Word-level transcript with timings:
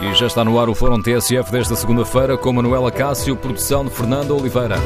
E 0.00 0.14
já 0.14 0.28
está 0.28 0.44
no 0.44 0.60
ar 0.60 0.68
o 0.68 0.76
Fórum 0.76 1.02
TSF 1.02 1.50
desta 1.50 1.74
segunda-feira 1.74 2.38
com 2.38 2.52
Manuela 2.52 2.90
Cássio, 2.90 3.36
produção 3.36 3.84
de 3.84 3.90
Fernando 3.90 4.36
Oliveira. 4.36 4.76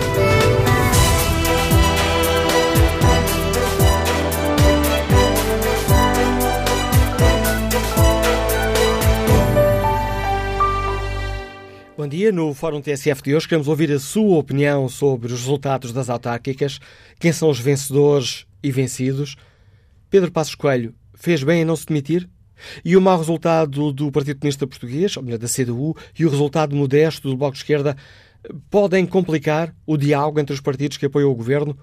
Bom 11.95 12.09
dia. 12.09 12.33
No 12.33 12.55
Fórum 12.55 12.81
TSF 12.81 13.23
de 13.23 13.37
hoje 13.37 13.47
queremos 13.47 13.69
ouvir 13.69 13.93
a 13.93 13.99
sua 13.99 14.39
opinião 14.39 14.89
sobre 14.89 15.27
os 15.27 15.41
resultados 15.41 15.93
das 15.93 16.09
autárquicas, 16.09 16.81
quem 17.21 17.33
são 17.33 17.51
os 17.51 17.61
vencedores 17.61 18.47
e 18.63 18.73
vencidos. 18.73 19.37
Pedro 20.09 20.33
Passos 20.33 20.55
Coelho 20.55 20.95
fez 21.15 21.45
bem 21.45 21.61
em 21.61 21.65
não 21.67 21.77
se 21.77 21.85
demitir? 21.85 22.31
E 22.85 22.97
o 22.97 23.01
mau 23.01 23.19
resultado 23.19 23.93
do 23.93 24.11
Partido 24.11 24.39
Comunista 24.39 24.67
Português, 24.67 25.17
ou 25.17 25.23
melhor, 25.23 25.39
da 25.39 25.49
CDU, 25.49 25.97
e 26.19 26.25
o 26.25 26.31
resultado 26.31 26.77
modesto 26.77 27.29
do 27.29 27.37
Bloco 27.37 27.53
de 27.53 27.59
Esquerda 27.59 27.97
podem 28.71 29.07
complicar 29.07 29.75
o 29.87 29.97
diálogo 29.97 30.41
entre 30.41 30.55
os 30.55 30.61
partidos 30.61 30.97
que 30.97 31.07
apoiam 31.07 31.31
o 31.31 31.35
governo? 31.35 31.77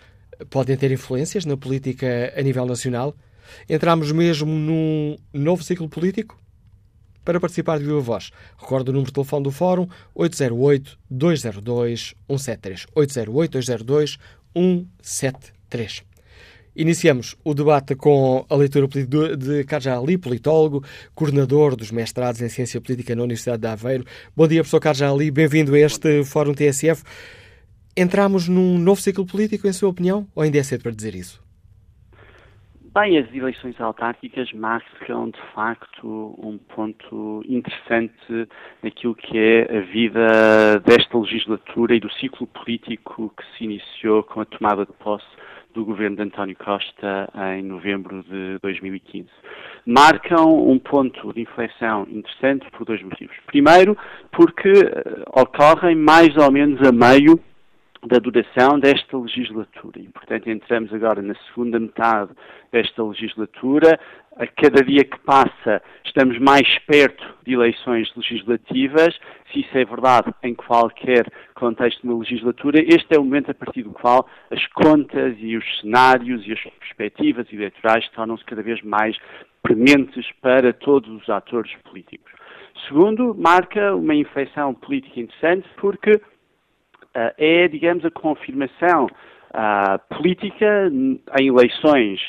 podem 0.49 0.75
ter 0.75 0.91
influências 0.91 1.45
na 1.45 1.55
política 1.55 2.33
a 2.35 2.41
nível 2.41 2.65
nacional? 2.65 3.15
Entramos 3.69 4.11
mesmo 4.11 4.51
num 4.51 5.15
novo 5.33 5.63
ciclo 5.63 5.87
político? 5.87 6.37
Para 7.23 7.39
participar 7.39 7.77
de 7.79 7.85
viva 7.85 8.01
voz, 8.01 8.31
recordo 8.55 8.89
o 8.89 8.91
número 8.91 9.07
de 9.07 9.13
telefone 9.13 9.43
do 9.43 9.51
Fórum 9.51 9.87
808-202-173. 10.15 12.85
808-202-173. 14.55 16.03
Iniciamos 16.75 17.37
o 17.41 17.53
debate 17.53 17.95
com 17.95 18.45
a 18.49 18.55
leitura 18.55 18.85
de 18.85 19.63
Carlos 19.63 19.87
Ali, 19.87 20.17
politólogo, 20.17 20.83
coordenador 21.13 21.73
dos 21.73 21.89
mestrados 21.89 22.41
em 22.41 22.49
Ciência 22.49 22.81
Política 22.81 23.15
na 23.15 23.23
Universidade 23.23 23.61
de 23.61 23.67
Aveiro. 23.67 24.03
Bom 24.35 24.45
dia, 24.45 24.59
professor 24.59 24.81
Carlos 24.81 25.01
Ali, 25.01 25.31
bem-vindo 25.31 25.73
a 25.73 25.79
este 25.79 26.25
Fórum 26.25 26.53
TSF. 26.53 27.01
Entramos 27.95 28.49
num 28.49 28.77
novo 28.77 28.99
ciclo 28.99 29.25
político, 29.25 29.69
em 29.69 29.71
sua 29.71 29.87
opinião, 29.87 30.27
ou 30.35 30.43
ainda 30.43 30.57
é 30.57 30.63
cedo 30.63 30.83
para 30.83 30.91
dizer 30.91 31.15
isso? 31.15 31.41
Bem, 32.93 33.17
as 33.17 33.33
eleições 33.33 33.79
autárquicas 33.79 34.51
marcam, 34.51 35.29
de 35.29 35.39
facto, 35.53 36.35
um 36.37 36.57
ponto 36.57 37.41
interessante 37.47 38.49
naquilo 38.83 39.15
que 39.15 39.37
é 39.37 39.77
a 39.77 39.81
vida 39.81 40.79
desta 40.85 41.17
legislatura 41.17 41.95
e 41.95 42.01
do 42.01 42.11
ciclo 42.11 42.47
político 42.47 43.33
que 43.37 43.43
se 43.57 43.63
iniciou 43.63 44.23
com 44.23 44.41
a 44.41 44.45
tomada 44.45 44.85
de 44.85 44.91
posse 44.93 45.25
do 45.75 45.83
governo 45.83 46.15
de 46.15 46.23
António 46.23 46.55
Costa 46.55 47.29
em 47.53 47.61
novembro 47.61 48.23
de 48.23 48.57
2015. 48.61 49.27
Marcam 49.85 50.67
um 50.67 50.79
ponto 50.79 51.33
de 51.33 51.41
inflexão 51.41 52.07
interessante 52.09 52.65
por 52.71 52.85
dois 52.85 53.03
motivos. 53.03 53.35
Primeiro, 53.45 53.95
porque 54.31 54.71
uh, 54.71 55.41
ocorrem 55.41 55.95
mais 55.95 56.35
ou 56.37 56.49
menos 56.51 56.81
a 56.81 56.91
meio 56.91 57.39
da 58.07 58.17
duração 58.19 58.79
desta 58.79 59.17
legislatura. 59.17 59.99
E, 59.99 60.07
portanto, 60.07 60.49
entramos 60.49 60.93
agora 60.93 61.21
na 61.21 61.35
segunda 61.47 61.79
metade 61.79 62.31
desta 62.71 63.03
legislatura. 63.03 63.99
A 64.37 64.45
cada 64.47 64.83
dia 64.83 65.05
que 65.05 65.17
passa, 65.19 65.81
estamos 66.03 66.37
mais 66.39 66.67
perto 66.79 67.23
de 67.45 67.53
eleições 67.53 68.11
legislativas. 68.17 69.17
Se 69.51 69.61
isso 69.61 69.77
é 69.77 69.85
verdade 69.85 70.29
em 70.43 70.53
qualquer 70.53 71.25
contexto 71.53 72.01
de 72.01 72.07
uma 72.09 72.19
legislatura, 72.19 72.81
este 72.81 73.15
é 73.15 73.17
o 73.17 73.23
momento 73.23 73.51
a 73.51 73.53
partir 73.53 73.83
do 73.83 73.91
qual 73.91 74.27
as 74.51 74.67
contas 74.73 75.37
e 75.39 75.55
os 75.55 75.79
cenários 75.79 76.45
e 76.45 76.51
as 76.51 76.59
perspectivas 76.79 77.47
eleitorais 77.51 78.09
tornam-se 78.09 78.43
cada 78.43 78.61
vez 78.61 78.81
mais 78.81 79.17
prementes 79.63 80.29
para 80.41 80.73
todos 80.73 81.09
os 81.09 81.29
atores 81.29 81.73
políticos. 81.89 82.29
Segundo, 82.89 83.33
marca 83.33 83.95
uma 83.95 84.13
inflexão 84.13 84.73
política 84.73 85.21
interessante 85.21 85.65
porque 85.77 86.11
uh, 86.11 87.31
é, 87.37 87.69
digamos, 87.69 88.03
a 88.03 88.11
confirmação 88.11 89.05
uh, 89.05 90.15
política 90.15 90.91
em 90.91 91.47
eleições 91.47 92.19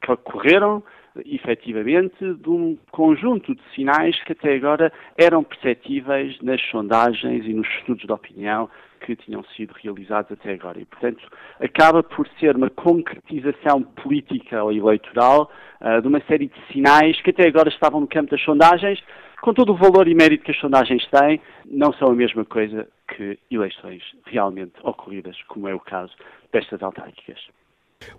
que 0.00 0.12
ocorreram 0.12 0.84
efetivamente 1.24 2.34
de 2.34 2.50
um 2.50 2.76
conjunto 2.90 3.54
de 3.54 3.62
sinais 3.74 4.20
que 4.24 4.32
até 4.32 4.54
agora 4.54 4.92
eram 5.16 5.42
perceptíveis 5.42 6.40
nas 6.42 6.60
sondagens 6.70 7.44
e 7.46 7.52
nos 7.52 7.68
estudos 7.78 8.04
de 8.04 8.12
opinião 8.12 8.68
que 9.00 9.16
tinham 9.16 9.42
sido 9.56 9.72
realizados 9.72 10.32
até 10.32 10.52
agora. 10.52 10.80
E, 10.80 10.84
portanto, 10.84 11.22
acaba 11.60 12.02
por 12.02 12.28
ser 12.40 12.56
uma 12.56 12.70
concretização 12.70 13.82
política 13.82 14.62
ou 14.62 14.72
eleitoral 14.72 15.50
uh, 15.80 16.02
de 16.02 16.08
uma 16.08 16.20
série 16.22 16.48
de 16.48 16.72
sinais 16.72 17.20
que 17.22 17.30
até 17.30 17.46
agora 17.46 17.68
estavam 17.68 18.00
no 18.00 18.08
campo 18.08 18.30
das 18.30 18.42
sondagens, 18.42 19.02
com 19.40 19.54
todo 19.54 19.72
o 19.72 19.76
valor 19.76 20.08
e 20.08 20.14
mérito 20.14 20.44
que 20.44 20.50
as 20.50 20.58
sondagens 20.58 21.06
têm, 21.06 21.40
não 21.64 21.92
são 21.92 22.08
a 22.08 22.14
mesma 22.14 22.44
coisa 22.44 22.88
que 23.08 23.38
eleições 23.50 24.02
realmente 24.26 24.74
ocorridas, 24.82 25.40
como 25.48 25.68
é 25.68 25.74
o 25.74 25.80
caso 25.80 26.12
destas 26.52 26.82
autárquicas. 26.82 27.38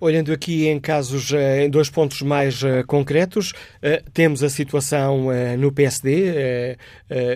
Olhando 0.02 0.32
aqui 0.32 0.68
em 0.68 0.80
casos, 0.80 1.34
eh, 1.34 1.66
em 1.66 1.70
dois 1.70 1.90
pontos 1.90 2.22
mais 2.22 2.64
uh, 2.64 2.86
concretos, 2.88 3.52
uh, 3.52 4.12
temos 4.14 4.44
a 4.44 4.50
situação 4.50 5.28
no 5.58 5.72
PSD, 5.72 6.78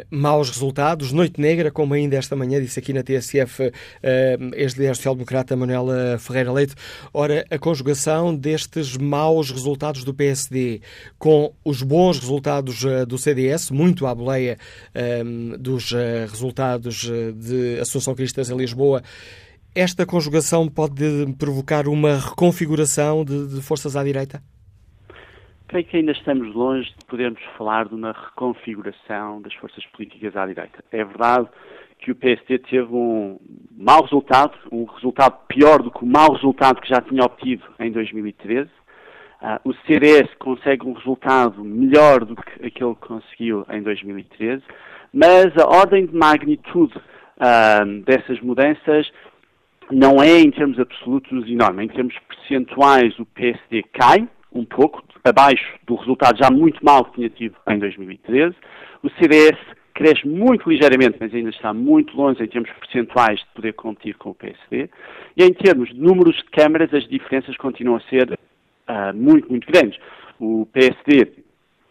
maus 0.10 0.50
resultados, 0.50 1.12
noite 1.12 1.40
negra, 1.40 1.72
como 1.72 1.94
ainda 1.94 2.16
esta 2.16 2.36
manhã 2.36 2.62
disse 2.62 2.80
aqui 2.80 2.94
na 2.94 3.04
TSF 3.04 3.72
ex-líder 4.56 4.96
social-democrata 4.96 5.56
Manuela 5.56 6.18
Ferreira 6.20 6.52
Leite. 6.52 6.76
Ora, 7.14 7.46
a 7.50 7.58
conjugação 7.58 8.36
destes 8.36 8.98
maus 8.98 9.52
resultados 9.52 10.04
do 10.04 10.14
PSD 10.14 10.82
com 11.18 11.54
os 11.64 11.82
bons 11.82 12.20
resultados 12.20 12.84
do 13.08 13.18
CDS, 13.18 13.72
muito 13.72 14.06
à 14.06 14.14
boleia 14.14 14.58
dos 15.60 15.92
resultados 16.30 17.10
de 17.36 17.80
Assunção 17.80 18.16
Cristas 18.16 18.50
em 18.50 18.58
Lisboa, 18.58 19.04
esta 19.76 20.06
conjugação 20.06 20.68
pode 20.68 21.04
provocar 21.38 21.88
uma 21.88 22.16
reconfiguração 22.18 23.26
de, 23.26 23.56
de 23.56 23.62
forças 23.62 23.96
à 23.96 24.04
direita? 24.04 24.42
Creio 25.68 25.86
que 25.86 25.98
ainda 25.98 26.12
estamos 26.12 26.54
longe 26.54 26.90
de 27.00 27.06
podermos 27.06 27.42
falar 27.58 27.88
de 27.88 27.96
uma 27.96 28.12
reconfiguração 28.12 29.42
das 29.42 29.54
forças 29.56 29.84
políticas 29.88 30.36
à 30.36 30.46
direita. 30.46 30.84
É 30.92 31.04
verdade 31.04 31.48
que 31.98 32.12
o 32.12 32.16
PSD 32.16 32.60
teve 32.60 32.94
um 32.94 33.40
mau 33.76 34.04
resultado, 34.04 34.54
um 34.72 34.84
resultado 34.84 35.38
pior 35.48 35.82
do 35.82 35.90
que 35.90 36.04
o 36.04 36.06
mau 36.06 36.34
resultado 36.34 36.80
que 36.80 36.90
já 36.90 37.02
tinha 37.02 37.24
obtido 37.24 37.64
em 37.80 37.92
2013. 37.92 38.70
Uh, 38.70 38.70
ah, 39.42 39.62
o 39.66 39.74
CDS 39.88 40.30
consegue 40.38 40.86
um 40.86 40.94
resultado 40.94 41.64
melhor 41.64 42.24
do 42.24 42.36
que 42.36 42.68
aquele 42.68 42.94
que 42.96 43.08
conseguiu 43.08 43.66
em 43.70 43.82
2013, 43.82 44.62
mas 45.12 45.58
a 45.58 45.66
ordem 45.66 46.06
de 46.06 46.16
magnitude 46.16 46.96
uh, 46.98 48.02
dessas 48.06 48.40
mudanças 48.42 49.12
não 49.94 50.22
é 50.22 50.40
em 50.40 50.52
termos 50.52 50.80
absolutos 50.80 51.48
enorme. 51.50 51.86
Em 51.86 51.88
termos 51.88 52.16
percentuais, 52.28 53.18
o 53.20 53.26
PSD 53.26 53.84
cai 53.94 54.28
um 54.52 54.66
pouco, 54.66 55.04
abaixo 55.24 55.66
do 55.88 55.96
resultado 55.96 56.38
já 56.38 56.52
muito 56.52 56.84
mal 56.84 57.06
que 57.06 57.16
tinha 57.16 57.30
tido 57.30 57.56
em 57.68 57.80
2013. 57.80 58.56
O 59.02 59.10
CDS 59.12 59.58
cresce 59.94 60.28
muito 60.28 60.70
ligeiramente, 60.70 61.18
mas 61.20 61.34
ainda 61.34 61.50
está 61.50 61.74
muito 61.74 62.16
longe 62.16 62.44
em 62.44 62.48
termos 62.48 62.70
percentuais 62.72 63.40
de 63.40 63.46
poder 63.56 63.74
competir 63.74 64.16
com 64.16 64.32
o 64.32 64.36
PSD. 64.36 64.90
E 65.38 65.44
em 65.44 65.54
termos 65.54 65.90
de 65.90 66.00
números 66.00 66.36
de 66.36 66.46
câmaras, 66.46 66.94
as 66.94 67.08
diferenças 67.08 67.56
continuam 67.58 67.98
a 67.98 68.10
ser 68.10 68.32
uh, 68.34 69.16
muito, 69.16 69.50
muito 69.50 69.72
grandes. 69.72 70.00
O 70.40 70.68
PSD, 70.74 71.32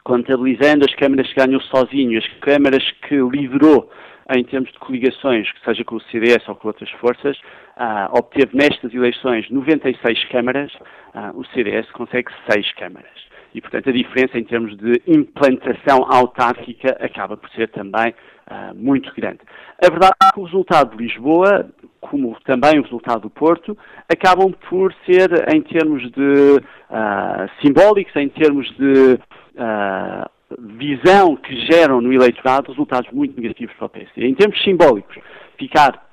contabilizando 0.04 0.84
as 0.84 0.94
câmaras 0.94 1.28
que 1.32 1.36
ganhou 1.36 1.60
sozinho, 1.62 2.18
as 2.18 2.26
câmaras 2.40 2.82
que 3.08 3.16
liderou 3.16 3.90
em 4.34 4.44
termos 4.44 4.70
de 4.72 4.78
coligações, 4.78 5.50
que 5.52 5.64
seja 5.64 5.84
com 5.84 5.96
o 5.96 6.00
CDS 6.02 6.48
ou 6.48 6.54
com 6.54 6.68
outras 6.68 6.90
forças, 6.92 7.36
uh, 7.76 8.16
obteve 8.16 8.56
nestas 8.56 8.92
eleições 8.94 9.48
96 9.50 10.24
câmaras, 10.26 10.72
uh, 10.74 11.38
o 11.38 11.44
CDS 11.46 11.90
consegue 11.92 12.30
6 12.50 12.72
câmaras. 12.72 13.32
e, 13.54 13.60
portanto, 13.60 13.90
a 13.90 13.92
diferença 13.92 14.38
em 14.38 14.44
termos 14.44 14.76
de 14.78 15.02
implantação 15.06 16.06
autárquica 16.10 16.96
acaba 16.98 17.36
por 17.36 17.50
ser 17.50 17.68
também 17.68 18.14
uh, 18.50 18.74
muito 18.74 19.12
grande. 19.14 19.40
A 19.84 19.90
verdade 19.90 20.14
é 20.22 20.32
que 20.32 20.40
o 20.40 20.44
resultado 20.44 20.96
de 20.96 21.02
Lisboa, 21.02 21.68
como 22.00 22.36
também 22.44 22.78
o 22.78 22.82
resultado 22.82 23.22
do 23.22 23.30
Porto, 23.30 23.76
acabam 24.08 24.52
por 24.68 24.94
ser, 25.04 25.54
em 25.54 25.60
termos 25.60 26.02
de 26.12 26.56
uh, 26.56 27.50
simbólicos, 27.60 28.14
em 28.16 28.28
termos 28.28 28.66
de 28.76 29.14
uh, 29.14 30.30
visão 30.58 31.36
que 31.36 31.54
geram 31.66 32.00
no 32.00 32.12
eleitorado, 32.12 32.70
resultados 32.70 33.10
muito 33.12 33.40
negativos 33.40 33.74
para 33.76 33.86
o 33.86 33.88
PSD. 33.88 34.26
Em 34.26 34.34
termos 34.34 34.62
simbólicos, 34.62 35.16
ficar 35.58 36.06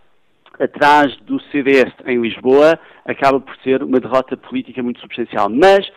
atrás 0.60 1.16
do 1.22 1.40
CDS 1.52 1.94
em 2.06 2.22
Lisboa 2.22 2.80
acaba 3.06 3.40
por 3.40 3.56
ser 3.58 3.82
uma 3.82 4.00
derrota 4.00 4.36
política 4.36 4.84
muito 4.84 5.00
substancial. 5.00 5.50
Mas 5.50 5.90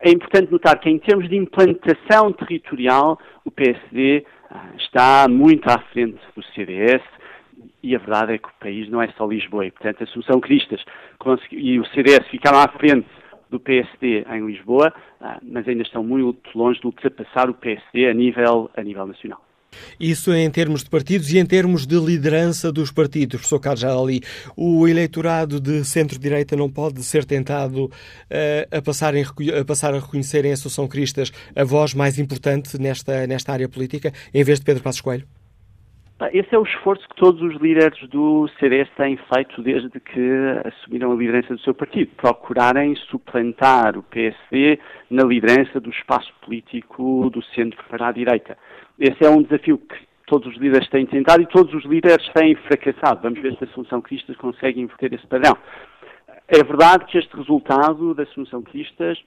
é 0.00 0.10
importante 0.10 0.52
notar 0.52 0.78
que, 0.78 0.90
em 0.90 0.98
termos 0.98 1.28
de 1.28 1.36
implantação 1.36 2.32
territorial, 2.32 3.18
o 3.44 3.50
PSD 3.50 4.24
ah, 4.50 4.66
está 4.76 5.26
muito 5.28 5.68
à 5.68 5.78
frente 5.92 6.18
do 6.36 6.42
CDS 6.54 7.02
e 7.82 7.96
a 7.96 7.98
verdade 7.98 8.34
é 8.34 8.38
que 8.38 8.48
o 8.48 8.52
país 8.60 8.88
não 8.88 9.00
é 9.00 9.08
só 9.16 9.26
Lisboa. 9.26 9.66
E, 9.66 9.70
portanto, 9.70 10.00
a 10.00 10.04
Assunção 10.04 10.40
Cristas 10.40 10.84
e 11.50 11.78
o 11.78 11.86
CDS 11.86 12.26
ficaram 12.28 12.58
à 12.58 12.68
frente 12.68 13.06
do 13.52 13.60
PSD 13.60 14.24
em 14.28 14.46
Lisboa, 14.46 14.92
ah, 15.20 15.38
mas 15.42 15.68
ainda 15.68 15.82
estão 15.82 16.02
muito 16.02 16.40
longe 16.54 16.80
de 16.80 16.86
ultrapassar 16.86 17.48
o 17.48 17.54
PSD 17.54 18.08
a 18.08 18.14
nível, 18.14 18.70
a 18.76 18.82
nível 18.82 19.06
nacional. 19.06 19.40
Isso 19.98 20.34
em 20.34 20.50
termos 20.50 20.84
de 20.84 20.90
partidos 20.90 21.32
e 21.32 21.38
em 21.38 21.46
termos 21.46 21.86
de 21.86 21.98
liderança 21.98 22.70
dos 22.70 22.90
partidos, 22.90 23.36
professor 23.36 23.60
Carlos 23.60 23.84
ali, 23.84 24.20
o 24.56 24.86
eleitorado 24.86 25.60
de 25.60 25.84
centro-direita 25.84 26.56
não 26.56 26.70
pode 26.70 27.02
ser 27.02 27.24
tentado 27.24 27.84
uh, 27.86 27.90
a, 28.76 28.82
passar 28.82 29.14
em, 29.14 29.24
a 29.24 29.64
passar 29.64 29.94
a 29.94 29.98
reconhecer 29.98 30.44
em 30.44 30.52
Associação 30.52 30.86
Cristas 30.86 31.32
a 31.56 31.64
voz 31.64 31.94
mais 31.94 32.18
importante 32.18 32.78
nesta, 32.78 33.26
nesta 33.26 33.52
área 33.52 33.68
política, 33.68 34.12
em 34.34 34.44
vez 34.44 34.58
de 34.58 34.64
Pedro 34.66 34.82
Passos 34.82 35.00
Coelho? 35.00 35.26
Esse 36.32 36.54
é 36.54 36.58
o 36.58 36.62
esforço 36.62 37.08
que 37.08 37.16
todos 37.16 37.40
os 37.42 37.60
líderes 37.60 37.98
do 38.08 38.48
CDS 38.60 38.88
têm 38.96 39.18
feito 39.32 39.60
desde 39.62 39.98
que 39.98 40.30
assumiram 40.64 41.10
a 41.10 41.14
liderança 41.14 41.54
do 41.54 41.60
seu 41.60 41.74
partido. 41.74 42.10
Procurarem 42.16 42.94
suplantar 42.94 43.96
o 43.96 44.02
PSD 44.04 44.78
na 45.10 45.24
liderança 45.24 45.80
do 45.80 45.90
espaço 45.90 46.32
político 46.42 47.28
do 47.30 47.42
centro 47.46 47.82
para 47.88 48.08
a 48.08 48.12
direita. 48.12 48.56
Esse 48.98 49.24
é 49.24 49.30
um 49.30 49.42
desafio 49.42 49.78
que 49.78 49.96
todos 50.26 50.46
os 50.48 50.60
líderes 50.60 50.88
têm 50.90 51.06
tentado 51.06 51.42
e 51.42 51.46
todos 51.46 51.74
os 51.74 51.84
líderes 51.84 52.28
têm 52.34 52.54
fracassado. 52.54 53.22
Vamos 53.22 53.40
ver 53.40 53.56
se 53.56 53.64
a 53.64 53.66
Assunção 53.66 54.00
Cristas 54.00 54.36
consegue 54.36 54.80
inverter 54.80 55.12
esse 55.14 55.26
padrão. 55.26 55.56
É 56.46 56.62
verdade 56.62 57.06
que 57.06 57.18
este 57.18 57.34
resultado 57.36 58.14
da 58.14 58.22
Assunção 58.22 58.62
Cristas 58.62 59.18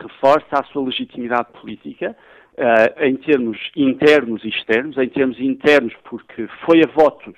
reforça 0.00 0.60
a 0.60 0.64
sua 0.64 0.84
legitimidade 0.84 1.48
política 1.60 2.16
uh, 2.58 3.04
em 3.04 3.16
termos 3.16 3.58
internos 3.76 4.44
e 4.44 4.48
externos. 4.48 4.96
Em 4.96 5.08
termos 5.08 5.38
internos, 5.40 5.94
porque 6.04 6.46
foi 6.64 6.82
a 6.82 6.86
votos 6.86 7.34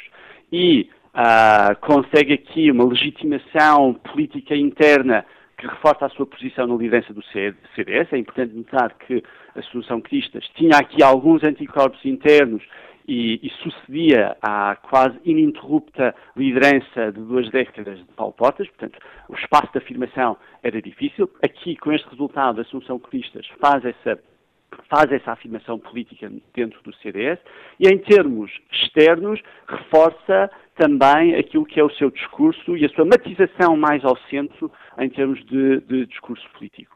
e 0.52 0.88
uh, 1.14 1.76
consegue 1.80 2.34
aqui 2.34 2.70
uma 2.70 2.84
legitimação 2.84 3.94
política 3.94 4.54
interna 4.54 5.24
que 5.56 5.66
reforça 5.66 6.06
a 6.06 6.08
sua 6.10 6.26
posição 6.26 6.66
na 6.66 6.74
liderança 6.74 7.14
do 7.14 7.22
CDS. 7.74 8.12
É 8.12 8.18
importante 8.18 8.54
notar 8.54 8.94
que 8.98 9.22
a 9.54 9.62
Solução 9.62 10.00
Cristas 10.00 10.46
tinha 10.54 10.76
aqui 10.76 11.02
alguns 11.02 11.42
anticorpos 11.42 12.04
internos 12.04 12.62
e, 13.08 13.40
e, 13.42 13.50
sucedia 13.62 14.36
à 14.42 14.76
quase 14.76 15.16
ininterrupta 15.24 16.14
liderança 16.36 17.12
de 17.12 17.20
duas 17.20 17.48
décadas 17.50 17.98
de 17.98 18.04
Paulo 18.16 18.32
Portas, 18.32 18.66
portanto, 18.68 18.98
o 19.28 19.34
espaço 19.34 19.70
de 19.72 19.78
afirmação 19.78 20.36
era 20.62 20.82
difícil. 20.82 21.30
Aqui, 21.42 21.76
com 21.76 21.92
este 21.92 22.08
resultado, 22.10 22.58
a 22.58 22.62
Assunção 22.62 22.98
Cristas 22.98 23.46
faz 23.60 23.84
essa 23.84 24.18
faz 24.88 25.10
essa 25.12 25.32
afirmação 25.32 25.78
política 25.78 26.30
dentro 26.54 26.80
do 26.82 26.94
CDS 26.96 27.38
e, 27.80 27.88
em 27.88 27.98
termos 27.98 28.50
externos, 28.70 29.40
reforça 29.68 30.50
também 30.76 31.34
aquilo 31.34 31.64
que 31.64 31.80
é 31.80 31.84
o 31.84 31.90
seu 31.90 32.10
discurso 32.10 32.76
e 32.76 32.84
a 32.84 32.88
sua 32.90 33.04
matização 33.04 33.76
mais 33.76 34.04
ao 34.04 34.16
centro 34.28 34.70
em 34.98 35.08
termos 35.08 35.44
de, 35.46 35.80
de 35.80 36.06
discurso 36.06 36.46
político. 36.50 36.94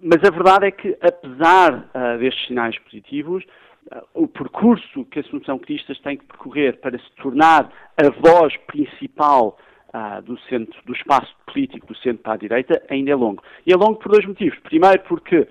Mas 0.00 0.22
a 0.24 0.30
verdade 0.30 0.66
é 0.66 0.70
que, 0.70 0.96
apesar 1.00 1.74
uh, 1.74 2.18
destes 2.18 2.46
sinais 2.46 2.78
positivos, 2.78 3.44
uh, 3.92 4.02
o 4.14 4.28
percurso 4.28 5.04
que 5.06 5.18
a 5.18 5.22
Assunção 5.22 5.58
Cristas 5.58 5.98
tem 6.00 6.16
que 6.16 6.24
percorrer 6.26 6.78
para 6.80 6.96
se 6.96 7.10
tornar 7.16 7.70
a 7.96 8.10
voz 8.10 8.56
principal 8.68 9.58
uh, 9.92 10.22
do, 10.22 10.38
centro, 10.42 10.80
do 10.84 10.92
espaço 10.92 11.34
político 11.46 11.86
do 11.86 11.96
centro 11.96 12.22
para 12.22 12.34
a 12.34 12.38
direita 12.38 12.82
ainda 12.88 13.10
é 13.10 13.14
longo. 13.16 13.42
E 13.66 13.72
é 13.72 13.76
longo 13.76 13.96
por 13.96 14.12
dois 14.12 14.24
motivos. 14.24 14.58
Primeiro, 14.60 15.00
porque 15.08 15.48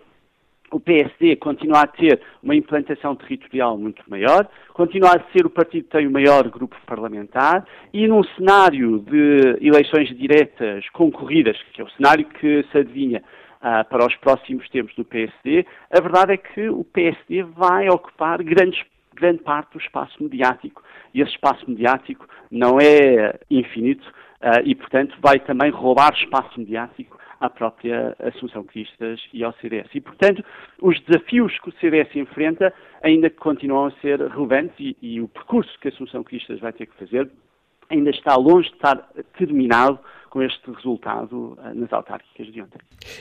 o 0.72 0.80
PSD 0.80 1.38
continua 1.38 1.82
a 1.82 1.88
ter 1.88 2.22
uma 2.44 2.56
implantação 2.56 3.16
territorial 3.16 3.78
muito 3.78 4.04
maior, 4.08 4.48
continua 4.74 5.12
a 5.12 5.32
ser 5.32 5.46
o 5.46 5.50
partido 5.50 5.86
que 5.86 5.92
tem 5.92 6.08
o 6.08 6.12
maior 6.12 6.48
grupo 6.50 6.76
parlamentar 6.86 7.66
e 7.94 8.08
num 8.08 8.24
cenário 8.36 9.00
de 9.00 9.58
eleições 9.62 10.10
diretas 10.18 10.88
concorridas, 10.90 11.58
que 11.74 11.82
é 11.82 11.84
o 11.84 11.90
cenário 11.92 12.26
que 12.26 12.66
se 12.72 12.78
adivinha 12.78 13.24
uh, 13.58 13.88
para 13.90 14.06
os 14.06 14.16
próximos 14.16 14.68
tempos 14.70 14.94
do 14.96 15.06
PSD, 15.06 15.66
a 15.92 16.02
verdade 16.02 16.34
é 16.34 16.38
que 16.38 16.70
o 16.70 16.84
PSD 16.84 17.44
vai 17.44 17.90
ocupar 17.90 18.44
grandes, 18.44 18.84
grande 19.16 19.40
parte 19.40 19.74
do 19.74 19.80
espaço 19.80 20.22
mediático. 20.22 20.84
E 21.14 21.22
esse 21.22 21.32
espaço 21.32 21.64
mediático 21.68 22.28
não 22.52 22.78
é 22.80 23.40
infinito 23.50 24.06
uh, 24.42 24.62
e, 24.64 24.76
portanto, 24.76 25.16
vai 25.22 25.40
também 25.40 25.72
roubar 25.72 26.14
espaço 26.14 26.60
mediático 26.60 27.18
à 27.40 27.50
própria 27.50 28.16
Assunção 28.20 28.64
Cristas 28.64 29.20
e 29.34 29.44
ao 29.44 29.54
CDS. 29.54 29.90
E, 29.94 30.02
portanto, 30.02 30.44
os 30.82 31.00
desafios 31.02 31.58
que 31.60 31.70
o 31.70 31.74
CDS 31.74 32.16
enfrenta 32.16 32.74
ainda 33.02 33.30
continuam 33.30 33.88
a 33.88 33.92
ser 34.02 34.20
relevantes 34.20 34.76
e, 34.80 34.98
e 35.02 35.22
o 35.22 35.28
percurso 35.28 35.78
que 35.80 35.88
a 35.88 35.92
Assunção 35.92 36.24
Cristas 36.24 36.60
vai 36.60 36.74
ter 36.74 36.88
que 36.88 36.96
fazer 36.96 37.30
ainda 37.90 38.10
está 38.10 38.36
longe 38.36 38.70
de 38.70 38.76
estar 38.76 39.08
terminado 39.38 40.00
com 40.30 40.44
este 40.44 40.70
resultado 40.72 41.58
uh, 41.58 41.74
nas 41.74 41.92
autárquicas 41.92 42.52
de 42.52 42.62
ontem. 42.62 42.80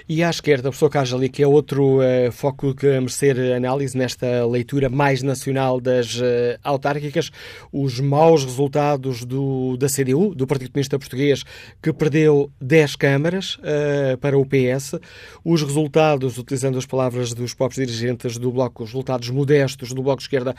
E 0.09 0.23
à 0.23 0.29
esquerda, 0.29 0.65
professor 0.65 0.91
Cajali, 0.91 1.29
que 1.29 1.43
é 1.43 1.47
outro 1.47 1.99
uh, 1.99 2.33
foco 2.33 2.75
que 2.75 2.87
merecer 2.87 3.55
análise 3.57 3.97
nesta 3.97 4.47
leitura 4.47 4.89
mais 4.89 5.23
nacional 5.23 5.81
das 5.81 6.17
uh, 6.17 6.59
autárquicas, 6.63 7.31
os 7.73 8.01
maus 8.01 8.45
resultados 8.45 9.25
do, 9.25 9.77
da 9.77 9.87
CDU, 9.89 10.35
do 10.35 10.47
Partido 10.47 10.73
Comunista 10.73 10.99
Português, 10.99 11.45
que 11.83 11.93
perdeu 11.93 12.51
10 12.61 12.97
câmaras 12.97 13.59
para 14.21 14.39
o 14.39 14.45
PS, 14.45 14.99
os 15.45 15.63
resultados, 15.63 16.39
utilizando 16.39 16.79
as 16.79 16.87
palavras 16.87 17.33
dos 17.33 17.55
próprios 17.55 17.87
dirigentes 17.87 18.39
do 18.39 18.51
Bloco, 18.51 18.85
os 18.85 18.91
resultados 18.91 19.31
modestos 19.31 19.93
do 19.93 20.03
Bloco 20.03 20.19
de 20.19 20.25
Esquerda, 20.25 20.55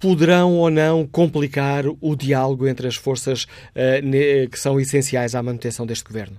poderão 0.00 0.54
ou 0.54 0.70
não 0.70 1.06
complicar 1.06 1.84
o 1.86 2.16
diálogo 2.16 2.66
entre 2.66 2.86
as 2.86 2.96
forças 2.96 3.44
uh, 3.44 4.50
que 4.50 4.58
são 4.58 4.78
essenciais 4.78 5.34
à 5.34 5.42
manutenção 5.42 5.86
deste 5.86 6.04
governo? 6.04 6.36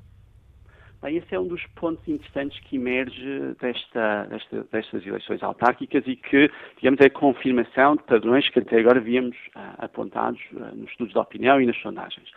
Bem, 1.06 1.18
esse 1.18 1.36
é 1.36 1.40
um 1.40 1.48
dos 1.48 1.64
pontos 1.76 2.08
interessantes 2.08 2.60
que 2.62 2.78
emerge 2.78 3.56
desta, 3.62 4.24
desta, 4.24 4.66
destas 4.72 5.06
eleições 5.06 5.44
autárquicas 5.44 6.04
e 6.08 6.16
que, 6.16 6.50
digamos, 6.78 7.00
é 7.00 7.06
a 7.06 7.10
confirmação 7.12 7.96
de 7.96 8.02
padrões 8.02 8.50
que 8.50 8.58
até 8.58 8.80
agora 8.80 9.00
víamos 9.00 9.38
uh, 9.56 9.86
apontados 9.86 10.42
uh, 10.54 10.76
nos 10.76 10.90
estudos 10.90 11.14
de 11.14 11.20
opinião 11.20 11.62
e 11.62 11.68
nas 11.68 11.80
sondagens. 11.80 12.28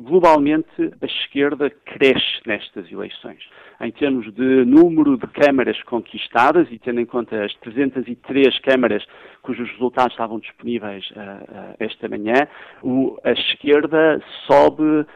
Globalmente, 0.00 0.92
a 1.02 1.06
esquerda 1.06 1.70
cresce 1.84 2.40
nestas 2.46 2.90
eleições. 2.90 3.38
Em 3.80 3.90
termos 3.90 4.32
de 4.32 4.64
número 4.64 5.16
de 5.16 5.26
câmaras 5.26 5.80
conquistadas, 5.82 6.68
e 6.70 6.78
tendo 6.78 7.00
em 7.00 7.06
conta 7.06 7.44
as 7.44 7.52
303 7.56 8.58
câmaras 8.60 9.04
cujos 9.42 9.68
resultados 9.70 10.12
estavam 10.12 10.38
disponíveis 10.38 11.04
uh, 11.10 11.74
esta 11.80 12.08
manhã, 12.08 12.46
o, 12.82 13.18
a 13.24 13.32
esquerda 13.32 14.22
sobe 14.46 15.06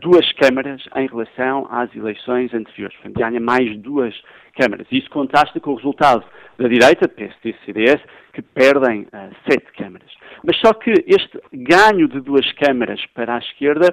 duas 0.00 0.30
câmaras 0.32 0.82
em 0.96 1.06
relação 1.06 1.66
às 1.70 1.94
eleições 1.94 2.52
anteriores. 2.54 2.96
Ganha 3.06 3.40
mais 3.40 3.76
duas 3.78 4.14
câmaras. 4.56 4.86
Isso 4.90 5.10
contrasta 5.10 5.58
com 5.60 5.72
o 5.72 5.76
resultado 5.76 6.24
da 6.58 6.68
direita, 6.68 7.08
PSD 7.08 7.50
e 7.50 7.64
CDS, 7.64 8.00
que 8.32 8.42
perdem 8.42 9.02
uh, 9.02 9.34
sete 9.48 9.72
câmaras. 9.76 10.10
Mas 10.44 10.56
só 10.60 10.72
que 10.72 10.92
este 11.06 11.40
ganho 11.52 12.08
de 12.08 12.20
duas 12.20 12.50
câmaras 12.52 13.04
para 13.14 13.36
a 13.36 13.38
esquerda 13.38 13.88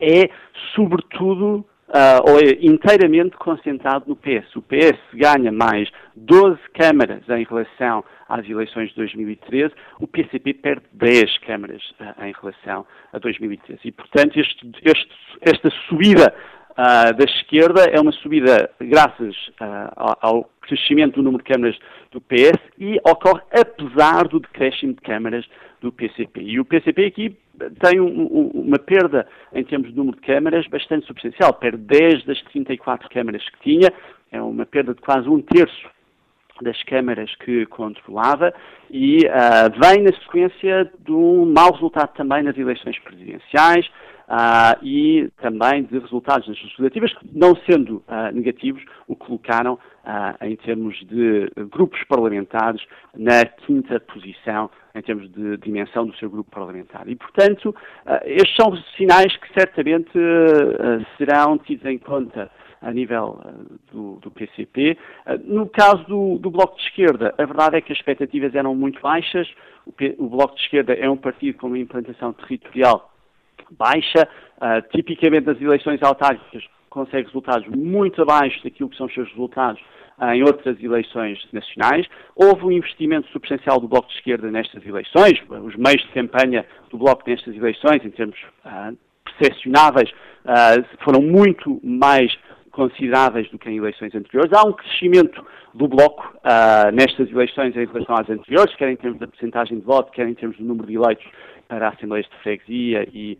é, 0.00 0.30
sobretudo, 0.74 1.64
uh, 1.88 2.30
ou 2.30 2.38
é 2.38 2.58
inteiramente 2.60 3.36
concentrado 3.36 4.04
no 4.08 4.16
PS. 4.16 4.56
O 4.56 4.62
PS 4.62 4.98
ganha 5.14 5.52
mais 5.52 5.90
12 6.16 6.58
câmaras 6.74 7.22
em 7.28 7.44
relação 7.44 8.04
às 8.28 8.48
eleições 8.48 8.88
de 8.90 8.96
2013, 8.96 9.74
o 10.00 10.06
PCP 10.06 10.54
perde 10.54 10.84
10 10.92 11.38
câmaras 11.38 11.82
uh, 12.00 12.24
em 12.24 12.32
relação 12.32 12.86
a 13.12 13.18
2013. 13.18 13.80
E, 13.84 13.92
portanto, 13.92 14.38
este, 14.38 14.70
este, 14.82 15.10
esta 15.42 15.70
subida 15.88 16.34
uh, 16.72 17.16
da 17.16 17.24
esquerda 17.24 17.84
é 17.84 18.00
uma 18.00 18.12
subida 18.12 18.70
graças 18.80 19.34
uh, 19.60 20.16
ao 20.20 20.50
crescimento 20.62 21.16
do 21.16 21.22
número 21.22 21.42
de 21.42 21.52
câmaras 21.52 21.78
do 22.10 22.20
PS 22.20 22.58
e 22.78 22.98
ocorre 23.04 23.42
apesar 23.52 24.28
do 24.28 24.40
decréscimo 24.40 24.94
de 24.94 25.00
câmaras 25.00 25.44
do 25.80 25.92
PCP. 25.92 26.40
E 26.42 26.60
o 26.60 26.64
PCP 26.64 27.06
aqui 27.06 27.36
tem 27.80 28.00
um, 28.00 28.06
um, 28.06 28.50
uma 28.54 28.78
perda 28.78 29.26
em 29.52 29.64
termos 29.64 29.90
de 29.90 29.96
número 29.96 30.16
de 30.16 30.22
câmaras 30.22 30.66
bastante 30.68 31.06
substancial, 31.06 31.52
perde 31.54 31.78
10 31.78 32.24
das 32.24 32.40
34 32.42 33.08
câmaras 33.10 33.42
que 33.50 33.60
tinha, 33.60 33.92
é 34.30 34.40
uma 34.40 34.64
perda 34.64 34.94
de 34.94 35.00
quase 35.00 35.28
um 35.28 35.40
terço 35.42 35.90
das 36.62 36.82
câmaras 36.84 37.34
que 37.36 37.66
controlava 37.66 38.52
e 38.90 39.18
uh, 39.26 39.80
vem 39.80 40.02
na 40.02 40.12
sequência 40.12 40.90
de 41.00 41.12
um 41.12 41.46
mau 41.46 41.72
resultado 41.72 42.12
também 42.14 42.42
nas 42.42 42.56
eleições 42.56 42.98
presidenciais 43.00 43.86
uh, 44.28 44.78
e 44.82 45.30
também 45.40 45.84
de 45.84 45.98
resultados 45.98 46.48
nas 46.48 46.58
legislativas, 46.58 47.12
não 47.32 47.54
sendo 47.68 47.96
uh, 48.08 48.32
negativos, 48.32 48.82
o 49.06 49.16
colocaram 49.16 49.78
em 50.40 50.56
termos 50.56 50.98
de 51.06 51.48
grupos 51.70 52.02
parlamentares 52.08 52.84
na 53.16 53.44
quinta 53.44 54.00
posição 54.00 54.68
em 54.96 55.00
termos 55.00 55.30
de 55.30 55.56
dimensão 55.58 56.04
do 56.04 56.16
seu 56.16 56.28
grupo 56.28 56.50
parlamentar. 56.50 57.08
E, 57.08 57.14
portanto, 57.14 57.72
estes 58.24 58.56
são 58.56 58.76
sinais 58.96 59.36
que 59.36 59.46
certamente 59.56 60.10
serão 61.16 61.56
tidos 61.56 61.86
em 61.86 61.98
conta 61.98 62.50
a 62.82 62.92
nível 62.92 63.40
uh, 63.44 63.78
do, 63.92 64.16
do, 64.16 64.30
PCP. 64.30 64.98
Uh, 65.26 65.38
no 65.44 65.68
caso 65.68 66.04
do, 66.04 66.38
do, 66.38 66.50
Bloco 66.50 66.76
de 66.76 66.82
Esquerda, 66.82 67.34
a 67.38 67.44
verdade 67.44 67.76
é 67.76 67.80
que 67.80 67.92
as 67.92 67.98
expectativas 67.98 68.54
eram 68.54 68.74
muito 68.74 69.00
baixas. 69.00 69.48
O, 69.86 69.94
o 70.18 70.28
Bloco 70.28 70.56
de 70.56 70.62
Esquerda 70.62 70.92
é 70.94 71.08
um 71.08 71.16
partido 71.16 71.58
com 71.58 71.68
uma 71.68 71.78
implantação 71.78 72.32
territorial 72.32 73.10
baixa. 73.70 74.28
Uh, 74.58 74.82
tipicamente, 74.90 75.46
nas 75.46 75.60
eleições 75.60 76.02
autárquicas, 76.02 76.64
consegue 76.90 77.26
resultados 77.26 77.66
muito 77.68 78.20
abaixo 78.20 78.62
daquilo 78.62 78.90
que 78.90 78.96
são 78.96 79.06
os 79.06 79.14
seus 79.14 79.28
resultados 79.30 79.80
em 80.34 80.42
outras 80.42 80.80
eleições 80.80 81.38
nacionais. 81.52 82.06
Houve 82.36 82.66
um 82.66 82.70
investimento 82.70 83.28
substancial 83.28 83.80
do 83.80 83.88
Bloco 83.88 84.08
de 84.08 84.14
Esquerda 84.14 84.50
nestas 84.50 84.84
eleições. 84.86 85.42
Os 85.48 85.74
meios 85.74 86.02
de 86.02 86.08
campanha 86.08 86.64
do 86.90 86.98
Bloco 86.98 87.22
nestas 87.26 87.56
eleições, 87.56 88.04
em 88.04 88.10
termos 88.10 88.38
uh, 88.64 88.96
percepcionáveis, 89.24 90.10
uh, 90.10 90.84
foram 91.04 91.22
muito 91.22 91.80
mais 91.82 92.36
consideráveis 92.72 93.48
do 93.50 93.58
que 93.58 93.70
em 93.70 93.76
eleições 93.76 94.14
anteriores. 94.14 94.52
Há 94.52 94.66
um 94.66 94.72
crescimento 94.72 95.44
do 95.74 95.86
Bloco 95.86 96.34
uh, 96.38 96.90
nestas 96.92 97.30
eleições 97.30 97.76
em 97.76 97.86
relação 97.86 98.16
às 98.16 98.28
anteriores, 98.28 98.74
quer 98.76 98.90
em 98.90 98.96
termos 98.96 99.20
da 99.20 99.28
percentagem 99.28 99.78
de 99.78 99.84
voto, 99.84 100.10
quer 100.10 100.26
em 100.26 100.34
termos 100.34 100.56
do 100.56 100.64
número 100.64 100.86
de 100.86 100.94
eleitos 100.94 101.24
para 101.68 101.88
Assembleias 101.88 102.28
de 102.28 102.36
Freguesia 102.42 103.08
e 103.12 103.38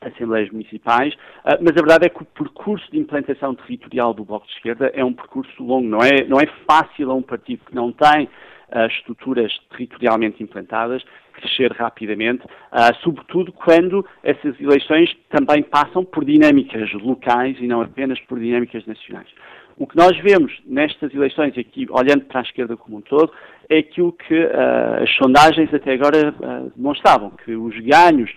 Assembleias 0.00 0.50
Municipais, 0.50 1.14
uh, 1.14 1.58
mas 1.60 1.70
a 1.70 1.80
verdade 1.80 2.06
é 2.06 2.08
que 2.08 2.22
o 2.22 2.26
percurso 2.26 2.90
de 2.90 2.98
implantação 2.98 3.54
territorial 3.54 4.12
do 4.12 4.24
Bloco 4.24 4.46
de 4.46 4.52
Esquerda 4.54 4.90
é 4.94 5.04
um 5.04 5.12
percurso 5.12 5.62
longo, 5.62 5.86
não 5.86 6.00
é, 6.00 6.24
não 6.24 6.38
é 6.40 6.46
fácil 6.66 7.10
a 7.10 7.14
um 7.14 7.22
partido 7.22 7.64
que 7.66 7.74
não 7.74 7.92
tem 7.92 8.28
uh, 8.72 8.86
estruturas 8.86 9.52
territorialmente 9.70 10.42
implantadas 10.42 11.02
crescer 11.34 11.72
rapidamente, 11.72 12.44
uh, 12.44 12.94
sobretudo 13.02 13.52
quando 13.52 14.06
essas 14.22 14.58
eleições 14.60 15.14
também 15.28 15.62
passam 15.62 16.04
por 16.04 16.24
dinâmicas 16.24 16.92
locais 16.92 17.56
e 17.60 17.66
não 17.66 17.82
apenas 17.82 18.18
por 18.20 18.38
dinâmicas 18.38 18.86
nacionais. 18.86 19.28
O 19.76 19.86
que 19.86 19.96
nós 19.96 20.16
vemos 20.18 20.52
nestas 20.64 21.12
eleições, 21.12 21.58
aqui 21.58 21.86
olhando 21.90 22.24
para 22.26 22.40
a 22.40 22.42
esquerda 22.44 22.76
como 22.76 22.98
um 22.98 23.00
todo, 23.00 23.32
é 23.68 23.78
aquilo 23.78 24.12
que 24.12 24.38
uh, 24.38 25.02
as 25.02 25.10
sondagens 25.16 25.72
até 25.74 25.94
agora 25.94 26.30
uh, 26.30 26.72
demonstravam, 26.76 27.30
que 27.44 27.54
os 27.54 27.78
ganhos 27.80 28.30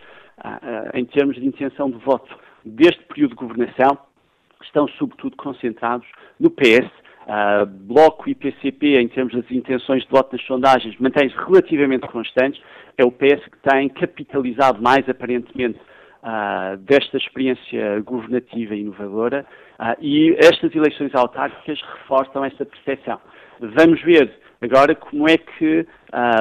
em 0.93 1.03
termos 1.03 1.35
de 1.35 1.43
intenção 1.43 1.89
de 1.89 1.97
voto 1.97 2.37
deste 2.63 3.03
período 3.05 3.31
de 3.31 3.37
governação 3.37 3.97
estão 4.61 4.87
sobretudo 4.89 5.35
concentrados 5.35 6.07
no 6.39 6.51
PS, 6.51 6.87
Uh, 7.27 7.65
Bloco 7.65 8.29
e 8.29 8.33
PCP, 8.33 8.97
em 8.97 9.09
termos 9.09 9.33
das 9.33 9.51
intenções 9.51 10.01
de 10.03 10.09
voto 10.09 10.31
nas 10.31 10.45
sondagens, 10.45 10.97
mantém-se 10.97 11.35
relativamente 11.35 12.07
constantes. 12.07 12.61
É 12.97 13.03
o 13.03 13.11
PS 13.11 13.43
que 13.43 13.69
tem 13.69 13.89
capitalizado 13.89 14.81
mais, 14.81 15.07
aparentemente, 15.09 15.77
uh, 16.23 16.77
desta 16.77 17.17
experiência 17.17 17.99
governativa 17.99 18.73
inovadora. 18.73 19.45
Uh, 19.77 20.01
e 20.01 20.37
estas 20.39 20.73
eleições 20.73 21.13
autárquicas 21.13 21.81
reforçam 21.99 22.45
essa 22.45 22.65
percepção. 22.65 23.19
Vamos 23.59 24.01
ver 24.03 24.31
agora 24.61 24.95
como 24.95 25.27
é 25.27 25.37
que 25.37 25.85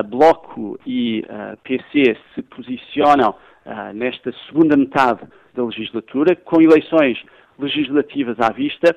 Bloco 0.09 0.79
e 0.87 1.25
PC 1.65 2.17
se 2.35 2.43
posicionam 2.43 3.35
nesta 3.95 4.33
segunda 4.47 4.77
metade 4.77 5.21
da 5.55 5.65
legislatura, 5.65 6.37
com 6.37 6.61
eleições 6.61 7.19
legislativas 7.59 8.39
à 8.39 8.53
vista 8.53 8.95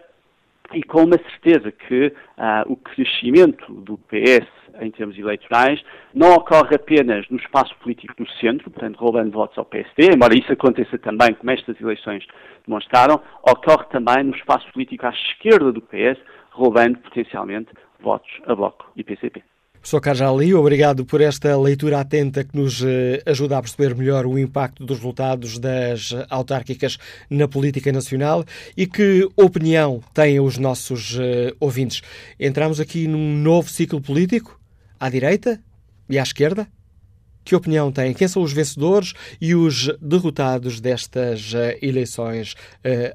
e 0.73 0.83
com 0.83 1.03
uma 1.03 1.17
certeza 1.17 1.71
que 1.71 2.07
uh, 2.07 2.71
o 2.71 2.75
crescimento 2.75 3.73
do 3.73 3.97
PS 3.97 4.47
em 4.81 4.91
termos 4.91 5.17
eleitorais 5.17 5.83
não 6.13 6.33
ocorre 6.33 6.75
apenas 6.75 7.27
no 7.29 7.37
espaço 7.37 7.75
político 7.77 8.13
do 8.17 8.29
centro, 8.33 8.69
portanto, 8.69 8.97
roubando 8.97 9.31
votos 9.31 9.57
ao 9.57 9.65
PSD, 9.65 10.11
embora 10.13 10.37
isso 10.37 10.51
aconteça 10.51 10.97
também, 10.97 11.33
como 11.33 11.51
estas 11.51 11.79
eleições 11.81 12.25
demonstraram, 12.65 13.21
ocorre 13.43 13.85
também 13.91 14.23
no 14.23 14.35
espaço 14.35 14.71
político 14.71 15.05
à 15.05 15.09
esquerda 15.09 15.71
do 15.71 15.81
PS, 15.81 16.19
roubando 16.51 16.99
potencialmente 16.99 17.71
votos 17.99 18.29
a 18.45 18.55
Bloco 18.55 18.91
e 18.95 19.03
PCP. 19.03 19.43
Professor 19.79 20.01
Cajali, 20.01 20.53
obrigado 20.53 21.05
por 21.05 21.21
esta 21.21 21.57
leitura 21.57 22.01
atenta 22.01 22.43
que 22.43 22.55
nos 22.55 22.83
eh, 22.83 23.23
ajuda 23.25 23.57
a 23.57 23.61
perceber 23.61 23.95
melhor 23.95 24.25
o 24.25 24.37
impacto 24.37 24.85
dos 24.85 24.97
resultados 24.97 25.57
das 25.57 26.13
autárquicas 26.29 26.97
na 27.29 27.47
política 27.47 27.89
nacional 27.89 28.43
e 28.75 28.85
que 28.85 29.27
opinião 29.37 30.03
têm 30.13 30.37
os 30.37 30.57
nossos 30.57 31.15
uh, 31.15 31.55
ouvintes. 31.61 32.01
Entramos 32.37 32.81
aqui 32.81 33.07
num 33.07 33.37
novo 33.37 33.69
ciclo 33.69 34.01
político, 34.01 34.59
à 34.99 35.09
direita 35.09 35.61
e 36.09 36.19
à 36.19 36.23
esquerda? 36.23 36.67
Que 37.45 37.55
opinião 37.55 37.89
têm? 37.89 38.13
Quem 38.13 38.27
são 38.27 38.43
os 38.43 38.51
vencedores 38.51 39.13
e 39.39 39.55
os 39.55 39.87
derrotados 40.01 40.81
destas 40.81 41.53
uh, 41.53 41.77
eleições 41.81 42.53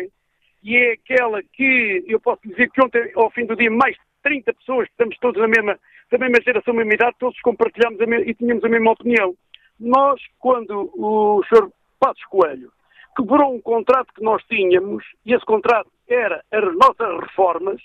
e 0.63 0.75
é 0.75 0.93
aquela 0.93 1.41
que 1.41 2.03
eu 2.07 2.19
posso 2.19 2.41
dizer 2.47 2.69
que 2.69 2.83
ontem, 2.83 3.11
ao 3.15 3.31
fim 3.31 3.45
do 3.45 3.55
dia, 3.55 3.71
mais 3.71 3.95
de 3.95 4.01
30 4.23 4.53
pessoas, 4.53 4.87
estamos 4.89 5.17
todos 5.19 5.41
na 5.41 5.47
mesma 5.47 5.79
da 6.11 6.17
mesma 6.17 6.41
geração, 6.41 6.73
mesma 6.73 6.93
idade, 6.93 7.15
todos 7.19 7.39
compartilhamos 7.41 7.99
e 7.99 8.33
tínhamos 8.33 8.63
a 8.63 8.69
mesma 8.69 8.91
opinião. 8.91 9.35
Nós, 9.79 10.21
quando 10.39 10.89
o 10.95 11.43
Sr. 11.43 11.69
Passos 11.99 12.23
Coelho 12.25 12.71
quebrou 13.15 13.53
um 13.53 13.59
contrato 13.59 14.13
que 14.13 14.23
nós 14.23 14.41
tínhamos, 14.43 15.03
e 15.25 15.33
esse 15.33 15.45
contrato 15.45 15.89
era 16.07 16.43
as 16.51 16.75
nossas 16.77 17.19
reformas, 17.19 17.81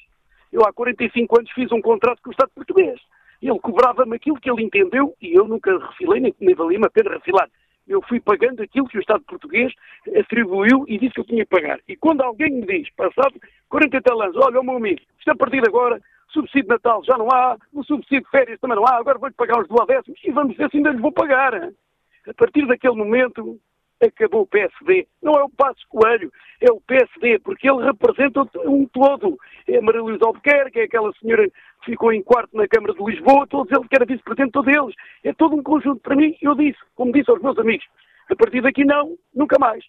eu 0.52 0.62
há 0.64 0.73
45 0.73 1.38
anos 1.38 1.50
fiz 1.52 1.73
um 1.73 1.81
contrato 1.81 2.21
com 2.23 2.29
o 2.29 2.33
Estado 2.33 2.50
português. 2.55 3.00
Ele 3.41 3.59
cobrava-me 3.59 4.14
aquilo 4.14 4.38
que 4.38 4.50
ele 4.50 4.62
entendeu 4.62 5.14
e 5.21 5.37
eu 5.37 5.49
nunca 5.49 5.76
refilei, 5.76 6.21
nem, 6.21 6.35
nem 6.38 6.55
valia-me 6.55 6.87
a 6.87 6.91
pena 6.91 7.14
refilar. 7.14 7.50
Eu 7.87 8.01
fui 8.03 8.21
pagando 8.21 8.62
aquilo 8.62 8.89
que 8.89 8.99
o 8.99 9.01
Estado 9.01 9.25
português 9.25 9.73
atribuiu 10.19 10.85
e 10.89 10.99
disse 10.99 11.15
que 11.15 11.21
eu 11.21 11.25
tinha 11.25 11.45
que 11.45 11.51
pagar. 11.51 11.81
E 11.89 11.97
quando 11.97 12.23
alguém 12.23 12.53
me 12.53 12.67
diz, 12.67 12.89
passado 12.95 13.35
40 13.69 14.01
tal 14.03 14.23
anos, 14.23 14.37
olha, 14.37 14.62
meu 14.62 14.77
amigo, 14.77 15.01
isto 15.19 15.31
a 15.31 15.37
partir 15.37 15.61
de 15.61 15.69
agora 15.69 16.01
subsídio 16.33 16.62
de 16.62 16.69
Natal 16.69 17.05
já 17.05 17.17
não 17.17 17.29
há, 17.31 17.57
o 17.73 17.85
subsídio 17.85 18.23
de 18.23 18.31
férias 18.31 18.59
também 18.61 18.77
não 18.77 18.87
há, 18.87 18.97
agora 18.97 19.19
vou-lhe 19.19 19.35
pagar 19.35 19.61
os 19.61 19.69
duodécimos 19.69 20.19
e 20.25 20.31
vamos 20.33 20.57
ver 20.57 20.71
se 20.71 20.79
ainda 20.79 20.91
lhe 20.91 21.01
vou 21.01 21.12
pagar. 21.12 21.55
A 21.55 22.35
partir 22.35 22.67
daquele 22.67 22.97
momento 22.97 23.59
acabou 24.06 24.42
o 24.42 24.47
PSD. 24.47 25.06
Não 25.23 25.35
é 25.35 25.42
o 25.42 25.50
Passo 25.50 25.87
Coelho, 25.88 26.32
é 26.61 26.71
o 26.71 26.80
PSD, 26.80 27.38
porque 27.40 27.71
ele 27.71 27.85
representa 27.85 28.42
um 28.64 28.87
todo. 28.87 29.38
É 29.68 29.78
a 29.78 29.82
Maria 29.82 30.02
Luísa 30.02 30.26
Albuquerque, 30.26 30.80
é 30.80 30.85
aquela 30.85 31.12
senhora 31.14 31.49
que 31.49 31.90
ficou 31.92 32.12
em 32.12 32.23
quarto 32.23 32.56
na 32.56 32.66
Câmara 32.68 32.94
de 32.94 33.04
Lisboa, 33.04 33.47
todos 33.47 33.73
eles 33.73 33.88
que 33.88 33.97
era 33.97 34.04
vice-presidente, 34.04 34.52
todos 34.52 34.75
eles. 34.75 34.94
É 35.25 35.32
todo 35.32 35.56
um 35.56 35.62
conjunto. 35.62 36.00
Para 36.00 36.16
mim, 36.16 36.37
eu 36.40 36.54
disse, 36.54 36.78
como 36.94 37.12
disse 37.12 37.30
aos 37.30 37.40
meus 37.40 37.59
amigos, 37.59 37.87
a 38.30 38.37
partir 38.37 38.62
daqui 38.62 38.85
não, 38.85 39.16
nunca 39.35 39.59
mais. 39.59 39.85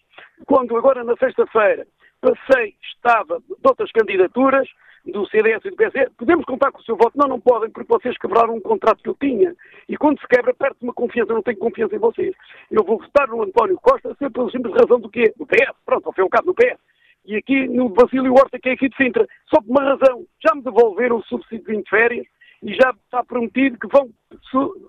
Quando 0.46 0.76
agora 0.76 1.04
na 1.04 1.16
sexta-feira 1.16 1.86
passei, 2.20 2.74
estava 2.82 3.40
de 3.40 3.54
outras 3.62 3.90
candidaturas, 3.92 4.68
do 5.12 5.26
CDS 5.28 5.62
e 5.64 5.70
do 5.70 5.76
PSD, 5.76 6.08
podemos 6.16 6.44
contar 6.46 6.72
com 6.72 6.80
o 6.80 6.84
seu 6.84 6.96
voto? 6.96 7.12
Não, 7.16 7.28
não 7.28 7.40
podem, 7.40 7.70
porque 7.70 7.92
vocês 7.92 8.16
quebraram 8.16 8.54
um 8.54 8.60
contrato 8.60 9.02
que 9.02 9.08
eu 9.08 9.16
tinha. 9.20 9.54
E 9.88 9.96
quando 9.96 10.18
se 10.18 10.26
quebra, 10.26 10.54
perde 10.54 10.76
uma 10.80 10.94
confiança, 10.94 11.32
eu 11.32 11.36
não 11.36 11.42
tenho 11.42 11.58
confiança 11.58 11.94
em 11.94 11.98
vocês. 11.98 12.34
Eu 12.70 12.82
vou 12.84 12.98
votar 12.98 13.28
no 13.28 13.42
António 13.42 13.78
Costa 13.82 14.08
sempre 14.18 14.30
pela 14.30 14.50
simples 14.50 14.74
razão 14.74 14.98
do 14.98 15.10
quê? 15.10 15.32
Do 15.36 15.46
PS, 15.46 15.76
pronto, 15.84 16.10
e 16.16 16.20
ao 16.22 16.28
cabo 16.28 16.46
do 16.46 16.54
PS. 16.54 16.80
E 17.26 17.36
aqui 17.36 17.68
no 17.68 17.88
Basílio 17.90 18.32
Horta, 18.32 18.58
que 18.58 18.70
é 18.70 18.72
aqui 18.72 18.88
de 18.88 18.96
Sintra, 18.96 19.26
só 19.46 19.60
por 19.60 19.70
uma 19.70 19.84
razão, 19.84 20.24
já 20.42 20.54
me 20.54 20.62
devolveram 20.62 21.16
o 21.16 21.24
subsídio 21.24 21.82
de 21.82 21.88
férias 21.88 22.26
e 22.62 22.74
já 22.74 22.90
está 22.90 23.22
prometido 23.24 23.78
que 23.78 23.88
vão 23.88 24.08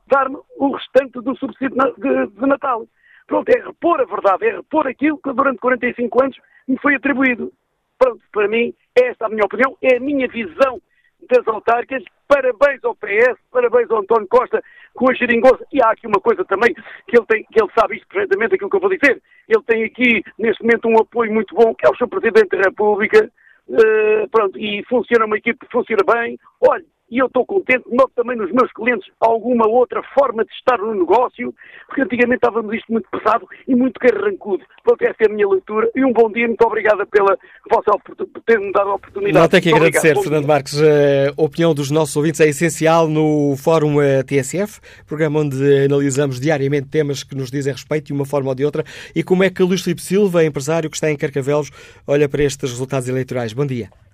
dar-me 0.08 0.38
o 0.58 0.72
restante 0.72 1.22
do 1.22 1.36
subsídio 1.36 1.75
de 1.75 2.46
Natal. 2.46 2.88
Pronto, 3.27 3.50
é 3.50 3.60
repor 3.60 4.00
a 4.00 4.05
verdade, 4.05 4.46
é 4.46 4.55
repor 4.58 4.88
aquilo 4.88 5.17
que 5.17 5.34
durante 5.34 5.60
45 5.60 6.24
anos 6.24 6.38
me 6.68 6.78
foi 6.80 6.96
atribuído. 6.96 7.52
Pronto, 7.98 8.22
para 8.32 8.48
mim, 8.48 8.74
esta 8.96 9.26
é 9.26 9.28
a 9.28 9.30
minha 9.30 9.46
opinião, 9.46 9.78
é 9.82 9.98
a 9.98 10.00
minha 10.00 10.28
visão 10.28 10.82
das 11.30 11.48
autárquicas. 11.48 12.04
Parabéns 12.28 12.84
ao 12.84 12.96
PS, 12.96 13.38
parabéns 13.52 13.90
ao 13.90 14.00
António 14.00 14.28
Costa 14.28 14.64
com 14.94 15.10
a 15.10 15.14
geringonça. 15.14 15.66
E 15.72 15.82
há 15.82 15.92
aqui 15.92 16.08
uma 16.08 16.20
coisa 16.20 16.44
também 16.46 16.74
que 16.74 17.18
ele, 17.18 17.26
tem, 17.28 17.44
que 17.44 17.62
ele 17.62 17.72
sabe 17.78 17.96
isto 17.96 18.08
perfeitamente, 18.08 18.56
aquilo 18.56 18.70
que 18.70 18.76
eu 18.76 18.82
vou 18.82 18.90
dizer. 18.90 19.22
Ele 19.48 19.64
tem 19.64 19.84
aqui, 19.84 20.24
neste 20.38 20.64
momento, 20.64 20.88
um 20.88 21.00
apoio 21.00 21.32
muito 21.32 21.54
bom, 21.56 21.74
que 21.76 21.86
é 21.86 21.90
o 21.90 21.96
Sr. 21.96 22.08
Presidente 22.08 22.50
da 22.50 22.70
República. 22.70 23.32
Uh, 23.68 24.30
pronto, 24.30 24.60
e 24.60 24.84
funciona 24.86 25.26
uma 25.26 25.38
equipe 25.38 25.60
que 25.66 25.72
funciona 25.72 26.04
bem. 26.04 26.38
Olha, 26.62 26.86
e 27.10 27.20
eu 27.20 27.28
estou 27.28 27.46
contente, 27.46 27.84
noto 27.92 28.12
também 28.16 28.36
nos 28.36 28.52
meus 28.52 28.72
clientes 28.74 29.08
alguma 29.20 29.68
outra 29.68 30.02
forma 30.18 30.44
de 30.44 30.52
estar 30.52 30.78
no 30.78 30.94
negócio, 30.94 31.54
porque 31.88 32.02
antigamente 32.02 32.38
estávamos 32.38 32.74
isto 32.76 32.92
muito 32.92 33.08
pesado 33.10 33.48
e 33.68 33.76
muito 33.76 34.00
carrancudo. 34.00 34.64
Pronto, 34.84 35.02
essa 35.04 35.18
é 35.22 35.26
a 35.28 35.34
minha 35.34 35.48
leitura 35.48 35.90
e 35.96 36.04
um 36.04 36.12
bom 36.12 36.32
dia, 36.32 36.48
muito 36.48 36.66
obrigada 36.66 37.06
pela 37.06 37.38
vossa 37.70 37.98
por 38.04 38.16
ter-me 38.46 38.72
dado 38.72 38.90
a 38.90 38.96
oportunidade. 38.96 39.38
Não 39.38 39.48
tem 39.48 39.62
que 39.62 39.70
agradecer, 39.70 40.10
obrigado. 40.10 40.24
Fernando 40.24 40.48
Marques. 40.48 40.82
A 40.82 41.42
opinião 41.42 41.74
dos 41.74 41.92
nossos 41.92 42.16
ouvintes 42.16 42.42
é 42.42 42.48
essencial 42.48 43.08
no 43.08 43.56
Fórum 43.58 44.02
eh, 44.02 44.24
TSF, 44.24 44.80
programa 45.06 45.40
onde 45.40 45.86
analisamos 45.86 46.40
diariamente 46.40 46.88
temas 46.88 47.24
que 47.24 47.36
nos 47.36 47.52
dizem 47.52 47.74
respeito 47.74 48.08
de 48.08 48.14
uma 48.14 48.26
forma 48.26 48.50
ou 48.50 48.56
de 48.56 48.66
outra. 48.66 48.84
E 49.16 49.24
como 49.24 49.44
é 49.44 49.50
que 49.50 49.62
Luís 49.64 49.82
Filipe 49.82 50.02
Silva, 50.02 50.44
empresário 50.44 50.90
que 50.90 50.98
está 50.98 51.12
em 51.12 51.18
Carcavelos, 51.18 51.70
olha 52.08 52.28
para 52.28 52.44
estes 52.44 52.72
resultados 52.72 53.08
eleitorais? 53.08 53.54
Bom 53.54 53.66
dia. 53.66 54.05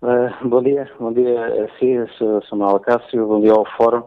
Uh, 0.00 0.48
bom 0.48 0.62
dia, 0.62 0.88
bom 1.00 1.12
dia 1.12 1.64
a 1.64 1.68
si, 1.76 1.96
Samuel 2.48 2.78
Cássio, 2.78 3.26
bom 3.26 3.40
dia 3.40 3.50
ao 3.50 3.66
Fórum. 3.76 4.06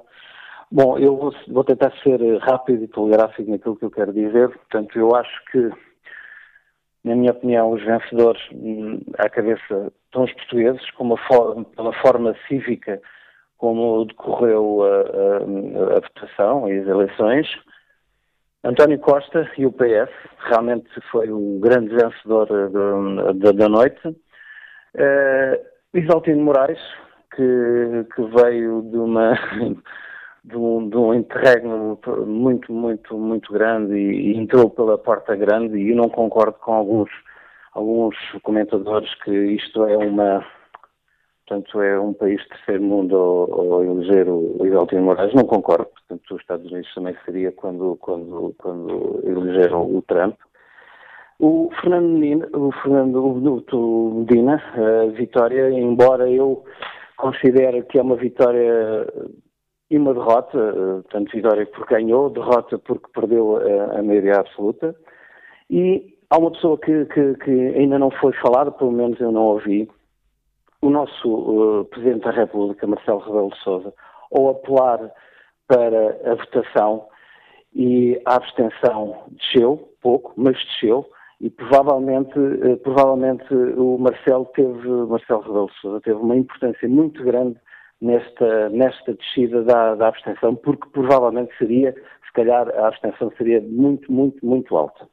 Bom, 0.71 0.98
eu 0.98 1.17
vou, 1.17 1.36
vou, 1.50 1.65
tentar 1.65 1.91
ser 2.01 2.17
rápido 2.38 2.86
e 2.86 2.88
telegráfico 2.88 3.51
naquilo 3.51 3.75
que 3.75 3.83
eu 3.83 3.91
quero 3.91 4.13
dizer. 4.13 4.48
Portanto, 4.48 4.98
eu 4.98 5.13
acho 5.13 5.45
que, 5.51 5.69
na 7.03 7.13
minha 7.13 7.33
opinião, 7.33 7.71
os 7.71 7.83
vencedores 7.83 8.41
hum, 8.53 9.01
à 9.17 9.29
cabeça 9.29 9.91
estão 10.05 10.24
os 10.24 10.31
portugueses, 10.31 10.89
como 10.91 11.17
pela 11.75 11.91
forma 12.01 12.38
cívica 12.48 13.01
como 13.57 14.05
decorreu 14.05 14.83
a, 14.83 14.88
a, 14.88 15.98
a 15.98 16.00
votação 16.00 16.69
e 16.69 16.79
as 16.79 16.88
eleições. 16.88 17.48
António 18.63 18.98
Costa 19.00 19.51
e 19.57 19.65
o 19.65 19.74
PS 19.74 20.10
realmente 20.48 20.89
foi 21.12 21.29
o 21.29 21.60
grande 21.60 21.89
vencedor 21.89 22.48
da, 23.53 23.67
noite. 23.67 24.15
Isaltino 25.93 26.43
Moraes, 26.43 26.79
que, 27.36 28.07
que 28.15 28.21
veio 28.21 28.81
de 28.83 28.98
uma 28.98 29.33
de 30.43 30.55
um, 30.55 30.89
de 30.89 30.95
um 30.98 31.13
interregno 31.13 32.00
muito, 32.25 32.71
muito, 32.71 33.17
muito 33.17 33.53
grande 33.53 33.93
e, 33.93 34.31
e, 34.31 34.38
entrou 34.38 34.69
pela 34.69 34.98
porta 34.98 35.36
grande 35.36 35.77
e 35.77 35.89
eu 35.89 35.95
não 35.95 36.10
concordo 36.10 36.53
com 36.60 36.74
alguns, 36.74 37.10
alguns 37.74 38.15
comentadores 38.41 39.13
que 39.24 39.31
isto 39.31 39.86
é 39.86 39.98
uma 39.98 40.45
portanto 41.45 41.81
é 41.81 42.00
um 42.00 42.13
país 42.13 42.41
de 42.41 42.50
terceiro 42.50 42.81
mundo 42.81 43.15
ao 43.15 43.83
eleger 43.83 44.29
o 44.29 44.65
Isaltino 44.65 45.03
Moraes, 45.03 45.33
não 45.33 45.43
concordo, 45.43 45.86
portanto 45.88 46.36
os 46.36 46.41
Estados 46.41 46.71
Unidos 46.71 46.93
também 46.93 47.15
seria 47.25 47.51
quando, 47.51 47.98
quando, 47.98 48.55
quando 48.57 49.21
elegeram 49.25 49.83
o 49.93 50.01
Trump 50.03 50.36
o 51.41 51.71
Fernando 51.81 52.07
Medina, 52.07 52.48
o 52.53 52.71
Fernando 52.71 53.33
Medina, 53.33 54.63
a 54.75 55.05
vitória, 55.07 55.71
embora 55.71 56.29
eu 56.29 56.63
considere 57.17 57.81
que 57.83 57.98
é 57.98 58.01
uma 58.01 58.15
vitória 58.15 59.07
e 59.89 59.98
uma 59.98 60.13
derrota, 60.13 61.03
tanto 61.09 61.35
vitória 61.35 61.65
porque 61.65 61.96
ganhou, 61.96 62.29
derrota 62.29 62.77
porque 62.77 63.07
perdeu 63.11 63.57
a, 63.57 64.00
a 64.00 64.03
maioria 64.03 64.35
absoluta, 64.35 64.96
e 65.68 66.15
há 66.29 66.37
uma 66.37 66.51
pessoa 66.51 66.77
que, 66.77 67.05
que, 67.05 67.33
que, 67.44 67.51
ainda 67.75 67.98
não 67.98 68.11
foi 68.11 68.33
falada, 68.33 68.72
pelo 68.72 68.92
menos 68.92 69.20
eu 69.20 69.31
não 69.31 69.46
ouvi, 69.46 69.89
o 70.79 70.92
nosso 70.92 71.27
uh, 71.81 71.85
Presidente 71.85 72.24
da 72.24 72.31
República, 72.31 72.85
Marcelo 72.85 73.20
Rebelo 73.20 73.50
de 73.50 73.57
Sousa, 73.63 73.94
ao 74.31 74.50
apelar 74.50 75.11
para 75.68 76.31
a 76.31 76.35
votação 76.35 77.07
e 77.74 78.22
a 78.25 78.35
abstenção 78.35 79.24
desceu, 79.31 79.89
pouco, 80.01 80.33
mas 80.37 80.55
desceu, 80.65 81.05
e 81.41 81.49
provavelmente, 81.49 82.37
eh, 82.37 82.75
provavelmente 82.77 83.51
o 83.53 83.97
Marcelo 83.97 84.45
teve, 84.53 84.87
Marcelo 84.87 85.41
Rebelo 85.41 85.71
Sousa 85.81 85.99
teve 86.01 86.19
uma 86.19 86.35
importância 86.35 86.87
muito 86.87 87.23
grande 87.23 87.57
nesta, 87.99 88.69
nesta 88.69 89.13
descida 89.15 89.63
da, 89.63 89.95
da 89.95 90.07
abstenção, 90.07 90.55
porque 90.55 90.87
provavelmente 90.93 91.51
seria, 91.57 91.93
se 91.93 92.33
calhar 92.33 92.69
a 92.69 92.87
abstenção 92.87 93.31
seria 93.37 93.59
muito, 93.59 94.11
muito, 94.11 94.45
muito 94.45 94.77
alta. 94.77 95.07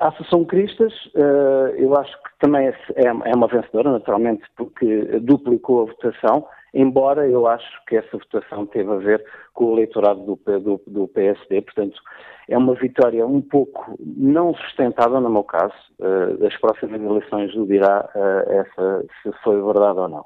A 0.00 0.08
Associação 0.08 0.44
Cristas, 0.44 0.92
eh, 1.14 1.76
eu 1.78 1.96
acho 1.96 2.12
que 2.22 2.38
também 2.38 2.68
é, 2.68 2.76
é, 2.96 3.06
é 3.06 3.34
uma 3.34 3.48
vencedora, 3.48 3.90
naturalmente, 3.90 4.42
porque 4.54 5.18
duplicou 5.20 5.80
a 5.80 5.86
votação, 5.86 6.46
embora 6.74 7.28
eu 7.28 7.46
acho 7.46 7.84
que 7.86 7.96
essa 7.96 8.16
votação 8.16 8.66
teve 8.66 8.90
a 8.90 8.96
ver 8.96 9.24
com 9.52 9.66
o 9.66 9.72
eleitorado 9.74 10.20
do, 10.22 10.60
do, 10.60 10.80
do 10.86 11.08
PSD, 11.08 11.62
portanto, 11.62 12.00
é 12.48 12.56
uma 12.56 12.74
vitória 12.74 13.26
um 13.26 13.40
pouco 13.40 13.96
não 14.00 14.54
sustentável, 14.54 15.20
no 15.20 15.30
meu 15.30 15.44
caso. 15.44 15.74
Uh, 15.98 16.44
as 16.46 16.56
próximas 16.58 17.00
eleições 17.00 17.54
o 17.54 17.66
dirá 17.66 18.08
uh, 18.14 18.52
essa, 18.52 19.04
se 19.22 19.32
foi 19.42 19.60
verdade 19.62 19.98
ou 19.98 20.08
não. 20.08 20.24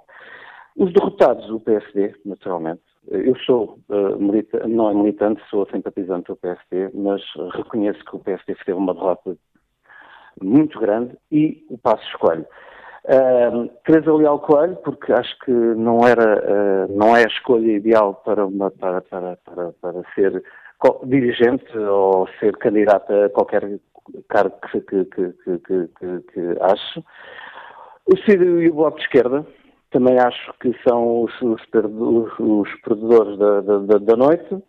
Os 0.76 0.92
derrotados 0.92 1.46
do 1.46 1.60
PSD, 1.60 2.14
naturalmente. 2.24 2.82
Eu 3.08 3.36
sou, 3.38 3.78
uh, 3.88 4.18
milita 4.18 4.66
não 4.66 4.90
é 4.90 4.94
militante, 4.94 5.42
sou 5.48 5.66
simpatizante 5.70 6.26
do 6.26 6.36
PSD, 6.36 6.90
mas 6.94 7.22
reconheço 7.54 8.04
que 8.04 8.16
o 8.16 8.20
PSD 8.20 8.56
teve 8.64 8.78
uma 8.78 8.94
derrota 8.94 9.36
muito 10.42 10.78
grande 10.78 11.16
e 11.30 11.64
o 11.70 11.78
passo 11.78 12.04
escolhe. 12.08 12.44
Uh, 13.08 13.68
Teresa 13.84 14.12
Leal 14.12 14.40
Coelho, 14.40 14.76
porque 14.76 15.12
acho 15.12 15.38
que 15.44 15.52
não 15.52 16.00
era, 16.04 16.42
uh, 16.42 16.92
não 16.92 17.16
é 17.16 17.22
a 17.22 17.28
escolha 17.28 17.70
ideal 17.70 18.14
para, 18.24 18.44
uma, 18.44 18.68
para, 18.70 19.00
para, 19.00 19.36
para, 19.44 19.72
para 19.80 20.02
ser 20.14 20.42
dirigente 21.04 21.78
ou 21.78 22.28
ser 22.40 22.56
candidata 22.56 23.26
a 23.26 23.30
qualquer 23.30 23.78
cargo 24.28 24.56
que, 24.72 24.80
que, 24.80 25.04
que, 25.04 25.28
que, 25.58 25.88
que 26.32 26.40
acho. 26.60 27.04
O 28.06 28.16
CID 28.18 28.44
e 28.44 28.70
o 28.70 28.74
Bloco 28.74 28.98
de 28.98 29.04
Esquerda 29.04 29.46
também 29.90 30.18
acho 30.18 30.52
que 30.60 30.74
são 30.86 31.22
os, 31.22 31.32
os, 31.42 31.62
os 32.38 32.74
perdedores 32.82 33.38
da, 33.38 33.60
da, 33.60 33.98
da, 33.98 34.16
noite. 34.16 34.62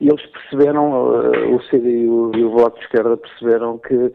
E 0.00 0.08
eles 0.08 0.24
perceberam, 0.26 0.92
uh, 0.92 1.56
o 1.56 1.62
CID 1.64 1.88
e 1.88 2.08
o, 2.08 2.32
e 2.34 2.44
o, 2.44 2.50
Bloco 2.50 2.78
de 2.78 2.84
Esquerda 2.84 3.16
perceberam 3.16 3.78
que 3.78 4.12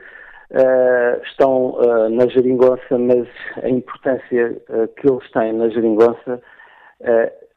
uh, 0.52 1.24
estão 1.24 1.72
uh, 1.72 2.10
na 2.10 2.28
geringonça, 2.28 2.98
mas 2.98 3.28
a 3.64 3.70
importância 3.70 4.62
que 4.98 5.10
eles 5.10 5.32
têm 5.32 5.54
na 5.54 5.70
geringonça 5.70 6.42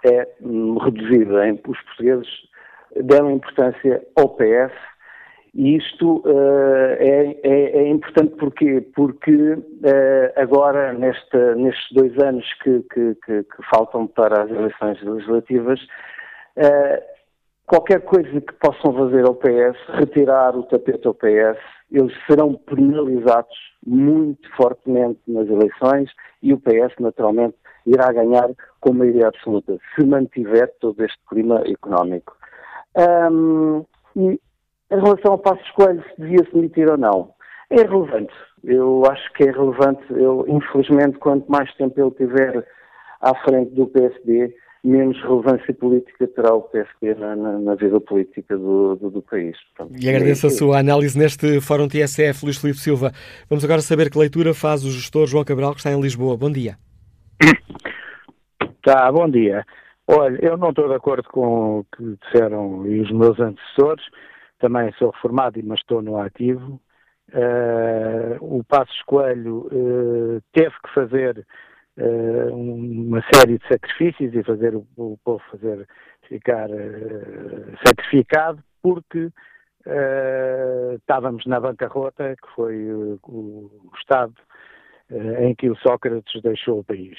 é 0.04 0.28
um, 0.40 0.78
reduzida. 0.78 1.52
Os 1.66 1.80
portugueses 1.82 2.28
deram 2.96 3.30
importância 3.30 4.02
ao 4.16 4.28
PS 4.30 4.72
e 5.54 5.76
isto 5.76 6.22
uh, 6.24 6.96
é, 6.98 7.36
é, 7.42 7.78
é, 7.78 7.88
importante 7.88 8.34
porque, 8.36 8.80
porque 8.94 9.52
uh, 9.52 10.32
agora, 10.36 10.94
nestes 10.94 11.92
dois 11.92 12.16
anos 12.22 12.46
que, 12.62 12.80
que, 12.92 13.14
que, 13.26 13.42
que, 13.42 13.62
faltam 13.70 14.06
para 14.06 14.44
as 14.44 14.50
eleições 14.50 15.02
legislativas, 15.02 15.78
uh, 16.56 17.11
qualquer 17.66 18.00
coisa 18.02 18.40
que 18.40 18.52
possam 18.54 18.92
fazer 18.92 19.26
ao 19.26 19.34
PS, 19.34 19.76
retirar 19.94 20.56
o 20.56 20.64
tapete 20.64 21.06
ao 21.06 21.14
PS, 21.14 21.58
eles 21.90 22.12
serão 22.26 22.54
penalizados 22.54 23.56
muito 23.86 24.48
fortemente 24.56 25.20
nas 25.26 25.48
eleições 25.48 26.10
e 26.42 26.52
o 26.52 26.58
PS, 26.58 26.94
naturalmente, 26.98 27.56
irá 27.86 28.12
ganhar 28.12 28.50
com 28.80 28.92
maioria 28.92 29.28
absoluta, 29.28 29.76
se 29.94 30.04
mantiver 30.04 30.72
todo 30.80 31.04
este 31.04 31.18
clima 31.28 31.62
económico. 31.66 32.36
Um, 32.96 33.84
e 34.16 34.40
em 34.90 35.00
relação 35.00 35.32
ao 35.32 35.38
passo 35.38 35.62
escolho, 35.62 36.02
se 36.02 36.20
devia 36.20 36.44
se 36.44 36.52
demitir 36.52 36.90
ou 36.90 36.98
não, 36.98 37.30
é 37.70 37.82
relevante. 37.82 38.34
Eu 38.62 39.02
acho 39.10 39.32
que 39.32 39.44
é 39.44 39.50
relevante. 39.50 40.04
Eu, 40.10 40.44
infelizmente, 40.46 41.18
quanto 41.18 41.50
mais 41.50 41.72
tempo 41.74 41.98
ele 42.00 42.10
tiver 42.12 42.66
à 43.20 43.34
frente 43.36 43.74
do 43.74 43.86
PSD, 43.86 44.54
menos 44.84 45.20
relevância 45.22 45.72
política 45.74 46.26
terá 46.26 46.54
o 46.54 46.62
PSD 46.62 47.14
na, 47.14 47.36
na, 47.36 47.58
na 47.58 47.74
vida 47.74 48.00
política 48.00 48.56
do, 48.56 48.96
do, 48.96 49.10
do 49.10 49.22
país. 49.22 49.56
Portanto, 49.76 50.02
e 50.02 50.08
agradeço 50.08 50.46
é 50.46 50.48
a 50.48 50.52
sua 50.52 50.78
análise 50.78 51.16
neste 51.16 51.60
Fórum 51.60 51.86
TSF, 51.86 52.44
Luís 52.44 52.58
Filipe 52.58 52.80
Silva. 52.80 53.12
Vamos 53.48 53.64
agora 53.64 53.80
saber 53.80 54.10
que 54.10 54.18
leitura 54.18 54.52
faz 54.52 54.84
o 54.84 54.90
gestor 54.90 55.26
João 55.26 55.44
Cabral, 55.44 55.72
que 55.72 55.78
está 55.78 55.92
em 55.92 56.00
Lisboa. 56.00 56.36
Bom 56.36 56.50
dia. 56.50 56.76
Tá, 58.82 59.10
bom 59.12 59.28
dia. 59.30 59.64
Olha, 60.08 60.36
eu 60.42 60.56
não 60.56 60.70
estou 60.70 60.88
de 60.88 60.94
acordo 60.94 61.28
com 61.28 61.78
o 61.78 61.84
que 61.84 62.16
disseram 62.24 62.84
e 62.86 63.00
os 63.00 63.10
meus 63.12 63.38
antecessores. 63.38 64.04
Também 64.58 64.92
sou 64.98 65.10
reformado, 65.10 65.60
mas 65.62 65.78
estou 65.78 66.02
no 66.02 66.18
ativo. 66.18 66.80
Uh, 67.32 68.36
o 68.40 68.64
Passos 68.64 69.00
Coelho 69.06 69.68
uh, 69.72 70.42
teve 70.52 70.74
que 70.84 70.92
fazer 70.92 71.46
uh, 71.98 72.54
uma 72.54 73.22
série 73.32 73.58
de 73.58 73.68
sacrifícios 73.68 74.34
e 74.34 74.42
fazer 74.42 74.74
o, 74.74 74.86
o 74.96 75.18
povo 75.24 75.42
fazer 75.50 75.86
ficar 76.28 76.68
sacrificado 77.84 78.62
porque 78.80 79.30
estávamos 80.94 81.44
na 81.44 81.60
bancarrota, 81.60 82.36
que 82.36 82.54
foi 82.54 82.90
o, 82.90 83.18
o 83.24 83.90
Estado 83.98 84.34
em 85.40 85.54
que 85.54 85.68
o 85.68 85.76
Sócrates 85.76 86.40
deixou 86.40 86.78
o 86.78 86.84
país. 86.84 87.18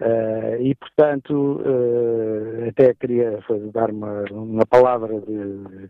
Uh, 0.00 0.60
e, 0.60 0.74
portanto, 0.74 1.62
uh, 1.62 2.68
até 2.68 2.92
queria 2.92 3.38
dar 3.72 3.90
uma, 3.90 4.24
uma 4.30 4.66
palavra 4.66 5.18
de, 5.22 5.88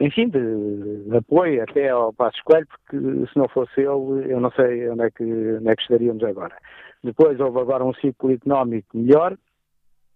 enfim, 0.00 0.28
de, 0.28 1.04
de, 1.04 1.16
apoio 1.16 1.62
até 1.62 1.90
ao 1.90 2.12
Passo 2.12 2.42
Coelho, 2.44 2.66
porque 2.66 2.96
se 2.98 3.38
não 3.38 3.48
fosse 3.48 3.80
ele, 3.80 4.32
eu 4.32 4.40
não 4.40 4.50
sei 4.50 4.88
onde 4.88 5.04
é 5.04 5.10
que, 5.12 5.22
onde 5.22 5.68
é 5.68 5.76
que 5.76 5.82
estaríamos 5.82 6.24
agora. 6.24 6.56
Depois 7.06 7.38
houve 7.38 7.60
agora 7.60 7.84
um 7.84 7.94
ciclo 7.94 8.32
económico 8.32 8.98
melhor 8.98 9.36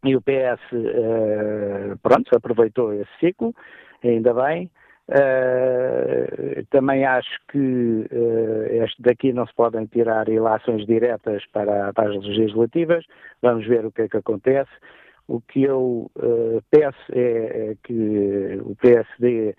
e 0.04 0.16
o 0.16 0.20
PS, 0.20 0.60
uh, 0.72 1.96
pronto, 2.02 2.34
aproveitou 2.34 2.92
esse 2.92 3.10
ciclo, 3.20 3.54
ainda 4.02 4.34
bem. 4.34 4.68
Uh, 5.08 6.64
também 6.70 7.04
acho 7.04 7.30
que 7.48 7.58
uh, 7.58 8.84
este 8.84 9.00
daqui 9.02 9.32
não 9.32 9.46
se 9.46 9.54
podem 9.54 9.86
tirar 9.86 10.28
ilações 10.28 10.84
diretas 10.86 11.44
para, 11.52 11.92
para, 11.92 12.10
as 12.10 12.24
legislativas. 12.24 13.04
Vamos 13.40 13.66
ver 13.66 13.86
o 13.86 13.92
que 13.92 14.02
é 14.02 14.08
que 14.08 14.16
acontece. 14.16 14.70
O 15.28 15.40
que 15.40 15.62
eu 15.62 16.10
uh, 16.16 16.62
peço 16.70 17.12
é, 17.12 17.70
é, 17.70 17.76
que 17.84 18.58
o 18.64 18.74
PSD 18.76 19.54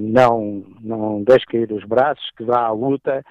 não, 0.00 0.64
não 0.80 1.22
deixe 1.22 1.44
cair 1.44 1.70
os 1.70 1.84
braços, 1.84 2.30
que 2.34 2.44
vá 2.44 2.60
à 2.60 2.72
luta, 2.72 3.22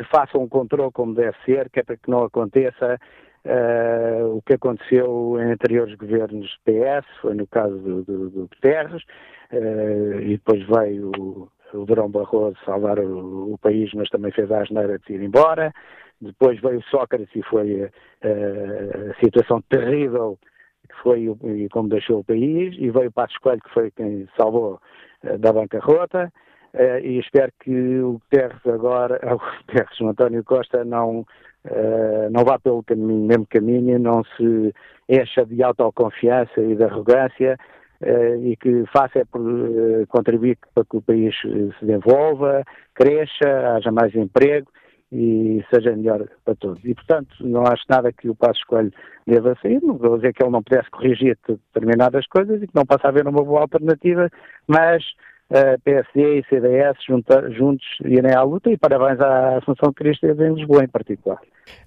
que 0.00 0.04
faça 0.04 0.38
um 0.38 0.48
controle 0.48 0.90
como 0.92 1.14
deve 1.14 1.36
ser, 1.44 1.68
que 1.68 1.80
é 1.80 1.82
para 1.82 1.96
que 1.96 2.10
não 2.10 2.24
aconteça 2.24 2.98
Uh, 3.42 4.36
o 4.36 4.42
que 4.42 4.52
aconteceu 4.52 5.38
em 5.40 5.52
anteriores 5.52 5.94
governos 5.94 6.58
PS, 6.62 7.06
foi 7.22 7.34
no 7.34 7.46
caso 7.46 7.74
do, 7.78 8.04
do, 8.04 8.28
do 8.28 8.40
Guterres, 8.48 9.02
uh, 9.50 10.20
e 10.20 10.36
depois 10.36 10.62
veio 10.66 11.10
o, 11.16 11.48
o 11.72 11.86
Durão 11.86 12.10
Barroso 12.10 12.58
salvar 12.66 12.98
o, 12.98 13.54
o, 13.54 13.56
país, 13.56 13.94
mas 13.94 14.10
também 14.10 14.30
fez 14.30 14.52
a 14.52 14.60
asneira 14.60 14.98
de 14.98 15.14
ir 15.14 15.22
embora. 15.22 15.72
Depois 16.20 16.60
veio 16.60 16.82
Sócrates 16.90 17.34
e 17.34 17.42
foi 17.44 17.84
uh, 17.84 17.90
a 19.10 19.24
situação 19.24 19.62
terrível 19.70 20.38
que 20.86 21.02
foi 21.02 21.34
e 21.42 21.66
como 21.70 21.88
deixou 21.88 22.18
o 22.18 22.24
país, 22.24 22.76
e 22.78 22.90
veio 22.90 23.10
Passos 23.10 23.38
Coelho, 23.38 23.62
que 23.62 23.72
foi 23.72 23.90
quem 23.90 24.28
salvou 24.36 24.78
da 25.38 25.50
bancarrota. 25.50 26.30
Uh, 26.72 26.98
e 27.02 27.18
espero 27.18 27.52
que 27.60 28.00
o 28.00 28.12
Guterres 28.12 28.64
agora, 28.66 29.18
o 29.34 29.38
Guterres, 29.38 30.00
o 30.00 30.08
António 30.08 30.44
Costa, 30.44 30.84
não, 30.84 31.20
uh, 31.20 32.30
não 32.30 32.44
vá 32.44 32.58
pelo 32.58 32.82
caminho, 32.84 33.26
mesmo 33.26 33.46
caminho, 33.46 33.98
não 33.98 34.22
se 34.36 34.72
encha 35.08 35.44
de 35.44 35.62
autoconfiança 35.62 36.60
e 36.60 36.76
de 36.76 36.84
arrogância 36.84 37.58
uh, 38.02 38.46
e 38.46 38.56
que 38.56 38.84
faça 38.92 39.18
é 39.18 39.24
contribuir 40.08 40.58
para 40.72 40.84
que 40.84 40.96
o 40.96 41.02
país 41.02 41.34
se 41.40 41.72
desenvolva, 41.80 42.62
cresça, 42.94 43.74
haja 43.74 43.90
mais 43.90 44.14
emprego 44.14 44.68
e 45.12 45.64
seja 45.74 45.96
melhor 45.96 46.24
para 46.44 46.54
todos. 46.54 46.84
E, 46.84 46.94
portanto, 46.94 47.34
não 47.40 47.62
acho 47.62 47.82
nada 47.88 48.12
que 48.12 48.28
o 48.28 48.34
Passo 48.34 48.60
Escolho 48.60 48.92
deva 49.26 49.56
sair, 49.60 49.82
não 49.82 49.98
vou 49.98 50.16
dizer 50.16 50.32
que 50.32 50.42
ele 50.42 50.52
não 50.52 50.62
pudesse 50.62 50.88
corrigir 50.90 51.36
determinadas 51.46 52.26
coisas 52.28 52.62
e 52.62 52.66
que 52.66 52.74
não 52.76 52.86
possa 52.86 53.08
haver 53.08 53.26
uma 53.26 53.42
boa 53.42 53.62
alternativa, 53.62 54.30
mas 54.68 55.02
PSD 55.82 56.38
e 56.38 56.44
CDS 56.48 56.96
junta, 57.06 57.50
juntos 57.50 57.84
irem 58.04 58.32
à 58.32 58.42
luta 58.42 58.70
e 58.70 58.76
parabéns 58.76 59.20
à 59.20 59.56
Assunção 59.58 59.92
Cristo 59.92 60.26
em 60.26 60.54
Lisboa 60.54 60.84
em 60.84 60.88
particular. 60.88 61.40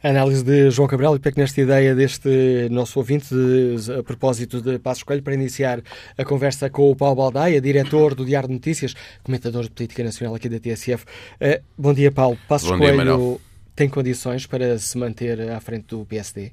A 0.04 0.10
análise 0.10 0.44
de 0.44 0.70
João 0.70 0.88
Cabral 0.88 1.16
e 1.16 1.20
pego 1.20 1.40
nesta 1.40 1.62
ideia 1.62 1.96
deste 1.96 2.68
nosso 2.70 3.00
ouvinte 3.00 3.34
de, 3.34 3.94
a 4.00 4.04
propósito 4.04 4.62
de 4.62 4.78
Passos 4.80 5.04
Coelho 5.04 5.24
para 5.24 5.34
iniciar 5.34 5.82
a 6.18 6.26
conversa 6.26 6.70
com 6.70 6.92
o 6.92 6.96
Paulo 6.96 7.16
Baldaia, 7.16 7.62
diretor 7.62 8.14
do 8.16 8.26
Diário 8.26 8.50
de 8.50 8.54
Notícias, 8.54 8.94
comentador 9.24 9.64
de 9.64 9.72
política 9.72 10.04
nacional 10.04 10.36
aqui 10.36 10.50
da 10.50 10.60
TSF. 10.60 11.04
Uh, 11.04 11.08
eh, 11.40 11.62
bom 11.78 11.94
dia, 11.94 12.12
Paulo. 12.12 12.38
Passos 12.48 12.70
bom 12.70 12.78
Coelho 12.78 13.18
dia, 13.30 13.38
tem 13.76 13.90
condições 13.90 14.46
para 14.46 14.78
se 14.78 14.98
manter 14.98 15.50
à 15.50 15.60
frente 15.60 15.88
do 15.88 16.06
PSD? 16.06 16.52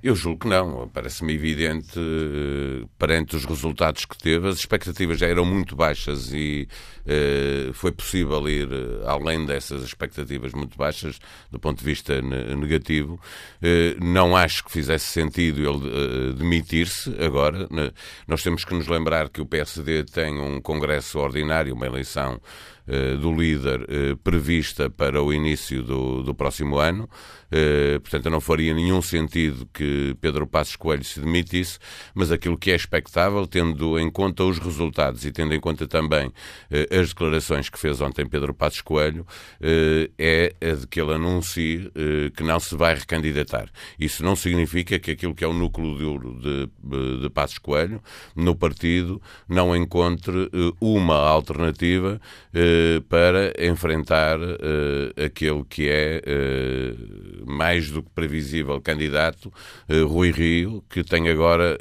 Eu 0.00 0.14
julgo 0.14 0.40
que 0.40 0.48
não. 0.48 0.88
Parece-me 0.88 1.32
evidente, 1.34 1.98
uh, 1.98 2.88
perante 2.96 3.34
os 3.34 3.44
resultados 3.44 4.04
que 4.04 4.16
teve, 4.16 4.46
as 4.46 4.56
expectativas 4.56 5.18
já 5.18 5.26
eram 5.26 5.44
muito 5.44 5.74
baixas 5.74 6.32
e 6.32 6.68
uh, 7.04 7.72
foi 7.72 7.90
possível 7.90 8.48
ir 8.48 8.68
uh, 8.68 9.08
além 9.08 9.44
dessas 9.44 9.82
expectativas 9.82 10.52
muito 10.52 10.78
baixas, 10.78 11.18
do 11.50 11.58
ponto 11.58 11.80
de 11.80 11.84
vista 11.84 12.22
negativo. 12.22 13.20
não 14.00 14.36
acho 14.36 14.64
que 14.64 14.70
fizesse 14.70 15.06
sentido 15.06 15.68
ele 15.68 16.34
demitir-se 16.34 17.10
agora. 17.20 17.68
nós 18.26 18.42
temos 18.42 18.64
que 18.64 18.74
nos 18.74 18.86
lembrar 18.86 19.28
que 19.28 19.40
o 19.40 19.46
PSD 19.46 20.04
tem 20.04 20.38
um 20.38 20.60
congresso 20.60 21.18
ordinário, 21.18 21.74
uma 21.74 21.86
eleição 21.86 22.40
do 23.20 23.34
líder 23.34 23.86
prevista 24.24 24.88
para 24.88 25.22
o 25.22 25.32
início 25.32 25.82
do, 25.82 26.22
do 26.22 26.34
próximo 26.34 26.78
ano. 26.78 27.08
Uh, 27.48 27.98
portanto, 28.00 28.28
não 28.28 28.42
faria 28.42 28.74
nenhum 28.74 29.00
sentido 29.00 29.66
que 29.72 30.14
Pedro 30.20 30.46
Passos 30.46 30.76
Coelho 30.76 31.02
se 31.02 31.18
demitisse, 31.18 31.78
mas 32.14 32.30
aquilo 32.30 32.58
que 32.58 32.70
é 32.70 32.76
expectável, 32.76 33.46
tendo 33.46 33.98
em 33.98 34.10
conta 34.10 34.44
os 34.44 34.58
resultados 34.58 35.24
e 35.24 35.32
tendo 35.32 35.54
em 35.54 35.60
conta 35.60 35.86
também 35.86 36.30
as 36.90 37.08
declarações 37.08 37.70
que 37.70 37.78
fez 37.78 38.02
ontem 38.02 38.26
Pedro 38.26 38.52
Passos 38.52 38.82
Coelho, 38.82 39.26
é 40.18 40.54
a 40.60 40.74
de 40.74 40.86
que 40.86 41.00
ele 41.00 41.14
anuncie 41.14 41.90
que 42.36 42.42
não 42.42 42.60
se 42.60 42.76
vai 42.76 42.94
recandidatar. 42.94 43.70
Isso 43.98 44.22
não 44.22 44.36
significa 44.36 44.98
que 44.98 45.12
aquilo 45.12 45.34
que 45.34 45.42
é 45.42 45.48
o 45.48 45.54
núcleo 45.54 45.94
duro 45.94 46.38
de, 46.38 46.68
de 47.22 47.30
Passos 47.30 47.56
Coelho, 47.56 48.02
no 48.36 48.54
partido, 48.54 49.22
não 49.48 49.74
encontre 49.74 50.50
uma 50.80 51.16
alternativa 51.16 52.20
para 53.08 53.52
enfrentar 53.58 54.38
aquele 55.24 55.64
que 55.68 55.88
é 55.88 56.22
mais 57.46 57.90
do 57.90 58.02
que 58.02 58.10
previsível 58.10 58.80
candidato, 58.80 59.52
Rui 60.06 60.30
Rio, 60.30 60.84
que 60.88 61.02
tem 61.02 61.28
agora, 61.28 61.78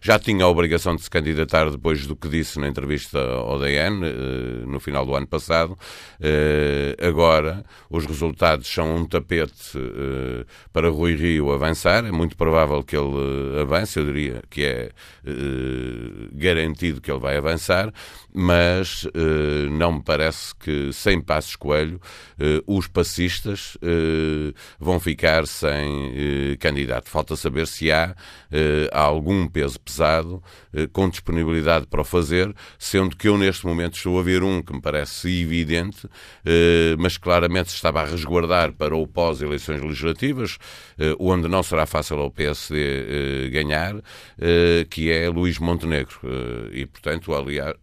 já 0.00 0.18
tinha 0.18 0.44
a 0.44 0.48
obrigação 0.48 0.96
de 0.96 1.02
se 1.02 1.10
candidatar 1.10 1.70
depois 1.70 2.06
do 2.06 2.16
que 2.16 2.28
disse 2.28 2.58
na 2.58 2.68
entrevista 2.68 3.18
ao 3.18 3.58
DN, 3.58 4.04
eh, 4.04 4.66
no 4.66 4.80
final 4.80 5.04
do 5.04 5.14
ano 5.14 5.26
passado. 5.26 5.76
agora, 7.00 7.64
os 7.90 8.06
resultados 8.06 8.66
são 8.66 8.96
um 8.96 9.06
tapete 9.06 9.78
para 10.72 10.88
Rui 10.88 11.14
Rio 11.14 11.52
avançar. 11.52 12.04
É 12.04 12.12
muito 12.12 12.36
provável 12.36 12.82
que 12.82 12.96
ele 12.96 13.60
avance, 13.60 13.98
eu 13.98 14.06
diria 14.06 14.42
que 14.48 14.64
é 14.64 14.90
garantido 16.32 17.00
que 17.00 17.10
ele 17.10 17.20
vai 17.20 17.36
avançar, 17.36 17.92
mas 18.32 19.06
não 19.70 19.94
me 19.94 20.02
parece 20.02 20.23
que, 20.60 20.92
sem 20.92 21.20
Passos 21.20 21.56
Coelho, 21.56 22.00
os 22.66 22.86
passistas 22.86 23.76
vão 24.78 25.00
ficar 25.00 25.46
sem 25.46 26.52
eh, 26.54 26.56
candidato. 26.56 27.08
Falta 27.08 27.36
saber 27.36 27.66
se 27.66 27.90
há 27.90 28.14
eh, 28.50 28.88
algum 28.92 29.46
peso 29.48 29.78
pesado 29.80 30.42
eh, 30.42 30.63
com 30.92 31.08
disponibilidade 31.08 31.86
para 31.86 32.00
o 32.00 32.04
fazer, 32.04 32.54
sendo 32.78 33.16
que 33.16 33.28
eu 33.28 33.38
neste 33.38 33.66
momento 33.66 33.96
estou 33.96 34.18
a 34.18 34.22
ver 34.22 34.42
um 34.42 34.62
que 34.62 34.72
me 34.72 34.80
parece 34.80 35.42
evidente, 35.42 36.08
eh, 36.44 36.96
mas 36.98 37.16
claramente 37.16 37.70
se 37.70 37.76
estava 37.76 38.00
a 38.00 38.04
resguardar 38.04 38.72
para 38.72 38.96
o 38.96 39.06
pós-eleições 39.06 39.80
legislativas, 39.80 40.58
eh, 40.98 41.14
onde 41.18 41.48
não 41.48 41.62
será 41.62 41.86
fácil 41.86 42.18
ao 42.18 42.30
PSD 42.30 42.76
eh, 42.76 43.48
ganhar, 43.50 43.94
que 44.90 45.10
é 45.10 45.28
Luís 45.28 45.58
Montenegro. 45.58 46.20
e, 46.72 46.86
portanto, 46.86 47.34
aliás, 47.34 47.74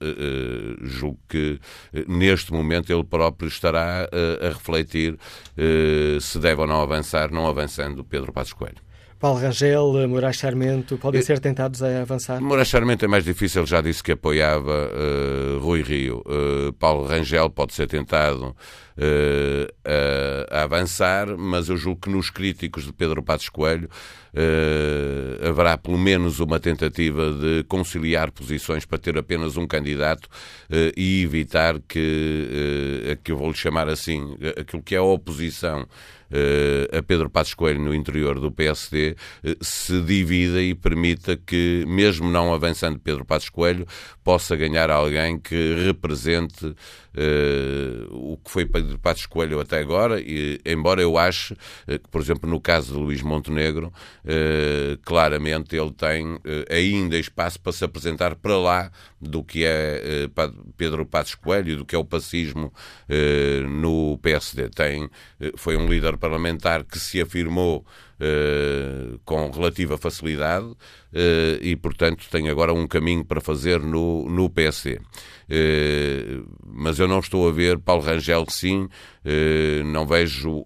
julgo 0.81 1.19
que 1.27 1.59
neste 2.07 2.51
momento 2.51 2.91
ele 2.91 3.03
próprio 3.03 3.47
estará 3.47 4.07
a 4.41 4.47
refletir 4.49 5.17
se 6.19 6.39
deve 6.39 6.61
ou 6.61 6.67
não 6.67 6.81
avançar, 6.81 7.31
não 7.31 7.47
avançando 7.47 8.03
Pedro 8.03 8.31
Passos 8.33 8.53
Coelho. 8.53 8.90
Paulo 9.21 9.39
Rangel, 9.39 10.07
Moraes 10.07 10.39
Sarmento, 10.39 10.97
podem 10.97 11.21
ser 11.21 11.39
tentados 11.39 11.83
a 11.83 12.01
avançar? 12.01 12.41
Moraes 12.41 12.67
Sarmento 12.67 13.05
é 13.05 13.07
mais 13.07 13.23
difícil, 13.23 13.67
já 13.67 13.79
disse 13.79 14.01
que 14.01 14.13
apoiava 14.13 14.89
uh, 14.89 15.59
Rui 15.59 15.83
Rio. 15.83 16.23
Uh, 16.25 16.73
Paulo 16.73 17.05
Rangel 17.05 17.47
pode 17.51 17.73
ser 17.75 17.85
tentado 17.85 18.55
a, 19.83 20.59
a, 20.59 20.63
avançar, 20.63 21.35
mas 21.37 21.69
eu 21.69 21.77
julgo 21.77 22.01
que 22.01 22.09
nos 22.09 22.29
críticos 22.29 22.85
de 22.85 22.93
Pedro 22.93 23.23
Passos 23.23 23.49
Coelho 23.49 23.89
uh, 24.33 25.47
haverá 25.47 25.77
pelo 25.77 25.97
menos 25.97 26.39
uma 26.39 26.59
tentativa 26.59 27.31
de 27.31 27.63
conciliar 27.67 28.31
posições 28.31 28.85
para 28.85 28.99
ter 28.99 29.17
apenas 29.17 29.57
um 29.57 29.65
candidato 29.65 30.25
uh, 30.25 30.93
e 30.95 31.23
evitar 31.23 31.79
que, 31.87 32.47
uh, 33.11 33.21
que 33.23 33.31
eu 33.31 33.37
vou-lhe 33.37 33.57
chamar 33.57 33.89
assim, 33.89 34.37
aquilo 34.57 34.83
que 34.83 34.95
é 34.95 34.99
a 34.99 35.03
oposição 35.03 35.87
a 36.97 37.03
Pedro 37.03 37.29
Passos 37.29 37.53
Coelho 37.53 37.81
no 37.81 37.93
interior 37.93 38.39
do 38.39 38.49
PSD 38.49 39.17
se 39.59 39.99
divida 39.99 40.61
e 40.61 40.73
permita 40.73 41.35
que, 41.35 41.83
mesmo 41.85 42.31
não 42.31 42.53
avançando 42.53 42.97
Pedro 42.97 43.25
Passos 43.25 43.49
Coelho, 43.49 43.85
possa 44.23 44.55
ganhar 44.55 44.89
alguém 44.89 45.37
que 45.37 45.75
represente 45.85 46.67
uh, 46.67 46.75
o 48.11 48.37
que 48.37 48.49
foi 48.49 48.65
Pedro 48.65 48.97
Passos 48.99 49.25
Coelho 49.25 49.59
até 49.59 49.79
agora, 49.79 50.19
e, 50.19 50.59
embora 50.65 51.01
eu 51.01 51.17
ache 51.17 51.55
que, 51.85 52.09
por 52.09 52.21
exemplo, 52.21 52.49
no 52.49 52.59
caso 52.59 52.93
de 52.93 52.99
Luís 52.99 53.21
Montenegro, 53.21 53.87
uh, 54.25 54.97
claramente 55.03 55.75
ele 55.75 55.91
tem 55.91 56.33
uh, 56.33 56.41
ainda 56.69 57.17
espaço 57.17 57.59
para 57.59 57.71
se 57.71 57.83
apresentar 57.83 58.35
para 58.35 58.57
lá 58.57 58.91
do 59.19 59.43
que 59.43 59.63
é 59.65 60.25
uh, 60.25 60.73
Pedro 60.77 61.05
Passos 61.05 61.35
Coelho, 61.35 61.77
do 61.77 61.85
que 61.85 61.95
é 61.95 61.97
o 61.97 62.05
pacismo 62.05 62.73
no 63.67 64.17
PSD. 64.19 64.69
Tem, 64.69 65.09
foi 65.55 65.77
um 65.77 65.87
líder 65.87 66.17
parlamentar 66.17 66.83
que 66.83 66.97
se 66.97 67.21
afirmou 67.21 67.85
com 69.25 69.49
relativa 69.49 69.97
facilidade 69.97 70.71
e, 71.61 71.75
portanto, 71.75 72.27
tem 72.29 72.49
agora 72.49 72.73
um 72.73 72.87
caminho 72.87 73.25
para 73.25 73.41
fazer 73.41 73.79
no, 73.79 74.29
no 74.29 74.49
PSD. 74.49 74.99
Mas 76.65 76.99
eu 76.99 77.07
não 77.07 77.19
estou 77.19 77.47
a 77.47 77.51
ver 77.51 77.77
Paulo 77.79 78.01
Rangel, 78.01 78.45
sim, 78.49 78.87
não 79.85 80.05
vejo 80.05 80.65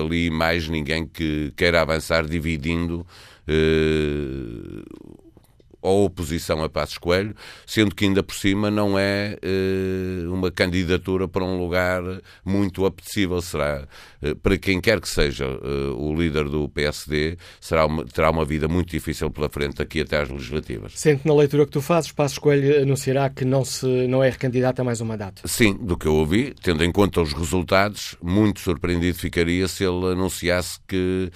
ali 0.00 0.30
mais 0.30 0.68
ninguém 0.68 1.06
que 1.06 1.52
queira 1.56 1.82
avançar 1.82 2.24
dividindo 2.26 3.06
a 5.84 5.90
oposição 5.90 6.64
a 6.64 6.68
Passos 6.68 6.96
Coelho, 6.96 7.34
sendo 7.66 7.94
que 7.94 8.04
ainda 8.04 8.22
por 8.22 8.34
cima 8.34 8.70
não 8.70 8.98
é 8.98 9.36
uh, 9.44 10.32
uma 10.32 10.50
candidatura 10.50 11.28
para 11.28 11.44
um 11.44 11.58
lugar 11.58 12.02
muito 12.44 12.86
apetecível. 12.86 13.40
Será, 13.42 13.86
uh, 14.22 14.34
para 14.36 14.56
quem 14.56 14.80
quer 14.80 15.00
que 15.00 15.08
seja 15.08 15.46
uh, 15.46 15.94
o 15.96 16.14
líder 16.14 16.48
do 16.48 16.68
PSD, 16.68 17.36
será 17.60 17.84
uma, 17.84 18.04
terá 18.04 18.30
uma 18.30 18.44
vida 18.44 18.66
muito 18.66 18.90
difícil 18.90 19.30
pela 19.30 19.48
frente 19.48 19.82
aqui 19.82 20.00
até 20.00 20.22
às 20.22 20.30
legislativas. 20.30 20.92
Sente 20.94 21.26
na 21.26 21.34
leitura 21.34 21.66
que 21.66 21.72
tu 21.72 21.82
fazes, 21.82 22.10
Passos 22.10 22.38
Coelho 22.38 22.82
anunciará 22.82 23.28
que 23.28 23.44
não, 23.44 23.64
se, 23.64 23.86
não 24.08 24.24
é 24.24 24.30
recandidato 24.30 24.80
a 24.80 24.84
mais 24.84 25.00
um 25.00 25.04
mandato? 25.04 25.46
Sim, 25.46 25.74
do 25.74 25.96
que 25.98 26.06
eu 26.06 26.14
ouvi, 26.14 26.54
tendo 26.62 26.82
em 26.82 26.90
conta 26.90 27.20
os 27.20 27.34
resultados, 27.34 28.16
muito 28.22 28.60
surpreendido 28.60 29.18
ficaria 29.18 29.68
se 29.68 29.84
ele 29.84 30.12
anunciasse 30.12 30.78
que 30.88 31.30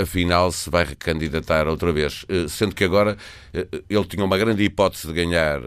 afinal 0.00 0.50
se 0.52 0.70
vai 0.70 0.84
recandidatar 0.84 1.68
outra 1.68 1.92
vez. 1.92 2.24
Uh, 2.24 2.48
sendo 2.48 2.74
que 2.74 2.84
agora 2.84 3.16
uh, 3.54 3.84
ele 3.88 4.04
tinha 4.04 4.24
uma 4.24 4.38
grande 4.38 4.62
hipótese 4.62 5.06
de 5.06 5.12
ganhar 5.12 5.60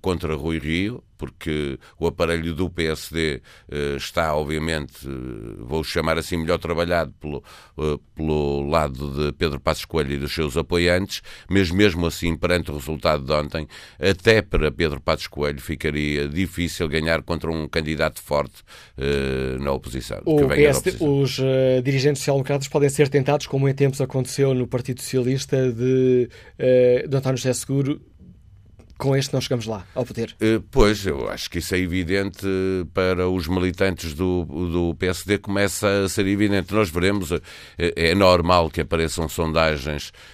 contra 0.00 0.34
Rui 0.34 0.58
Rio, 0.58 1.02
porque 1.16 1.78
o 1.98 2.06
aparelho 2.06 2.54
do 2.54 2.68
PSD 2.68 3.40
uh, 3.68 3.96
está, 3.96 4.34
obviamente, 4.34 5.06
uh, 5.08 5.64
vou 5.64 5.84
chamar 5.84 6.18
assim, 6.18 6.36
melhor 6.36 6.58
trabalhado 6.58 7.12
pelo, 7.20 7.42
uh, 7.78 7.98
pelo 8.14 8.68
lado 8.68 9.10
de 9.10 9.32
Pedro 9.32 9.60
Passos 9.60 9.84
Coelho 9.84 10.14
e 10.14 10.18
dos 10.18 10.34
seus 10.34 10.56
apoiantes, 10.56 11.22
mas 11.48 11.70
mesmo 11.70 12.06
assim, 12.06 12.36
perante 12.36 12.70
o 12.70 12.74
resultado 12.74 13.24
de 13.24 13.32
ontem, 13.32 13.66
até 13.98 14.42
para 14.42 14.70
Pedro 14.70 15.00
Passos 15.00 15.26
Coelho 15.26 15.60
ficaria 15.60 16.28
difícil 16.28 16.88
ganhar 16.88 17.22
contra 17.22 17.50
um 17.50 17.68
candidato 17.68 18.20
forte 18.20 18.62
na 19.60 19.72
oposição. 19.72 20.22
PSD, 20.22 20.90
oposição. 20.90 21.20
Os 21.20 21.40
dirigentes 21.82 22.20
social-democratas 22.20 22.68
podem 22.68 22.88
ser 22.88 23.08
tentados, 23.08 23.46
como 23.46 23.68
em 23.68 23.74
tempos 23.74 24.00
aconteceu 24.00 24.54
no 24.54 24.66
Partido 24.66 25.00
Socialista, 25.00 25.72
de, 25.72 26.28
de 27.08 27.16
António 27.16 27.36
José 27.36 27.52
Seguro 27.52 28.00
com 28.98 29.16
este 29.16 29.32
não 29.32 29.40
chegamos 29.40 29.66
lá, 29.66 29.86
ao 29.94 30.04
poder. 30.04 30.34
Eh, 30.40 30.60
pois, 30.70 31.04
eu 31.04 31.28
acho 31.28 31.50
que 31.50 31.58
isso 31.58 31.74
é 31.74 31.78
evidente 31.78 32.46
para 32.92 33.28
os 33.28 33.48
militantes 33.48 34.14
do, 34.14 34.44
do 34.44 34.94
PSD, 34.94 35.38
começa 35.38 36.04
a 36.04 36.08
ser 36.08 36.26
evidente. 36.26 36.72
Nós 36.72 36.90
veremos, 36.90 37.32
é, 37.32 37.40
é 37.78 38.14
normal 38.14 38.70
que 38.70 38.80
apareçam 38.80 39.28
sondagens 39.28 40.12
eh, 40.12 40.33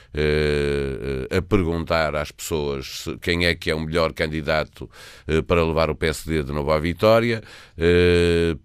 a 1.31 1.43
perguntar 1.43 2.17
às 2.17 2.31
pessoas 2.31 3.05
quem 3.21 3.47
é 3.47 3.55
que 3.55 3.71
é 3.71 3.75
o 3.75 3.81
melhor 3.81 4.13
candidato 4.13 4.91
eh, 5.27 5.43
para 5.43 5.65
levar 5.65 5.91
o 5.91 5.95
PSD 5.95 6.43
de 6.43 6.53
novo 6.53 6.71
à 6.73 6.79
vitória, 6.79 7.43
eh, 7.79 8.57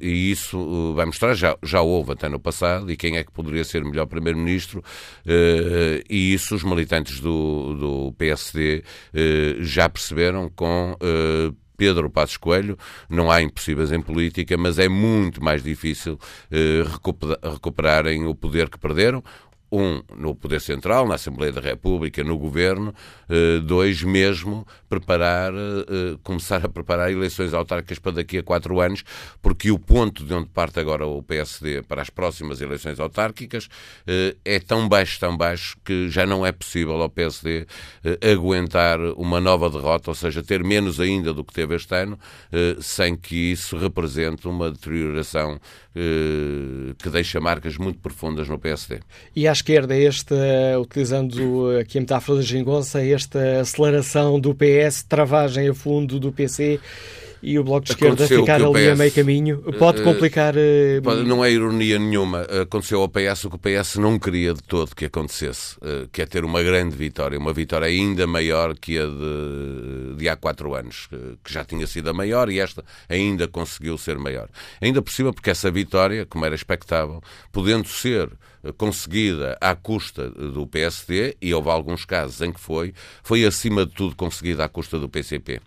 e 0.00 0.30
isso 0.30 0.94
vai 0.94 1.06
mostrar, 1.06 1.34
já, 1.34 1.56
já 1.62 1.80
houve 1.80 2.12
até 2.12 2.28
no 2.28 2.38
passado, 2.38 2.90
e 2.90 2.96
quem 2.96 3.16
é 3.16 3.24
que 3.24 3.32
poderia 3.32 3.64
ser 3.64 3.82
o 3.82 3.88
melhor 3.88 4.06
Primeiro-Ministro, 4.06 4.82
e 6.08 6.32
isso 6.32 6.54
os 6.54 6.62
militantes 6.62 7.20
do, 7.20 7.74
do 7.74 8.12
PSD 8.12 8.82
já 9.60 9.88
perceberam 9.88 10.48
com 10.48 10.96
Pedro 11.76 12.10
Passos 12.10 12.36
Coelho, 12.36 12.78
não 13.08 13.30
há 13.30 13.42
impossíveis 13.42 13.90
em 13.92 14.00
política, 14.00 14.56
mas 14.56 14.78
é 14.78 14.88
muito 14.88 15.42
mais 15.42 15.62
difícil 15.62 16.18
recuperarem 17.42 18.26
o 18.26 18.34
poder 18.34 18.68
que 18.68 18.78
perderam 18.78 19.22
um 19.78 20.02
no 20.16 20.34
Poder 20.34 20.60
Central, 20.60 21.06
na 21.08 21.14
Assembleia 21.14 21.52
da 21.52 21.60
República, 21.60 22.22
no 22.22 22.38
Governo, 22.38 22.94
eh, 23.28 23.60
dois 23.60 24.02
mesmo 24.02 24.66
preparar, 24.88 25.52
eh, 25.52 26.16
começar 26.22 26.64
a 26.64 26.68
preparar 26.68 27.10
eleições 27.10 27.52
autárquicas 27.52 27.98
para 27.98 28.12
daqui 28.12 28.38
a 28.38 28.42
quatro 28.42 28.80
anos, 28.80 29.02
porque 29.42 29.70
o 29.70 29.78
ponto 29.78 30.24
de 30.24 30.32
onde 30.32 30.48
parte 30.48 30.78
agora 30.78 31.06
o 31.06 31.22
PSD 31.22 31.82
para 31.82 32.02
as 32.02 32.10
próximas 32.10 32.60
eleições 32.60 33.00
autárquicas 33.00 33.68
eh, 34.06 34.36
é 34.44 34.60
tão 34.60 34.88
baixo, 34.88 35.18
tão 35.18 35.36
baixo, 35.36 35.76
que 35.84 36.08
já 36.08 36.26
não 36.26 36.46
é 36.46 36.52
possível 36.52 37.00
ao 37.02 37.08
PSD 37.08 37.66
aguentar 38.32 39.00
uma 39.16 39.40
nova 39.40 39.68
derrota, 39.70 40.10
ou 40.10 40.14
seja, 40.14 40.42
ter 40.42 40.62
menos 40.62 41.00
ainda 41.00 41.32
do 41.32 41.44
que 41.44 41.52
teve 41.52 41.74
este 41.74 41.94
ano, 41.94 42.18
sem 42.80 43.16
que 43.16 43.52
isso 43.52 43.76
represente 43.76 44.46
uma 44.46 44.70
deterioração 44.70 45.58
que 46.98 47.08
deixa 47.08 47.40
marcas 47.40 47.76
muito 47.76 47.98
profundas 47.98 48.48
no 48.48 48.58
PSD. 48.58 49.00
E 49.34 49.46
acho 49.48 49.63
esquerda, 49.64 49.96
esta, 49.96 50.36
utilizando 50.78 51.78
aqui 51.80 51.96
a 51.96 52.00
metáfora 52.02 52.38
da 52.38 52.44
geringonça, 52.44 53.02
esta 53.02 53.60
aceleração 53.60 54.38
do 54.38 54.54
PS, 54.54 55.02
travagem 55.02 55.70
a 55.70 55.74
fundo 55.74 56.20
do 56.20 56.30
PC 56.30 56.78
e 57.42 57.58
o 57.58 57.64
Bloco 57.64 57.84
de 57.84 57.92
Esquerda 57.92 58.26
ficar 58.26 58.62
ali 58.62 58.86
PS, 58.86 58.92
a 58.92 58.96
meio 58.96 59.12
caminho, 59.12 59.62
pode 59.78 60.00
uh, 60.00 60.04
complicar... 60.04 60.54
Uh, 60.54 61.24
não 61.26 61.44
é 61.44 61.50
ironia 61.50 61.98
nenhuma. 61.98 62.42
Aconteceu 62.42 63.00
ao 63.00 63.08
PS 63.08 63.44
o 63.44 63.50
que 63.50 63.56
o 63.56 63.58
PS 63.58 63.96
não 63.96 64.18
queria 64.18 64.54
de 64.54 64.62
todo 64.62 64.94
que 64.94 65.06
acontecesse, 65.06 65.76
uh, 65.76 66.08
que 66.10 66.22
é 66.22 66.26
ter 66.26 66.44
uma 66.44 66.62
grande 66.62 66.96
vitória, 66.96 67.38
uma 67.38 67.52
vitória 67.52 67.86
ainda 67.86 68.26
maior 68.26 68.74
que 68.74 68.98
a 68.98 69.04
de, 69.06 70.16
de 70.16 70.28
há 70.28 70.36
quatro 70.36 70.74
anos, 70.74 71.08
que 71.42 71.52
já 71.52 71.64
tinha 71.64 71.86
sido 71.86 72.08
a 72.08 72.14
maior 72.14 72.50
e 72.50 72.60
esta 72.60 72.82
ainda 73.08 73.46
conseguiu 73.46 73.98
ser 73.98 74.18
maior. 74.18 74.48
Ainda 74.80 75.02
por 75.02 75.12
cima 75.12 75.32
porque 75.32 75.50
essa 75.50 75.70
vitória, 75.70 76.24
como 76.24 76.46
era 76.46 76.54
expectável, 76.54 77.22
podendo 77.52 77.88
ser 77.88 78.30
conseguida 78.72 79.56
à 79.60 79.74
custa 79.74 80.30
do 80.30 80.66
PSD, 80.66 81.36
e 81.40 81.52
houve 81.52 81.68
alguns 81.68 82.04
casos 82.04 82.40
em 82.40 82.52
que 82.52 82.60
foi, 82.60 82.94
foi 83.22 83.44
acima 83.44 83.84
de 83.84 83.92
tudo 83.92 84.16
conseguida 84.16 84.64
à 84.64 84.68
custa 84.68 84.98
do 84.98 85.08
PCP. 85.08 85.60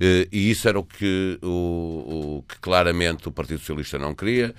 Eh, 0.00 0.28
e 0.32 0.50
isso 0.50 0.68
era 0.68 0.78
o 0.78 0.84
que, 0.84 1.38
o, 1.42 2.38
o 2.38 2.44
que 2.48 2.58
claramente 2.58 3.28
o 3.28 3.32
Partido 3.32 3.58
Socialista 3.58 3.98
não 3.98 4.14
queria. 4.14 4.54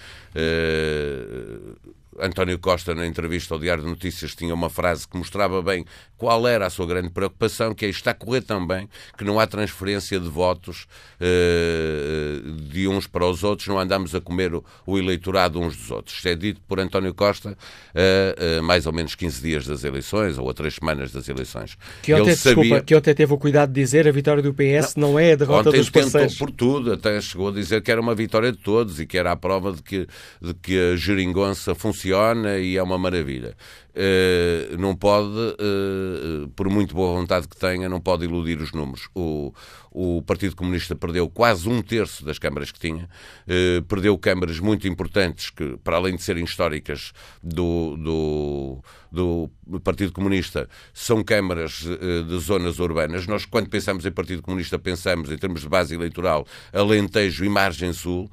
Eh, 2.18 2.26
António 2.26 2.58
Costa, 2.60 2.94
na 2.96 3.06
entrevista 3.06 3.54
ao 3.54 3.60
Diário 3.60 3.84
de 3.84 3.90
Notícias, 3.90 4.36
tinha 4.36 4.54
uma 4.54 4.70
frase 4.70 5.08
que 5.08 5.18
mostrava 5.18 5.62
bem 5.62 5.86
qual 6.18 6.48
era 6.48 6.68
a 6.68 6.70
sua 6.70 6.86
grande 6.86 7.10
preocupação, 7.10 7.74
que 7.74 7.86
é 7.86 7.90
está 7.90 8.12
a 8.12 8.14
correr 8.14 8.42
também, 8.42 8.88
que 9.18 9.24
não 9.24 9.40
há 9.40 9.48
transferência 9.48 10.20
de 10.20 10.30
votos 10.30 10.86
uh, 11.20 12.52
de 12.70 12.88
uns 12.88 13.08
para 13.08 13.26
os 13.26 13.44
outros, 13.44 13.68
não 13.68 13.80
andamos 13.80 14.14
a 14.14 14.22
comer 14.22 14.54
o, 14.54 14.64
o 14.86 15.00
eleitorado 15.00 15.60
uns 15.60 15.76
dos 15.76 15.90
outros. 15.90 16.16
Isto 16.18 16.28
é 16.28 16.36
dito 16.36 16.62
por 16.68 16.80
António 16.80 17.14
Costa 17.14 17.52
uh, 17.52 18.60
uh, 18.60 18.64
mais 18.64 18.86
ou 18.86 18.94
menos 18.94 19.16
15 19.16 19.42
dias 19.42 19.66
das 19.66 19.84
eleições, 19.84 20.38
ou 20.38 20.48
a 20.50 20.54
três 20.54 20.76
semanas 20.76 21.12
das 21.12 21.28
eleições. 21.28 21.76
Que 22.04 22.14
ontem, 22.14 22.36
sabia... 22.36 22.64
desculpa, 22.64 22.86
que 22.86 22.96
ontem 22.96 23.16
teve 23.16 23.34
o 23.34 23.38
cuidado 23.38 23.70
de 23.74 23.82
dizer 23.82 24.08
a 24.08 24.12
vitória 24.12 24.44
do 24.44 24.54
PS 24.54 24.96
não, 24.96 25.14
não 25.14 25.20
é 25.20 25.32
a 25.32 25.36
derrota 25.36 25.70
ontem 25.70 25.80
dos 25.80 25.90
parceiros. 25.90 26.36
por 26.36 26.52
tudo, 26.52 26.94
até 26.94 27.20
chegou 27.20 27.50
a 27.50 27.52
dizer 27.52 27.82
que 27.82 27.92
era 27.92 28.00
uma 28.00 28.14
vitória 28.14 28.52
de 28.52 28.60
todos 28.60 29.00
e 29.00 29.08
que 29.08 29.18
era 29.18 29.32
a 29.32 29.36
prova 29.36 29.72
de 29.72 29.82
que, 29.82 30.08
de 30.40 30.54
que 30.54 30.94
a 30.94 30.96
geringonça 30.96 31.74
funciona 31.74 32.01
funciona 32.02 32.58
e 32.58 32.78
é 32.78 32.84
uma 32.84 32.98
maravilha. 32.98 33.56
uh, 33.96 34.78
não 34.78 34.96
pode, 34.96 35.28
uh, 35.28 36.50
por 36.56 36.70
muito 36.70 36.96
boa 36.96 37.20
vontade 37.20 37.48
que 37.48 37.56
tenha, 37.56 37.88
não 37.88 38.00
pode 38.00 38.26
iludir 38.26 38.60
os 38.60 38.72
números. 38.72 39.08
O, 39.14 39.54
o 39.92 40.22
Partido 40.24 40.56
Comunista 40.56 40.96
perdeu 40.96 41.30
quase 41.30 41.70
um 41.70 41.82
terço 41.82 42.26
das 42.26 42.40
câmaras 42.40 42.72
que 42.72 42.80
tinha, 42.80 43.08
uh, 43.48 43.84
perdeu 43.84 44.18
câmaras 44.18 44.60
muito 44.60 44.88
importantes 44.88 45.50
que, 45.50 45.78
para 45.84 45.98
além 45.98 46.16
de 46.16 46.24
serem 46.24 46.44
históricas 46.44 47.14
do, 47.44 47.96
do, 47.98 48.84
do 49.12 49.50
Partido 49.84 50.12
Comunista, 50.12 50.70
são 50.94 51.24
câmaras 51.24 51.84
de 52.28 52.38
zonas 52.40 52.80
urbanas. 52.80 53.28
Nós, 53.28 53.46
quando 53.46 53.70
pensamos 53.70 54.06
em 54.06 54.12
Partido 54.12 54.42
Comunista, 54.42 54.80
pensamos 54.80 55.32
em 55.32 55.38
termos 55.38 55.62
de 55.62 55.70
base 55.70 55.94
eleitoral, 55.94 56.46
Alentejo 56.74 57.44
e 57.44 57.50
Margem 57.50 57.94
Sul. 57.94 58.30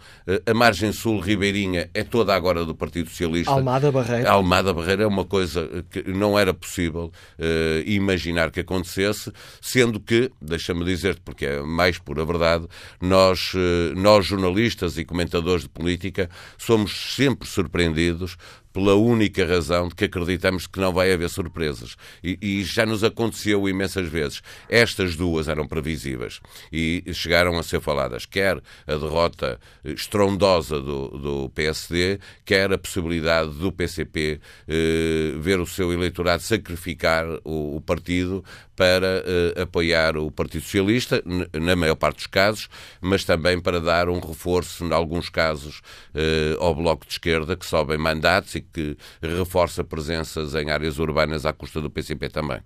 A 0.47 0.55
Margem 0.55 0.93
Sul 0.93 1.19
ribeirinha 1.21 1.91
é 1.93 2.05
toda 2.05 2.35
agora 2.35 2.65
do 2.65 2.75
Partido 2.75 3.09
Socialista. 3.11 3.51
Almada 3.51 3.91
Barreira. 3.91 4.31
Almada 4.31 4.73
Barreira 4.73 5.03
é 5.03 5.07
uma 5.07 5.25
coisa 5.25 5.85
que 5.91 6.03
não 6.09 6.39
era 6.39 6.55
possível 6.55 7.13
uh, 7.39 7.89
imaginar 7.89 8.51
que 8.51 8.61
acontecesse, 8.61 9.33
sendo 9.61 10.01
que, 10.01 10.31
deixa-me 10.41 10.85
dizer 10.85 11.19
porque 11.25 11.47
é 11.47 11.63
mais 11.63 11.99
pura 11.99 12.25
verdade, 12.25 12.67
nós, 13.01 13.53
uh, 13.55 13.95
nós 13.97 14.27
jornalistas 14.27 14.99
e 14.99 15.05
comentadores 15.05 15.63
de 15.63 15.69
política 15.69 16.29
somos 16.57 17.15
sempre 17.15 17.49
surpreendidos 17.49 18.37
pela 18.73 18.95
única 18.95 19.45
razão 19.45 19.89
de 19.89 19.95
que 19.95 20.05
acreditamos 20.05 20.67
que 20.67 20.81
não 20.81 20.93
vai 20.93 21.13
haver 21.13 21.29
surpresas. 21.29 21.97
E, 22.23 22.39
e, 22.41 22.65
já 22.65 22.85
nos 22.85 23.03
aconteceu 23.03 23.69
imensas 23.69 24.09
vezes. 24.09 24.43
Estas 24.69 25.17
duas 25.17 25.49
eram 25.49 25.67
previsíveis 25.67 26.41
e 26.73 27.03
chegaram 27.13 27.59
a 27.59 27.63
ser 27.63 27.81
faladas, 27.81 28.27
quer 28.27 28.57
a 28.87 28.95
derrota 28.95 29.59
estrondosa 29.85 30.81
do, 30.81 31.09
do 31.09 31.51
PSD, 31.51 32.19
quer 32.45 32.73
a 32.73 32.79
possibilidade 32.79 33.51
do 33.51 33.73
PCP 33.73 34.41
eh, 34.67 35.33
ver 35.39 35.61
o 35.61 35.67
seu 35.67 35.93
eleitorado 35.93 36.43
sacrificar 36.43 37.27
o, 37.45 37.77
o 37.77 37.81
partido 37.81 38.45
para 38.79 39.25
eh, 39.27 39.63
apoiar 39.63 40.17
o 40.17 40.31
Partido 40.31 40.63
Socialista, 40.63 41.21
na 41.53 41.75
maior 41.75 41.97
parte 41.97 42.19
dos 42.19 42.27
casos, 42.29 42.69
mas 43.01 43.25
também 43.25 43.61
para 43.61 43.81
dar 43.81 44.09
um 44.09 44.21
reforço, 44.21 44.85
em 44.85 44.93
alguns 44.93 45.29
casos, 45.29 45.81
eh, 46.15 46.57
ao 46.61 46.73
Bloco 46.77 47.05
de 47.05 47.11
Esquerda, 47.11 47.57
que 47.57 47.67
sobem 47.67 47.99
mandatos 47.99 48.55
e 48.59 48.63
que 48.63 48.97
reforça 49.23 49.83
presenças 49.83 50.55
em 50.55 50.71
áreas 50.71 50.99
urbanas 50.99 51.47
à 51.47 51.53
custa 51.53 51.81
do 51.81 51.91
PCP 51.91 52.29
também. 52.29 52.61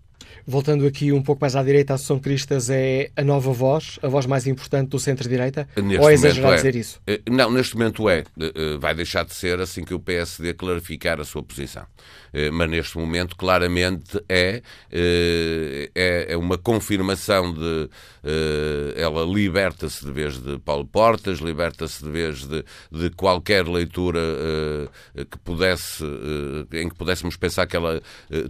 Voltando 0.47 0.87
aqui 0.87 1.13
um 1.13 1.23
pouco 1.23 1.41
mais 1.41 1.57
à 1.57 1.63
direita, 1.63 1.93
a 1.93 1.95
Associação 1.95 2.19
Cristas 2.19 2.71
é 2.71 3.11
a 3.17 3.23
nova 3.23 3.53
voz, 3.53 3.99
a 4.03 4.09
voz 4.09 4.27
mais 4.27 4.47
importante 4.47 4.91
do 4.91 4.99
centro-direita? 4.99 5.69
Ou 6.01 6.11
é 6.11 6.15
exagerado 6.15 6.55
é. 6.55 6.57
dizer 6.57 6.77
isso? 6.77 7.01
Eh, 7.07 7.21
não, 7.31 7.51
neste 7.51 7.77
momento 7.77 8.09
é. 8.09 8.25
Eh, 8.39 8.77
vai 8.79 8.95
deixar 8.95 9.25
de 9.25 9.35
ser 9.35 9.61
assim 9.61 9.85
que 9.85 9.95
o 9.95 10.01
PSD 10.01 10.55
clarificar 10.55 11.21
a 11.21 11.25
sua 11.25 11.43
posição. 11.43 11.85
Eh, 12.33 12.51
mas 12.51 12.69
neste 12.69 12.99
momento, 12.99 13.37
claramente, 13.37 14.21
é, 14.29 14.63
é, 14.91 16.27
é 16.29 16.37
uma 16.37 16.59
confirmação 16.59 17.53
de. 17.53 17.89
Ela 18.97 19.25
liberta-se 19.25 20.05
de 20.05 20.13
vez 20.13 20.39
de 20.39 20.57
Paulo 20.61 20.87
Portas, 20.87 21.41
liberta-se 21.41 22.05
de 22.05 22.11
vez 22.11 22.47
de, 22.47 22.65
de 22.91 23.11
qualquer 23.11 23.67
leitura 23.67 24.21
que 25.29 25.39
pudesse, 25.39 26.05
em 26.73 26.89
que 26.89 26.95
pudéssemos 26.95 27.37
pensar 27.37 27.67
que 27.67 27.75
ela 27.75 28.01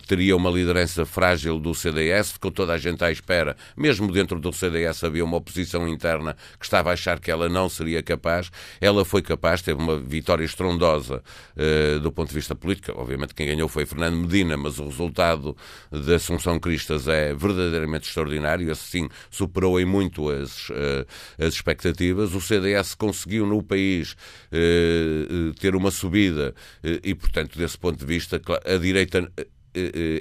teria 0.06 0.36
uma 0.36 0.50
liderança 0.50 1.06
frágil 1.06 1.58
do 1.62 1.74
CDS, 1.74 2.32
ficou 2.32 2.50
toda 2.50 2.72
a 2.72 2.78
gente 2.78 3.02
à 3.04 3.10
espera. 3.10 3.56
Mesmo 3.76 4.10
dentro 4.12 4.38
do 4.38 4.52
CDS 4.52 5.04
havia 5.04 5.24
uma 5.24 5.36
oposição 5.36 5.88
interna 5.88 6.36
que 6.58 6.64
estava 6.64 6.90
a 6.90 6.92
achar 6.92 7.20
que 7.20 7.30
ela 7.30 7.48
não 7.48 7.68
seria 7.68 8.02
capaz. 8.02 8.50
Ela 8.80 9.04
foi 9.04 9.22
capaz, 9.22 9.62
teve 9.62 9.80
uma 9.80 9.98
vitória 9.98 10.44
estrondosa 10.44 11.22
uh, 11.56 12.00
do 12.00 12.10
ponto 12.12 12.28
de 12.28 12.34
vista 12.34 12.54
político. 12.54 12.92
Obviamente 13.00 13.34
quem 13.34 13.46
ganhou 13.46 13.68
foi 13.68 13.86
Fernando 13.86 14.16
Medina, 14.16 14.56
mas 14.56 14.78
o 14.78 14.84
resultado 14.84 15.56
da 15.90 16.16
Assunção 16.16 16.58
Cristas 16.58 17.08
é 17.08 17.32
verdadeiramente 17.34 18.08
extraordinário. 18.08 18.70
Assim, 18.70 19.08
superou 19.30 19.80
em 19.80 19.84
muito 19.84 20.28
as, 20.28 20.68
uh, 20.70 21.06
as 21.38 21.54
expectativas. 21.54 22.34
O 22.34 22.40
CDS 22.40 22.94
conseguiu 22.94 23.46
no 23.46 23.62
país 23.62 24.12
uh, 24.12 25.54
ter 25.60 25.74
uma 25.76 25.90
subida 25.90 26.54
e, 26.82 27.14
portanto, 27.14 27.56
desse 27.58 27.78
ponto 27.78 27.98
de 27.98 28.04
vista, 28.06 28.40
a 28.64 28.76
direita 28.76 29.30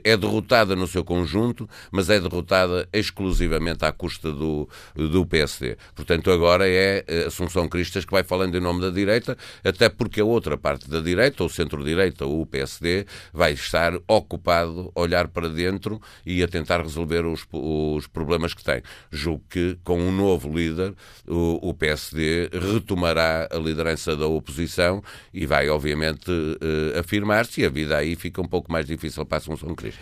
é 0.04 0.16
derrotada 0.16 0.76
no 0.76 0.88
seu 0.88 1.04
conjunto, 1.04 1.70
mas 1.92 2.10
é 2.10 2.20
derrotada 2.20 2.88
exclusivamente 2.94 3.84
à 3.86 3.92
custa 3.92 4.32
do, 4.32 4.68
do 4.96 5.26
PSD. 5.26 5.78
Portanto, 5.94 6.32
agora 6.32 6.68
é 6.68 7.04
a 7.08 7.28
Assunção 7.28 7.68
Cristas 7.68 8.06
que 8.06 8.12
vai 8.12 8.24
falando 8.24 8.56
em 8.56 8.62
nome 8.62 8.82
da 8.82 8.90
direita, 8.90 9.38
até 9.64 9.90
porque 9.90 10.22
a 10.22 10.26
outra 10.26 10.58
parte 10.58 10.90
da 10.90 11.00
direita, 11.00 11.44
ou 11.44 11.50
centro-direita, 11.50 12.26
ou 12.26 12.42
o 12.42 12.46
PSD, 12.46 13.06
vai 13.34 13.54
estar 13.54 13.94
ocupado 14.08 14.92
a 14.96 15.02
olhar 15.02 15.28
para 15.28 15.50
dentro 15.50 16.02
e 16.26 16.42
a 16.42 16.48
tentar 16.48 16.82
resolver 16.82 17.26
os, 17.26 17.46
os 17.52 18.08
problemas 18.08 18.54
que 18.54 18.64
tem. 18.64 18.82
Julgo 19.12 19.44
que, 19.50 19.78
com 19.84 20.00
um 20.00 20.12
novo 20.12 20.50
líder, 20.56 20.94
o, 21.28 21.70
o 21.70 21.74
PSD 21.74 22.50
retomará 22.54 23.48
a 23.52 23.58
liderança 23.58 24.16
da 24.16 24.28
oposição 24.28 25.04
e 25.34 25.46
vai, 25.46 25.70
obviamente, 25.70 26.32
afirmar-se 26.98 27.62
e 27.62 27.66
a 27.66 27.70
vida 27.70 27.98
aí 27.98 28.16
fica 28.16 28.42
um 28.42 28.48
pouco 28.48 28.72
mais 28.72 28.86
difícil 28.86 29.26
para 29.26 29.41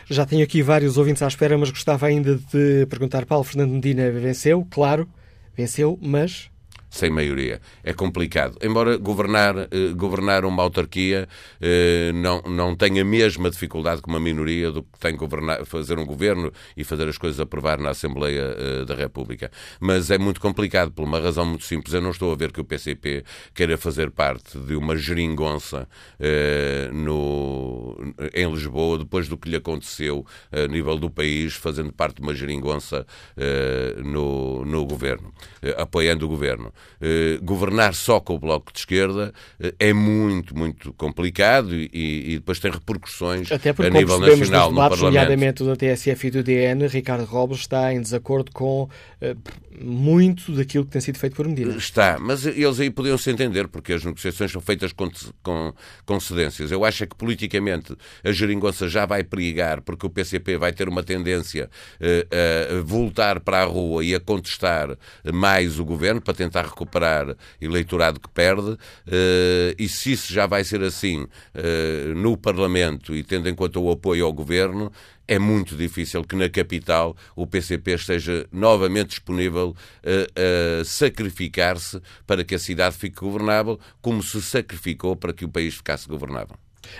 Já 0.09 0.25
tenho 0.25 0.43
aqui 0.43 0.61
vários 0.61 0.97
ouvintes 0.97 1.21
à 1.21 1.27
espera, 1.27 1.57
mas 1.57 1.69
gostava 1.69 2.07
ainda 2.07 2.35
de 2.35 2.85
perguntar. 2.87 3.25
Paulo 3.25 3.43
Fernando 3.43 3.71
Medina 3.71 4.09
venceu, 4.11 4.65
claro, 4.69 5.07
venceu, 5.55 5.97
mas 6.01 6.49
sem 6.89 7.09
maioria. 7.09 7.61
É 7.83 7.93
complicado. 7.93 8.57
Embora 8.61 8.97
governar, 8.97 9.55
eh, 9.57 9.93
governar 9.95 10.45
uma 10.45 10.63
autarquia 10.63 11.27
eh, 11.61 12.11
não, 12.13 12.41
não 12.41 12.75
tenha 12.75 13.01
a 13.01 13.05
mesma 13.05 13.49
dificuldade 13.49 14.01
que 14.01 14.09
uma 14.09 14.19
minoria 14.19 14.71
do 14.71 14.83
que 14.83 14.99
tem 14.99 15.15
governar, 15.15 15.65
fazer 15.65 15.99
um 15.99 16.05
governo 16.05 16.51
e 16.75 16.83
fazer 16.83 17.07
as 17.07 17.17
coisas 17.17 17.39
aprovar 17.39 17.79
na 17.79 17.89
Assembleia 17.89 18.55
eh, 18.57 18.85
da 18.85 18.95
República. 18.95 19.51
Mas 19.79 20.09
é 20.09 20.17
muito 20.17 20.41
complicado 20.41 20.91
por 20.91 21.03
uma 21.03 21.19
razão 21.19 21.45
muito 21.45 21.65
simples. 21.65 21.93
Eu 21.93 22.01
não 22.01 22.11
estou 22.11 22.31
a 22.31 22.35
ver 22.35 22.51
que 22.51 22.61
o 22.61 22.63
PCP 22.63 23.23
queira 23.53 23.77
fazer 23.77 24.11
parte 24.11 24.57
de 24.57 24.75
uma 24.75 24.95
geringonça 24.95 25.87
eh, 26.19 26.89
no, 26.91 27.95
em 28.33 28.51
Lisboa 28.51 28.97
depois 28.97 29.27
do 29.27 29.37
que 29.37 29.49
lhe 29.49 29.55
aconteceu 29.55 30.25
a 30.51 30.67
nível 30.67 30.97
do 30.97 31.09
país, 31.09 31.53
fazendo 31.53 31.91
parte 31.91 32.15
de 32.15 32.21
uma 32.21 32.33
geringonça 32.33 33.05
eh, 33.37 33.95
no, 34.03 34.65
no 34.65 34.85
governo, 34.85 35.33
eh, 35.61 35.75
apoiando 35.77 36.25
o 36.25 36.29
governo. 36.29 36.73
Eh, 37.01 37.39
governar 37.41 37.93
só 37.93 38.19
com 38.19 38.35
o 38.35 38.39
Bloco 38.39 38.73
de 38.73 38.79
Esquerda 38.79 39.33
eh, 39.57 39.73
é 39.79 39.93
muito, 39.93 40.53
muito 40.53 40.91
complicado 40.91 41.73
e, 41.73 41.89
e 41.93 42.33
depois 42.39 42.59
tem 42.59 42.69
repercussões 42.69 43.49
Até 43.49 43.71
porque, 43.71 43.89
a 43.89 43.99
nível 44.01 44.19
nacional 44.19 44.69
nos 44.69 44.73
no 44.73 44.89
Parlamento. 44.89 45.05
nomeadamente 45.05 45.63
da 45.63 45.77
TSF 45.77 46.27
e 46.27 46.31
do 46.31 46.43
DN, 46.43 46.87
Ricardo 46.87 47.23
Robles 47.23 47.61
está 47.61 47.93
em 47.93 48.01
desacordo 48.01 48.51
com 48.51 48.89
eh, 49.21 49.33
muito 49.79 50.51
daquilo 50.51 50.83
que 50.83 50.91
tem 50.91 50.99
sido 50.99 51.17
feito 51.17 51.37
por 51.37 51.47
Medina. 51.47 51.77
Está, 51.77 52.19
mas 52.19 52.45
eles 52.45 52.81
aí 52.81 52.89
podiam-se 52.89 53.31
entender, 53.31 53.69
porque 53.69 53.93
as 53.93 54.03
negociações 54.03 54.51
são 54.51 54.59
feitas 54.59 54.91
com, 54.91 55.09
com, 55.41 55.73
com 56.05 56.19
cedências. 56.19 56.69
Eu 56.69 56.83
acho 56.83 57.05
é 57.05 57.07
que 57.07 57.15
politicamente 57.15 57.95
a 58.25 58.31
geringonça 58.33 58.89
já 58.89 59.05
vai 59.05 59.23
perigar, 59.23 59.79
porque 59.81 60.05
o 60.05 60.09
PCP 60.09 60.57
vai 60.57 60.73
ter 60.73 60.89
uma 60.89 61.01
tendência 61.01 61.69
a 62.01 62.81
voltar 62.81 63.39
para 63.39 63.61
a 63.61 63.65
rua 63.65 64.03
e 64.03 64.13
a 64.13 64.19
contestar 64.19 64.97
mais 65.33 65.79
o 65.79 65.85
governo 65.85 66.19
para 66.19 66.33
tentar 66.33 66.65
recuperar 66.69 67.35
eleitorado 67.59 68.19
que 68.19 68.29
perde. 68.29 68.71
Uh, 68.71 69.75
e 69.77 69.87
se 69.87 70.13
isso 70.13 70.33
já 70.33 70.45
vai 70.45 70.63
ser 70.63 70.81
assim 70.81 71.23
uh, 71.23 72.15
no 72.15 72.37
Parlamento 72.37 73.15
e 73.15 73.23
tendo 73.23 73.49
em 73.49 73.55
conta 73.55 73.79
o 73.79 73.91
apoio 73.91 74.25
ao 74.25 74.33
governo, 74.33 74.91
é 75.27 75.37
muito 75.37 75.75
difícil 75.75 76.23
que 76.23 76.35
na 76.35 76.49
capital 76.49 77.15
o 77.35 77.45
PCP 77.45 77.91
esteja 77.91 78.47
novamente 78.51 79.09
disponível 79.09 79.75
a, 80.03 80.81
a 80.81 80.83
sacrificar-se 80.83 82.01
para 82.25 82.43
que 82.43 82.55
a 82.55 82.59
cidade 82.59 82.97
fique 82.97 83.19
governável, 83.19 83.79
como 84.01 84.23
se 84.23 84.41
sacrificou 84.41 85.15
para 85.15 85.31
que 85.31 85.45
o 85.45 85.49
país 85.49 85.75
ficasse 85.75 86.07
governável. 86.07 86.55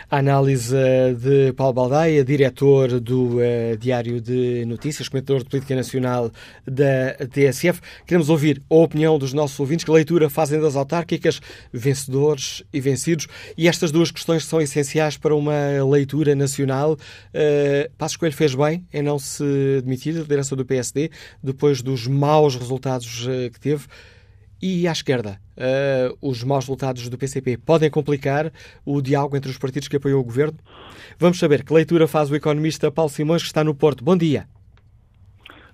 A 0.10 0.18
análise 0.18 0.76
eh, 0.76 1.13
de 1.13 1.54
Paulo 1.54 1.74
Baldaia, 1.74 2.24
diretor 2.24 3.00
do 3.00 3.38
uh, 3.38 3.78
Diário 3.80 4.20
de 4.20 4.65
Notícias, 4.65 5.08
comentador 5.08 5.44
de 5.44 5.50
Política 5.50 5.76
Nacional 5.76 6.32
da 6.65 7.13
TSF. 7.28 7.80
Queremos 8.06 8.30
ouvir 8.30 8.62
a 8.70 8.76
opinião 8.76 9.18
dos 9.18 9.34
nossos 9.34 9.60
ouvintes. 9.60 9.86
Que 9.86 9.92
leitura 9.92 10.30
fazem 10.30 10.60
das 10.60 10.76
autárquicas, 10.76 11.39
vencedores 11.72 12.63
e 12.74 12.80
vencidos? 12.80 13.28
E 13.58 13.68
estas 13.68 13.92
duas 13.92 14.12
questões 14.12 14.46
são 14.46 14.60
essenciais 14.60 15.18
para 15.18 15.36
uma 15.36 15.84
leitura 15.89 16.36
nacional. 16.36 16.94
Uh, 16.94 17.89
Passos 17.98 18.18
Coelho 18.18 18.36
fez 18.36 18.56
bem 18.56 18.86
em 18.92 19.02
não 19.02 19.20
se 19.20 19.44
demitir 19.84 20.13
da 20.13 20.22
liderança 20.22 20.56
do 20.56 20.65
PSD 20.65 21.12
depois 21.44 21.82
dos 21.82 22.08
maus 22.08 22.56
resultados 22.56 23.26
uh, 23.28 23.52
que 23.52 23.60
teve. 23.60 23.86
E 24.62 24.88
à 24.89 24.91
esquerda, 24.91 25.39
uh, 25.58 26.17
os 26.22 26.43
maus 26.43 26.65
resultados 26.65 27.08
do 27.08 27.17
PCP 27.17 27.58
podem 27.58 27.89
complicar 27.89 28.52
o 28.86 29.02
diálogo 29.02 29.38
entre 29.38 29.50
os 29.50 29.58
partidos 29.58 29.88
que 29.88 29.95
apoiam 29.95 30.19
o 30.19 30.24
governo? 30.24 30.58
Vamos 31.17 31.39
saber 31.39 31.63
que 31.63 31.74
leitura 31.74 32.08
faz 32.08 32.30
o 32.30 32.36
economista 32.36 32.91
Paulo 32.91 33.10
Simões, 33.10 33.41
que 33.41 33.48
está 33.48 33.63
no 33.63 33.74
Porto. 33.74 34.04
Bom 34.04 34.17
dia. 34.17 34.48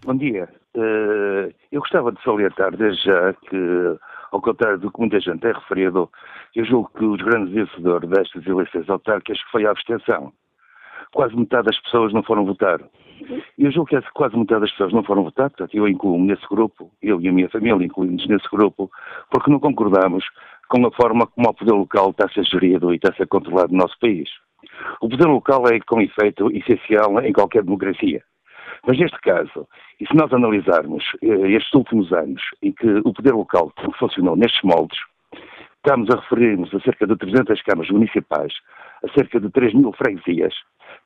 Bom 0.05 0.15
dia. 0.15 0.47
Uh, 0.75 1.51
eu 1.71 1.79
gostava 1.79 2.11
de 2.11 2.21
salientar 2.21 2.77
desde 2.77 3.05
já 3.05 3.33
que, 3.33 3.97
ao 4.31 4.39
contrário 4.39 4.77
do 4.77 4.91
que 4.91 4.99
muita 4.99 5.19
gente 5.19 5.39
tem 5.39 5.51
referido, 5.51 6.11
eu 6.55 6.63
julgo 6.63 6.91
que 6.95 7.05
os 7.05 7.21
grandes 7.21 7.53
vencedores 7.53 8.07
destas 8.07 8.45
eleições 8.45 8.87
autárquicas 8.87 9.39
foi 9.51 9.65
a 9.65 9.71
abstenção. 9.71 10.31
Quase 11.15 11.35
metade 11.35 11.67
das 11.67 11.79
pessoas 11.79 12.13
não 12.13 12.21
foram 12.21 12.45
votar. 12.45 12.79
Eu 13.57 13.71
julgo 13.71 13.89
que 13.89 14.01
quase 14.13 14.37
metade 14.37 14.61
das 14.61 14.71
pessoas 14.71 14.91
não 14.91 15.01
foram 15.01 15.23
votar, 15.23 15.49
portanto 15.49 15.73
eu 15.73 15.87
incluo-me 15.87 16.27
nesse 16.27 16.45
grupo, 16.47 16.91
eu 17.01 17.21
e 17.21 17.29
a 17.29 17.31
minha 17.31 17.49
família 17.49 17.85
incluímos 17.85 18.27
nesse 18.27 18.47
grupo, 18.49 18.91
porque 19.31 19.49
não 19.49 19.59
concordamos 19.59 20.25
com 20.67 20.85
a 20.85 20.91
forma 20.91 21.25
como 21.25 21.49
o 21.49 21.53
poder 21.53 21.71
local 21.71 22.09
está 22.09 22.25
a 22.25 22.29
ser 22.29 22.43
gerido 22.43 22.91
e 22.91 22.97
está 22.97 23.11
a 23.11 23.15
ser 23.15 23.27
controlado 23.27 23.71
no 23.71 23.79
nosso 23.79 23.97
país. 23.99 24.29
O 25.01 25.07
poder 25.07 25.27
local 25.27 25.63
é, 25.67 25.79
com 25.79 26.01
efeito, 26.01 26.51
essencial 26.51 27.19
em 27.21 27.31
qualquer 27.31 27.63
democracia. 27.63 28.21
Mas 28.85 28.99
neste 28.99 29.19
caso, 29.21 29.67
e 29.99 30.05
se 30.05 30.15
nós 30.15 30.31
analisarmos 30.33 31.03
eh, 31.23 31.51
estes 31.51 31.73
últimos 31.73 32.11
anos 32.11 32.41
em 32.61 32.73
que 32.73 32.87
o 33.05 33.13
poder 33.13 33.33
local 33.33 33.71
funcionou 33.97 34.35
nestes 34.35 34.61
moldes, 34.63 34.99
estamos 35.85 36.09
a 36.09 36.19
referir-nos 36.19 36.73
a 36.73 36.79
cerca 36.79 37.05
de 37.05 37.15
300 37.15 37.61
câmaras 37.61 37.91
municipais, 37.91 38.51
a 39.03 39.13
cerca 39.13 39.39
de 39.39 39.51
3 39.51 39.75
mil 39.75 39.93
freguesias. 39.93 40.53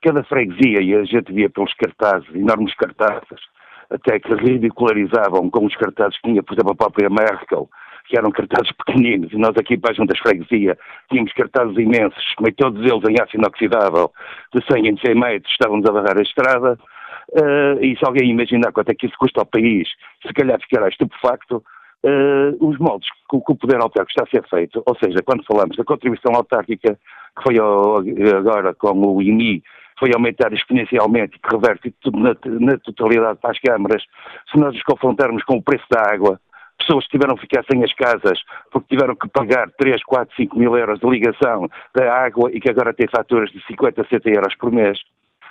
Cada 0.01 0.23
freguesia, 0.23 0.81
e 0.81 0.95
a 0.95 1.03
gente 1.03 1.33
via 1.33 1.49
pelos 1.49 1.73
cartazes, 1.73 2.33
enormes 2.33 2.73
cartazes, 2.75 3.41
até 3.89 4.17
que 4.19 4.33
ridicularizavam 4.35 5.49
com 5.49 5.65
os 5.65 5.75
cartazes 5.75 6.17
que 6.21 6.29
tinha, 6.29 6.41
por 6.41 6.53
exemplo, 6.53 6.71
a 6.71 6.75
própria 6.75 7.09
Merkel, 7.09 7.69
que 8.07 8.17
eram 8.17 8.31
cartazes 8.31 8.71
pequeninos, 8.85 9.33
e 9.33 9.37
nós 9.37 9.53
aqui 9.57 9.77
para 9.77 9.93
junto 9.93 10.13
das 10.13 10.19
freguesia 10.19 10.77
tínhamos 11.11 11.33
cartazes 11.33 11.77
imensos, 11.77 12.23
meio 12.39 12.55
todos 12.55 12.79
eles 12.79 13.09
em 13.09 13.21
aço 13.21 13.35
inoxidável, 13.35 14.13
de 14.55 14.63
100 14.71 14.87
em 14.87 14.97
100 14.97 15.15
metros, 15.15 15.51
estávamos 15.51 15.85
a 15.89 15.91
barrar 15.91 16.17
a 16.17 16.21
estrada, 16.21 16.79
uh, 17.33 17.83
e 17.83 17.97
se 17.97 18.05
alguém 18.05 18.31
imaginar 18.31 18.71
quanto 18.71 18.91
é 18.91 18.95
que 18.95 19.07
isso 19.07 19.17
custa 19.19 19.41
ao 19.41 19.45
país, 19.45 19.89
se 20.25 20.33
calhar 20.33 20.57
ficará 20.61 20.87
estupefacto, 20.87 21.61
uh, 22.05 22.67
os 22.67 22.77
moldes 22.77 23.09
que, 23.29 23.39
que 23.39 23.51
o 23.51 23.55
poder 23.55 23.81
autárquico 23.81 24.11
está 24.11 24.23
a 24.23 24.29
ser 24.29 24.47
feito, 24.49 24.81
ou 24.85 24.95
seja, 24.97 25.21
quando 25.23 25.45
falamos 25.45 25.75
da 25.75 25.83
contribuição 25.83 26.33
autárquica, 26.35 26.97
que 27.37 27.43
foi 27.43 27.55
agora 27.57 28.73
com 28.73 28.91
o 28.91 29.21
IMI, 29.21 29.63
foi 29.99 30.11
aumentar 30.13 30.53
exponencialmente 30.53 31.35
e 31.35 31.39
que 31.39 31.55
reverte 31.55 31.93
tudo 32.01 32.19
na, 32.19 32.35
na, 32.45 32.77
totalidade 32.77 33.39
para 33.41 33.51
as 33.51 33.59
câmaras, 33.59 34.03
se 34.49 34.57
nós 34.57 34.73
nos 34.73 34.83
confrontarmos 34.83 35.43
com 35.43 35.57
o 35.57 35.61
preço 35.61 35.85
da 35.91 36.01
água, 36.13 36.39
pessoas 36.79 37.03
que 37.05 37.11
tiveram 37.11 37.35
que 37.35 37.41
ficar 37.41 37.63
sem 37.69 37.83
as 37.83 37.93
casas 37.93 38.39
porque 38.71 38.95
tiveram 38.95 39.15
que 39.15 39.27
pagar 39.27 39.69
3, 39.77 40.01
4, 40.03 40.35
5 40.35 40.57
mil 40.57 40.77
euros 40.77 40.99
de 40.99 41.09
ligação 41.09 41.69
da 41.93 42.13
água 42.13 42.49
e 42.53 42.59
que 42.59 42.69
agora 42.69 42.93
têm 42.93 43.07
faturas 43.07 43.51
de 43.51 43.61
50, 43.67 44.03
60 44.03 44.29
euros 44.29 44.55
por 44.55 44.71
mês. 44.71 44.97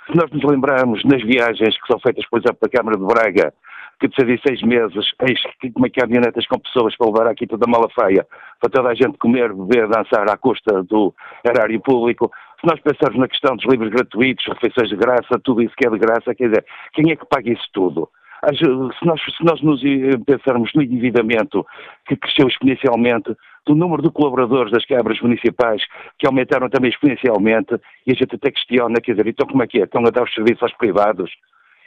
Se 0.07 0.17
nós 0.17 0.31
nos 0.31 0.43
lembrarmos 0.43 1.03
nas 1.05 1.21
viagens 1.21 1.79
que 1.79 1.87
são 1.87 1.99
feitas, 1.99 2.27
por 2.27 2.39
exemplo, 2.39 2.57
para 2.59 2.67
a 2.67 2.71
Câmara 2.71 2.97
de 2.97 3.05
Braga, 3.05 3.53
que 3.99 4.07
precisa 4.07 4.35
de 4.35 4.41
seis 4.47 4.61
meses, 4.61 5.11
eis 5.27 5.41
como 5.73 5.85
é 5.85 5.89
que 5.89 5.99
há 5.99 6.03
caminhonetas 6.03 6.47
com 6.47 6.57
pessoas 6.59 6.95
para 6.95 7.07
levar 7.07 7.27
aqui 7.27 7.45
toda 7.45 7.65
a 7.65 7.69
mala 7.69 7.89
feia, 7.89 8.25
para 8.59 8.69
toda 8.69 8.89
a 8.89 8.95
gente 8.95 9.17
comer, 9.17 9.53
beber, 9.53 9.87
dançar 9.87 10.29
à 10.29 10.37
custa 10.37 10.83
do 10.83 11.13
erário 11.43 11.79
público. 11.81 12.31
Se 12.61 12.67
nós 12.67 12.79
pensarmos 12.79 13.19
na 13.19 13.27
questão 13.27 13.55
dos 13.55 13.65
livros 13.65 13.89
gratuitos, 13.89 14.45
refeições 14.45 14.89
de 14.89 14.95
graça, 14.95 15.39
tudo 15.43 15.61
isso 15.61 15.75
que 15.75 15.87
é 15.87 15.89
de 15.89 15.97
graça, 15.97 16.33
quer 16.33 16.47
dizer, 16.49 16.65
quem 16.93 17.11
é 17.11 17.15
que 17.15 17.25
paga 17.25 17.51
isso 17.51 17.67
tudo? 17.73 18.09
Se 18.57 19.05
nós, 19.05 19.21
se 19.21 19.43
nós 19.43 19.61
nos 19.61 19.81
pensarmos 20.25 20.71
no 20.73 20.81
endividamento 20.81 21.65
que 22.07 22.15
cresceu 22.15 22.47
exponencialmente, 22.47 23.35
do 23.65 23.75
número 23.75 24.01
de 24.01 24.09
colaboradores 24.09 24.71
das 24.71 24.85
câmaras 24.85 25.19
municipais 25.21 25.83
que 26.17 26.25
aumentaram 26.25 26.69
também 26.69 26.89
exponencialmente, 26.89 27.75
e 28.07 28.11
a 28.11 28.15
gente 28.15 28.33
até 28.33 28.49
questiona, 28.49 29.01
quer 29.01 29.11
dizer, 29.11 29.27
então 29.27 29.45
como 29.45 29.61
é 29.61 29.67
que 29.67 29.79
é? 29.79 29.83
Estão 29.83 30.05
a 30.05 30.09
dar 30.09 30.23
os 30.23 30.33
serviços 30.33 30.63
aos 30.63 30.73
privados? 30.73 31.29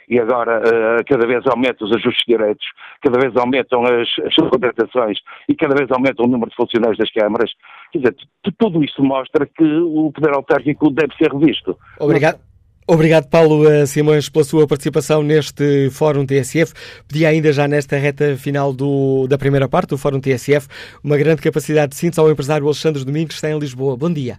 E 0.09 0.19
agora 0.19 0.59
uh, 0.59 1.03
cada 1.07 1.25
vez 1.25 1.45
aumentam 1.47 1.87
os 1.87 1.95
ajustes 1.95 2.23
diretos, 2.27 2.65
cada 3.01 3.19
vez 3.19 3.35
aumentam 3.35 3.83
as, 3.83 4.07
as 4.25 4.33
subcontratações 4.33 5.17
e 5.47 5.55
cada 5.55 5.75
vez 5.75 5.89
aumenta 5.91 6.23
o 6.23 6.27
número 6.27 6.49
de 6.49 6.55
funcionários 6.55 6.97
das 6.97 7.11
câmaras. 7.11 7.51
Quer 7.91 7.99
dizer, 7.99 8.15
tudo 8.57 8.83
isto 8.83 9.03
mostra 9.03 9.45
que 9.45 9.63
o 9.63 10.11
poder 10.11 10.33
autárquico 10.33 10.89
deve 10.89 11.13
ser 11.15 11.31
revisto. 11.31 11.77
Obrigado. 11.99 12.39
Obrigado, 12.85 13.29
Paulo 13.29 13.65
eh, 13.65 13.85
Simões, 13.85 14.27
pela 14.29 14.43
sua 14.43 14.67
participação 14.67 15.23
neste 15.23 15.89
Fórum 15.89 16.25
TSF. 16.25 16.73
Pedi 17.07 17.25
ainda 17.25 17.53
já 17.53 17.65
nesta 17.65 17.95
reta 17.95 18.35
final 18.35 18.73
do, 18.73 19.25
da 19.25 19.37
primeira 19.37 19.69
parte 19.69 19.91
do 19.91 19.97
Fórum 19.97 20.19
TSF 20.19 20.67
uma 21.01 21.17
grande 21.17 21.41
capacidade 21.41 21.91
de 21.91 21.95
síntese 21.95 22.19
ao 22.19 22.29
empresário 22.29 22.65
Alexandre 22.65 23.05
Domingos, 23.05 23.29
que 23.29 23.35
está 23.35 23.49
em 23.49 23.57
Lisboa. 23.57 23.95
Bom 23.95 24.11
dia. 24.11 24.37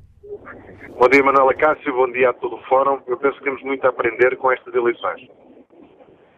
Bom 0.98 1.08
dia, 1.08 1.22
Manuela 1.22 1.54
Cássio. 1.54 1.94
Bom 1.94 2.12
dia 2.12 2.30
a 2.30 2.32
todo 2.34 2.56
o 2.56 2.62
Fórum. 2.68 2.98
Eu 3.06 3.16
penso 3.16 3.38
que 3.38 3.44
temos 3.44 3.62
muito 3.62 3.84
a 3.86 3.88
aprender 3.88 4.36
com 4.36 4.52
estas 4.52 4.74
eleições. 4.74 5.22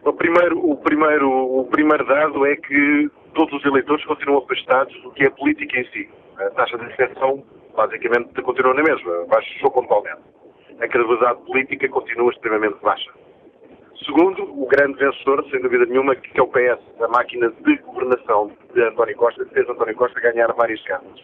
O 0.07 0.13
primeiro, 0.13 0.71
o 0.71 0.77
primeiro, 0.77 1.29
o 1.29 1.65
primeiro 1.65 2.05
dado 2.05 2.45
é 2.45 2.55
que 2.55 3.09
todos 3.33 3.53
os 3.53 3.65
eleitores 3.65 4.05
continuam 4.05 4.39
afastados 4.39 5.01
do 5.03 5.11
que 5.11 5.23
é 5.23 5.29
política 5.29 5.79
em 5.79 5.85
si. 5.91 6.09
A 6.37 6.49
taxa 6.51 6.77
de 6.77 6.85
abstenção, 6.85 7.43
basicamente, 7.75 8.41
continua 8.41 8.73
na 8.73 8.83
mesma, 8.83 9.25
baixou 9.25 9.69
pontualmente 9.69 10.37
a 10.79 10.87
credibilidade 10.87 11.41
política 11.41 11.89
continua 11.89 12.31
extremamente 12.31 12.77
baixa. 12.81 13.11
Segundo, 14.05 14.43
o 14.43 14.67
grande 14.67 14.97
vencedor, 14.99 15.43
sem 15.49 15.61
dúvida 15.61 15.85
nenhuma, 15.85 16.15
que 16.15 16.39
é 16.39 16.43
o 16.43 16.47
PS, 16.47 16.79
a 17.01 17.07
máquina 17.07 17.49
de 17.49 17.77
governação 17.77 18.51
de 18.73 18.81
António 18.83 19.17
Costa, 19.17 19.45
fez 19.47 19.67
António 19.67 19.95
Costa 19.95 20.19
ganhar 20.19 20.53
várias 20.53 20.81
casas. 20.83 21.19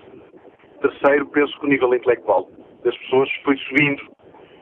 Terceiro, 0.82 1.28
penso 1.28 1.58
que 1.60 1.66
o 1.66 1.70
nível 1.70 1.94
intelectual 1.94 2.50
das 2.84 2.98
pessoas 2.98 3.30
foi 3.44 3.56
subindo 3.58 4.04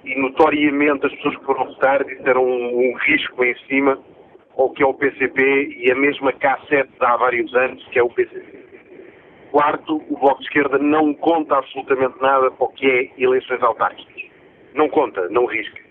e 0.03 0.19
notoriamente 0.19 1.05
as 1.05 1.13
pessoas 1.15 1.37
que 1.37 1.45
foram 1.45 1.65
votar 1.65 2.03
disseram 2.03 2.43
um, 2.43 2.89
um 2.89 2.97
risco 2.97 3.43
em 3.43 3.55
cima 3.67 3.99
ao 4.57 4.69
que 4.71 4.83
é 4.83 4.85
o 4.85 4.93
PCP 4.93 5.77
e 5.77 5.91
a 5.91 5.95
mesma 5.95 6.33
K7 6.33 6.87
de 6.87 7.05
há 7.05 7.17
vários 7.17 7.53
anos, 7.55 7.83
que 7.89 7.99
é 7.99 8.03
o 8.03 8.09
PCP. 8.09 8.59
Quarto, 9.51 10.01
o 10.09 10.17
Bloco 10.17 10.39
de 10.39 10.47
Esquerda 10.47 10.77
não 10.77 11.13
conta 11.13 11.57
absolutamente 11.57 12.21
nada 12.21 12.51
para 12.51 12.65
o 12.65 12.69
que 12.69 12.89
é 12.89 13.11
eleições 13.17 13.61
autárquicas 13.61 14.21
não 14.73 14.89
conta, 14.89 15.27
não 15.29 15.45
risca. 15.45 15.81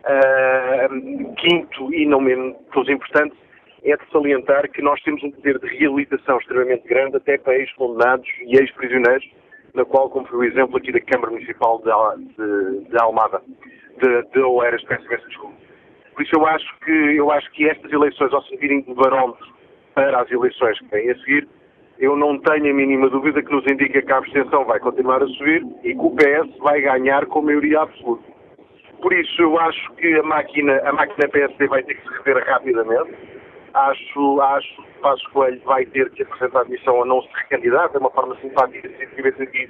Uh, 0.00 1.34
quinto, 1.34 1.92
e 1.92 2.06
não 2.06 2.20
menos 2.20 2.56
importante, 2.88 3.36
é 3.84 3.96
de 3.96 4.10
salientar 4.10 4.70
que 4.70 4.82
nós 4.82 5.00
temos 5.02 5.22
um 5.22 5.30
poder 5.30 5.58
de 5.58 5.66
reabilitação 5.78 6.38
extremamente 6.38 6.86
grande 6.86 7.16
até 7.16 7.38
para 7.38 7.56
ex-condenados 7.56 8.28
e 8.42 8.56
ex-prisioneiros, 8.58 9.26
na 9.74 9.84
qual, 9.84 10.10
como 10.10 10.26
foi 10.26 10.38
o 10.38 10.44
exemplo 10.44 10.76
aqui 10.76 10.92
da 10.92 11.00
Câmara 11.00 11.32
Municipal 11.32 11.80
de, 11.80 12.24
de, 12.24 12.88
de 12.88 13.02
Almada, 13.02 13.40
de, 14.00 14.22
de 14.32 14.40
Oeiras, 14.40 14.82
peço 14.84 15.04
imensa 15.06 15.26
desculpa. 15.28 15.56
Por 16.14 16.22
isso 16.22 16.36
eu 16.36 16.46
acho 16.46 16.78
que, 16.80 17.16
eu 17.16 17.30
acho 17.30 17.50
que 17.52 17.68
estas 17.68 17.92
eleições, 17.92 18.32
ao 18.32 18.42
servirem 18.44 18.82
de 18.82 18.94
barómetro 18.94 19.46
para 19.94 20.20
as 20.20 20.30
eleições 20.30 20.78
que 20.78 20.86
vêm 20.86 21.10
a 21.10 21.18
seguir, 21.18 21.48
eu 21.98 22.16
não 22.16 22.38
tenho 22.38 22.70
a 22.70 22.74
mínima 22.74 23.10
dúvida 23.10 23.42
que 23.42 23.52
nos 23.52 23.64
indica 23.70 24.00
que 24.00 24.12
a 24.12 24.16
abstenção 24.16 24.64
vai 24.64 24.80
continuar 24.80 25.22
a 25.22 25.26
subir 25.26 25.64
e 25.84 25.94
que 25.94 26.00
o 26.00 26.14
PS 26.16 26.58
vai 26.58 26.80
ganhar 26.80 27.26
com 27.26 27.42
maioria 27.42 27.80
absoluta. 27.80 28.24
Por 29.02 29.12
isso, 29.12 29.42
eu 29.42 29.58
acho 29.58 29.92
que 29.94 30.14
a 30.14 30.22
máquina, 30.22 30.80
a 30.84 30.92
máquina 30.92 31.28
PSD 31.28 31.66
vai 31.68 31.82
ter 31.82 31.94
que 31.94 32.02
se 32.02 32.14
rever 32.22 32.44
rapidamente. 32.46 33.14
Acho, 33.72 34.40
acho 34.40 34.89
Passos 35.00 35.26
Coelho 35.28 35.60
vai 35.64 35.84
ter 35.86 36.10
que 36.10 36.22
apresentar 36.22 36.60
admissão 36.60 37.02
a 37.02 37.06
não 37.06 37.22
se 37.22 37.28
recandidato, 37.34 37.96
é 37.96 38.00
uma 38.00 38.10
forma 38.10 38.36
simpática 38.40 38.88
de 38.88 38.96
se 38.96 39.06
viver 39.16 39.34
aqui 39.40 39.68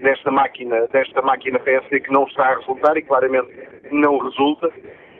nesta 0.00 0.30
máquina, 0.30 0.86
desta 0.88 1.22
máquina 1.22 1.58
PSD 1.58 2.00
que 2.00 2.12
não 2.12 2.24
está 2.24 2.48
a 2.48 2.58
resultar 2.58 2.96
e 2.96 3.02
claramente 3.02 3.48
não 3.90 4.18
resulta. 4.18 4.70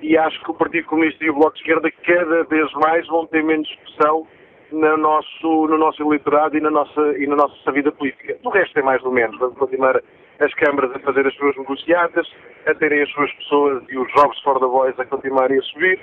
E 0.03 0.19
acho 0.19 0.43
que 0.43 0.51
o 0.51 0.55
Partido 0.55 0.87
Comunista 0.87 1.25
e 1.25 1.31
o 1.31 1.35
Bloco 1.35 1.55
de 1.55 1.61
Esquerda 1.61 1.91
cada 2.07 2.45
vez 2.45 2.73
mais 2.75 3.07
vão 3.07 3.27
ter 3.27 3.43
menos 3.43 3.69
discussão 3.69 4.27
no 4.73 4.97
nosso, 4.97 5.67
no 5.67 5.79
nosso 5.79 6.03
eleitorado 6.03 6.57
e 6.57 6.61
na, 6.61 6.71
nossa, 6.71 7.01
e 7.17 7.27
na 7.27 7.37
nossa 7.37 7.73
vida 7.73 7.93
política. 7.93 8.37
O 8.45 8.51
resto 8.51 8.79
é 8.79 8.83
mais 8.83 9.03
ou 9.05 9.13
menos. 9.13 9.39
Vamos 9.39 9.57
continuar 9.57 10.01
as 10.41 10.53
câmaras 10.55 10.95
a 10.95 10.99
fazer 10.99 11.27
as 11.27 11.35
suas 11.37 11.57
negociadas, 11.57 12.29
a 12.67 12.75
terem 12.75 13.03
as 13.03 13.11
suas 13.11 13.33
pessoas 13.35 13.83
e 13.89 13.97
os 13.97 14.11
jogos 14.13 14.39
for 14.43 14.59
the 14.59 14.67
boys 14.67 14.99
a 14.99 15.05
continuarem 15.05 15.59
a 15.59 15.63
subir 15.63 16.01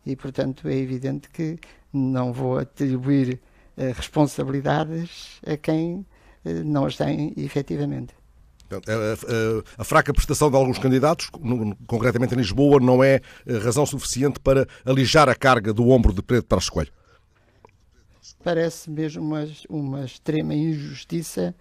E, 0.06 0.16
portanto, 0.16 0.68
é 0.68 0.76
evidente 0.76 1.30
que 1.30 1.60
não 1.92 2.32
vou 2.32 2.58
atribuir 2.58 3.40
uh, 3.78 3.94
responsabilidades 3.94 5.40
a 5.46 5.58
quem 5.58 6.06
uh, 6.46 6.50
não 6.64 6.86
as 6.86 6.96
tem 6.96 7.34
efetivamente. 7.38 8.14
A, 8.72 8.76
a, 8.76 9.82
a, 9.82 9.84
fraca 9.84 10.14
prestação 10.14 10.50
de 10.50 10.56
alguns 10.56 10.78
candidatos, 10.78 11.32
concretamente 11.88 12.36
em 12.36 12.38
Lisboa, 12.38 12.80
não 12.80 13.04
é 13.04 13.20
eh, 13.48 13.58
razão 13.58 13.84
suficiente 13.84 14.40
para 14.40 14.68
alijar 14.86 15.28
a 15.28 15.34
carga 15.34 15.74
do 15.74 15.90
ombro 15.90 16.14
de 16.14 16.22
Pedro 16.22 16.46
para 16.46 16.60
Coelho? 16.72 16.92
Parece 18.44 18.92
mesmo 18.92 19.24
uma, 19.24 19.50
uma 19.68 20.06
extrema 20.06 20.54
injustiça 20.54 21.56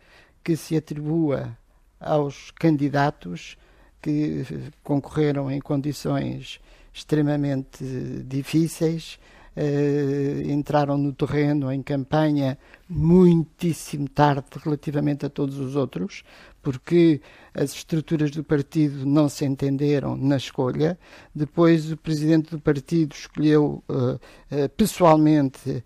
que 0.45 0.55
se 0.55 0.76
atribua 0.76 1.57
aos 1.99 2.51
candidatos 2.51 3.57
que 4.01 4.44
concorreram 4.82 5.51
em 5.51 5.61
condições 5.61 6.61
extremamente 6.92 7.84
difíceis, 8.26 9.18
uh, 9.57 10.51
entraram 10.51 10.96
no 10.99 11.12
terreno 11.12 11.72
em 11.72 11.82
campanha 11.82 12.59
muitíssimo 12.88 14.09
tarde 14.09 14.46
relativamente 14.64 15.26
a 15.26 15.30
todos 15.30 15.59
os 15.59 15.76
outros, 15.76 16.22
porque 16.62 17.20
as 17.55 17.72
estruturas 17.72 18.30
do 18.30 18.42
partido 18.42 19.07
não 19.07 19.28
se 19.28 19.44
entenderam 19.44 20.16
na 20.16 20.36
escolha. 20.36 20.99
Depois 21.34 21.90
o 21.90 21.96
presidente 21.96 22.51
do 22.51 22.61
partido 22.61 23.12
escolheu 23.14 23.82
uh, 23.88 24.14
uh, 24.14 24.68
pessoalmente 24.76 25.82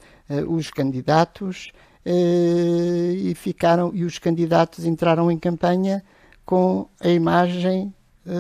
os 0.49 0.71
candidatos 0.71 1.73
e 2.07 3.35
ficaram 3.35 3.91
e 3.93 4.03
os 4.03 4.19
candidatos 4.19 4.87
entraram 4.87 5.31
em 5.31 5.39
campanha 5.39 6.03
com 6.43 6.89
a 6.99 7.09
imagem 7.09 7.93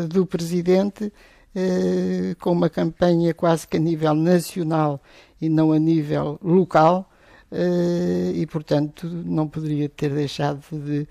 do 0.09 0.27
presidente 0.27 1.13
eh, 1.55 2.35
com 2.41 2.53
uma 2.53 2.71
campanha 2.71 3.35
quase 3.35 3.67
que 3.67 3.77
a 3.77 3.81
nível 3.81 4.15
nacional 4.15 5.03
e 5.41 5.49
não 5.49 5.73
a 5.73 5.79
nível 5.79 6.39
local 6.43 7.11
eh, 7.51 8.33
e 8.35 8.47
portanto 8.47 9.07
não 9.07 9.49
poderia 9.49 9.89
ter 9.89 10.15
deixado 10.15 10.63
de 10.71 11.07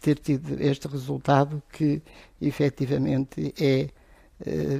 ter 0.00 0.18
tido 0.18 0.60
este 0.60 0.86
resultado 0.88 1.62
que 1.72 2.00
efetivamente 2.40 3.52
é 3.60 3.88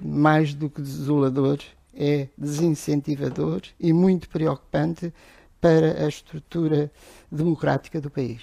mais 0.05 0.53
do 0.53 0.68
que 0.68 0.83
desolador, 0.83 1.59
é 1.95 2.29
desincentivador 2.37 3.62
e 3.81 3.91
muito 3.93 4.29
preocupante 4.29 5.12
para 5.61 6.05
a 6.05 6.09
estrutura 6.09 6.93
democrática 7.33 8.01
do 8.01 8.11
país. 8.11 8.43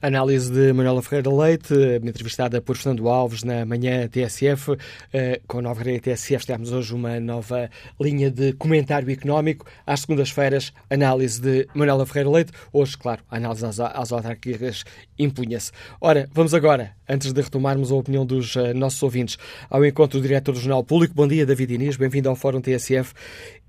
Análise 0.00 0.52
de 0.52 0.72
Manuela 0.72 1.02
Ferreira 1.02 1.28
Leite, 1.28 1.74
entrevistada 2.04 2.62
por 2.62 2.76
Fernando 2.76 3.08
Alves 3.08 3.42
na 3.42 3.66
manhã 3.66 4.06
TSF. 4.06 4.76
Eh, 5.12 5.40
com 5.44 5.58
a 5.58 5.62
nova 5.62 5.80
grelha 5.82 6.00
TSF 6.00 6.46
temos 6.46 6.70
hoje 6.70 6.94
uma 6.94 7.18
nova 7.18 7.68
linha 8.00 8.30
de 8.30 8.52
comentário 8.52 9.10
económico. 9.10 9.66
Às 9.84 10.00
segundas-feiras, 10.00 10.72
análise 10.88 11.40
de 11.40 11.66
Manuela 11.74 12.06
Ferreira 12.06 12.30
Leite. 12.30 12.52
Hoje, 12.72 12.96
claro, 12.96 13.24
a 13.28 13.38
análise 13.38 13.66
às, 13.66 13.80
às 13.80 14.12
autárquicas 14.12 14.84
impunha-se. 15.18 15.72
Ora, 16.00 16.28
vamos 16.32 16.54
agora, 16.54 16.92
antes 17.08 17.32
de 17.32 17.42
retomarmos 17.42 17.90
a 17.90 17.96
opinião 17.96 18.24
dos 18.24 18.54
uh, 18.54 18.72
nossos 18.74 19.02
ouvintes, 19.02 19.36
ao 19.68 19.84
encontro 19.84 20.20
do 20.20 20.22
diretor 20.22 20.52
do 20.52 20.60
Jornal 20.60 20.84
Público. 20.84 21.12
Bom 21.12 21.26
dia, 21.26 21.44
David 21.44 21.74
Inês, 21.74 21.96
bem-vindo 21.96 22.28
ao 22.28 22.36
Fórum 22.36 22.60
TSF. 22.60 23.12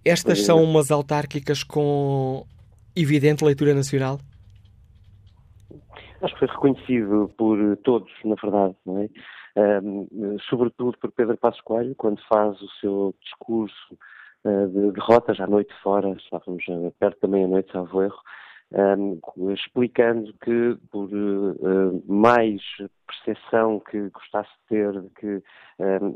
Estas 0.05 0.43
são 0.43 0.63
umas 0.63 0.91
autárquicas 0.91 1.63
com 1.63 2.45
evidente 2.95 3.43
leitura 3.43 3.73
nacional? 3.73 4.19
Acho 6.21 6.33
que 6.33 6.39
foi 6.39 6.47
reconhecido 6.47 7.31
por 7.37 7.57
todos, 7.83 8.11
na 8.23 8.35
verdade, 8.35 8.75
não 8.85 8.99
é? 8.99 9.09
Sobretudo 10.49 10.97
por 10.97 11.11
Pedro 11.11 11.37
Passos 11.37 11.61
Coelho, 11.61 11.95
quando 11.95 12.21
faz 12.27 12.61
o 12.61 12.69
seu 12.79 13.15
discurso 13.21 13.97
uh, 14.45 14.67
de 14.67 14.91
derrota, 14.91 15.33
já 15.33 15.45
à 15.45 15.47
noite 15.47 15.73
fora, 15.81 16.11
estávamos 16.11 16.63
perto 16.99 17.21
da 17.21 17.27
meia-noite, 17.27 17.71
salvo 17.71 18.03
erro, 18.03 18.19
explicando 19.53 20.33
que 20.43 20.77
por 20.91 21.09
uh, 21.11 22.03
mais 22.07 22.61
percepção 23.07 23.79
que 23.79 24.09
gostasse 24.09 24.49
de 24.49 24.67
ter 24.67 25.01
de 25.01 25.09
que 25.09 25.43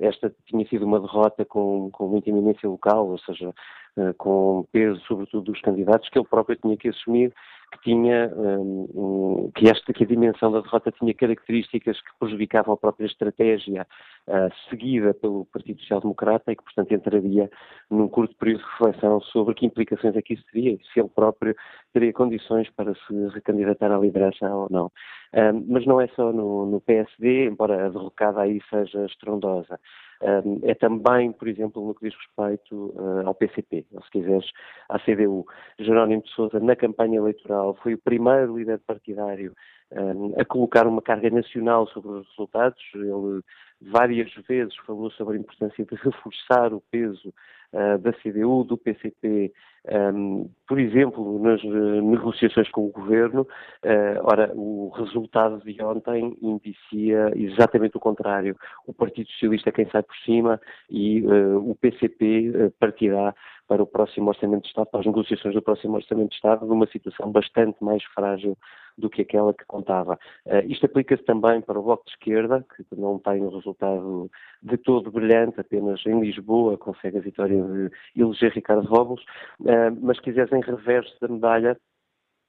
esta 0.02 0.34
tinha 0.46 0.66
sido 0.68 0.86
uma 0.86 1.00
derrota 1.00 1.44
com, 1.46 1.90
com 1.92 2.08
muita 2.08 2.30
iminência 2.30 2.70
local, 2.70 3.08
ou 3.10 3.18
seja, 3.18 3.50
uh, 3.50 4.14
com 4.18 4.66
peso 4.72 5.02
sobretudo 5.02 5.52
dos 5.52 5.62
candidatos, 5.62 6.08
que 6.10 6.20
ele 6.20 6.28
próprio 6.28 6.56
tinha 6.58 6.78
que 6.78 6.90
assumir 6.90 7.34
que 7.74 7.82
tinha 7.82 8.32
um, 8.36 9.52
que 9.56 9.68
esta 9.68 9.92
que 9.92 10.04
a 10.04 10.08
dimensão 10.08 10.52
da 10.52 10.62
derrota 10.62 10.92
tinha 10.92 11.14
características 11.14 12.00
que 12.00 12.10
prejudicavam 12.20 12.74
a 12.74 12.78
própria 12.78 13.08
estratégia 13.08 13.88
uh, 14.28 14.70
seguida 14.70 15.14
pelo 15.14 15.46
Partido 15.46 15.80
Social 15.82 16.02
Democrata 16.02 16.52
e 16.52 16.56
que 16.56 16.64
portanto 16.64 16.94
entraria 16.94 17.50
num 17.90 18.08
curto 18.08 18.36
período 18.36 18.64
de 18.64 18.70
reflexão 18.70 19.20
sobre 19.22 19.56
que 19.56 19.66
implicações 19.66 20.16
é 20.16 20.22
que 20.22 20.36
isso 20.36 20.44
teria, 20.52 20.78
se 20.94 21.00
ele 21.00 21.10
próprio 21.10 21.56
teria 21.92 22.14
condições 22.14 22.70
para 22.72 22.94
se 22.94 23.28
recandidatar 23.34 23.92
à 23.92 23.98
liderança 23.98 24.48
ou 24.48 24.68
não. 24.70 24.92
Um, 25.34 25.66
mas 25.68 25.86
não 25.86 26.00
é 26.00 26.08
só 26.10 26.32
no, 26.32 26.68
no 26.68 26.80
PSD, 26.82 27.48
embora 27.48 27.88
a 27.88 27.90
derrocada 27.90 28.42
aí 28.42 28.62
seja 28.70 29.06
estrondosa. 29.06 29.80
É 30.64 30.74
também, 30.76 31.32
por 31.32 31.48
exemplo, 31.48 31.86
no 31.86 31.94
que 31.94 32.08
diz 32.08 32.18
respeito 32.18 32.94
uh, 32.96 33.28
ao 33.28 33.36
PCP, 33.36 33.86
ou 33.92 34.02
se 34.04 34.10
quiseres, 34.12 34.50
à 34.90 34.98
CDU. 35.00 35.46
Jerónimo 35.80 36.22
de 36.22 36.30
Sousa, 36.30 36.60
na 36.60 36.76
campanha 36.76 37.18
eleitoral, 37.18 37.76
foi 37.82 37.94
o 37.94 37.98
primeiro 37.98 38.58
líder 38.58 38.80
partidário 38.80 39.54
a 40.38 40.46
colocar 40.46 40.88
uma 40.88 41.02
carga 41.02 41.30
nacional 41.30 41.88
sobre 41.88 42.10
os 42.10 42.28
resultados. 42.30 42.82
Ele 42.96 43.42
várias 43.92 44.32
vezes 44.48 44.76
falou 44.86 45.12
sobre 45.12 45.38
a 45.38 45.40
importância 45.40 45.86
de 45.86 45.96
reforçar 46.02 46.74
o 46.74 46.82
peso 46.92 47.34
uh, 47.74 47.98
da 48.00 48.14
CDU, 48.14 48.64
do 48.64 48.78
PCP, 48.78 49.52
um, 50.16 50.50
por 50.68 50.80
exemplo, 50.80 51.40
nas 51.40 51.62
uh, 51.64 52.02
negociações 52.02 52.70
com 52.70 52.86
o 52.86 52.92
governo. 52.92 53.42
Uh, 53.84 54.20
ora, 54.24 54.52
o 54.56 54.90
resultado 54.96 55.60
de 55.64 55.82
ontem 55.84 56.38
indicia 56.42 57.32
exatamente 57.36 57.98
o 57.98 58.00
contrário. 58.00 58.56
O 58.88 58.94
Partido 58.94 59.30
Socialista 59.32 59.70
é 59.70 59.74
quem 59.74 59.90
sai 59.90 60.04
por 60.04 60.16
cima 60.18 60.62
e 60.90 61.24
o 61.26 61.76
PCP 61.76 62.72
partirá 62.80 63.36
para 63.74 63.82
o 63.82 63.88
próximo 63.88 64.30
Orçamento 64.30 64.62
de 64.62 64.68
Estado, 64.68 64.86
para 64.86 65.00
as 65.00 65.06
negociações 65.08 65.56
do 65.56 65.62
próximo 65.62 65.96
Orçamento 65.96 66.30
de 66.30 66.36
Estado, 66.36 66.64
numa 66.68 66.86
situação 66.86 67.32
bastante 67.32 67.84
mais 67.84 68.04
frágil 68.04 68.56
do 68.96 69.10
que 69.10 69.24
aquela 69.24 69.52
que 69.52 69.66
contava. 69.66 70.20
Uh, 70.46 70.62
isto 70.68 70.86
aplica-se 70.86 71.24
também 71.24 71.60
para 71.60 71.80
o 71.80 71.82
Bloco 71.82 72.06
de 72.06 72.12
Esquerda, 72.12 72.64
que 72.76 72.86
não 72.96 73.18
tem 73.18 73.42
um 73.42 73.50
resultado 73.50 74.30
de 74.62 74.78
todo 74.78 75.12
brilhante, 75.12 75.60
apenas 75.60 76.06
em 76.06 76.20
Lisboa 76.20 76.78
consegue 76.78 77.18
a 77.18 77.22
vitória 77.22 77.60
de 77.64 77.90
eleger 78.16 78.52
Ricardo 78.54 78.88
Robles, 78.88 79.24
uh, 79.62 79.98
mas 80.00 80.18
se 80.18 80.24
quiseres 80.24 80.54
em 80.54 80.62
reverso 80.62 81.18
da 81.20 81.28
medalha, 81.28 81.76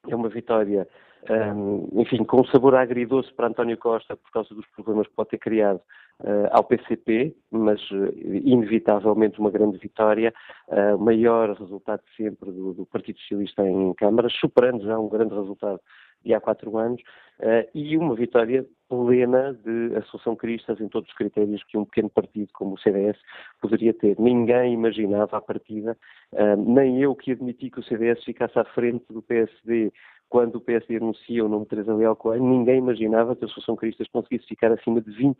é 0.07 0.14
uma 0.14 0.29
vitória 0.29 0.87
um, 1.31 1.89
enfim, 2.01 2.22
com 2.25 2.41
um 2.41 2.45
sabor 2.47 2.75
agridoce 2.75 3.33
para 3.33 3.49
António 3.49 3.79
Costa 3.79 4.16
por 4.16 4.31
causa 4.31 4.55
dos 4.55 4.66
problemas 4.68 5.07
que 5.07 5.14
pode 5.14 5.31
ter 5.31 5.39
criado 5.39 5.81
uh, 6.20 6.49
ao 6.51 6.64
PCP, 6.64 7.35
mas 7.51 7.81
uh, 7.91 8.12
inevitavelmente 8.16 9.39
uma 9.39 9.51
grande 9.51 9.79
vitória, 9.79 10.33
uh, 10.68 10.99
maior 10.99 11.57
resultado 11.57 12.03
sempre 12.16 12.51
do, 12.51 12.75
do, 12.75 12.87
Partido 12.87 13.18
Socialista 13.20 13.66
em 13.66 13.95
câmaras, 13.95 14.33
superando 14.35 14.85
já 14.85 14.99
um 14.99 15.09
grande 15.09 15.35
resultado 15.35 15.81
de 16.25 16.35
há 16.35 16.41
quatro 16.41 16.77
anos, 16.77 17.01
uh, 17.41 17.68
e 17.75 17.97
uma 17.97 18.14
vitória 18.14 18.66
plena 19.05 19.55
de 19.64 19.97
Associação 19.97 20.36
Cristas 20.36 20.80
em 20.80 20.88
todos 20.88 21.09
os 21.09 21.16
critérios 21.16 21.62
que 21.64 21.78
um 21.78 21.84
pequeno 21.84 22.11
partido 22.11 22.49
como 22.53 22.74
o 22.74 22.78
CDS 22.78 23.18
poderia 23.61 23.92
ter. 23.95 24.18
Ninguém 24.18 24.72
imaginava 24.72 25.36
à 25.36 25.40
partida, 25.40 25.97
uh, 26.32 26.57
nem 26.57 27.01
eu 27.01 27.14
que 27.14 27.32
admiti 27.32 27.70
que 27.70 27.80
o 27.80 27.84
CDS 27.84 28.22
ficasse 28.24 28.59
à 28.59 28.64
frente 28.64 29.05
do 29.11 29.22
PSD 29.22 29.92
quando 30.34 30.57
o 30.57 30.61
PSD 30.61 30.97
anuncia 30.97 31.45
o 31.45 31.49
nome 31.49 31.62
de 31.62 31.70
Teresa 31.70 31.95
Leal 31.95 32.16
Coelho, 32.16 32.42
ninguém 32.42 32.78
imaginava 32.78 33.36
que 33.36 33.45
a 33.45 33.47
Associação 33.47 33.76
Cristas 33.76 34.09
conseguisse 34.09 34.49
ficar 34.49 34.72
acima 34.72 35.01
de 35.01 35.09
20% 35.12 35.36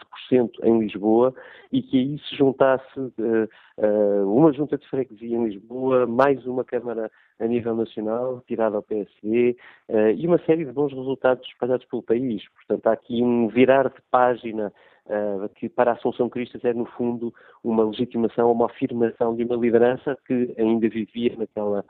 em 0.63 0.79
Lisboa 0.79 1.35
e 1.73 1.83
que 1.83 1.99
aí 1.99 2.17
se 2.21 2.37
juntasse 2.37 3.01
uh, 3.01 3.49
uh, 3.79 4.33
uma 4.33 4.53
junta 4.53 4.79
de 4.79 4.89
freguesia 4.89 5.37
em 5.37 5.47
Lisboa, 5.47 6.07
mais 6.07 6.47
uma 6.47 6.63
Câmara 6.63 7.11
a 7.41 7.47
nível 7.49 7.75
nacional, 7.75 8.41
tirada 8.47 8.77
ao 8.77 8.83
PSD, 8.85 9.57
uh, 9.89 10.11
e 10.17 10.29
uma 10.29 10.39
série 10.47 10.65
de 10.65 10.71
bons 10.71 10.93
resultados 10.93 11.45
espalhados 11.49 11.85
pelo 11.87 12.01
país. 12.01 12.45
Portanto, 12.55 12.87
há 12.87 12.93
aqui 12.93 13.21
um 13.21 13.44
virar 13.49 13.89
de 13.89 14.01
página 14.11 14.73
Uh, 15.07 15.51
que 15.57 15.69
para 15.69 15.91
a 15.91 15.95
Assunção 15.97 16.31
Cristas 16.31 16.65
é, 16.65 16.73
no 16.73 16.87
fundo, 16.87 17.31
uma 17.63 17.85
legitimação, 17.85 18.51
uma 18.51 18.65
afirmação 18.65 19.37
de 19.37 19.45
uma 19.45 19.55
liderança 19.55 20.17
que 20.27 20.55
ainda 20.59 20.89
vivia 20.89 21.37
naquela 21.37 21.85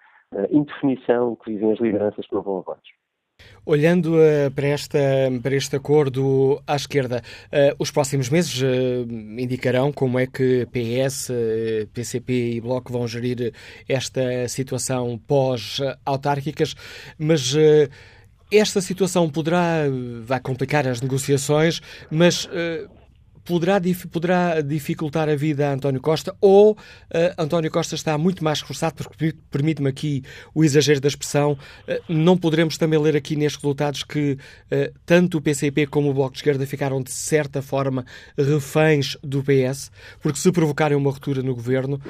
indefinição 0.50 1.36
que 1.36 1.52
vivem 1.52 1.70
as 1.70 1.78
lideranças 1.78 2.26
que 2.26 2.34
não 2.34 2.42
vão 2.42 2.58
a 2.58 2.62
votos. 2.62 2.90
Olhando 3.66 4.16
uh, 4.16 4.50
para, 4.54 4.66
esta, 4.68 4.98
para 5.42 5.56
este 5.56 5.74
acordo 5.74 6.60
à 6.66 6.76
esquerda, 6.76 7.22
uh, 7.46 7.74
os 7.78 7.90
próximos 7.90 8.28
meses 8.28 8.60
uh, 8.60 9.10
indicarão 9.38 9.90
como 9.90 10.18
é 10.18 10.26
que 10.26 10.66
PS, 10.66 11.30
PCP 11.92 12.56
e 12.56 12.60
Bloco 12.60 12.92
vão 12.92 13.08
gerir 13.08 13.54
esta 13.88 14.46
situação 14.48 15.18
pós-autárquicas, 15.26 16.74
mas 17.18 17.54
esta 18.50 18.80
situação 18.80 19.28
poderá, 19.28 19.84
vai 20.24 20.40
complicar 20.40 20.86
as 20.86 21.00
negociações, 21.00 21.80
mas 22.10 22.48
poderá, 23.44 23.80
poderá 24.10 24.60
dificultar 24.60 25.28
a 25.28 25.36
vida 25.36 25.68
a 25.68 25.74
António 25.74 26.00
Costa 26.00 26.34
ou 26.40 26.72
uh, 26.72 26.76
António 27.38 27.70
Costa 27.70 27.94
está 27.94 28.16
muito 28.16 28.42
mais 28.42 28.60
reforçado, 28.60 28.94
porque 28.94 29.34
permite-me 29.50 29.88
aqui 29.88 30.22
o 30.54 30.64
exagero 30.64 31.00
da 31.00 31.08
expressão, 31.08 31.52
uh, 31.52 32.02
não 32.08 32.36
poderemos 32.36 32.78
também 32.78 32.98
ler 32.98 33.16
aqui 33.16 33.36
nestes 33.36 33.60
resultados 33.60 34.02
que 34.02 34.38
tanto 35.04 35.38
o 35.38 35.40
PCP 35.40 35.86
como 35.86 36.10
o 36.10 36.14
Bloco 36.14 36.32
de 36.32 36.38
Esquerda 36.38 36.66
ficaram 36.66 37.02
de 37.02 37.10
certa 37.10 37.60
forma 37.60 38.04
reféns 38.36 39.16
do 39.22 39.42
PS, 39.42 39.90
porque 40.20 40.38
se 40.38 40.50
provocarem 40.50 40.96
uma 40.96 41.10
ruptura 41.10 41.42
no 41.42 41.54
governo 41.54 42.00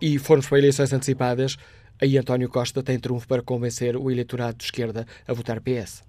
e 0.00 0.18
formos 0.18 0.46
para 0.46 0.58
eleições 0.58 0.92
antecipadas, 0.92 1.56
aí 2.02 2.18
António 2.18 2.48
Costa 2.48 2.82
tem 2.82 2.98
trunfo 2.98 3.28
para 3.28 3.42
convencer 3.42 3.96
o 3.96 4.10
eleitorado 4.10 4.56
de 4.56 4.64
esquerda 4.64 5.06
a 5.26 5.32
votar 5.32 5.60
PS. 5.60 6.02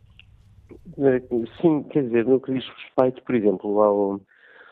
Sim, 1.61 1.83
quer 1.83 2.03
dizer, 2.03 2.25
no 2.25 2.39
que 2.39 2.51
diz 2.51 2.65
respeito, 2.67 3.23
por 3.23 3.35
exemplo, 3.35 3.81
ao, 3.81 4.21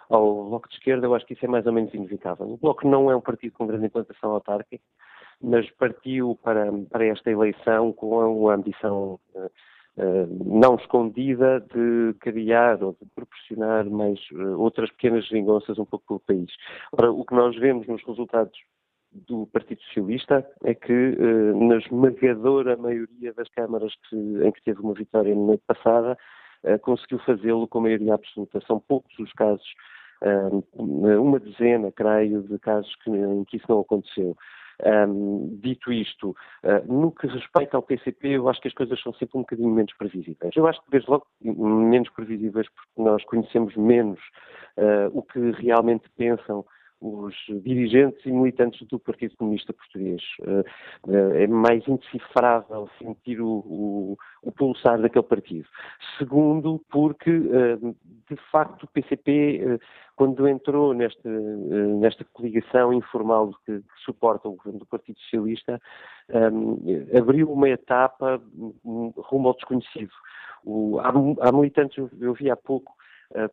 ao 0.09 0.49
Bloco 0.49 0.67
de 0.67 0.75
Esquerda, 0.75 1.05
eu 1.05 1.13
acho 1.13 1.25
que 1.25 1.33
isso 1.33 1.45
é 1.45 1.47
mais 1.47 1.65
ou 1.67 1.73
menos 1.73 1.93
inevitável. 1.93 2.47
O 2.47 2.57
Bloco 2.57 2.87
não 2.87 3.11
é 3.11 3.15
um 3.15 3.21
partido 3.21 3.53
com 3.53 3.67
grande 3.67 3.85
implantação 3.85 4.31
autárquica, 4.31 4.83
mas 5.39 5.69
partiu 5.71 6.37
para, 6.43 6.71
para 6.89 7.05
esta 7.05 7.29
eleição 7.29 7.93
com 7.93 8.49
a 8.49 8.55
ambição 8.55 9.19
uh, 9.35 9.45
uh, 9.97 10.59
não 10.59 10.75
escondida 10.75 11.59
de 11.59 12.15
criar 12.19 12.83
ou 12.83 12.95
de 12.99 13.07
proporcionar 13.13 13.87
mais 13.87 14.19
outras 14.57 14.89
pequenas 14.91 15.27
geringonças 15.27 15.77
um 15.77 15.85
pouco 15.85 16.05
pelo 16.07 16.19
país. 16.19 16.51
Ora, 16.91 17.11
o 17.11 17.23
que 17.23 17.35
nós 17.35 17.55
vemos 17.57 17.87
nos 17.87 18.03
resultados 18.05 18.57
do 19.11 19.47
Partido 19.47 19.81
Socialista 19.83 20.45
é 20.63 20.73
que, 20.73 20.91
eh, 20.91 21.53
na 21.53 21.77
esmagadora 21.77 22.77
maioria 22.77 23.33
das 23.33 23.49
câmaras 23.49 23.93
que, 24.09 24.15
em 24.15 24.51
que 24.51 24.63
teve 24.63 24.81
uma 24.81 24.93
vitória 24.93 25.35
na 25.35 25.41
noite 25.41 25.63
passada, 25.67 26.17
eh, 26.63 26.77
conseguiu 26.77 27.19
fazê-lo 27.19 27.67
com 27.67 27.81
maioria 27.81 28.13
absoluta. 28.13 28.61
São 28.65 28.79
poucos 28.79 29.17
os 29.19 29.31
casos, 29.33 29.67
eh, 30.21 30.49
uma 31.17 31.39
dezena, 31.39 31.91
creio, 31.91 32.43
de 32.43 32.57
casos 32.59 32.93
em 33.07 33.43
que 33.45 33.57
isso 33.57 33.65
não 33.69 33.81
aconteceu. 33.81 34.35
Um, 34.83 35.59
dito 35.61 35.93
isto, 35.93 36.31
uh, 36.63 36.91
no 36.91 37.11
que 37.11 37.27
respeita 37.27 37.77
ao 37.77 37.83
PCP, 37.83 38.29
eu 38.29 38.49
acho 38.49 38.59
que 38.59 38.67
as 38.67 38.73
coisas 38.73 38.99
são 38.99 39.13
sempre 39.13 39.37
um 39.37 39.41
bocadinho 39.41 39.69
menos 39.69 39.93
previsíveis. 39.93 40.55
Eu 40.55 40.65
acho 40.65 40.81
que, 40.81 40.89
desde 40.89 41.07
logo, 41.07 41.27
menos 41.39 42.09
previsíveis 42.09 42.67
porque 42.69 42.89
nós 42.99 43.23
conhecemos 43.25 43.75
menos 43.75 44.19
uh, 44.77 45.15
o 45.15 45.21
que 45.21 45.51
realmente 45.51 46.09
pensam 46.17 46.65
os 47.01 47.33
dirigentes 47.63 48.23
e 48.25 48.31
militantes 48.31 48.87
do 48.87 48.99
Partido 48.99 49.35
Comunista 49.35 49.73
Português. 49.73 50.21
Eh, 50.45 51.43
é 51.43 51.47
mais 51.47 51.85
indecifrável 51.87 52.87
sentir 52.99 53.41
o, 53.41 53.47
o, 53.47 54.17
o 54.43 54.51
pulsar 54.51 55.01
daquele 55.01 55.25
partido. 55.25 55.67
Segundo, 56.19 56.79
porque, 56.91 57.31
eh, 57.31 57.77
de 58.29 58.35
facto, 58.51 58.83
o 58.83 58.87
PCP, 58.87 59.61
eh, 59.65 59.79
quando 60.15 60.47
entrou 60.47 60.93
nesta, 60.93 61.27
nesta 61.29 62.23
coligação 62.25 62.93
informal 62.93 63.51
que, 63.65 63.81
suporta 64.05 64.47
o 64.47 64.53
governo 64.53 64.79
do 64.79 64.85
Partido 64.85 65.19
Socialista, 65.21 65.81
abriu 67.17 67.51
uma 67.51 67.67
etapa 67.67 68.39
hum, 68.85 69.11
rumo 69.17 69.47
ao 69.47 69.55
desconhecido. 69.55 70.11
O, 70.63 70.99
há, 70.99 71.09
há 71.09 71.51
militantes, 71.51 71.97
eu 72.19 72.33
vi 72.35 72.51
há 72.51 72.55
pouco, 72.55 72.93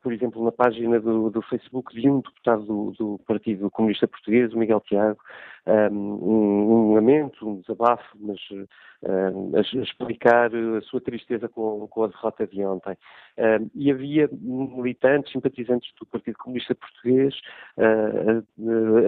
por 0.02 0.12
exemplo, 0.12 0.44
na 0.44 0.52
página 0.52 0.98
do, 1.00 1.30
do, 1.30 1.42
Facebook 1.42 1.94
de 1.94 2.08
um 2.08 2.20
deputado 2.20 2.64
do, 2.64 2.92
do, 2.98 3.20
Partido 3.26 3.70
Comunista 3.70 4.08
Português, 4.08 4.52
o 4.52 4.58
Miguel 4.58 4.80
Tiago, 4.80 5.18
um, 5.66 5.94
um 5.94 6.94
lamento, 6.94 7.46
um 7.46 7.60
desabafo, 7.60 8.16
mas 8.18 8.38
uh, 8.50 9.56
a, 9.56 9.58
a, 9.58 9.82
explicar 9.82 10.50
a 10.54 10.80
sua 10.82 11.00
tristeza 11.00 11.48
com, 11.48 11.86
com 11.88 12.04
a 12.04 12.08
derrota 12.08 12.46
de 12.46 12.64
ontem. 12.64 12.96
Uh, 13.36 13.70
e 13.74 13.90
havia 13.90 14.28
militantes, 14.32 15.32
simpatizantes 15.32 15.92
do 15.98 16.06
Partido 16.06 16.38
Comunista 16.38 16.74
Português 16.74 17.34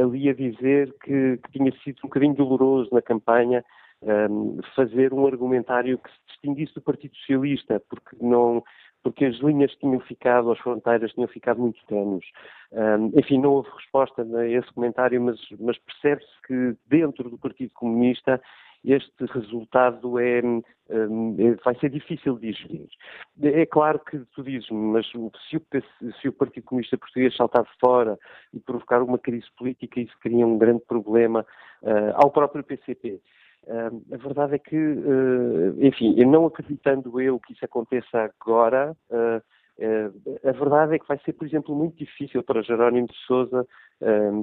ali 0.02 0.28
a 0.28 0.34
dizer 0.34 0.94
que, 1.02 1.38
que 1.38 1.52
tinha 1.52 1.72
sido 1.82 1.98
um 1.98 2.08
bocadinho 2.08 2.34
doloroso 2.34 2.90
na 2.92 3.02
campanha 3.02 3.64
um, 4.02 4.58
fazer 4.74 5.12
um 5.12 5.26
argumentário 5.26 5.98
que 5.98 6.10
se 6.10 6.18
distinguisse 6.28 6.74
do 6.74 6.80
Partido 6.80 7.14
Socialista, 7.16 7.80
porque 7.88 8.16
não 8.20 8.62
porque 9.02 9.24
as 9.24 9.36
linhas 9.38 9.74
tinham 9.76 10.00
ficado, 10.00 10.50
as 10.52 10.58
fronteiras 10.58 11.12
tinham 11.12 11.28
ficado 11.28 11.60
muito 11.60 11.84
tenues. 11.86 12.26
Um, 12.72 13.18
enfim, 13.18 13.38
não 13.38 13.52
houve 13.52 13.70
resposta 13.76 14.22
a 14.22 14.48
esse 14.48 14.72
comentário, 14.72 15.20
mas, 15.20 15.40
mas 15.58 15.78
percebe-se 15.78 16.42
que 16.46 16.76
dentro 16.86 17.28
do 17.30 17.38
Partido 17.38 17.72
Comunista 17.74 18.40
este 18.84 19.26
resultado 19.26 20.18
é, 20.18 20.38
é, 20.38 21.54
vai 21.62 21.74
ser 21.78 21.90
difícil 21.90 22.38
de 22.38 22.52
gerir. 22.52 22.88
É 23.42 23.66
claro 23.66 23.98
que 23.98 24.18
tu 24.34 24.42
dizes, 24.42 24.70
mas 24.70 25.06
se 25.10 25.18
o, 25.18 25.30
se 26.20 26.28
o 26.28 26.32
Partido 26.32 26.64
Comunista 26.64 26.96
Português 26.96 27.36
saltar 27.36 27.66
fora 27.78 28.18
e 28.54 28.60
provocar 28.60 29.02
uma 29.02 29.18
crise 29.18 29.46
política, 29.56 30.00
isso 30.00 30.16
cria 30.20 30.46
um 30.46 30.56
grande 30.56 30.82
problema 30.86 31.44
uh, 31.82 32.12
ao 32.14 32.30
próprio 32.30 32.64
PCP. 32.64 33.20
Uh, 33.66 34.14
a 34.14 34.16
verdade 34.16 34.54
é 34.54 34.58
que, 34.58 34.76
uh, 34.76 35.76
enfim, 35.78 36.14
não 36.24 36.46
acreditando 36.46 37.20
eu 37.20 37.38
que 37.38 37.52
isso 37.52 37.64
aconteça 37.64 38.18
agora, 38.18 38.96
uh, 39.10 39.42
a 40.46 40.52
verdade 40.52 40.94
é 40.94 40.98
que 40.98 41.08
vai 41.08 41.18
ser, 41.24 41.32
por 41.32 41.46
exemplo, 41.46 41.74
muito 41.74 41.96
difícil 41.96 42.42
para 42.42 42.62
Jerónimo 42.62 43.06
de 43.06 43.16
Sousa 43.26 43.66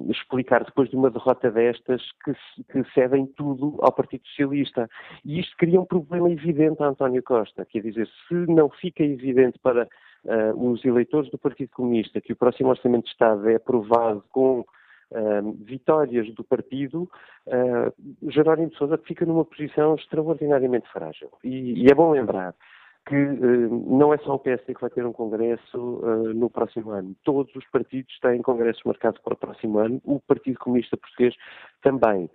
explicar 0.10 0.64
depois 0.64 0.90
de 0.90 0.96
uma 0.96 1.12
derrota 1.12 1.52
destas 1.52 2.02
que, 2.26 2.34
que, 2.72 2.92
cedem 2.92 3.28
tudo 3.38 3.78
ao 3.82 3.92
Partido 3.92 4.26
Socialista. 4.30 4.90
E 5.24 5.40
isto 5.40 5.56
cria 5.58 5.80
um 5.80 5.86
problema 5.86 6.28
evidente 6.32 6.82
a 6.82 6.88
António 6.88 7.22
Costa, 7.22 7.66
quer 7.66 7.82
dizer, 7.82 8.08
se 8.28 8.34
não 8.34 8.68
fica 8.68 9.04
evidente 9.04 9.60
para 9.60 9.88
os 10.56 10.84
eleitores 10.84 11.30
do 11.30 11.38
Partido 11.38 11.70
Comunista 11.70 12.20
que 12.20 12.34
o 12.34 12.36
próximo 12.36 12.70
Orçamento 12.70 13.04
de 13.04 13.12
Estado 13.12 13.48
é 13.48 13.56
aprovado 13.58 14.24
com 14.32 14.66
vitórias 15.62 16.34
do 16.34 16.44
partido, 16.44 17.10
uh, 17.48 18.30
Jerónimo 18.30 18.70
de 18.70 18.78
Sousa 18.78 18.98
fica 18.98 19.26
numa 19.26 19.46
posição 19.46 19.96
extraordinariamente 19.96 20.90
frágil. 20.92 21.30
E, 21.44 21.84
e 21.84 21.88
é 21.90 21.96
bom 21.96 22.12
lembrar 22.12 22.54
que 23.08 23.16
uh, 23.16 23.98
não 23.98 24.14
é 24.14 24.18
só 24.18 24.36
o 24.36 24.40
PSD 24.40 24.74
que 24.74 24.82
vai 24.82 24.90
ter 24.90 25.06
um 25.06 25.14
congresso 25.14 25.78
uh, 25.78 26.34
no 26.34 26.50
próximo 26.50 26.92
ano. 26.92 27.16
Todos 27.24 27.56
os 27.56 27.66
partidos 27.70 28.20
têm 28.20 28.42
congressos 28.42 28.84
marcados 28.84 29.22
para 29.22 29.34
o 29.34 29.38
próximo 29.38 29.80
ano. 29.80 30.02
O 30.04 30.20
Partido 30.20 30.60
Comunista 30.60 30.98
Português 30.98 31.36
também. 31.82 32.30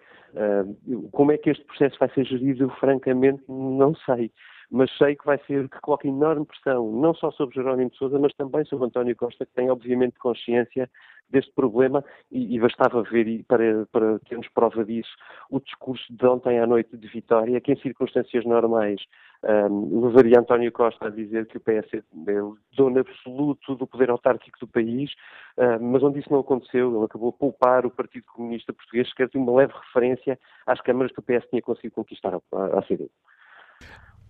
Como 1.11 1.31
é 1.31 1.37
que 1.37 1.51
este 1.51 1.63
processo 1.67 1.99
vai 1.99 2.09
ser 2.15 2.25
gerido, 2.25 2.71
francamente 2.81 3.43
não 3.47 3.95
sei 3.95 4.33
mas 4.73 4.91
sei 4.97 5.15
que 5.15 5.27
vai 5.27 5.39
ser 5.47 5.69
que 5.69 5.81
coloca 5.83 6.09
enorme 6.09 6.47
pressão, 6.47 6.91
não 6.91 7.15
só 7.15 7.31
sobre 7.31 7.57
Jerónimo 7.57 7.91
de 7.91 7.97
Sousa, 7.99 8.19
mas 8.19 8.33
também 8.33 8.65
sobre 8.65 8.87
António 8.87 9.15
Costa, 9.15 9.45
que 9.45 9.53
tem 9.53 9.71
obviamente 9.71 10.19
consciência 10.19 10.89
deste 11.29 11.53
problema 11.53 12.03
e, 12.31 12.57
e 12.57 12.59
bastava 12.59 13.03
ver, 13.03 13.45
para, 13.47 13.87
para 13.93 14.19
termos 14.21 14.49
prova 14.49 14.83
disso, 14.83 15.11
o 15.51 15.61
discurso 15.61 16.05
de 16.11 16.27
ontem 16.27 16.59
à 16.59 16.67
noite 16.67 16.97
de 16.97 17.07
Vitória, 17.07 17.61
que 17.61 17.73
em 17.73 17.77
circunstâncias 17.77 18.47
normais 18.47 19.03
um, 19.45 20.07
levaria 20.07 20.41
António 20.41 20.73
Costa 20.73 21.09
a 21.09 21.11
dizer 21.11 21.47
que 21.47 21.59
o 21.59 21.61
PS 21.61 22.03
é 22.27 22.43
o 22.43 22.57
dono 22.73 23.01
absoluto 23.01 23.75
do 23.75 23.87
poder 23.87 24.09
autárquico 24.09 24.59
do 24.59 24.69
país, 24.69 25.11
um, 25.59 25.91
mas 25.91 26.03
onde 26.03 26.21
isso 26.21 26.33
não 26.33 26.41
aconteceu, 26.41 26.95
ele 26.97 27.05
acabou 27.05 27.29
a 27.29 27.33
poupar 27.33 27.85
o 27.85 27.91
Partido 27.91 28.25
Comunista 28.25 28.73
Português, 28.73 29.09
sequer 29.11 29.29
de 29.29 29.37
uma 29.37 29.55
leve 29.55 29.75
referência 29.75 30.39
às 30.67 30.81
câmaras 30.81 31.13
que 31.13 31.21
o 31.21 31.23
PS 31.23 31.47
tinha 31.51 31.61
conseguido 31.61 31.95
conquistar 31.95 32.35
à 32.35 32.83
CDU. 32.83 33.11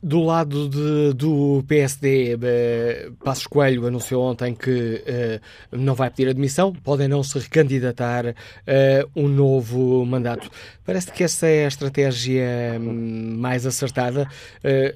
Do 0.03 0.21
lado 0.21 0.69
de, 0.69 1.13
do 1.15 1.63
PSD, 1.69 2.37
eh, 2.43 3.11
Passos 3.23 3.47
Coelho 3.47 3.87
anunciou 3.87 4.25
ontem 4.25 4.53
que 4.53 5.01
eh, 5.07 5.41
não 5.71 5.95
vai 5.95 6.11
pedir 6.11 6.29
admissão, 6.29 6.73
podem 6.73 7.07
não 7.07 7.23
se 7.23 7.39
recandidatar 7.39 8.35
eh, 8.67 9.07
um 9.15 9.29
novo 9.29 10.05
mandato. 10.05 10.51
Parece 10.85 11.13
que 11.13 11.23
essa 11.23 11.47
é 11.47 11.67
a 11.67 11.69
estratégia 11.69 12.45
hum, 12.81 13.37
mais 13.39 13.65
acertada, 13.65 14.29
eh, 14.65 14.93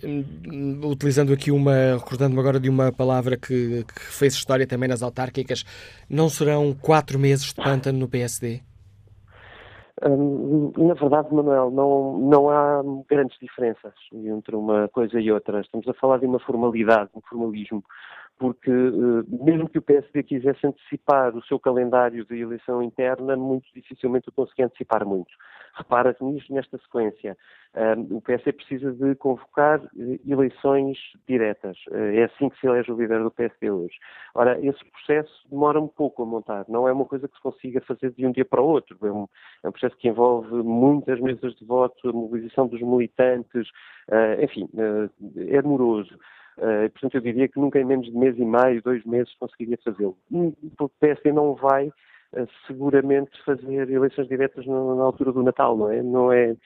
utilizando 0.83 1.33
aqui 1.33 1.53
uma, 1.53 1.95
recordando-me 1.99 2.41
agora 2.41 2.59
de 2.59 2.69
uma 2.69 2.91
palavra 2.91 3.37
que, 3.37 3.85
que 3.85 4.01
fez 4.13 4.35
história 4.35 4.67
também 4.67 4.89
nas 4.89 5.03
autárquicas, 5.03 5.65
não 6.11 6.29
serão 6.29 6.75
quatro 6.75 7.17
meses 7.17 7.47
de 7.47 7.55
pântano 7.55 7.97
no 7.97 8.09
PSD? 8.09 8.61
Hum, 10.05 10.73
na 10.77 10.93
verdade, 10.95 11.33
Manuel, 11.33 11.71
não, 11.71 12.19
não 12.19 12.51
há 12.51 12.83
grandes 13.09 13.39
diferenças 13.39 13.95
entre 14.13 14.55
uma 14.55 14.89
coisa 14.89 15.19
e 15.19 15.33
outra. 15.33 15.61
Estamos 15.61 15.89
a 15.89 15.95
falar 15.95 16.19
de 16.19 16.27
uma 16.27 16.39
formalidade, 16.39 17.11
um 17.15 17.21
formalismo, 17.23 17.83
porque 18.39 18.71
eh, 18.71 19.45
mesmo 19.45 19.69
que 19.69 19.79
o 19.79 19.83
PSD 19.83 20.23
quisesse 20.23 20.67
antecipar 20.67 21.35
o 21.35 21.43
seu 21.45 21.59
calendário 21.59 22.25
de 22.27 22.39
eleição 22.39 22.83
interna, 22.83 23.37
muito 23.37 23.67
dificilmente 23.75 24.29
o 24.29 24.33
conseguia 24.33 24.67
antecipar 24.67 25.07
muito. 25.07 25.31
Repara 25.75 26.15
nisto 26.21 26.53
nesta 26.53 26.79
sequência. 26.79 27.37
o 28.11 28.21
PSD 28.23 28.53
precisa 28.53 28.93
de 28.93 29.15
convocar 29.17 29.81
eh, 29.99 30.19
eleições 30.27 30.99
diretas. 31.27 31.79
Eh, 31.91 32.21
é 32.21 32.25
assim 32.25 32.51
que 32.51 32.61
se 32.61 32.67
elege 32.67 32.93
o 32.93 32.97
líder 32.97 33.23
do 33.23 33.31
PSD 33.31 33.71
hoje. 33.71 33.95
Ora, 34.35 34.59
esse 34.61 34.85
processo 34.91 35.49
demora 35.51 35.81
um 35.81 35.89
pouco 35.89 36.23
a 36.23 36.27
montar. 36.27 36.67
Não 36.69 36.87
é 36.87 36.93
uma 36.93 37.07
coisa 37.07 37.27
que 37.27 37.37
se 37.37 37.43
consiga 37.43 37.81
fazer 37.83 38.11
de 38.13 38.27
um 38.27 38.33
dia 38.33 38.45
para 38.45 38.61
o 38.61 38.67
outro. 38.67 38.99
É 39.03 39.11
um, 39.11 39.27
é 39.63 39.69
um 39.69 39.73
processo 39.73 39.97
que 39.97 40.09
envolve 40.09 40.55
muitas 40.63 41.19
mesas 41.21 41.55
de 41.57 41.65
voto, 41.65 42.09
a 42.09 42.13
mobilização 42.13 42.67
dos 42.69 42.81
militantes, 42.81 43.69
enfim, 44.41 44.69
é 45.49 45.61
demoroso. 45.61 46.17
Uh, 46.59 46.89
portanto, 46.91 47.17
eu 47.17 47.21
diria 47.21 47.49
que 47.49 47.61
nunca 47.61 47.79
em 47.79 47.85
menos 47.85 48.07
de 48.07 48.17
mês 48.17 48.37
e 48.39 48.45
meio, 48.45 48.83
dois 48.83 49.05
meses, 49.05 49.35
conseguiria 49.39 49.79
fazê-lo. 49.85 50.17
O 50.31 50.89
PSD 51.01 51.33
não 51.33 51.55
vai 51.55 51.93
seguramente 52.67 53.31
fazer 53.45 53.91
eleições 53.91 54.29
diretas 54.29 54.67
na, 54.67 54.95
na, 54.95 55.03
altura 55.03 55.33
do 55.33 55.43
Natal, 55.43 55.77
não 55.77 55.91
é? 55.91 56.03
Não 56.03 56.33
é 56.33 56.57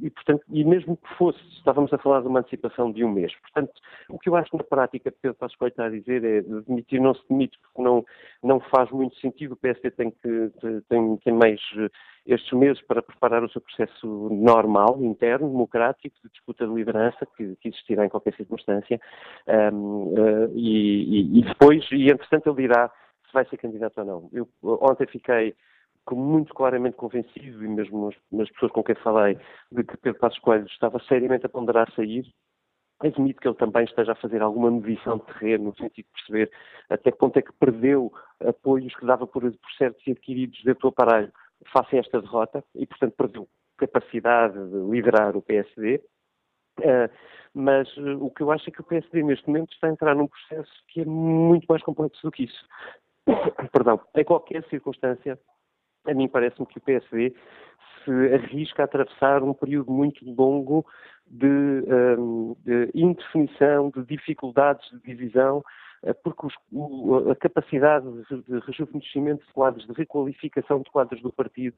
e, 0.00 0.10
portanto, 0.10 0.44
e 0.48 0.64
mesmo 0.64 0.96
que 0.96 1.14
fosse, 1.14 1.40
estávamos 1.56 1.92
a 1.92 1.98
falar 1.98 2.20
de 2.20 2.28
uma 2.28 2.38
antecipação 2.38 2.92
de 2.92 3.04
um 3.04 3.10
mês. 3.10 3.34
Portanto, 3.40 3.72
o 4.08 4.18
que 4.18 4.28
eu 4.28 4.36
acho 4.36 4.56
na 4.56 4.62
prática 4.62 5.12
Pedro 5.20 5.36
Passos 5.36 5.56
Coelho 5.56 5.72
está 5.72 5.86
a 5.86 5.90
dizer 5.90 6.22
é 6.24 6.42
demitir 6.42 7.00
não 7.00 7.14
se 7.14 7.22
demite 7.28 7.58
porque 7.58 7.82
não, 7.82 8.04
não 8.42 8.60
faz 8.60 8.90
muito 8.92 9.16
sentido. 9.16 9.52
O 9.52 9.56
PSD 9.56 9.90
tem, 9.90 10.10
que, 10.10 10.52
tem, 10.88 11.16
tem 11.16 11.32
mais 11.32 11.60
eh, 11.78 11.88
estes 12.26 12.52
meses 12.52 12.80
para 12.82 13.02
preparar 13.02 13.42
o 13.42 13.48
seu 13.48 13.60
processo 13.60 14.06
normal, 14.30 14.98
interno, 15.02 15.48
democrático, 15.48 16.16
de 16.22 16.30
disputa 16.30 16.64
de 16.64 16.72
liderança, 16.72 17.26
que, 17.36 17.56
que 17.56 17.68
existirá 17.68 18.06
em 18.06 18.08
qualquer 18.08 18.34
circunstância. 18.36 19.00
Um, 19.48 20.12
uh, 20.12 20.44
eh, 20.44 20.50
e, 20.54 21.40
e, 21.40 21.42
depois, 21.42 21.84
e 21.90 22.08
entretanto, 22.08 22.50
ele 22.50 22.68
dirá 22.68 22.88
se 23.26 23.32
vai 23.32 23.44
ser 23.46 23.56
candidato 23.56 23.98
ou 23.98 24.04
não. 24.04 24.30
Eu 24.32 24.48
ontem 24.62 25.06
fiquei 25.08 25.56
muito 26.14 26.54
claramente 26.54 26.96
convencido, 26.96 27.64
e 27.64 27.68
mesmo 27.68 28.08
as, 28.08 28.50
pessoas 28.50 28.72
com 28.72 28.82
quem 28.82 28.94
falei, 28.96 29.38
de 29.72 29.84
que 29.84 29.96
Pedro 29.96 30.20
Passos 30.20 30.38
Coelho 30.38 30.66
estava 30.66 30.98
seriamente 31.00 31.46
a 31.46 31.48
ponderar 31.48 31.90
sair. 31.92 32.24
Admito 33.00 33.40
que 33.40 33.48
ele 33.48 33.56
também 33.56 33.84
esteja 33.84 34.12
a 34.12 34.16
fazer 34.16 34.40
alguma 34.40 34.70
medição 34.70 35.18
de 35.18 35.24
terreno, 35.26 35.64
no 35.64 35.76
sentido 35.76 36.06
de 36.06 36.12
perceber 36.12 36.50
até 36.88 37.10
que 37.10 37.18
ponto 37.18 37.36
é 37.38 37.42
que 37.42 37.52
perdeu 37.52 38.10
apoios 38.40 38.94
que 38.94 39.04
dava 39.04 39.26
por, 39.26 39.42
por 39.42 39.72
certos 39.76 40.06
e 40.06 40.12
adquiridos 40.12 40.62
dentro 40.64 40.82
do 40.82 40.88
aparelho 40.88 41.32
face 41.72 41.96
a 41.96 42.00
esta 42.00 42.20
derrota 42.20 42.64
e, 42.74 42.86
portanto, 42.86 43.14
perdeu 43.16 43.48
capacidade 43.76 44.54
de 44.54 44.90
liderar 44.90 45.36
o 45.36 45.42
PSD. 45.42 45.96
Uh, 46.78 46.82
eh, 46.82 47.10
mas 47.54 47.94
uh, 47.96 48.22
o 48.22 48.30
que 48.30 48.42
eu 48.42 48.50
acho 48.50 48.68
é 48.68 48.72
que 48.72 48.80
o 48.80 48.84
PSD 48.84 49.22
neste 49.22 49.46
momento 49.46 49.72
está 49.72 49.86
a 49.86 49.90
entrar 49.90 50.14
num 50.14 50.28
processo 50.28 50.72
que 50.88 51.00
é 51.00 51.04
muito 51.04 51.66
mais 51.66 51.82
complexo 51.82 52.20
do 52.22 52.30
que 52.30 52.44
isso. 52.44 52.66
Perdão, 53.72 54.00
em 54.14 54.24
qualquer 54.24 54.62
circunstância, 54.68 55.38
a 56.06 56.14
mim 56.14 56.28
parece-me 56.28 56.66
que 56.66 56.78
o 56.78 56.80
PSD 56.80 57.34
se 58.04 58.34
arrisca 58.34 58.82
a 58.82 58.84
atravessar 58.84 59.42
um 59.42 59.52
período 59.52 59.90
muito 59.90 60.24
longo 60.24 60.86
de, 61.26 61.46
um, 62.18 62.56
de 62.64 62.90
indefinição, 62.94 63.90
de 63.90 64.04
dificuldades 64.04 64.88
de 64.90 65.00
divisão, 65.00 65.64
eh, 66.04 66.12
porque 66.12 66.46
os, 66.46 66.54
o, 66.72 67.30
a 67.30 67.36
capacidade 67.36 68.06
de, 68.30 68.58
rejuvenescimento 68.60 69.44
de 69.44 69.52
quadros, 69.52 69.86
de 69.86 69.92
requalificação 69.92 70.80
de 70.80 70.90
quadros 70.90 71.20
do 71.20 71.32
partido, 71.32 71.76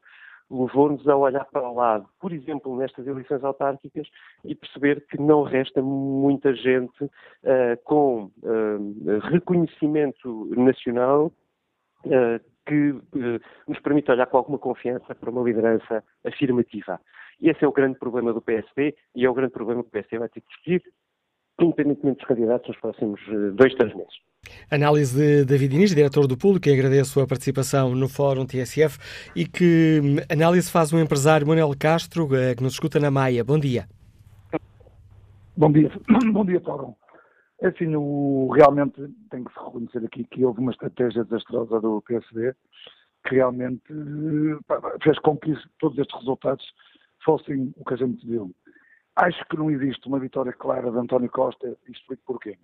levou-nos 0.51 1.07
a 1.09 1.17
olhar 1.17 1.45
para 1.47 1.69
o 1.69 1.75
lado, 1.75 2.07
por 2.21 2.33
exemplo, 2.33 2.77
nestas 2.77 3.07
eleições 3.07 3.45
autárquicas, 3.45 4.09
e 4.45 4.55
perceber 4.55 5.05
que 5.07 5.21
não 5.21 5.43
resta 5.43 5.83
muita 5.83 6.55
gente 6.55 7.05
uh, 7.05 7.11
com 7.85 8.31
uh, 8.43 9.19
reconhecimento 9.31 10.51
nacional 10.57 11.33
que 12.69 12.91
uh, 12.91 13.41
nos 13.67 13.81
permite 13.81 14.11
olhar 14.11 14.27
com 14.27 14.37
alguma 14.37 14.59
confiança 14.59 15.15
para 15.15 15.31
uma 15.31 15.43
liderança 15.43 16.05
afirmativa. 16.25 17.01
E 17.41 17.49
esse 17.49 17.65
é 17.65 17.69
o 17.69 17.73
grande 17.73 17.99
problema 17.99 18.33
do 18.33 18.43
PSD 18.43 18.95
e 19.15 19.25
é 19.25 19.31
o 19.31 19.35
grande 19.35 19.53
problema 19.53 19.83
que 19.83 19.89
o 19.89 19.93
PSD 19.93 20.19
vai 20.19 20.29
ter 20.29 20.43
que 20.43 20.49
discutir, 20.49 20.83
independentemente 21.61 22.19
dos 22.19 22.29
candidatos, 22.29 22.69
nos 22.69 22.79
próximos 22.79 23.21
uh, 23.29 23.53
dois, 23.53 23.75
três 23.75 23.95
meses. 23.95 24.13
Análise 24.71 25.17
de 25.17 25.45
David 25.45 25.75
Inês, 25.75 25.95
diretor 25.95 26.27
do 26.27 26.37
Público, 26.37 26.65
que 26.65 26.73
agradeço 26.73 27.21
a 27.21 27.27
participação 27.27 27.95
no 27.95 28.09
Fórum 28.09 28.47
TSF 28.47 28.99
e 29.35 29.47
que 29.47 30.01
hum, 30.03 30.17
análise 30.31 30.71
faz 30.71 30.93
o 30.93 30.99
empresário 30.99 31.47
Manuel 31.47 31.73
Castro, 31.79 32.29
eh, 32.35 32.55
que 32.55 32.63
nos 32.63 32.75
escuta 32.75 33.01
na 33.01 33.11
Maia. 33.11 33.43
Bom 33.43 33.59
dia. 33.59 33.87
Bom 35.57 35.73
dia. 35.73 35.91
Bom 36.33 36.45
dia, 36.45 36.61
Fórum. 36.61 36.95
É 37.61 37.69
assim, 37.69 37.95
o, 37.97 38.49
realmente 38.55 39.01
tem 39.31 39.43
que 39.43 39.53
se 39.53 39.59
reconhecer 39.59 40.05
aqui 40.05 40.25
que 40.25 40.45
houve 40.45 40.61
uma 40.61 40.71
estratégia 40.71 41.25
desastrosa 41.25 41.81
do 41.81 42.01
PSD 42.03 42.55
que 43.27 43.35
realmente 43.35 43.83
fez 45.03 45.19
com 45.19 45.37
que 45.37 45.55
todos 45.79 45.99
estes 45.99 46.17
resultados 46.19 46.65
fossem 47.25 47.73
o 47.77 47.85
que 47.85 47.95
a 47.95 47.97
gente 47.97 48.25
viu. 48.27 48.55
Acho 49.17 49.45
que 49.47 49.57
não 49.57 49.71
existe 49.71 50.07
uma 50.07 50.21
vitória 50.21 50.53
clara 50.53 50.91
de 50.91 50.99
António 50.99 51.29
Costa 51.29 51.77
e 51.87 51.93
explico 51.93 52.23
porquê. 52.25 52.57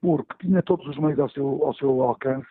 Porque 0.00 0.46
tinha 0.46 0.62
todos 0.62 0.86
os 0.86 0.96
meios 0.98 1.18
ao 1.18 1.28
seu, 1.30 1.64
ao 1.64 1.74
seu 1.74 2.02
alcance. 2.02 2.46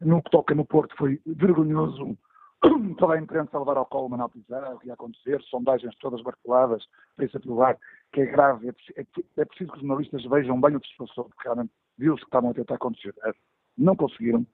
No 0.00 0.22
que 0.22 0.30
toca 0.30 0.54
no 0.54 0.64
Porto 0.64 0.96
foi 0.96 1.20
vergonhoso 1.26 2.16
toda 2.98 3.14
a 3.14 3.18
imprensa 3.18 3.56
a 3.56 3.60
levar 3.60 3.76
ao 3.76 3.86
colo 3.86 4.08
Manuel 4.08 4.30
Pizarro, 4.30 4.78
que 4.78 4.88
ia 4.88 4.94
acontecer, 4.94 5.40
sondagens 5.42 5.94
todas 5.96 6.22
marteladas 6.22 6.84
para 7.14 7.26
isso 7.26 7.38
provar 7.40 7.78
que 8.14 8.22
é 8.22 8.26
grave. 8.26 8.68
É, 8.68 9.00
é, 9.00 9.06
é, 9.38 9.44
preciso 9.44 9.72
que 9.72 9.76
os 9.76 9.82
jornalistas 9.82 10.24
vejam 10.24 10.60
bem 10.60 10.76
o 10.76 10.80
que 10.80 10.88
se 10.88 10.96
passou, 10.96 11.24
porque 11.24 11.42
realmente 11.42 11.72
viu-se 11.98 12.22
que 12.22 12.28
estavam 12.28 12.50
a 12.50 12.54
tentar 12.54 12.76
acontecer. 12.76 13.12
É, 13.24 13.32
não 13.76 13.96
conseguiram. 13.96 14.46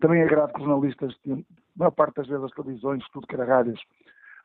Também 0.00 0.22
é 0.22 0.26
grave 0.26 0.52
que 0.52 0.60
os 0.60 0.64
jornalistas, 0.64 1.14
a 1.30 1.36
maior 1.76 1.90
parte 1.90 2.16
das 2.16 2.26
vezes 2.26 2.44
as 2.44 2.50
televisões, 2.52 3.04
tudo 3.12 3.26
que 3.26 3.34
era 3.34 3.44
rádios, 3.44 3.80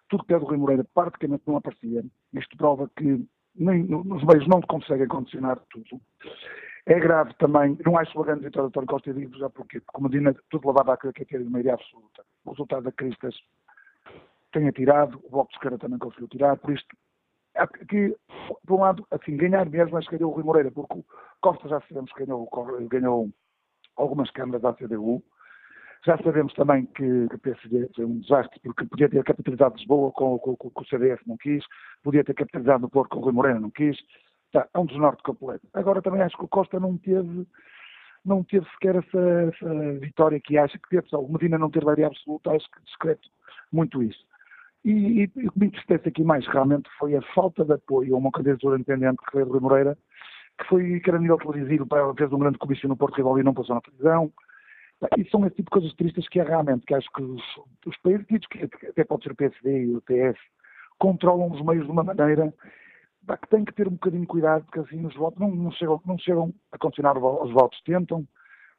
tudo 0.09 0.25
que 0.25 0.33
é 0.33 0.39
do 0.39 0.45
Rui 0.45 0.57
Moreira, 0.57 0.85
praticamente 0.93 1.43
não 1.47 1.55
aparecia. 1.55 2.03
Isto 2.33 2.57
prova 2.57 2.91
que 2.95 3.25
nem, 3.55 3.83
nos 3.85 4.23
meios 4.23 4.47
não 4.47 4.61
conseguem 4.61 5.07
condicionar 5.07 5.59
tudo. 5.69 5.99
É 6.85 6.99
grave 6.99 7.33
também, 7.35 7.77
não 7.85 7.97
acho 7.97 8.17
uma 8.17 8.25
grande 8.25 8.45
vitória 8.45 8.69
de 8.69 8.71
António 8.71 8.87
Costa, 8.87 9.09
e 9.09 9.13
digo 9.13 9.37
já 9.37 9.49
porque 9.49 9.81
como 9.87 10.07
Medina, 10.07 10.35
tudo 10.49 10.69
a 10.69 10.97
crer 10.97 11.13
que 11.13 11.35
é 11.35 11.39
de 11.39 11.49
maioria 11.49 11.73
absoluta. 11.73 12.23
O 12.45 12.51
resultado 12.51 12.83
da 12.83 12.91
Cristas 12.91 13.35
tenha 14.53 14.71
tirado, 14.71 15.19
o 15.23 15.29
Bloco 15.29 15.49
de 15.49 15.57
Esquerda 15.57 15.77
também 15.77 15.99
conseguiu 15.99 16.27
tirar, 16.29 16.55
por 16.57 16.71
isto, 16.71 16.95
aqui, 17.57 18.15
por 18.65 18.75
um 18.75 18.81
lado, 18.81 19.05
assim, 19.11 19.35
ganhar 19.35 19.69
mesmo, 19.69 19.97
acho 19.97 20.09
que 20.09 20.17
ganhou 20.17 20.31
o 20.31 20.35
Rui 20.35 20.43
Moreira, 20.43 20.71
porque 20.71 20.99
o 20.99 21.05
Costa 21.41 21.67
já 21.67 21.81
sabemos 21.81 22.11
que 22.13 22.25
ganhou, 22.25 22.49
ganhou 22.89 23.29
algumas 23.95 24.29
câmaras 24.31 24.61
da 24.61 24.73
CDU, 24.73 25.23
já 26.05 26.17
sabemos 26.19 26.53
também 26.53 26.85
que, 26.85 27.27
que 27.27 27.35
o 27.35 27.39
PSD 27.39 27.89
foi 27.95 28.05
um 28.05 28.19
desastre, 28.19 28.59
porque 28.63 28.85
podia 28.85 29.09
ter 29.09 29.23
capitalizado 29.23 29.75
Lisboa 29.75 30.11
com, 30.11 30.37
com, 30.39 30.55
com, 30.55 30.69
com 30.69 30.81
o 30.81 30.87
CDS, 30.87 31.19
não 31.25 31.37
quis, 31.37 31.63
podia 32.03 32.23
ter 32.23 32.33
capitalizado 32.33 32.81
no 32.81 32.89
Porto 32.89 33.11
com 33.11 33.19
o 33.19 33.23
Rui 33.23 33.33
Moreira, 33.33 33.59
não 33.59 33.71
quis, 33.71 33.97
Tá, 34.51 34.67
é 34.73 34.79
um 34.79 34.85
desnorte 34.85 35.21
completo. 35.23 35.67
Agora 35.73 36.01
também 36.01 36.21
acho 36.21 36.37
que 36.37 36.45
o 36.45 36.47
Costa 36.47 36.79
não 36.79 36.97
teve, 36.97 37.45
não 38.23 38.43
teve 38.43 38.65
sequer 38.71 38.95
essa, 38.95 39.19
essa 39.19 39.99
vitória 39.99 40.39
que 40.39 40.57
acha 40.57 40.77
que 40.77 40.89
teve. 40.89 41.07
O 41.13 41.27
Medina 41.27 41.57
não 41.57 41.69
ter 41.69 41.83
maioria 41.83 42.07
absoluta, 42.07 42.51
acho 42.51 42.69
que 42.71 42.81
discreto 42.83 43.29
muito 43.71 44.01
isso. 44.01 44.25
E, 44.85 45.23
e, 45.35 45.47
o 45.47 45.51
que 45.51 45.59
me 45.59 45.67
entristece 45.67 46.07
aqui 46.07 46.23
mais 46.23 46.45
realmente 46.47 46.89
foi 46.97 47.15
a 47.15 47.21
falta 47.33 47.65
de 47.65 47.73
apoio 47.73 48.15
a 48.15 48.17
uma 48.17 48.31
candidatura 48.31 48.75
independente 48.75 49.17
que 49.17 49.31
foi 49.31 49.41
a 49.41 49.45
de 49.45 49.51
Rui 49.51 49.59
Moreira, 49.59 49.97
que 50.59 50.67
foi 50.67 50.99
que 50.99 51.09
era 51.09 51.17
a 51.17 51.21
nível 51.21 51.37
televisivo, 51.37 51.87
fez 52.17 52.31
um 52.31 52.39
grande 52.39 52.57
comício 52.57 52.87
no 52.87 52.97
Porto 52.97 53.15
Rival 53.15 53.39
e 53.39 53.43
não 53.43 53.53
passou 53.53 53.75
na 53.75 53.81
televisão. 53.81 54.31
E 55.17 55.29
são 55.29 55.45
esse 55.45 55.57
tipo 55.57 55.69
de 55.69 55.73
coisas 55.79 55.93
tristes 55.93 56.27
que 56.27 56.39
é 56.39 56.43
realmente, 56.43 56.85
que 56.85 56.95
acho 56.95 57.07
que 57.13 57.21
os, 57.21 57.43
os 57.85 57.97
países, 57.97 58.25
que 58.49 58.63
até 58.87 59.03
pode 59.03 59.23
ser 59.23 59.31
o 59.31 59.35
PSD 59.35 59.85
e 59.85 59.95
o 59.95 60.01
PS, 60.01 60.39
controlam 60.97 61.51
os 61.51 61.63
meios 61.63 61.85
de 61.85 61.91
uma 61.91 62.03
maneira 62.03 62.51
que 63.35 63.49
tem 63.49 63.65
que 63.65 63.73
ter 63.73 63.87
um 63.87 63.91
bocadinho 63.91 64.21
de 64.21 64.27
cuidado, 64.27 64.63
porque 64.65 64.79
assim 64.79 65.05
os 65.05 65.13
votos 65.15 65.39
não, 65.39 65.49
não, 65.53 65.71
chegam, 65.71 66.01
não 66.05 66.17
chegam 66.17 66.53
a 66.71 66.77
condicionar 66.77 67.17
os 67.17 67.51
votos, 67.51 67.79
tentam, 67.81 68.25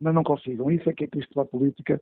mas 0.00 0.14
não 0.14 0.22
consigam. 0.22 0.70
Isso 0.70 0.88
é 0.88 0.92
que 0.92 1.04
é 1.04 1.06
triste 1.06 1.32
para 1.34 1.42
a 1.42 1.46
política. 1.46 2.00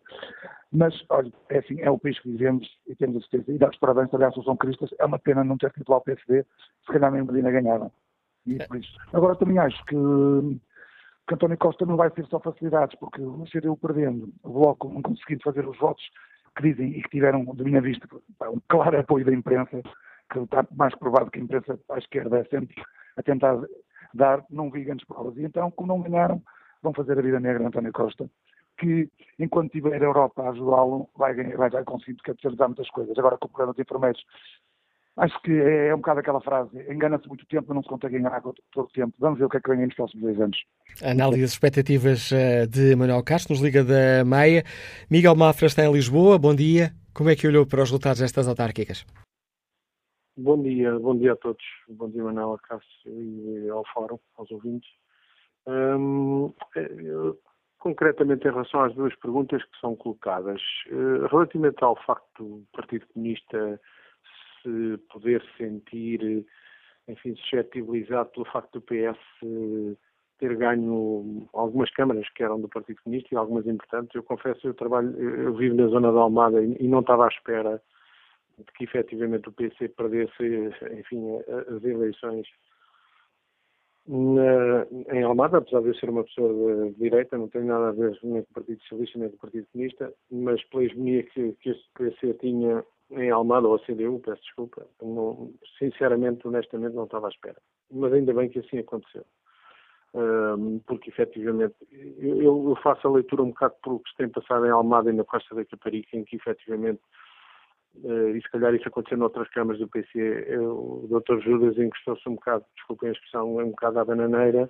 Mas, 0.72 0.94
olha, 1.08 1.32
é 1.48 1.58
assim, 1.58 1.80
é 1.80 1.90
o 1.90 1.98
país 1.98 2.18
que 2.18 2.30
vivemos 2.30 2.68
e 2.86 2.94
temos 2.94 3.16
a 3.16 3.20
certeza. 3.20 3.52
E 3.52 3.58
dá-os 3.58 3.78
parabéns 3.78 4.12
à 4.12 4.26
Associação 4.26 4.56
Cristas. 4.56 4.90
É 4.98 5.04
uma 5.04 5.18
pena 5.18 5.42
não 5.42 5.56
ter 5.56 5.72
titular 5.72 5.98
ao 5.98 6.04
PSD, 6.04 6.42
se 6.42 6.92
calhar 6.92 7.10
nem 7.10 7.22
Medina 7.22 7.50
ganhava. 7.50 7.90
E 8.46 8.56
por 8.66 8.76
isso. 8.76 8.96
Agora 9.12 9.34
também 9.36 9.58
acho 9.58 9.82
que, 9.86 9.96
que 11.26 11.34
António 11.34 11.58
Costa 11.58 11.84
não 11.86 11.96
vai 11.96 12.10
ter 12.10 12.26
só 12.26 12.38
facilidades, 12.38 12.98
porque 12.98 13.20
o 13.20 13.44
CDU 13.44 13.76
perdendo, 13.76 14.32
o 14.42 14.50
Bloco 14.50 14.88
não 14.88 15.02
conseguindo 15.02 15.42
fazer 15.42 15.66
os 15.66 15.76
votos 15.78 16.04
que 16.56 16.62
dizem 16.62 16.90
e 16.90 17.02
que 17.02 17.10
tiveram, 17.10 17.44
de 17.44 17.64
minha 17.64 17.80
vista, 17.80 18.08
um 18.42 18.60
claro 18.68 18.98
apoio 18.98 19.24
da 19.24 19.32
imprensa, 19.32 19.82
que 20.32 20.38
está 20.38 20.66
mais 20.72 20.94
provado 20.94 21.30
que 21.30 21.38
a 21.38 21.42
imprensa 21.42 21.78
à 21.90 21.98
esquerda 21.98 22.38
é 22.38 22.44
sempre 22.44 22.74
a 23.16 23.22
tentar 23.22 23.60
dar, 24.14 24.44
não 24.50 24.70
vi 24.70 24.84
grandes 24.84 25.06
provas. 25.06 25.36
E 25.36 25.44
então, 25.44 25.70
como 25.70 25.88
não 25.88 26.02
ganharam, 26.02 26.42
vão 26.82 26.92
fazer 26.92 27.18
a 27.18 27.22
vida 27.22 27.40
negra 27.40 27.64
a 27.64 27.68
António 27.68 27.92
Costa, 27.92 28.28
que 28.78 29.08
enquanto 29.38 29.72
tiver 29.72 30.02
a 30.02 30.04
Europa 30.04 30.42
a 30.42 30.50
ajudá-lo, 30.50 31.08
vai, 31.16 31.34
vai, 31.34 31.70
vai 31.70 31.84
conseguir 31.84 32.16
capitalizar 32.22 32.68
muitas 32.68 32.88
coisas. 32.90 33.18
Agora, 33.18 33.38
com 33.38 33.46
o 33.46 33.48
problema 33.48 33.72
dos 33.72 33.80
enfermeiros, 33.80 34.22
acho 35.16 35.40
que 35.42 35.52
é, 35.52 35.88
é 35.88 35.94
um 35.94 35.98
bocado 35.98 36.20
aquela 36.20 36.40
frase, 36.40 36.78
engana-se 36.90 37.26
muito 37.28 37.46
tempo, 37.46 37.66
mas 37.68 37.76
não 37.76 37.82
se 37.82 37.88
consegue 37.88 38.18
enganar 38.18 38.42
todo 38.42 38.56
o 38.76 38.88
tempo. 38.88 39.14
Vamos 39.18 39.38
ver 39.38 39.46
o 39.46 39.48
que 39.48 39.56
é 39.56 39.60
que 39.60 39.70
vem 39.70 39.86
nos 39.86 39.94
próximos 39.94 40.22
dois 40.22 40.40
anos. 40.40 40.58
Análise 41.02 41.42
das 41.42 41.52
expectativas 41.52 42.30
eh, 42.32 42.66
de 42.66 42.94
Manuel 42.96 43.22
Castro, 43.24 43.54
nos 43.54 43.62
liga 43.62 43.82
da 43.82 44.24
Meia. 44.24 44.62
Miguel 45.10 45.36
Mafra 45.36 45.66
está 45.66 45.84
em 45.84 45.92
Lisboa, 45.92 46.38
bom 46.38 46.54
dia. 46.54 46.92
Como 47.14 47.30
é 47.30 47.36
que 47.36 47.46
olhou 47.46 47.66
para 47.66 47.82
os 47.82 47.88
resultados 47.88 48.20
destas 48.20 48.46
autárquicas? 48.46 49.06
Bom 50.36 50.62
dia, 50.62 50.98
bom 50.98 51.16
dia 51.16 51.32
a 51.32 51.36
todos. 51.36 51.64
Bom 51.88 52.10
dia, 52.10 52.22
Manuel 52.22 52.58
Cássio 52.68 52.84
e 53.06 53.70
ao 53.70 53.82
Fórum, 53.94 54.18
aos 54.36 54.50
ouvintes. 54.50 54.90
Hum, 55.68 56.52
concretamente 57.78 58.46
em 58.46 58.50
relação 58.50 58.82
às 58.82 58.94
duas 58.94 59.14
perguntas 59.16 59.62
que 59.64 59.80
são 59.80 59.96
colocadas, 59.96 60.60
uh, 60.90 61.26
relativamente 61.26 61.82
ao 61.82 61.96
facto 62.04 62.44
do 62.44 62.66
Partido 62.72 63.06
Comunista 63.08 63.80
se 64.62 64.98
poder 65.12 65.42
sentir, 65.56 66.46
enfim, 67.08 67.34
suscetibilizado 67.36 68.30
pelo 68.30 68.46
facto 68.46 68.74
do 68.74 68.82
PS 68.82 69.18
ter 70.38 70.54
ganho 70.56 71.48
algumas 71.52 71.90
câmaras 71.90 72.28
que 72.30 72.42
eram 72.42 72.60
do 72.60 72.68
Partido 72.68 73.00
Comunista 73.02 73.28
e 73.32 73.36
algumas 73.36 73.66
importantes, 73.66 74.14
eu 74.14 74.22
confesso, 74.22 74.66
eu 74.66 74.74
trabalho, 74.74 75.18
eu 75.18 75.54
vivo 75.54 75.74
na 75.74 75.86
zona 75.86 76.12
da 76.12 76.20
Almada 76.20 76.62
e 76.62 76.86
não 76.86 77.00
estava 77.00 77.24
à 77.24 77.28
espera 77.28 77.82
de 78.58 78.64
que 78.72 78.84
efetivamente 78.84 79.48
o 79.48 79.52
PC 79.52 79.88
perdesse, 79.88 80.72
enfim, 80.98 81.38
as 81.74 81.82
eleições 81.82 82.46
na, 84.08 84.86
em 85.12 85.22
Almada, 85.22 85.58
apesar 85.58 85.80
de 85.80 85.88
eu 85.88 85.94
ser 85.94 86.10
uma 86.10 86.24
pessoa 86.24 86.90
de, 86.90 86.94
direita, 86.94 87.36
não 87.36 87.48
tenho 87.48 87.66
nada 87.66 87.88
a 87.88 87.92
ver 87.92 88.18
nem 88.22 88.42
com 88.42 88.50
o 88.50 88.54
Partido 88.54 88.80
Socialista 88.82 89.18
nem 89.18 89.28
com 89.30 89.36
o 89.36 89.40
Partido 89.40 89.66
Comunista, 89.72 90.12
mas 90.30 90.62
pela 90.64 90.84
hegemonia 90.84 91.22
que, 91.24 91.52
que 91.54 91.70
o 91.70 91.76
PC 91.98 92.34
tinha 92.34 92.84
em 93.10 93.30
Almada, 93.30 93.68
ou 93.68 93.76
a 93.76 93.78
CDU, 93.80 94.20
peço 94.20 94.42
desculpa, 94.42 94.86
não, 95.00 95.52
sinceramente, 95.78 96.46
honestamente, 96.46 96.94
não 96.94 97.04
estava 97.04 97.26
à 97.26 97.30
espera. 97.30 97.56
Mas 97.90 98.12
ainda 98.12 98.34
bem 98.34 98.48
que 98.48 98.58
assim 98.58 98.78
aconteceu. 98.78 99.24
Um, 100.14 100.80
porque 100.86 101.10
efetivamente 101.10 101.74
eu, 101.92 102.70
eu, 102.70 102.76
faço 102.82 103.06
a 103.06 103.10
leitura 103.10 103.42
um 103.42 103.50
bocado 103.50 103.74
por 103.82 103.92
o 103.94 103.98
que 104.00 104.10
se 104.10 104.16
tem 104.16 104.28
passado 104.28 104.64
em 104.64 104.70
Almada 104.70 105.10
e 105.10 105.12
na 105.12 105.24
Costa 105.24 105.54
da 105.54 105.64
Caparica, 105.64 106.16
em 106.16 106.24
que 106.24 106.36
efetivamente 106.36 107.00
e 108.04 108.40
se 108.40 108.50
calhar 108.50 108.74
isso 108.74 108.88
aconteceu 108.88 109.18
noutras 109.18 109.48
câmaras 109.50 109.80
do 109.80 109.88
PC, 109.88 110.58
o 110.58 111.06
Dr. 111.08 111.40
Judas 111.40 111.78
encostou-se 111.78 112.28
um 112.28 112.34
bocado, 112.34 112.64
desculpem 112.74 113.08
a 113.08 113.12
expressão, 113.12 113.56
um 113.56 113.70
bocado 113.70 113.98
à 113.98 114.04
bananeira, 114.04 114.68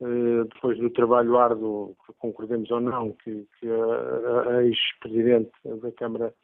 uh, 0.00 0.44
depois 0.44 0.78
do 0.78 0.90
trabalho 0.90 1.38
árduo, 1.38 1.96
concordemos 2.18 2.70
ou 2.70 2.80
não, 2.80 3.12
que, 3.12 3.46
que 3.58 3.68
a, 3.68 4.56
a 4.56 4.64
ex-presidente 4.64 5.52
da 5.64 5.92
Câmara 5.92 6.34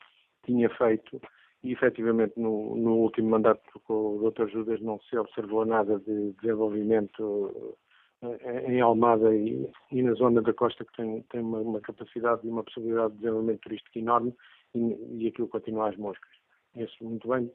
tinha 0.44 0.68
feito, 0.70 1.20
e 1.62 1.72
efetivamente 1.72 2.34
no, 2.36 2.76
no, 2.76 2.96
último 2.96 3.30
mandato 3.30 3.62
com 3.84 4.18
o 4.18 4.30
Dr. 4.30 4.48
Judas 4.48 4.80
não 4.82 5.00
se 5.00 5.16
observou 5.16 5.64
nada 5.64 5.98
de 5.98 6.32
desenvolvimento 6.42 7.76
eh, 8.22 8.72
em 8.72 8.80
Almada 8.82 9.34
e, 9.34 9.66
e, 9.90 10.02
na 10.02 10.12
zona 10.12 10.42
da 10.42 10.52
costa 10.52 10.84
que 10.84 10.92
tem, 10.94 11.22
tem 11.30 11.40
uma, 11.40 11.58
uma, 11.58 11.80
capacidade 11.80 12.46
e 12.46 12.50
uma 12.50 12.62
possibilidade 12.62 13.14
de 13.14 13.20
desenvolvimento 13.20 13.60
turístico 13.60 13.98
enorme 13.98 14.34
e, 14.74 15.24
e 15.24 15.28
aquilo 15.28 15.48
continua 15.48 15.88
às 15.88 15.96
moscas. 15.96 16.30
Conheço 16.72 16.94
muito 17.02 17.28
bem. 17.28 17.50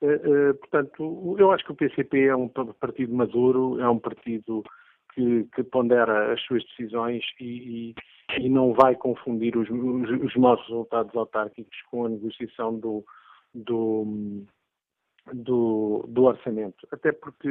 Uh, 0.00 0.50
uh, 0.50 0.54
portanto, 0.54 1.36
eu 1.38 1.50
acho 1.52 1.64
que 1.64 1.72
o 1.72 1.76
PCP 1.76 2.26
é 2.26 2.36
um 2.36 2.48
partido 2.48 3.14
maduro, 3.14 3.80
é 3.80 3.88
um 3.88 3.98
partido 3.98 4.62
que, 5.14 5.44
que 5.54 5.62
pondera 5.62 6.32
as 6.32 6.42
suas 6.42 6.64
decisões 6.64 7.24
e, 7.40 7.94
e, 8.36 8.44
e 8.44 8.48
não 8.48 8.74
vai 8.74 8.96
confundir 8.96 9.56
os, 9.56 9.68
os, 9.70 10.10
os, 10.24 10.36
maus 10.36 10.60
resultados 10.62 11.14
autárquicos 11.16 11.80
com 11.90 12.04
a 12.04 12.08
negociação 12.08 12.78
do, 12.78 13.04
do, 13.54 14.44
do, 15.32 16.04
do 16.08 16.24
orçamento. 16.24 16.86
Até 16.90 17.12
porque, 17.12 17.48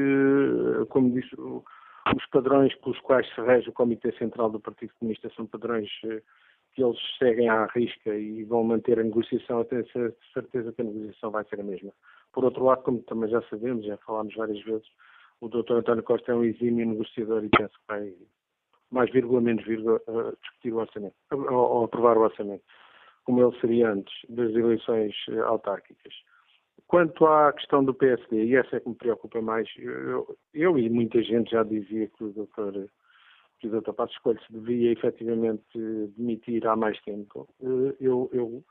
como 0.89 1.13
disse, 1.13 1.33
os 1.39 2.25
padrões 2.31 2.75
pelos 2.75 2.99
quais 2.99 3.27
se 3.33 3.41
rege 3.41 3.69
o 3.69 3.73
Comitê 3.73 4.11
Central 4.17 4.49
do 4.49 4.59
Partido 4.59 4.93
Comunista 4.99 5.31
são 5.35 5.45
padrões 5.45 5.89
que 6.73 6.83
eles 6.83 6.97
seguem 7.17 7.49
à 7.49 7.65
risca 7.67 8.15
e 8.15 8.43
vão 8.43 8.63
manter 8.63 8.99
a 8.99 9.03
negociação 9.03 9.59
até 9.59 9.83
ter 9.83 10.15
certeza 10.33 10.71
que 10.73 10.81
a 10.81 10.85
negociação 10.85 11.31
vai 11.31 11.43
ser 11.45 11.59
a 11.59 11.63
mesma. 11.63 11.91
Por 12.31 12.43
outro 12.43 12.63
lado, 12.63 12.83
como 12.83 13.01
também 13.03 13.29
já 13.29 13.41
sabemos, 13.43 13.85
já 13.85 13.97
falámos 13.97 14.35
várias 14.35 14.61
vezes, 14.63 14.87
o 15.39 15.47
Dr. 15.47 15.73
António 15.73 16.03
Costa 16.03 16.31
é 16.31 16.35
um 16.35 16.43
exímio 16.43 16.87
negociador 16.87 17.43
e 17.43 17.49
penso 17.49 17.73
que 17.73 17.87
vai, 17.87 18.13
mais 18.91 19.11
vírgula, 19.11 19.41
menos 19.41 19.63
vírgula, 19.65 20.01
discutir 20.41 20.73
o 20.73 20.77
orçamento, 20.77 21.15
ou, 21.31 21.51
ou 21.51 21.83
aprovar 21.85 22.17
o 22.17 22.21
orçamento, 22.21 22.63
como 23.23 23.41
ele 23.41 23.59
seria 23.59 23.91
antes 23.91 24.13
das 24.29 24.51
eleições 24.51 25.13
eh, 25.29 25.39
autárquicas. 25.39 26.13
Quanto 26.87 27.25
à 27.25 27.53
questão 27.53 27.83
do 27.83 27.93
PSD, 27.93 28.45
e 28.45 28.55
essa 28.55 28.77
é 28.77 28.79
que 28.79 28.89
me 28.89 28.95
preocupa 28.95 29.41
mais, 29.41 29.67
eu, 29.77 30.37
eu 30.53 30.77
e 30.77 30.89
muita 30.89 31.21
gente 31.21 31.51
já 31.51 31.63
dizia 31.63 32.07
que 32.07 32.23
o 32.23 32.31
Dr 32.31 32.87
que 33.63 33.67
o 33.67 33.81
Dr. 33.81 33.93
Passos 33.93 34.17
Coelho 34.17 34.41
se 34.45 34.51
devia 34.51 34.91
efetivamente 34.91 35.63
demitir 36.17 36.67
há 36.67 36.75
mais 36.75 36.99
tempo. 37.01 37.47
Eh, 37.61 37.95
eu, 38.01 38.29
eu 38.33 38.63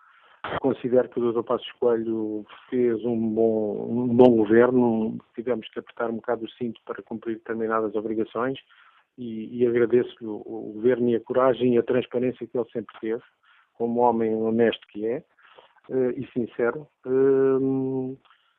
considero 0.60 1.08
que 1.08 1.18
o 1.18 1.32
Dr. 1.32 1.42
Passos 1.42 1.72
Coelho 1.80 2.44
fez 2.68 3.02
um 3.04 3.30
bom, 3.30 3.86
um 3.88 4.08
bom 4.08 4.36
governo, 4.36 5.18
tivemos 5.34 5.66
que 5.70 5.78
apertar 5.78 6.10
um 6.10 6.16
bocado 6.16 6.44
o 6.44 6.50
cinto 6.50 6.78
para 6.84 7.02
cumprir 7.02 7.36
determinadas 7.36 7.94
obrigações 7.94 8.58
e, 9.16 9.62
e 9.62 9.66
agradeço-lhe 9.66 10.28
o, 10.28 10.72
governo 10.74 11.08
e 11.08 11.16
a 11.16 11.20
coragem 11.20 11.74
e 11.74 11.78
a 11.78 11.82
transparência 11.82 12.46
que 12.46 12.58
ele 12.58 12.70
sempre 12.70 12.94
teve, 13.00 13.22
como 13.74 14.00
homem 14.00 14.34
honesto 14.34 14.86
que 14.88 15.06
é 15.06 15.24
uh, 15.88 16.10
e 16.10 16.28
sincero. 16.34 16.86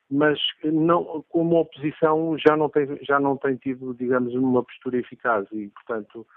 Mas 0.10 0.40
não, 0.64 1.24
como 1.30 1.60
oposição 1.60 2.38
já 2.38 2.56
não 2.56 2.70
tem, 2.70 2.88
já 3.02 3.20
não 3.20 3.38
tem 3.38 3.56
tido, 3.56 3.94
digamos, 3.96 4.34
uma 4.36 4.64
postura 4.64 4.98
eficaz 4.98 5.48
e, 5.52 5.70
portanto, 5.70 6.28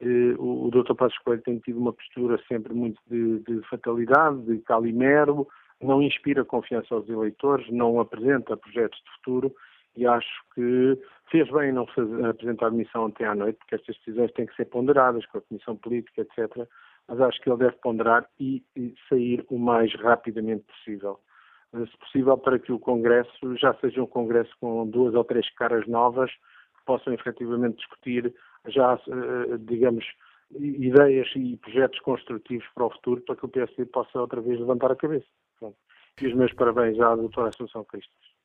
eh, 0.00 0.34
o, 0.38 0.66
o 0.66 0.70
Dr. 0.70 0.94
Passos 0.94 1.18
Coelho 1.18 1.42
tem 1.42 1.58
tido 1.58 1.78
uma 1.78 1.92
postura 1.92 2.40
sempre 2.48 2.72
muito 2.72 3.00
de, 3.06 3.40
de 3.40 3.60
fatalidade, 3.68 4.40
de 4.42 4.58
calimero, 4.58 5.46
não 5.82 6.02
inspira 6.02 6.44
confiança 6.44 6.94
aos 6.94 7.08
eleitores, 7.08 7.68
não 7.70 8.00
apresenta 8.00 8.56
projetos 8.56 8.98
de 8.98 9.10
futuro 9.16 9.54
e 9.96 10.06
acho 10.06 10.44
que 10.54 10.98
fez 11.30 11.50
bem 11.50 11.72
não 11.72 11.86
fazer, 11.86 12.24
apresentar 12.24 12.66
a 12.66 12.70
demissão 12.70 13.06
ontem 13.06 13.24
à 13.24 13.34
noite, 13.34 13.58
porque 13.58 13.74
estas 13.74 13.96
decisões 13.96 14.32
têm 14.32 14.46
que 14.46 14.54
ser 14.54 14.66
ponderadas 14.66 15.24
com 15.26 15.38
a 15.38 15.42
Comissão 15.42 15.76
Política, 15.76 16.22
etc. 16.22 16.68
Mas 17.08 17.20
acho 17.20 17.40
que 17.40 17.48
ele 17.48 17.58
deve 17.58 17.76
ponderar 17.76 18.28
e, 18.38 18.62
e 18.76 18.94
sair 19.08 19.44
o 19.48 19.58
mais 19.58 19.94
rapidamente 19.94 20.64
possível 20.64 21.18
se 21.84 21.98
possível, 21.98 22.38
para 22.38 22.58
que 22.58 22.72
o 22.72 22.78
Congresso 22.78 23.56
já 23.56 23.74
seja 23.74 24.02
um 24.02 24.06
Congresso 24.06 24.50
com 24.60 24.86
duas 24.86 25.14
ou 25.14 25.24
três 25.24 25.48
caras 25.54 25.86
novas 25.86 26.30
que 26.30 26.84
possam 26.86 27.12
efetivamente 27.12 27.76
discutir 27.76 28.34
já, 28.68 28.94
eh, 28.94 29.56
digamos, 29.60 30.04
ideias 30.54 31.28
e 31.34 31.56
projetos 31.56 31.98
construtivos 32.00 32.66
para 32.74 32.86
o 32.86 32.90
futuro 32.90 33.20
para 33.22 33.36
que 33.36 33.44
o 33.44 33.48
PSD 33.48 33.86
possa 33.86 34.20
outra 34.20 34.40
vez 34.40 34.58
levantar 34.58 34.92
a 34.92 34.96
cabeça. 34.96 35.26
E 36.20 36.26
os 36.26 36.34
meus 36.34 36.52
parabéns 36.54 36.98
à 37.00 37.14
doutora 37.14 37.48
Assunção 37.48 37.84
Cristas. 37.84 38.36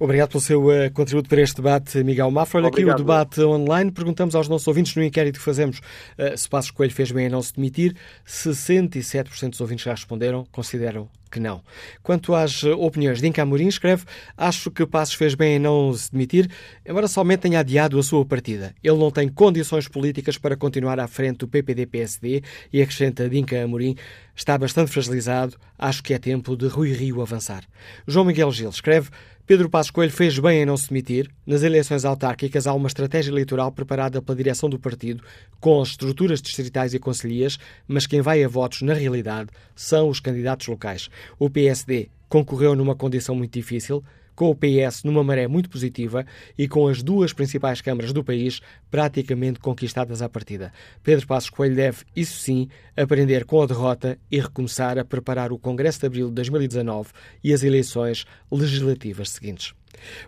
Obrigado 0.00 0.30
pelo 0.30 0.40
seu 0.40 0.66
uh, 0.66 0.92
contributo 0.92 1.28
para 1.28 1.40
este 1.40 1.56
debate, 1.56 2.02
Miguel 2.02 2.30
Mafra. 2.30 2.58
Olha 2.58 2.68
Obrigado. 2.68 2.94
aqui 2.94 3.02
o 3.02 3.04
debate 3.04 3.40
online. 3.40 3.92
Perguntamos 3.92 4.34
aos 4.34 4.48
nossos 4.48 4.66
ouvintes 4.66 4.94
no 4.96 5.02
inquérito 5.02 5.38
que 5.38 5.44
fazemos 5.44 5.78
uh, 5.78 6.36
se 6.36 6.48
Passos 6.48 6.70
Coelho 6.70 6.92
fez 6.92 7.12
bem 7.12 7.26
a 7.26 7.30
não 7.30 7.40
se 7.40 7.54
demitir. 7.54 7.94
67% 8.26 9.50
dos 9.50 9.60
ouvintes 9.60 9.84
já 9.84 9.92
responderam, 9.92 10.44
consideram 10.52 11.08
que 11.30 11.40
não. 11.40 11.62
Quanto 12.02 12.34
às 12.34 12.62
uh, 12.62 12.72
opiniões 12.78 13.20
de 13.20 13.40
Amorim, 13.40 13.68
escreve 13.68 14.04
Acho 14.36 14.70
que 14.70 14.86
Passos 14.86 15.14
fez 15.14 15.34
bem 15.34 15.56
em 15.56 15.58
não 15.58 15.92
se 15.92 16.10
demitir, 16.12 16.50
embora 16.86 17.08
somente 17.08 17.40
tenha 17.40 17.60
adiado 17.60 17.98
a 17.98 18.02
sua 18.02 18.24
partida. 18.24 18.74
Ele 18.82 18.96
não 18.96 19.10
tem 19.10 19.28
condições 19.28 19.88
políticas 19.88 20.38
para 20.38 20.56
continuar 20.56 20.98
à 21.00 21.06
frente 21.06 21.38
do 21.38 21.48
PPD-PSD 21.48 22.42
e 22.72 22.82
acrescenta 22.82 23.28
Dinka 23.28 23.62
Amorim 23.62 23.96
está 24.34 24.56
bastante 24.56 24.90
fragilizado. 24.90 25.56
Acho 25.78 26.02
que 26.02 26.14
é 26.14 26.18
tempo 26.18 26.56
de 26.56 26.66
Rui 26.66 26.92
Rio 26.92 27.22
avançar. 27.22 27.64
João 28.06 28.24
Miguel 28.24 28.52
Gil 28.52 28.70
escreve 28.70 29.10
Pedro 29.46 29.70
Passos 29.70 29.92
Coelho 29.92 30.10
fez 30.10 30.36
bem 30.40 30.62
em 30.62 30.66
não 30.66 30.76
se 30.76 30.88
demitir. 30.88 31.30
Nas 31.46 31.62
eleições 31.62 32.04
autárquicas 32.04 32.66
há 32.66 32.74
uma 32.74 32.88
estratégia 32.88 33.30
eleitoral 33.30 33.70
preparada 33.70 34.20
pela 34.20 34.36
direção 34.36 34.68
do 34.68 34.76
partido, 34.76 35.22
com 35.60 35.80
as 35.80 35.90
estruturas 35.90 36.42
distritais 36.42 36.94
e 36.94 36.98
conselhias, 36.98 37.56
mas 37.86 38.08
quem 38.08 38.20
vai 38.20 38.42
a 38.42 38.48
votos, 38.48 38.82
na 38.82 38.92
realidade, 38.92 39.50
são 39.72 40.08
os 40.08 40.18
candidatos 40.18 40.66
locais. 40.66 41.08
O 41.38 41.50
PSD 41.50 42.08
concorreu 42.28 42.74
numa 42.74 42.94
condição 42.94 43.34
muito 43.34 43.52
difícil, 43.52 44.02
com 44.36 44.50
o 44.50 44.54
PS 44.54 45.02
numa 45.02 45.24
maré 45.24 45.48
muito 45.48 45.70
positiva 45.70 46.24
e 46.56 46.68
com 46.68 46.86
as 46.86 47.02
duas 47.02 47.32
principais 47.32 47.80
câmaras 47.80 48.12
do 48.12 48.22
país 48.22 48.60
praticamente 48.90 49.58
conquistadas 49.58 50.20
à 50.20 50.28
partida. 50.28 50.72
Pedro 51.02 51.26
Passos 51.26 51.50
Coelho 51.50 51.74
deve, 51.74 52.04
isso 52.14 52.38
sim, 52.38 52.68
aprender 52.96 53.46
com 53.46 53.62
a 53.62 53.66
derrota 53.66 54.18
e 54.30 54.38
recomeçar 54.38 54.98
a 54.98 55.04
preparar 55.04 55.52
o 55.52 55.58
Congresso 55.58 56.00
de 56.00 56.06
Abril 56.06 56.28
de 56.28 56.34
2019 56.34 57.08
e 57.42 57.52
as 57.52 57.62
eleições 57.62 58.26
legislativas 58.52 59.30
seguintes. 59.30 59.72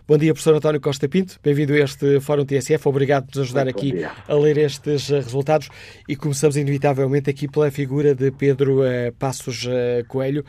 Bom 0.07 0.17
dia, 0.17 0.33
professor 0.33 0.55
António 0.55 0.81
Costa 0.81 1.07
Pinto. 1.07 1.39
Bem-vindo 1.43 1.73
a 1.73 1.77
este 1.77 2.19
Fórum 2.19 2.43
TSF. 2.43 2.87
Obrigado 2.87 3.27
por 3.27 3.37
nos 3.37 3.45
ajudar 3.45 3.65
Muito 3.65 3.77
aqui 3.77 4.03
a 4.03 4.33
ler 4.33 4.57
estes 4.57 5.11
eh, 5.11 5.19
resultados. 5.19 5.69
E 6.07 6.15
começamos, 6.15 6.57
inevitavelmente, 6.57 7.29
aqui 7.29 7.47
pela 7.47 7.69
figura 7.69 8.15
de 8.15 8.31
Pedro 8.31 8.81
uh, 8.81 9.13
Passos 9.19 9.65
uh, 9.65 10.03
Coelho. 10.07 10.43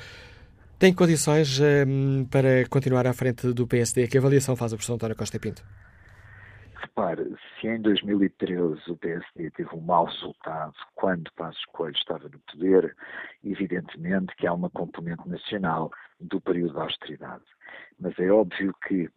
Tem 0.81 0.95
condições 0.95 1.61
uh, 1.61 2.27
para 2.31 2.67
continuar 2.71 3.07
à 3.07 3.13
frente 3.13 3.53
do 3.53 3.67
PSD? 3.67 4.09
Que 4.09 4.17
avaliação 4.17 4.57
faz 4.57 4.73
o 4.73 4.77
professor 4.77 4.95
António 4.95 5.15
Costa 5.15 5.39
Pinto? 5.39 5.63
Repare, 6.75 7.37
se 7.61 7.67
em 7.67 7.83
2013 7.83 8.81
o 8.89 8.97
PSD 8.97 9.51
teve 9.51 9.69
um 9.75 9.81
mau 9.83 10.07
resultado 10.07 10.73
quando 10.95 11.31
Passos 11.37 11.63
Coelho 11.67 11.95
estava 11.95 12.31
no 12.31 12.39
poder, 12.51 12.97
evidentemente 13.45 14.35
que 14.37 14.47
há 14.47 14.55
uma 14.55 14.71
componente 14.71 15.29
nacional 15.29 15.91
do 16.19 16.41
período 16.41 16.73
da 16.73 16.85
austeridade. 16.85 17.45
Mas 18.01 18.19
é 18.19 18.31
óbvio 18.31 18.75
que, 18.89 19.11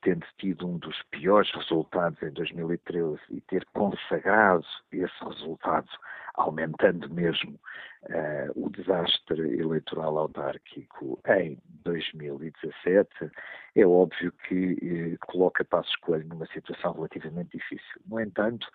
tendo 0.00 0.24
tido 0.38 0.66
um 0.66 0.78
dos 0.78 0.96
piores 1.10 1.50
resultados 1.54 2.18
em 2.22 2.30
2013 2.30 3.20
e 3.28 3.42
ter 3.42 3.66
consagrado 3.74 4.64
esse 4.90 5.22
resultado, 5.22 5.86
aumentando 6.34 7.08
mesmo 7.12 7.58
uh, 8.04 8.52
o 8.54 8.70
desastre 8.70 9.58
eleitoral 9.58 10.18
autárquico 10.18 11.20
em 11.26 11.58
2017, 11.84 13.30
é 13.74 13.86
óbvio 13.86 14.32
que 14.46 14.72
uh, 14.72 15.26
coloca 15.26 15.64
Passos 15.64 15.96
Coelho 15.96 16.28
numa 16.28 16.46
situação 16.46 16.92
relativamente 16.92 17.56
difícil. 17.56 18.00
No 18.06 18.20
entanto, 18.20 18.66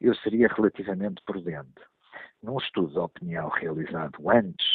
eu 0.00 0.14
seria 0.16 0.48
relativamente 0.48 1.22
prudente. 1.24 1.82
Num 2.42 2.58
estudo 2.58 2.92
de 2.92 2.98
opinião 2.98 3.48
realizado 3.48 4.30
antes 4.30 4.66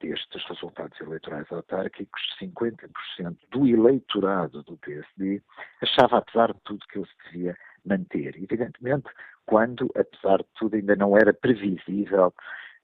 destes 0.00 0.44
resultados 0.46 0.98
eleitorais 1.00 1.46
autárquicos, 1.50 2.20
50% 2.40 3.36
do 3.50 3.66
eleitorado 3.66 4.62
do 4.62 4.76
PSD 4.78 5.42
achava, 5.80 6.18
apesar 6.18 6.52
de 6.52 6.60
tudo, 6.64 6.86
que 6.86 6.98
ele 6.98 7.06
se 7.06 7.32
devia 7.32 7.56
manter. 7.84 8.36
Evidentemente, 8.36 9.08
quando, 9.46 9.90
apesar 9.96 10.38
de 10.38 10.48
tudo, 10.58 10.76
ainda 10.76 10.96
não 10.96 11.16
era 11.16 11.32
previsível 11.32 12.32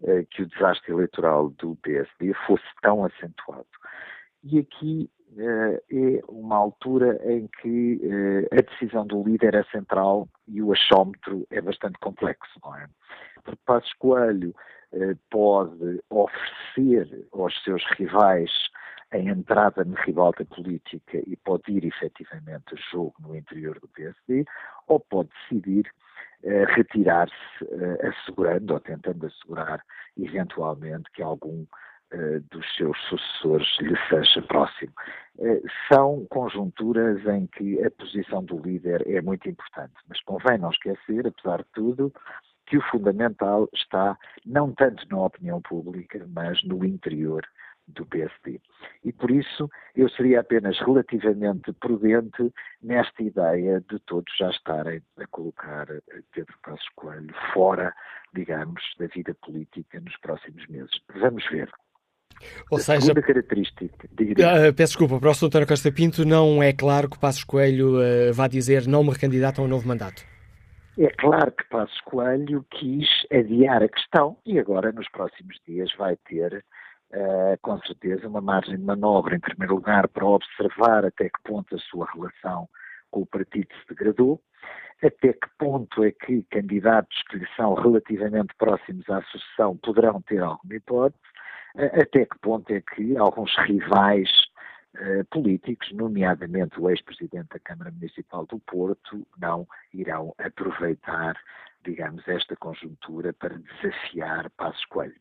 uh, 0.00 0.26
que 0.30 0.42
o 0.42 0.46
desastre 0.46 0.92
eleitoral 0.92 1.50
do 1.50 1.76
PSD 1.76 2.32
fosse 2.46 2.64
tão 2.82 3.04
acentuado. 3.04 3.66
E 4.42 4.58
aqui 4.58 5.10
uh, 5.32 5.82
é 5.90 6.22
uma 6.28 6.56
altura 6.56 7.20
em 7.30 7.48
que 7.60 8.00
uh, 8.02 8.58
a 8.58 8.62
decisão 8.62 9.06
do 9.06 9.22
líder 9.22 9.54
é 9.54 9.64
central 9.64 10.28
e 10.48 10.62
o 10.62 10.72
achómetro 10.72 11.46
é 11.50 11.60
bastante 11.60 11.98
complexo, 11.98 12.58
não 12.62 12.76
é? 12.76 12.86
Porque 13.44 13.60
Passos 13.64 13.92
Coelho 13.94 14.54
pode 15.30 16.00
oferecer 16.10 17.26
aos 17.32 17.54
seus 17.62 17.84
rivais 17.96 18.50
a 19.12 19.18
entrada 19.18 19.84
na 19.84 20.00
ribalta 20.02 20.44
política 20.44 21.18
e 21.26 21.36
pode 21.36 21.70
ir 21.70 21.84
efetivamente 21.84 22.74
a 22.74 22.90
jogo 22.90 23.14
no 23.20 23.36
interior 23.36 23.78
do 23.78 23.88
PSD, 23.88 24.44
ou 24.88 25.00
pode 25.00 25.28
decidir 25.30 25.90
retirar-se, 26.74 27.34
assegurando 28.02 28.74
ou 28.74 28.80
tentando 28.80 29.26
assegurar 29.26 29.82
eventualmente 30.16 31.10
que 31.12 31.22
algum 31.22 31.64
eh, 32.12 32.40
dos 32.52 32.64
seus 32.76 32.96
sucessores 33.08 33.66
lhe 33.80 33.96
seja 34.08 34.40
próximo. 34.42 34.92
Eh, 35.40 35.60
são 35.92 36.24
conjunturas 36.30 37.26
em 37.26 37.48
que 37.48 37.82
a 37.84 37.90
posição 37.90 38.44
do 38.44 38.60
líder 38.60 39.02
é 39.08 39.20
muito 39.20 39.48
importante, 39.48 39.94
mas 40.08 40.22
convém 40.22 40.56
não 40.56 40.70
esquecer, 40.70 41.26
apesar 41.26 41.64
de 41.64 41.68
tudo, 41.74 42.12
que 42.66 42.76
o 42.76 42.82
fundamental 42.82 43.68
está 43.74 44.16
não 44.44 44.72
tanto 44.72 45.06
na 45.08 45.24
opinião 45.24 45.60
pública, 45.60 46.26
mas 46.28 46.62
no 46.64 46.84
interior 46.84 47.46
do 47.88 48.04
PSD. 48.06 48.60
E 49.04 49.12
por 49.12 49.30
isso 49.30 49.70
eu 49.94 50.08
seria 50.10 50.40
apenas 50.40 50.78
relativamente 50.80 51.72
prudente 51.74 52.52
nesta 52.82 53.22
ideia 53.22 53.82
de 53.88 53.98
todos 54.00 54.32
já 54.36 54.50
estarem 54.50 55.00
a 55.18 55.26
colocar 55.28 55.86
Pedro 56.32 56.54
Passos 56.62 56.88
Coelho 56.96 57.32
fora, 57.52 57.94
digamos, 58.34 58.82
da 58.98 59.06
vida 59.06 59.34
política 59.34 60.00
nos 60.00 60.16
próximos 60.18 60.66
meses. 60.66 61.00
Vamos 61.20 61.48
ver. 61.48 61.70
Ou 62.70 62.78
a 62.78 62.80
seja, 62.80 63.14
característica. 63.14 64.06
Uh, 64.06 64.74
peço 64.74 64.92
desculpa, 64.92 65.18
para 65.18 65.30
o 65.30 65.34
Sr. 65.34 65.66
Costa 65.66 65.90
Pinto 65.90 66.24
não 66.24 66.62
é 66.62 66.72
claro 66.72 67.08
que 67.08 67.18
Passos 67.18 67.44
Coelho 67.44 67.98
uh, 67.98 68.32
vá 68.32 68.46
dizer 68.48 68.86
não 68.86 69.04
me 69.04 69.10
recandidato 69.10 69.60
a 69.60 69.64
um 69.64 69.68
novo 69.68 69.86
mandato. 69.88 70.22
É 70.98 71.10
claro 71.10 71.52
que 71.52 71.68
Passos 71.68 72.00
Coelho 72.02 72.64
quis 72.70 73.06
adiar 73.30 73.82
a 73.82 73.88
questão 73.88 74.38
e 74.46 74.58
agora, 74.58 74.90
nos 74.92 75.06
próximos 75.10 75.60
dias, 75.68 75.92
vai 75.98 76.16
ter, 76.16 76.64
uh, 77.12 77.58
com 77.60 77.78
certeza, 77.80 78.26
uma 78.26 78.40
margem 78.40 78.78
de 78.78 78.82
manobra, 78.82 79.36
em 79.36 79.40
primeiro 79.40 79.74
lugar, 79.74 80.08
para 80.08 80.24
observar 80.24 81.04
até 81.04 81.24
que 81.28 81.42
ponto 81.44 81.74
a 81.74 81.78
sua 81.78 82.06
relação 82.14 82.66
com 83.10 83.20
o 83.20 83.26
partido 83.26 83.68
se 83.74 83.94
degradou, 83.94 84.40
até 85.04 85.34
que 85.34 85.48
ponto 85.58 86.02
é 86.02 86.12
que 86.12 86.42
candidatos 86.44 87.22
que 87.28 87.36
lhe 87.36 87.46
são 87.56 87.74
relativamente 87.74 88.54
próximos 88.56 89.06
à 89.10 89.20
sucessão 89.24 89.76
poderão 89.76 90.22
ter 90.22 90.42
alguma 90.42 90.76
hipótese, 90.76 91.20
até 91.76 92.24
que 92.24 92.38
ponto 92.40 92.72
é 92.72 92.80
que 92.80 93.18
alguns 93.18 93.54
rivais 93.58 94.30
uh, 94.30 94.45
políticos, 95.30 95.92
nomeadamente 95.92 96.80
o 96.80 96.90
ex-presidente 96.90 97.48
da 97.50 97.58
Câmara 97.60 97.90
Municipal 97.90 98.46
do 98.46 98.58
Porto, 98.60 99.26
não 99.38 99.66
irão 99.92 100.34
aproveitar, 100.38 101.36
digamos, 101.84 102.26
esta 102.28 102.56
conjuntura 102.56 103.32
para 103.32 103.58
desafiar 103.58 104.50
Passos 104.50 104.84
Coelho. 104.86 105.14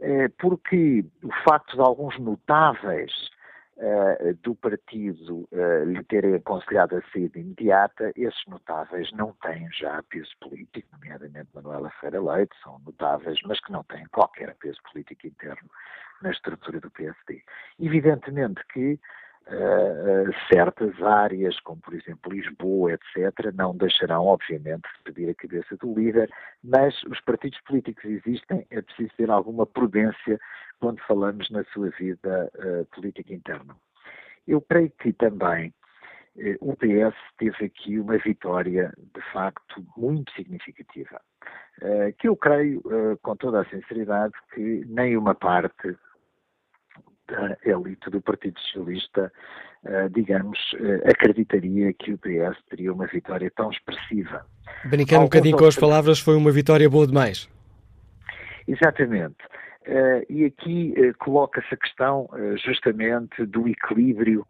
Uh, 0.00 0.30
porque 0.38 1.04
o 1.24 1.32
facto 1.44 1.74
de 1.74 1.80
alguns 1.82 2.16
notáveis 2.20 3.12
uh, 3.78 4.34
do 4.42 4.54
partido 4.54 5.48
uh, 5.52 5.84
lhe 5.84 6.02
terem 6.04 6.34
aconselhado 6.34 6.96
a 6.96 7.02
saída 7.12 7.38
imediata, 7.38 8.12
esses 8.16 8.44
notáveis 8.46 9.10
não 9.12 9.32
têm 9.42 9.68
já 9.72 10.02
peso 10.04 10.30
político, 10.40 10.88
nomeadamente 10.92 11.48
Manuela 11.54 11.90
Ferreira 12.00 12.22
Leite, 12.22 12.54
são 12.62 12.78
notáveis, 12.80 13.38
mas 13.44 13.60
que 13.60 13.72
não 13.72 13.84
têm 13.84 14.04
qualquer 14.06 14.54
peso 14.56 14.78
político 14.90 15.26
interno 15.26 15.68
na 16.22 16.30
estrutura 16.30 16.80
do 16.80 16.90
PSD. 16.90 17.42
Evidentemente 17.80 18.60
que 18.72 18.98
Uh, 19.50 20.30
certas 20.52 21.00
áreas, 21.02 21.58
como 21.60 21.80
por 21.80 21.94
exemplo 21.94 22.30
Lisboa, 22.30 22.92
etc., 22.92 23.50
não 23.54 23.74
deixarão, 23.74 24.26
obviamente, 24.26 24.82
de 24.82 25.02
pedir 25.04 25.30
a 25.30 25.34
cabeça 25.34 25.74
do 25.78 25.94
líder, 25.94 26.30
mas 26.62 27.02
os 27.04 27.18
partidos 27.22 27.58
políticos 27.62 28.04
existem, 28.04 28.66
é 28.70 28.82
preciso 28.82 29.10
ter 29.16 29.30
alguma 29.30 29.64
prudência 29.64 30.38
quando 30.78 31.00
falamos 31.06 31.48
na 31.48 31.64
sua 31.72 31.88
vida 31.90 32.52
uh, 32.56 32.84
política 32.94 33.32
interna. 33.32 33.74
Eu 34.46 34.60
creio 34.60 34.92
que 34.98 35.14
também 35.14 35.72
o 36.60 36.76
PS 36.76 37.16
teve 37.38 37.64
aqui 37.64 37.98
uma 37.98 38.16
vitória, 38.18 38.92
de 38.96 39.20
facto, 39.32 39.84
muito 39.96 40.30
significativa, 40.32 41.20
que 42.16 42.28
eu 42.28 42.36
creio, 42.36 42.80
com 43.22 43.36
toda 43.36 43.60
a 43.60 43.68
sinceridade, 43.68 44.32
que 44.54 44.84
nem 44.86 45.16
uma 45.16 45.34
parte 45.34 45.96
da 47.28 47.56
elite 47.64 48.10
do 48.10 48.20
Partido 48.20 48.58
Socialista, 48.60 49.32
uh, 49.84 50.08
digamos, 50.10 50.58
uh, 50.74 51.08
acreditaria 51.08 51.92
que 51.92 52.12
o 52.12 52.18
PS 52.18 52.58
teria 52.68 52.92
uma 52.92 53.06
vitória 53.06 53.50
tão 53.54 53.70
expressiva. 53.70 54.44
Brincando 54.84 55.22
um 55.22 55.24
bocadinho 55.24 55.56
com 55.56 55.66
as 55.66 55.76
palavras, 55.76 56.18
foi 56.18 56.36
uma 56.36 56.50
vitória 56.50 56.88
boa 56.88 57.06
demais. 57.06 57.48
Exatamente. 58.66 59.36
Uh, 59.86 60.24
e 60.28 60.44
aqui 60.44 60.94
coloca-se 61.18 61.72
a 61.72 61.76
questão 61.76 62.28
justamente 62.64 63.44
do 63.46 63.68
equilíbrio 63.68 64.46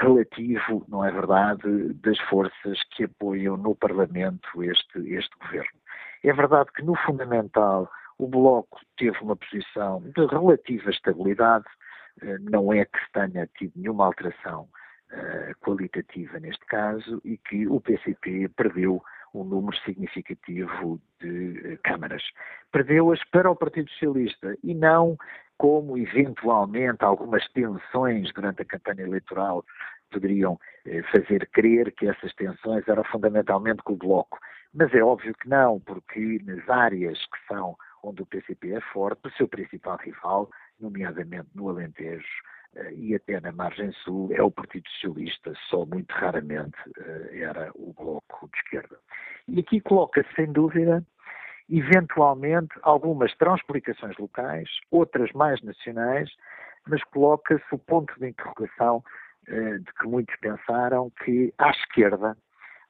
relativo, 0.00 0.86
não 0.88 1.04
é 1.04 1.10
verdade, 1.10 1.92
das 1.94 2.18
forças 2.28 2.78
que 2.92 3.02
apoiam 3.02 3.56
no 3.56 3.74
Parlamento 3.74 4.62
este, 4.62 4.98
este 5.12 5.36
governo. 5.42 5.78
É 6.22 6.32
verdade 6.32 6.70
que, 6.72 6.82
no 6.82 6.94
fundamental, 6.94 7.90
o 8.18 8.26
Bloco 8.26 8.80
teve 8.96 9.16
uma 9.20 9.36
posição 9.36 10.00
de 10.00 10.26
relativa 10.26 10.90
estabilidade, 10.90 11.64
eh, 11.66 11.85
não 12.40 12.72
é 12.72 12.84
que 12.84 12.98
se 12.98 13.12
tenha 13.12 13.46
tido 13.58 13.72
nenhuma 13.76 14.06
alteração 14.06 14.68
uh, 15.12 15.54
qualitativa 15.60 16.38
neste 16.38 16.64
caso 16.66 17.20
e 17.24 17.36
que 17.36 17.66
o 17.66 17.80
PCP 17.80 18.48
perdeu 18.56 19.02
um 19.34 19.44
número 19.44 19.76
significativo 19.78 21.00
de 21.20 21.74
uh, 21.74 21.78
câmaras. 21.82 22.22
Perdeu-as 22.72 23.22
para 23.30 23.50
o 23.50 23.56
Partido 23.56 23.90
Socialista 23.90 24.56
e 24.62 24.74
não 24.74 25.16
como 25.58 25.96
eventualmente 25.96 27.02
algumas 27.04 27.46
tensões 27.52 28.32
durante 28.32 28.62
a 28.62 28.66
campanha 28.66 29.02
eleitoral 29.02 29.64
poderiam 30.10 30.58
fazer 31.10 31.48
crer 31.50 31.92
que 31.92 32.06
essas 32.06 32.32
tensões 32.34 32.86
eram 32.86 33.02
fundamentalmente 33.04 33.82
com 33.82 33.94
o 33.94 33.96
Bloco. 33.96 34.38
Mas 34.72 34.92
é 34.94 35.02
óbvio 35.02 35.34
que 35.34 35.48
não, 35.48 35.80
porque 35.80 36.40
nas 36.44 36.68
áreas 36.68 37.18
que 37.18 37.46
são 37.48 37.74
onde 38.02 38.22
o 38.22 38.26
PCP 38.26 38.74
é 38.74 38.80
forte, 38.92 39.26
o 39.26 39.32
seu 39.32 39.48
principal 39.48 39.96
rival 39.96 40.50
nomeadamente 40.80 41.48
no 41.54 41.68
Alentejo, 41.68 42.26
e 42.92 43.14
até 43.14 43.40
na 43.40 43.52
margem 43.52 43.90
sul 44.04 44.28
é 44.32 44.42
o 44.42 44.50
Partido 44.50 44.86
Socialista, 44.90 45.54
só 45.70 45.86
muito 45.86 46.12
raramente 46.12 46.76
era 47.32 47.70
o 47.74 47.94
Bloco 47.94 48.50
de 48.52 48.58
Esquerda. 48.58 48.98
E 49.48 49.60
aqui 49.60 49.80
coloca-se, 49.80 50.28
sem 50.34 50.52
dúvida, 50.52 51.02
eventualmente 51.70 52.74
algumas 52.82 53.34
transplicações 53.36 54.16
locais, 54.18 54.68
outras 54.90 55.32
mais 55.32 55.60
nacionais, 55.62 56.30
mas 56.86 57.02
coloca-se 57.04 57.64
o 57.72 57.78
ponto 57.78 58.12
de 58.18 58.28
interrogação 58.28 59.02
eh, 59.48 59.78
de 59.78 59.92
que 59.94 60.06
muitos 60.06 60.34
pensaram 60.36 61.10
que 61.24 61.52
à 61.58 61.70
esquerda 61.70 62.36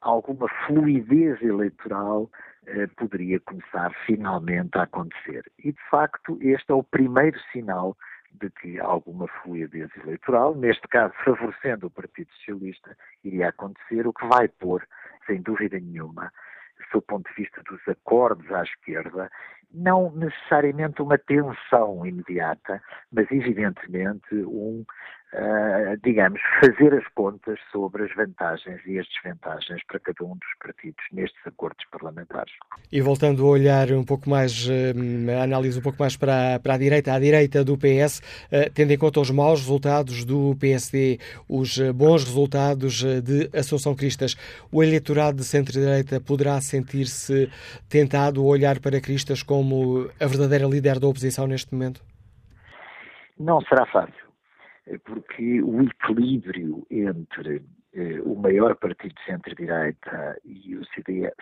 alguma 0.00 0.48
fluidez 0.66 1.40
eleitoral 1.42 2.30
eh, 2.32 2.55
poderia 2.96 3.38
começar 3.40 3.92
finalmente 4.06 4.76
a 4.76 4.82
acontecer. 4.82 5.44
E 5.58 5.72
de 5.72 5.82
facto 5.90 6.38
este 6.40 6.72
é 6.72 6.74
o 6.74 6.82
primeiro 6.82 7.38
sinal 7.52 7.96
de 8.40 8.50
que 8.50 8.78
alguma 8.78 9.26
fluidez 9.28 9.90
eleitoral, 9.96 10.54
neste 10.54 10.86
caso 10.88 11.14
favorecendo 11.24 11.86
o 11.86 11.90
Partido 11.90 12.30
Socialista, 12.32 12.96
iria 13.24 13.48
acontecer, 13.48 14.06
o 14.06 14.12
que 14.12 14.26
vai 14.26 14.48
pôr, 14.48 14.86
sem 15.26 15.40
dúvida 15.40 15.78
nenhuma, 15.78 16.32
do 16.92 17.00
ponto 17.02 17.28
de 17.30 17.42
vista 17.42 17.62
dos 17.62 17.80
acordos 17.88 18.50
à 18.52 18.62
esquerda, 18.62 19.30
não 19.72 20.10
necessariamente 20.12 21.02
uma 21.02 21.18
tensão 21.18 22.06
imediata, 22.06 22.82
mas 23.12 23.30
evidentemente 23.30 24.34
um 24.34 24.84
uh, 25.32 25.96
digamos, 26.04 26.40
fazer 26.60 26.94
as 26.94 27.06
contas 27.14 27.58
sobre 27.72 28.04
as 28.04 28.14
vantagens 28.14 28.80
e 28.86 28.98
as 28.98 29.06
desvantagens 29.08 29.82
para 29.86 30.00
cada 30.00 30.24
um 30.24 30.34
dos 30.36 30.54
partidos 30.60 31.04
nestes 31.12 31.40
acordos 31.46 31.84
parlamentares. 31.90 32.52
E 32.90 33.00
voltando 33.00 33.44
a 33.44 33.48
olhar 33.48 33.90
um 33.92 34.04
pouco 34.04 34.28
mais, 34.28 34.66
uh, 34.68 35.38
a 35.38 35.42
análise 35.42 35.78
um 35.78 35.82
pouco 35.82 35.98
mais 35.98 36.16
para, 36.16 36.58
para 36.60 36.74
a 36.74 36.78
direita, 36.78 37.12
à 37.12 37.18
direita 37.18 37.64
do 37.64 37.76
PS, 37.76 38.20
uh, 38.20 38.70
tendo 38.72 38.92
em 38.92 38.98
conta 38.98 39.20
os 39.20 39.30
maus 39.30 39.60
resultados 39.60 40.24
do 40.24 40.56
PSD, 40.56 41.18
os 41.48 41.78
bons 41.92 42.24
resultados 42.24 43.02
de 43.22 43.50
Assunção 43.56 43.94
Cristas, 43.94 44.34
o 44.70 44.82
eleitorado 44.82 45.38
de 45.38 45.44
centro-direita 45.44 46.20
poderá 46.20 46.60
sentir-se 46.60 47.50
tentado 47.88 48.40
a 48.40 48.44
olhar 48.44 48.78
para 48.80 49.00
Cristas 49.00 49.42
como 49.42 50.10
a 50.20 50.26
verdadeira 50.26 50.66
líder 50.66 50.98
da 50.98 51.06
oposição 51.06 51.46
neste 51.46 51.72
momento? 51.72 52.00
Não 53.38 53.60
será 53.62 53.84
fácil 53.86 54.25
porque 55.04 55.60
o 55.62 55.82
equilíbrio 55.82 56.86
entre 56.90 57.64
eh, 57.92 58.20
o 58.22 58.34
maior 58.36 58.76
partido 58.76 59.14
de 59.14 59.24
centro-direita 59.24 60.38
e 60.44 60.76
o 60.76 60.84
CDS 60.86 61.34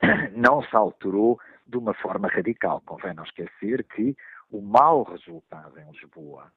não 0.36 0.62
se 0.62 0.76
alterou 0.76 1.38
de 1.66 1.76
uma 1.76 1.94
forma 1.94 2.28
radical. 2.28 2.82
Convém 2.86 3.14
não 3.14 3.24
esquecer 3.24 3.84
que 3.84 4.16
o 4.50 4.60
mau 4.60 5.02
resultado 5.04 5.78
em 5.78 5.90
Lisboa 5.90 6.52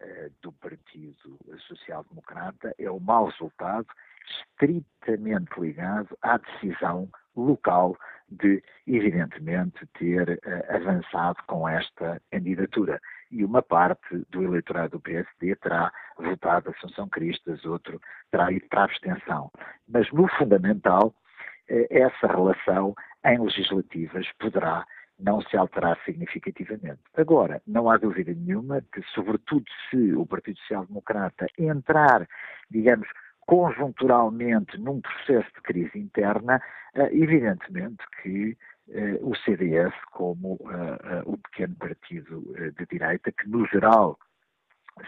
eh, 0.00 0.30
do 0.42 0.52
Partido 0.52 1.38
Social 1.66 2.04
Democrata 2.10 2.74
é 2.78 2.90
o 2.90 3.00
mau 3.00 3.26
resultado 3.26 3.86
estritamente 4.28 5.58
ligado 5.58 6.16
à 6.22 6.36
decisão 6.36 7.08
local 7.34 7.96
de, 8.28 8.62
evidentemente, 8.86 9.86
ter 9.98 10.28
uh, 10.28 10.76
avançado 10.76 11.38
com 11.46 11.68
esta 11.68 12.20
candidatura. 12.30 13.00
E 13.36 13.44
uma 13.44 13.60
parte 13.60 14.24
do 14.30 14.42
eleitorado 14.42 14.92
do 14.92 15.00
PSD 15.00 15.54
terá 15.56 15.92
votado 16.16 16.70
Assunção 16.70 17.06
Cristas, 17.06 17.62
outro 17.66 18.00
terá 18.30 18.50
ido 18.50 18.66
para 18.70 18.80
a 18.80 18.84
abstenção. 18.84 19.50
Mas, 19.86 20.10
no 20.10 20.26
fundamental, 20.38 21.08
uh, 21.08 21.86
essa 21.90 22.26
relação 22.26 22.94
em 23.26 23.38
legislativas 23.38 24.26
poderá 24.38 24.86
não 25.18 25.42
se 25.42 25.54
alterar 25.54 25.98
significativamente. 26.06 27.00
Agora, 27.14 27.60
não 27.66 27.90
há 27.90 27.98
dúvida 27.98 28.32
nenhuma 28.32 28.82
que, 28.90 29.02
sobretudo 29.14 29.66
se 29.90 30.14
o 30.14 30.24
Partido 30.24 30.58
Social 30.60 30.86
Democrata 30.86 31.46
entrar, 31.58 32.26
digamos, 32.70 33.06
conjunturalmente 33.40 34.78
num 34.78 35.00
processo 35.02 35.48
de 35.54 35.60
crise 35.62 35.98
interna, 35.98 36.60
eh, 36.94 37.10
evidentemente 37.12 38.02
que 38.22 38.50
eh, 38.50 38.75
o 39.20 39.34
CDS, 39.34 39.92
como 40.12 40.58
eh, 40.70 41.22
o 41.24 41.36
pequeno 41.38 41.74
partido 41.76 42.42
de 42.78 42.86
direita, 42.86 43.32
que 43.32 43.48
no 43.48 43.66
geral 43.66 44.18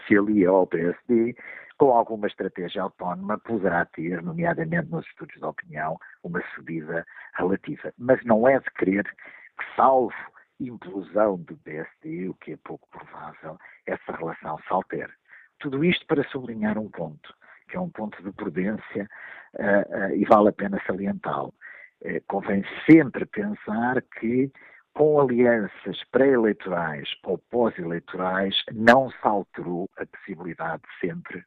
se 0.05 0.17
alia 0.17 0.49
ao 0.49 0.67
PSD, 0.67 1.35
com 1.77 1.91
alguma 1.91 2.27
estratégia 2.27 2.81
autónoma, 2.83 3.37
poderá 3.39 3.85
ter, 3.85 4.21
nomeadamente 4.21 4.91
nos 4.91 5.05
estudos 5.07 5.35
de 5.35 5.45
opinião, 5.45 5.97
uma 6.23 6.41
subida 6.53 7.05
relativa. 7.35 7.93
Mas 7.97 8.23
não 8.25 8.47
é 8.47 8.59
de 8.59 8.69
crer 8.71 9.03
que, 9.05 9.75
salvo 9.75 10.13
implosão 10.59 11.37
do 11.37 11.55
PSD, 11.57 12.27
o 12.27 12.33
que 12.33 12.51
é 12.51 12.57
pouco 12.57 12.87
provável, 12.89 13.57
essa 13.85 14.11
relação 14.11 14.57
se 14.57 14.73
altere. 14.73 15.13
Tudo 15.57 15.83
isto 15.85 16.05
para 16.05 16.23
sublinhar 16.25 16.77
um 16.77 16.89
ponto 16.89 17.33
que 17.69 17.77
é 17.77 17.79
um 17.79 17.89
ponto 17.89 18.21
de 18.21 18.31
prudência 18.31 19.07
uh, 19.53 19.95
uh, 19.95 20.15
e 20.15 20.25
vale 20.25 20.49
a 20.49 20.53
pena 20.53 20.81
salientá-lo. 20.85 21.53
Uh, 22.01 22.21
convém 22.27 22.63
sempre 22.89 23.25
pensar 23.25 24.01
que 24.19 24.51
com 24.93 25.19
alianças 25.19 26.03
pré-eleitorais 26.11 27.09
ou 27.23 27.37
pós-eleitorais 27.37 28.55
não 28.73 29.09
se 29.09 29.17
alterou 29.21 29.89
a 29.97 30.05
possibilidade 30.05 30.83
sempre 30.99 31.43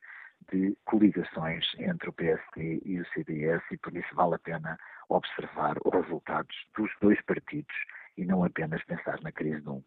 de 0.51 0.77
coligações 0.85 1.67
entre 1.79 2.09
o 2.09 2.13
PSD 2.13 2.81
e 2.85 3.01
o 3.01 3.07
CDS 3.13 3.63
e 3.71 3.77
por 3.79 3.97
isso 3.97 4.15
vale 4.15 4.35
a 4.35 4.39
pena 4.39 4.79
observar 5.09 5.77
os 5.85 5.93
resultados 5.93 6.57
dos 6.77 6.91
dois 7.01 7.21
partidos 7.23 7.75
e 8.17 8.25
não 8.25 8.45
apenas 8.45 8.83
pensar 8.85 9.21
na 9.23 9.33
crise 9.33 9.61
de 9.61 9.69
um. 9.69 9.83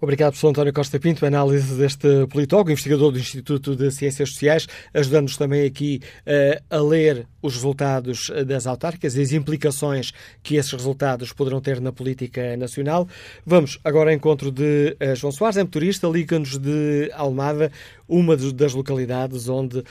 Obrigado, 0.00 0.32
professor 0.32 0.48
António 0.48 0.72
Costa 0.72 0.98
Pinto, 1.00 1.24
análise 1.24 1.78
deste 1.78 2.26
politólogo, 2.26 2.70
investigador 2.70 3.12
do 3.12 3.18
Instituto 3.18 3.74
de 3.76 3.90
Ciências 3.90 4.30
Sociais, 4.30 4.66
ajudando-nos 4.92 5.36
também 5.36 5.66
aqui 5.66 6.00
uh, 6.26 6.62
a 6.68 6.80
ler 6.80 7.26
os 7.40 7.54
resultados 7.54 8.30
das 8.46 8.66
autárquicas 8.66 9.16
e 9.16 9.22
as 9.22 9.32
implicações 9.32 10.12
que 10.42 10.56
esses 10.56 10.72
resultados 10.72 11.32
poderão 11.32 11.60
ter 11.60 11.80
na 11.80 11.92
política 11.92 12.56
nacional. 12.56 13.06
Vamos 13.46 13.78
agora 13.84 14.10
ao 14.10 14.16
encontro 14.16 14.50
de 14.50 14.96
uh, 15.00 15.16
João 15.16 15.32
Soares, 15.32 15.56
é 15.56 15.62
motorista, 15.62 16.08
liga-nos 16.08 16.58
de 16.58 17.10
Almada, 17.14 17.70
uma 18.08 18.36
das 18.36 18.74
localidades 18.74 19.48
onde 19.48 19.82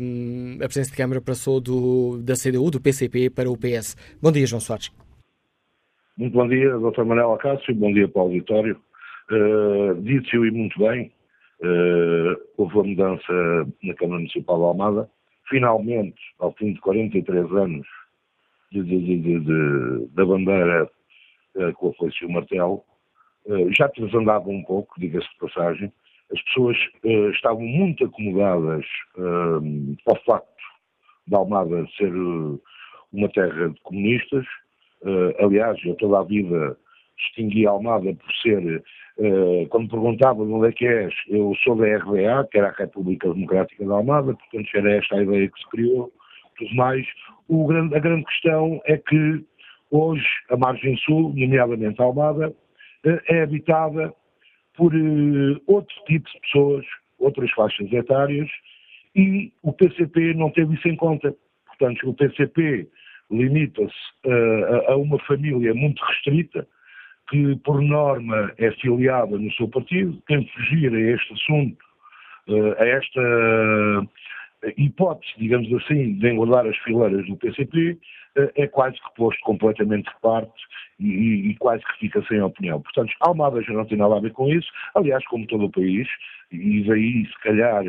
um, 0.00 0.56
a 0.56 0.66
presença 0.66 0.90
de 0.90 0.96
Câmara 0.96 1.20
passou 1.20 1.60
do, 1.60 2.18
da 2.22 2.34
CDU, 2.34 2.70
do 2.70 2.80
PCP, 2.80 3.30
para 3.30 3.50
o 3.50 3.56
PS. 3.56 3.96
Bom 4.20 4.30
dia, 4.30 4.46
João 4.46 4.60
Soares. 4.60 4.90
Muito 6.16 6.32
bom 6.32 6.46
dia, 6.46 6.70
Dr. 6.78 7.04
Manuel 7.04 7.34
Acácio, 7.34 7.74
bom 7.74 7.92
dia 7.92 8.06
para 8.06 8.22
o 8.22 8.26
auditório. 8.26 8.78
Uh, 9.30 9.94
Disse-o 10.02 10.44
e 10.44 10.50
muito 10.50 10.78
bem, 10.78 11.12
uh, 11.62 12.36
houve 12.56 12.78
a 12.78 12.82
mudança 12.82 13.32
na 13.82 13.94
Câmara 13.94 14.18
Municipal 14.18 14.58
de 14.58 14.64
Almada. 14.64 15.10
Finalmente, 15.48 16.20
ao 16.38 16.52
fim 16.52 16.72
de 16.72 16.80
43 16.80 17.50
anos 17.52 17.86
de, 18.70 18.82
de, 18.82 19.40
de, 19.40 20.06
da 20.14 20.24
bandeira 20.24 20.90
uh, 21.56 21.72
com 21.74 21.90
a 21.90 21.94
foice 21.94 22.16
e 22.22 22.26
o 22.26 22.32
martelo, 22.32 22.82
uh, 23.46 23.72
já 23.76 23.86
desandava 23.88 24.48
um 24.48 24.62
pouco, 24.64 24.98
diga-se 24.98 25.28
de 25.28 25.36
passagem. 25.38 25.92
As 26.32 26.42
pessoas 26.42 26.76
uh, 27.04 27.30
estavam 27.30 27.62
muito 27.62 28.04
acomodadas 28.04 28.84
ao 30.06 30.16
facto 30.24 30.48
de 31.26 31.34
Almada 31.34 31.86
ser 31.96 32.12
uma 33.12 33.28
terra 33.30 33.68
de 33.68 33.80
comunistas. 33.82 34.44
aliás, 35.38 35.78
eu 35.84 35.94
toda 35.94 36.18
a 36.18 36.24
vida 36.24 36.76
distingui 37.16 37.66
Almada 37.66 38.14
por 38.14 38.32
ser 38.42 38.82
Uh, 39.16 39.68
quando 39.68 39.90
perguntava 39.90 40.44
de 40.44 40.50
onde 40.50 40.68
é 40.68 40.72
que 40.72 40.84
és, 40.84 41.14
eu 41.28 41.54
sou 41.62 41.76
da 41.76 41.86
RDA, 41.86 42.48
que 42.50 42.58
era 42.58 42.70
a 42.70 42.72
República 42.72 43.32
Democrática 43.32 43.86
da 43.86 43.94
Almada, 43.94 44.34
portanto 44.34 44.68
era 44.74 44.92
esta 44.96 45.14
a 45.14 45.22
ideia 45.22 45.48
que 45.48 45.60
se 45.60 45.70
criou, 45.70 46.12
tudo 46.58 46.74
mais. 46.74 47.06
Grande, 47.48 47.94
a 47.94 48.00
grande 48.00 48.24
questão 48.24 48.80
é 48.86 48.96
que 48.96 49.44
hoje 49.92 50.26
a 50.50 50.56
margem 50.56 50.96
sul, 50.96 51.32
nomeadamente 51.32 52.02
a 52.02 52.04
Almada, 52.04 52.48
uh, 52.50 53.20
é 53.28 53.42
habitada 53.42 54.12
por 54.76 54.92
uh, 54.92 55.62
outro 55.68 55.94
tipo 56.06 56.28
de 56.28 56.40
pessoas, 56.40 56.84
outras 57.20 57.52
faixas 57.52 57.92
etárias, 57.92 58.50
e 59.14 59.52
o 59.62 59.72
PCP 59.72 60.34
não 60.34 60.50
teve 60.50 60.74
isso 60.74 60.88
em 60.88 60.96
conta. 60.96 61.32
Portanto, 61.66 62.10
o 62.10 62.14
PCP 62.14 62.88
limita-se 63.30 63.94
a, 64.26 64.92
a 64.92 64.96
uma 64.96 65.20
família 65.20 65.72
muito 65.72 66.02
restrita, 66.04 66.66
que 67.28 67.56
por 67.64 67.80
norma 67.80 68.52
é 68.58 68.70
filiada 68.72 69.38
no 69.38 69.52
seu 69.52 69.68
partido, 69.68 70.22
quem 70.26 70.46
fugir 70.48 70.92
a 70.92 71.00
este 71.00 71.32
assunto, 71.32 71.84
eh, 72.48 72.76
a 72.78 72.86
esta 72.86 74.08
eh, 74.64 74.74
hipótese, 74.76 75.32
digamos 75.38 75.72
assim, 75.74 76.14
de 76.18 76.28
engordar 76.28 76.66
as 76.66 76.76
fileiras 76.78 77.26
do 77.26 77.36
PCP, 77.36 77.98
eh, 78.36 78.52
é 78.56 78.66
quase 78.66 78.96
que 78.96 79.14
posto 79.16 79.40
completamente 79.42 80.04
de 80.04 80.20
parte 80.20 80.52
e, 81.00 81.50
e, 81.50 81.56
quase 81.56 81.82
que 81.84 81.98
fica 82.00 82.22
sem 82.28 82.40
opinião. 82.42 82.80
Portanto, 82.82 83.12
Almada 83.20 83.62
já 83.62 83.72
não 83.72 83.86
tem 83.86 83.98
nada 83.98 84.16
a 84.16 84.20
ver 84.20 84.32
com 84.32 84.48
isso, 84.48 84.68
aliás, 84.94 85.24
como 85.26 85.46
todo 85.46 85.64
o 85.64 85.70
país, 85.70 86.06
e 86.52 86.84
daí, 86.84 87.26
se 87.26 87.38
calhar, 87.42 87.84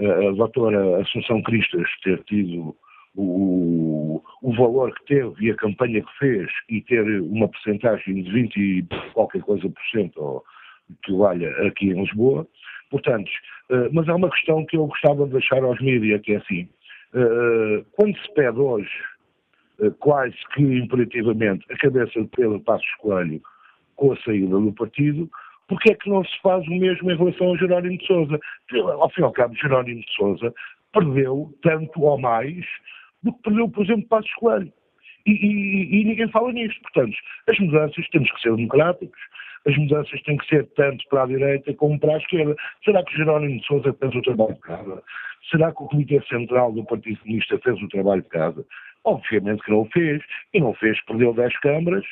a 0.00 0.32
doutora 0.32 1.00
Assunção 1.02 1.42
Cristas 1.42 1.88
ter 2.02 2.22
tido 2.24 2.74
o, 3.16 4.22
o 4.42 4.52
valor 4.54 4.94
que 4.94 5.04
teve 5.06 5.46
e 5.46 5.50
a 5.50 5.56
campanha 5.56 6.02
que 6.02 6.18
fez 6.18 6.50
e 6.68 6.80
ter 6.82 7.02
uma 7.22 7.48
percentagem 7.48 8.22
de 8.22 8.32
20 8.32 8.56
e 8.56 8.86
qualquer 9.12 9.42
coisa 9.42 9.68
por 9.68 9.82
cento 9.90 10.44
que 11.04 11.12
valha 11.12 11.50
aqui 11.66 11.90
em 11.90 12.00
Lisboa, 12.00 12.46
Portanto, 12.92 13.30
mas 13.90 14.06
há 14.06 14.14
uma 14.14 14.28
questão 14.28 14.66
que 14.66 14.76
eu 14.76 14.86
gostava 14.86 15.24
de 15.24 15.32
deixar 15.32 15.64
aos 15.64 15.80
mídias, 15.80 16.20
que 16.20 16.34
é 16.34 16.36
assim, 16.36 16.68
quando 17.92 18.14
se 18.18 18.34
pede 18.34 18.58
hoje, 18.58 18.90
quase 19.98 20.36
que 20.54 20.62
imperativamente, 20.62 21.64
a 21.72 21.76
cabeça 21.78 22.20
de 22.20 22.28
Pedro 22.28 22.60
Passos 22.60 22.94
Coelho 22.98 23.40
com 23.96 24.12
a 24.12 24.16
saída 24.18 24.58
do 24.58 24.72
partido, 24.74 25.28
porque 25.68 25.92
é 25.92 25.94
que 25.94 26.10
não 26.10 26.22
se 26.22 26.38
faz 26.42 26.66
o 26.68 26.70
mesmo 26.70 27.10
em 27.10 27.16
relação 27.16 27.46
ao 27.48 27.56
Jerónimo 27.56 27.96
de 27.96 28.06
Sousa? 28.06 28.38
Ao 29.00 29.08
fim 29.08 29.22
e 29.22 29.24
ao 29.24 29.32
cabo, 29.32 29.54
Jerónimo 29.54 30.00
de 30.00 30.12
Sousa 30.14 30.52
perdeu 30.92 31.50
tanto 31.62 32.02
ou 32.02 32.18
mais 32.18 32.66
do 33.22 33.32
que 33.32 33.42
perdeu, 33.42 33.68
por 33.68 33.84
exemplo, 33.84 34.06
Passos 34.08 34.32
Coelho. 34.34 34.72
E, 35.26 35.30
e, 35.30 36.00
e, 36.00 36.04
ninguém 36.04 36.28
fala 36.28 36.52
nisto. 36.52 36.80
Portanto, 36.82 37.16
as 37.48 37.58
mudanças 37.58 38.08
temos 38.08 38.30
que 38.32 38.40
ser 38.40 38.56
democráticos, 38.56 39.20
as 39.66 39.76
mudanças 39.76 40.20
têm 40.22 40.36
que 40.36 40.46
ser 40.48 40.66
tanto 40.74 41.04
para 41.08 41.22
a 41.22 41.26
direita 41.26 41.72
como 41.74 41.98
para 41.98 42.14
a 42.14 42.18
esquerda. 42.18 42.56
Será 42.84 43.04
que 43.04 43.16
Jerónimo 43.16 43.60
de 43.60 43.66
Sousa 43.66 43.92
fez 43.92 44.14
o 44.14 44.22
trabalho 44.22 44.54
de 44.54 44.60
casa? 44.60 45.02
Será 45.50 45.72
que 45.72 45.82
o 45.82 45.86
Comitê 45.86 46.20
Central 46.28 46.72
do 46.72 46.84
Partido 46.84 47.20
Comunista 47.20 47.58
fez 47.58 47.80
o 47.80 47.88
trabalho 47.88 48.22
de 48.22 48.28
casa? 48.28 48.64
Obviamente 49.04 49.62
que 49.62 49.70
não 49.70 49.82
o 49.82 49.88
fez, 49.90 50.22
e 50.54 50.60
não 50.60 50.74
fez, 50.74 51.00
perdeu 51.04 51.34
10 51.34 51.58
câmaras, 51.60 52.04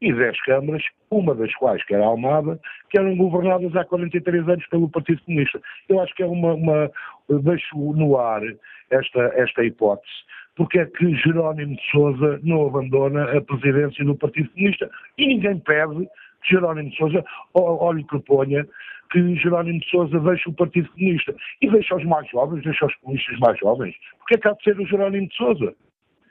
e 0.00 0.12
10 0.12 0.40
câmaras, 0.42 0.82
uma 1.10 1.34
das 1.34 1.54
quais, 1.54 1.82
que 1.84 1.94
era 1.94 2.04
a 2.04 2.08
Almada, 2.08 2.60
que 2.90 2.98
eram 2.98 3.16
governadas 3.16 3.74
há 3.74 3.84
43 3.84 4.48
anos 4.48 4.66
pelo 4.66 4.90
Partido 4.90 5.22
Comunista. 5.22 5.60
Eu 5.88 6.00
acho 6.00 6.14
que 6.14 6.22
é 6.22 6.26
uma, 6.26 6.54
uma 6.54 6.90
deixo 7.28 7.76
no 7.94 8.18
ar 8.18 8.42
esta, 8.90 9.20
esta 9.36 9.64
hipótese, 9.64 10.12
porque 10.56 10.78
é 10.78 10.86
que 10.86 11.14
Jerónimo 11.16 11.76
de 11.76 11.90
Sousa 11.90 12.40
não 12.42 12.66
abandona 12.66 13.24
a 13.36 13.40
presidência 13.42 14.04
do 14.04 14.16
Partido 14.16 14.50
Comunista 14.50 14.90
e 15.18 15.26
ninguém 15.26 15.58
pede 15.60 16.08
que 16.42 16.54
Jerónimo 16.54 16.90
de 16.90 16.96
Sousa, 16.96 17.24
ou, 17.52 17.82
ou 17.82 17.92
lhe 17.92 18.04
proponha 18.04 18.66
que 19.12 19.36
Jerónimo 19.36 19.78
de 19.78 19.88
Sousa 19.90 20.18
deixe 20.18 20.48
o 20.48 20.52
Partido 20.54 20.88
Comunista 20.90 21.34
e 21.60 21.70
deixe 21.70 21.94
os 21.94 22.04
mais 22.04 22.28
jovens, 22.30 22.64
deixe 22.64 22.84
os 22.84 22.94
comunistas 22.96 23.38
mais 23.38 23.58
jovens. 23.58 23.94
Porque 24.18 24.34
é 24.34 24.38
que 24.38 24.48
há 24.48 24.52
de 24.52 24.64
ser 24.64 24.80
o 24.80 24.86
Jerónimo 24.86 25.28
de 25.28 25.36
Sousa? 25.36 25.74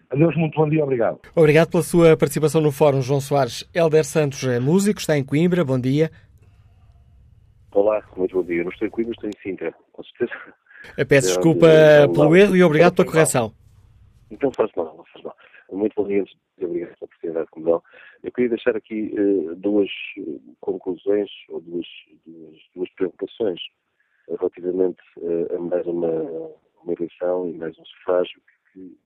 Adeus, 0.09 0.35
muito 0.35 0.55
bom 0.55 0.69
dia, 0.69 0.83
obrigado. 0.83 1.19
Obrigado 1.35 1.71
pela 1.71 1.83
sua 1.83 2.17
participação 2.17 2.61
no 2.61 2.71
Fórum, 2.71 3.01
João 3.01 3.21
Soares. 3.21 3.67
Helder 3.73 4.03
Santos 4.03 4.43
é 4.43 4.59
músico, 4.59 4.99
está 4.99 5.17
em 5.17 5.23
Coimbra, 5.23 5.63
bom 5.63 5.79
dia. 5.79 6.11
Olá, 7.71 8.03
muito 8.15 8.35
bom 8.35 8.43
dia. 8.43 8.63
Não 8.63 8.71
estou 8.71 8.87
em 8.87 8.91
Coimbra, 8.91 9.13
estou 9.13 9.29
em 9.29 9.33
Sintra, 9.41 9.73
com 9.91 10.03
certeza. 10.03 10.39
Peço 11.07 11.27
desculpa 11.27 11.67
pelo 12.13 12.35
erro 12.35 12.55
e 12.55 12.63
obrigado 12.63 12.95
pela 12.95 13.07
correção. 13.07 13.51
Então 14.35 14.51
faz 14.51 14.69
mal, 14.75 14.97
não 14.97 15.05
faz 15.05 15.23
mal. 15.23 15.37
Muito 15.71 15.93
bom 15.95 16.07
dia, 16.07 16.25
obrigado 16.61 16.93
pela 16.95 17.05
oportunidade 17.05 17.49
que 17.51 17.59
me 17.59 17.65
dão. 17.65 17.83
Eu 18.21 18.31
queria 18.33 18.49
deixar 18.49 18.75
aqui 18.75 19.15
uh, 19.17 19.55
duas 19.55 19.89
conclusões 20.59 21.29
ou 21.47 21.61
duas, 21.61 21.87
duas, 22.25 22.57
duas 22.75 22.89
preocupações 22.95 23.61
relativamente 24.27 25.01
uh, 25.17 25.55
a 25.55 25.59
mais 25.59 25.87
uma, 25.87 26.11
uma 26.83 26.93
eleição 26.93 27.47
e 27.47 27.53
mais 27.53 27.79
um 27.79 27.85
sufrágio 27.85 28.41
que, 28.73 28.97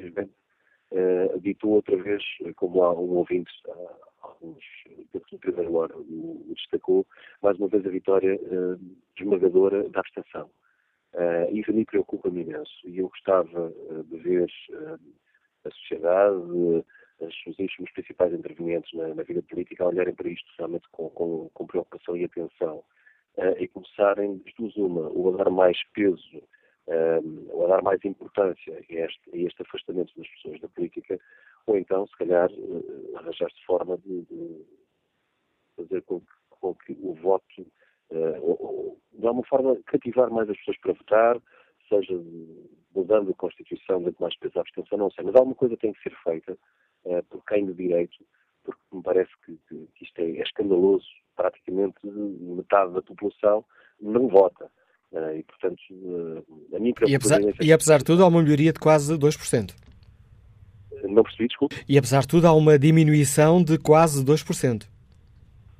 uh, 0.00 1.40
ditou 1.40 1.70
outra 1.70 1.96
vez, 1.96 2.22
como 2.56 2.82
há 2.84 2.92
um 2.92 3.16
ouvinte 3.16 3.50
há 3.70 4.26
alguns 4.26 4.62
no 5.32 5.38
primeiro 5.38 5.74
hora 5.74 5.96
o, 5.96 6.52
destacou, 6.54 7.06
mais 7.42 7.58
uma 7.58 7.68
vez 7.68 7.86
a 7.86 7.90
vitória 7.90 8.38
esmagadora 9.18 9.88
da 9.88 10.00
abstenção. 10.00 10.50
Uh, 11.14 11.54
isso 11.54 11.70
a 11.70 11.74
mim 11.74 11.84
preocupa-me 11.84 12.42
imenso. 12.42 12.72
E 12.84 12.98
eu 12.98 13.08
gostava 13.08 13.68
uh, 13.68 14.04
de 14.04 14.16
ver 14.18 14.48
a 15.64 15.70
sociedade, 15.70 16.36
os, 16.36 17.58
os 17.78 17.92
principais 17.92 18.32
intervenientes 18.32 18.92
na, 18.94 19.14
na, 19.14 19.22
vida 19.22 19.42
política 19.42 19.86
olharem 19.86 20.14
para 20.14 20.28
isto 20.28 20.50
realmente 20.58 20.88
com, 20.90 21.08
com, 21.10 21.50
com 21.54 21.66
preocupação 21.66 22.16
e 22.16 22.24
atenção. 22.24 22.82
E 23.58 23.66
começarem, 23.68 24.38
de 24.38 24.52
duas 24.58 24.76
uma, 24.76 25.08
ou 25.08 25.32
a 25.32 25.44
dar 25.44 25.50
mais 25.50 25.78
peso 25.94 26.42
ou 27.48 27.64
a 27.64 27.68
dar 27.68 27.82
mais 27.82 28.04
importância 28.04 28.74
a 28.74 28.80
este, 28.80 29.30
a 29.32 29.36
este, 29.36 29.62
afastamento 29.62 30.12
das 30.16 30.28
pessoas 30.28 30.60
da 30.60 30.68
política, 30.68 31.18
ou 31.66 31.76
então, 31.76 32.06
se 32.06 32.16
calhar, 32.16 32.50
uh, 32.50 33.16
arranjar-se 33.16 33.64
forma 33.64 33.96
de, 33.98 34.22
de, 34.22 34.64
fazer 35.76 36.02
com 36.02 36.20
que, 36.20 36.26
com 36.50 36.74
que 36.74 36.92
o 37.00 37.14
voto, 37.14 37.60
uh, 37.60 37.72
de 38.12 39.26
alguma 39.26 39.46
forma, 39.46 39.76
cativar 39.86 40.30
mais 40.30 40.48
as 40.50 40.56
pessoas 40.58 40.78
para 40.78 40.92
votar, 40.92 41.40
seja 41.88 42.14
mudando 42.94 43.30
a 43.30 43.34
Constituição, 43.34 44.02
dando 44.02 44.16
mais 44.20 44.36
peso 44.38 44.58
à 44.58 44.60
abstenção, 44.60 44.98
não 44.98 45.10
sei, 45.10 45.24
mas 45.24 45.34
alguma 45.34 45.54
coisa 45.54 45.76
tem 45.76 45.92
que 45.92 46.02
ser 46.02 46.14
feita 46.22 46.56
uh, 47.04 47.22
por 47.30 47.44
quem 47.44 47.66
de 47.66 47.74
direito, 47.74 48.16
porque 48.64 48.80
me 48.92 49.02
parece 49.02 49.30
que, 49.44 49.58
que, 49.68 49.88
que 49.94 50.04
isto 50.04 50.18
é, 50.18 50.30
é 50.38 50.42
escandaloso, 50.42 51.06
praticamente 51.36 51.96
metade 52.04 52.92
da 52.92 53.02
população 53.02 53.64
não 54.00 54.28
vota. 54.28 54.70
Uh, 55.12 55.36
e, 55.36 55.42
portanto, 55.42 55.80
uh, 55.90 56.76
a 56.76 56.78
minha 56.78 56.94
e 57.06 57.14
apesar, 57.14 57.40
e 57.60 57.72
apesar 57.72 57.98
de 57.98 58.04
tudo, 58.04 58.24
há 58.24 58.26
uma 58.26 58.42
melhoria 58.42 58.72
de 58.72 58.80
quase 58.80 59.16
2%. 59.16 59.74
Não 61.04 61.22
percebi, 61.22 61.48
desculpe. 61.48 61.76
E 61.88 61.98
apesar 61.98 62.20
de 62.20 62.28
tudo, 62.28 62.46
há 62.46 62.52
uma 62.52 62.78
diminuição 62.78 63.62
de 63.62 63.78
quase 63.78 64.24
2%. 64.24 64.86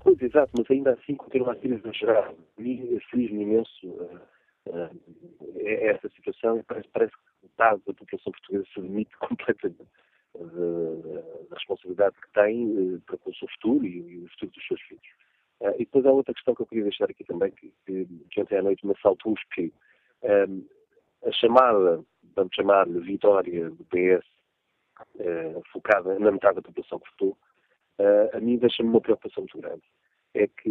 Pois, 0.02 0.20
exato, 0.20 0.52
mas 0.56 0.70
ainda 0.70 0.92
assim 0.92 1.14
continua 1.14 1.52
a 1.52 1.56
ser 1.56 1.72
exagerado. 1.72 2.36
Feliz-me 2.56 3.42
imenso 3.42 3.88
uh, 3.88 4.20
essa 5.56 6.08
situação 6.10 6.58
e 6.58 6.62
parece, 6.64 6.88
parece 6.88 7.12
que 7.12 7.46
metade 7.46 7.82
da 7.86 7.94
população 7.94 8.32
portuguesa 8.32 8.64
se 8.72 8.80
demite 8.80 9.16
completamente 9.18 9.86
da 10.34 11.56
responsabilidade 11.56 12.16
que 12.16 12.32
tem 12.32 12.98
para 13.06 13.18
com 13.18 13.30
o 13.30 13.34
seu 13.34 13.46
futuro 13.48 13.84
e, 13.84 13.98
e 13.98 14.24
o 14.24 14.28
futuro 14.30 14.52
dos 14.52 14.66
seus 14.66 14.80
filhos. 14.82 15.02
Uh, 15.60 15.74
e 15.76 15.84
depois 15.84 16.04
há 16.04 16.10
outra 16.10 16.34
questão 16.34 16.54
que 16.54 16.62
eu 16.62 16.66
queria 16.66 16.84
deixar 16.84 17.08
aqui 17.08 17.22
também, 17.24 17.52
que, 17.52 17.72
que, 17.86 18.06
que 18.30 18.40
ontem 18.40 18.58
à 18.58 18.62
noite 18.62 18.84
me 18.84 18.92
assaltou 18.92 19.32
os 19.32 19.44
que 19.54 19.72
um, 20.22 20.66
a 21.24 21.32
chamada, 21.32 22.04
vamos 22.34 22.54
chamar-lhe, 22.54 22.98
vitória 23.00 23.70
do 23.70 23.84
PS, 23.84 24.26
uh, 25.16 25.62
focada 25.72 26.18
na 26.18 26.32
metade 26.32 26.56
da 26.56 26.62
população 26.62 26.98
que 26.98 27.10
votou, 27.12 27.30
uh, 27.30 27.51
a 28.32 28.40
mim 28.40 28.58
deixa-me 28.58 28.88
uma 28.88 29.00
preocupação 29.00 29.42
muito 29.42 29.58
grande. 29.58 29.82
É 30.34 30.46
que 30.46 30.68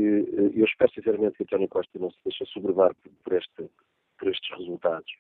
eu 0.56 0.65
espero 0.65 0.91
sinceramente 0.91 1.38
que 1.38 1.43
António 1.43 1.68
Costa 1.68 1.99
não 1.99 2.10
se 2.11 2.18
deixe 2.26 2.45
sobrevar 2.45 2.95
por, 2.95 3.11
por, 3.23 3.34
este, 3.34 3.69
por 4.18 4.27
estes 4.30 4.57
resultados 4.57 5.11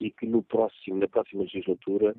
e 0.00 0.10
que 0.10 0.26
no 0.26 0.42
próximo, 0.42 0.98
na 0.98 1.08
próxima 1.08 1.42
legislatura 1.42 2.14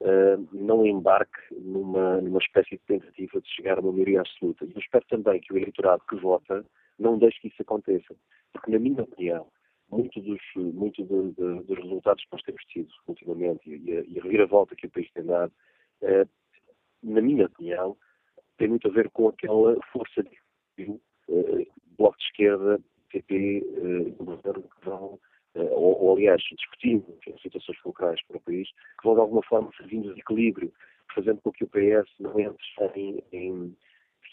uh, 0.00 0.48
não 0.52 0.86
embarque 0.86 1.38
numa, 1.52 2.20
numa 2.20 2.38
espécie 2.38 2.70
de 2.70 2.82
tentativa 2.86 3.40
de 3.40 3.48
chegar 3.48 3.78
a 3.78 3.80
uma 3.80 3.92
maioria 3.92 4.20
absoluta. 4.20 4.64
E 4.64 4.72
eu 4.72 4.80
espero 4.80 5.04
também 5.08 5.40
que 5.40 5.52
o 5.52 5.56
eleitorado 5.56 6.02
que 6.08 6.16
vota 6.16 6.64
não 6.98 7.18
deixe 7.18 7.40
que 7.40 7.48
isso 7.48 7.62
aconteça. 7.62 8.14
Porque, 8.52 8.70
na 8.70 8.78
minha 8.78 9.02
opinião, 9.02 9.48
muito 9.90 10.20
dos, 10.20 10.40
muito 10.56 11.04
de, 11.04 11.32
de, 11.32 11.64
dos 11.64 11.78
resultados 11.78 12.24
que 12.24 12.32
nós 12.32 12.42
temos 12.42 12.64
tido 12.64 12.88
ultimamente 13.06 13.68
e 13.68 13.98
a, 13.98 14.00
e 14.00 14.18
a 14.18 14.22
reviravolta 14.22 14.74
que 14.74 14.86
o 14.86 14.90
país 14.90 15.10
tem 15.12 15.24
dado, 15.24 15.52
uh, 16.02 16.28
na 17.02 17.20
minha 17.20 17.46
opinião, 17.46 17.96
tem 18.56 18.68
muito 18.68 18.88
a 18.88 18.90
ver 18.90 19.10
com 19.10 19.28
aquela 19.28 19.76
força 19.92 20.22
de 20.76 20.90
uh, 20.90 21.66
Bloco 21.98 22.16
de 22.18 22.24
Esquerda, 22.24 22.80
PP, 23.10 23.62
uh, 23.64 24.24
governo 24.24 24.62
que 24.62 24.84
vão 24.84 25.18
eh, 25.56 25.70
ou, 25.72 26.02
ou, 26.02 26.16
aliás, 26.16 26.42
discutindo 26.42 27.18
situações 27.40 27.78
locais 27.82 28.22
para 28.26 28.36
o 28.36 28.40
país, 28.40 28.68
que 28.68 29.04
vão 29.04 29.14
de 29.14 29.20
alguma 29.20 29.42
forma 29.42 29.70
servindo 29.76 30.12
de 30.12 30.20
equilíbrio, 30.20 30.72
fazendo 31.14 31.40
com 31.40 31.50
que 31.50 31.64
o 31.64 31.68
PS 31.68 32.10
não 32.20 32.38
entre 32.38 32.60
em, 32.94 33.22
em, 33.32 33.76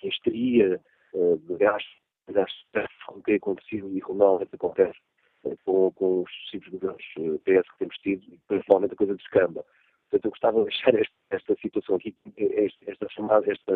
em 0.04 0.08
histeria 0.10 0.82
uh, 1.14 1.38
de 1.38 1.56
gastos, 1.56 1.94
gastos 2.28 3.04
como 3.08 3.24
tem 3.24 3.36
acontecido 3.36 3.90
e 3.90 4.02
normalmente 4.02 4.54
acontece 4.54 5.00
uh, 5.46 5.58
com, 5.64 5.92
com 5.94 6.24
os 6.24 6.32
sucessivos 6.32 6.68
governos 6.80 7.04
uh, 7.20 7.40
PS 7.40 7.72
que 7.72 7.78
temos 7.80 7.98
tido, 8.00 8.40
principalmente 8.50 8.94
a 8.94 8.98
coisa 8.98 9.16
descamba. 9.16 9.66
Portanto, 10.14 10.26
eu 10.26 10.32
gostava 10.32 10.60
de 10.60 10.66
deixar 10.66 10.94
esta, 10.94 11.16
esta 11.32 11.56
situação 11.56 11.96
aqui, 11.96 12.16
esta, 12.38 12.92
esta 12.92 13.10
chamada, 13.10 13.52
esta, 13.52 13.74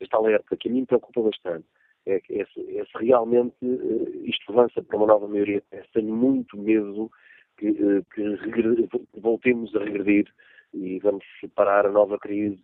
esta 0.00 0.16
alerta, 0.16 0.56
que 0.56 0.68
a 0.68 0.72
mim 0.72 0.80
me 0.80 0.86
preocupa 0.86 1.22
bastante 1.22 1.64
é, 2.06 2.16
é, 2.16 2.40
é 2.40 2.84
se 2.84 2.98
realmente 2.98 3.54
uh, 3.62 4.24
isto 4.24 4.50
avança 4.50 4.82
para 4.82 4.96
uma 4.96 5.06
nova 5.06 5.28
maioria. 5.28 5.62
Tenho 5.92 6.12
muito 6.12 6.58
medo 6.58 7.08
que, 7.56 7.72
que 8.12 8.88
voltemos 9.20 9.74
a 9.76 9.84
regredir 9.84 10.26
e 10.74 10.98
vamos 10.98 11.24
parar 11.54 11.86
a 11.86 11.92
nova 11.92 12.18
crise, 12.18 12.62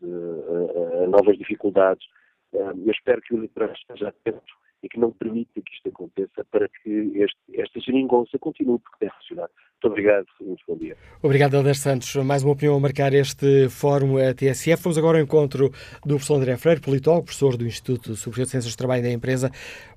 a 1.04 1.06
novas 1.06 1.38
dificuldades. 1.38 2.04
eu 2.52 2.90
espero 2.90 3.20
que 3.20 3.34
o 3.34 3.38
eleitorado 3.38 3.74
esteja 3.74 4.08
atento 4.08 4.54
e 4.86 4.88
que 4.88 4.98
não 4.98 5.10
permita 5.10 5.60
que 5.60 5.72
isto 5.72 5.88
aconteça 5.88 6.44
para 6.50 6.68
que 6.68 7.12
este, 7.16 7.60
esta 7.60 7.80
geringonça 7.80 8.38
continue, 8.38 8.78
porque 8.78 9.04
deve 9.04 9.12
funcionar. 9.18 9.48
Muito 9.74 9.92
obrigado 9.92 10.26
muito 10.40 10.62
bom 10.66 10.76
dia. 10.76 10.96
Obrigado, 11.22 11.54
Helder 11.54 11.76
Santos. 11.76 12.14
Mais 12.16 12.42
uma 12.42 12.52
opinião 12.52 12.76
a 12.76 12.80
marcar 12.80 13.12
este 13.12 13.68
fórum 13.68 14.16
a 14.16 14.32
TSF. 14.32 14.82
Vamos 14.82 14.96
agora 14.96 15.18
ao 15.18 15.24
encontro 15.24 15.70
do 16.02 16.14
professor 16.14 16.36
André 16.36 16.56
Freire, 16.56 16.80
politólogo, 16.80 17.24
professor 17.24 17.56
do 17.56 17.66
Instituto 17.66 18.14
Superior 18.14 18.44
de 18.46 18.50
Ciências 18.52 18.70
de 18.70 18.76
Trabalho 18.76 19.02
da 19.02 19.10
Empresa. 19.10 19.50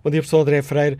Bom 0.04 0.10
dia, 0.10 0.20
professor 0.20 0.42
André 0.42 0.62
Freire. 0.62 0.98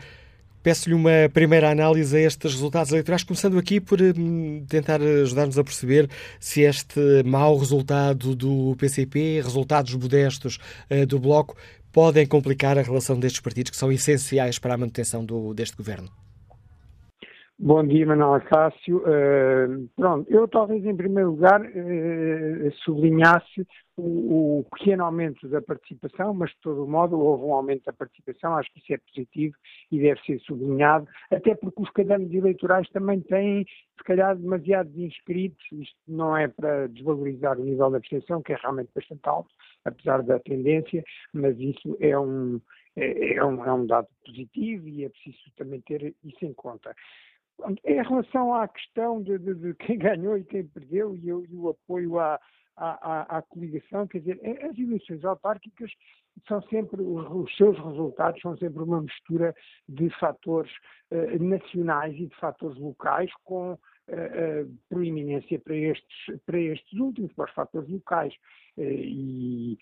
Peço-lhe 0.62 0.94
uma 0.94 1.30
primeira 1.34 1.72
análise 1.72 2.18
a 2.18 2.20
estes 2.20 2.52
resultados 2.52 2.92
eleitorais, 2.92 3.24
começando 3.24 3.58
aqui 3.58 3.80
por 3.80 4.02
hum, 4.02 4.66
tentar 4.68 5.02
ajudar-nos 5.02 5.58
a 5.58 5.64
perceber 5.64 6.10
se 6.38 6.62
este 6.62 7.24
mau 7.24 7.58
resultado 7.58 8.36
do 8.36 8.76
PCP, 8.78 9.40
resultados 9.42 9.96
modestos 9.96 10.60
uh, 10.92 11.06
do 11.06 11.18
Bloco, 11.18 11.56
podem 12.00 12.26
complicar 12.26 12.78
a 12.78 12.82
relação 12.82 13.20
destes 13.20 13.42
partidos 13.42 13.72
que 13.72 13.76
são 13.76 13.92
essenciais 13.92 14.58
para 14.58 14.74
a 14.74 14.78
manutenção 14.78 15.26
do, 15.26 15.54
deste 15.54 15.76
governo. 15.76 16.10
Bom 17.62 17.86
dia, 17.86 18.06
Manuel 18.06 18.40
Cássio. 18.46 19.00
Uh, 19.00 19.90
pronto, 19.94 20.32
eu 20.32 20.48
talvez 20.48 20.86
em 20.86 20.96
primeiro 20.96 21.32
lugar 21.32 21.60
uh, 21.60 22.72
sublinhasse 22.86 23.68
o, 23.98 24.60
o, 24.60 24.64
pequeno 24.72 25.04
aumento 25.04 25.46
da 25.50 25.62
participação, 25.62 26.34
mas 26.34 26.52
de 26.52 26.58
todo 26.62 26.88
modo 26.88 27.20
houve 27.20 27.44
um 27.44 27.54
aumento 27.54 27.84
da 27.84 27.92
participação, 27.92 28.56
acho 28.56 28.72
que 28.72 28.80
isso 28.80 28.94
é 28.94 28.98
positivo 28.98 29.56
e 29.92 30.00
deve 30.00 30.22
ser 30.22 30.40
sublinhado, 30.40 31.06
até 31.30 31.54
porque 31.54 31.82
os 31.82 31.90
cadernos 31.90 32.34
eleitorais 32.34 32.88
também 32.92 33.20
têm, 33.20 33.66
se 33.66 34.04
calhar, 34.06 34.38
demasiados 34.38 34.98
inscritos, 34.98 35.62
isto 35.74 35.98
não 36.08 36.38
é 36.38 36.48
para 36.48 36.88
desvalorizar 36.88 37.60
o 37.60 37.66
nível 37.66 37.92
da 37.92 37.98
abstenção, 37.98 38.42
que 38.42 38.54
é 38.54 38.56
realmente 38.56 38.90
bastante 38.96 39.28
alto, 39.28 39.50
apesar 39.84 40.24
da 40.24 40.40
tendência, 40.40 41.04
mas 41.34 41.60
isso 41.60 41.98
é 42.00 42.18
um, 42.18 42.62
é, 42.96 43.36
é 43.36 43.44
um, 43.44 43.66
é 43.66 43.74
um 43.74 43.86
dado 43.86 44.08
positivo 44.26 44.88
e 44.88 45.04
é 45.04 45.10
preciso 45.10 45.38
também 45.58 45.82
ter 45.82 46.16
isso 46.24 46.46
em 46.46 46.54
conta. 46.54 46.96
Em 47.86 48.02
relação 48.02 48.54
à 48.54 48.68
questão 48.68 49.22
de, 49.22 49.38
de, 49.38 49.54
de 49.56 49.74
quem 49.76 49.98
ganhou 50.00 50.38
e 50.38 50.44
quem 50.44 50.68
perdeu 50.68 51.16
e, 51.16 51.28
e 51.28 51.56
o 51.56 51.70
apoio 51.70 52.20
à, 52.20 52.40
à, 52.80 53.38
à, 53.38 53.42
coligação, 53.42 54.08
quer 54.08 54.20
dizer, 54.20 54.40
as 54.64 54.78
eleições 54.78 55.24
autárquicas 55.26 55.92
são 56.48 56.62
sempre, 56.64 57.02
os 57.02 57.56
seus 57.58 57.78
resultados 57.78 58.42
são 58.42 58.56
sempre 58.58 58.82
uma 58.82 59.02
mistura 59.02 59.54
de 59.88 60.10
fatores 60.12 60.72
uh, 61.12 61.44
nacionais 61.44 62.16
e 62.16 62.28
de 62.28 62.36
fatores 62.38 62.78
locais 62.78 63.30
com 63.44 63.74
uh, 63.74 63.76
uh, 63.76 64.78
proeminência 64.88 65.60
para 65.60 65.76
estes, 65.76 66.42
para 66.46 66.60
estes 66.60 67.00
últimos, 67.00 67.34
para 67.34 67.46
os 67.46 67.54
fatores 67.54 67.90
locais. 67.90 68.34
e, 68.78 69.78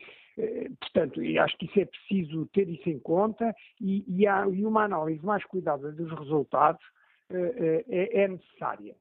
portanto, 0.80 1.20
acho 1.40 1.58
que 1.58 1.66
isso 1.66 1.80
é 1.80 1.86
preciso 1.86 2.46
ter 2.48 2.68
isso 2.70 2.90
em 2.90 3.00
conta 3.00 3.56
e, 3.80 4.04
e, 4.08 4.28
há, 4.28 4.48
e 4.48 4.66
uma 4.66 4.84
análise 4.84 5.24
mais 5.24 5.44
cuidada 5.46 5.92
dos 5.92 6.12
resultados 6.12 6.84
é, 7.32 8.24
é 8.24 8.28
necessária. 8.28 8.96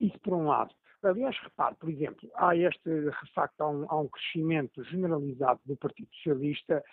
Isso 0.00 0.18
por 0.20 0.34
um 0.34 0.46
lado. 0.46 0.74
Aliás, 1.02 1.34
repare, 1.42 1.74
por 1.76 1.88
exemplo, 1.88 2.30
há 2.34 2.54
este 2.54 3.08
refacto, 3.08 3.62
há 3.62 3.70
um, 3.70 4.02
um 4.02 4.08
crescimento 4.08 4.84
generalizado 4.84 5.58
do 5.64 5.74
Partido 5.76 6.08
Socialista, 6.16 6.84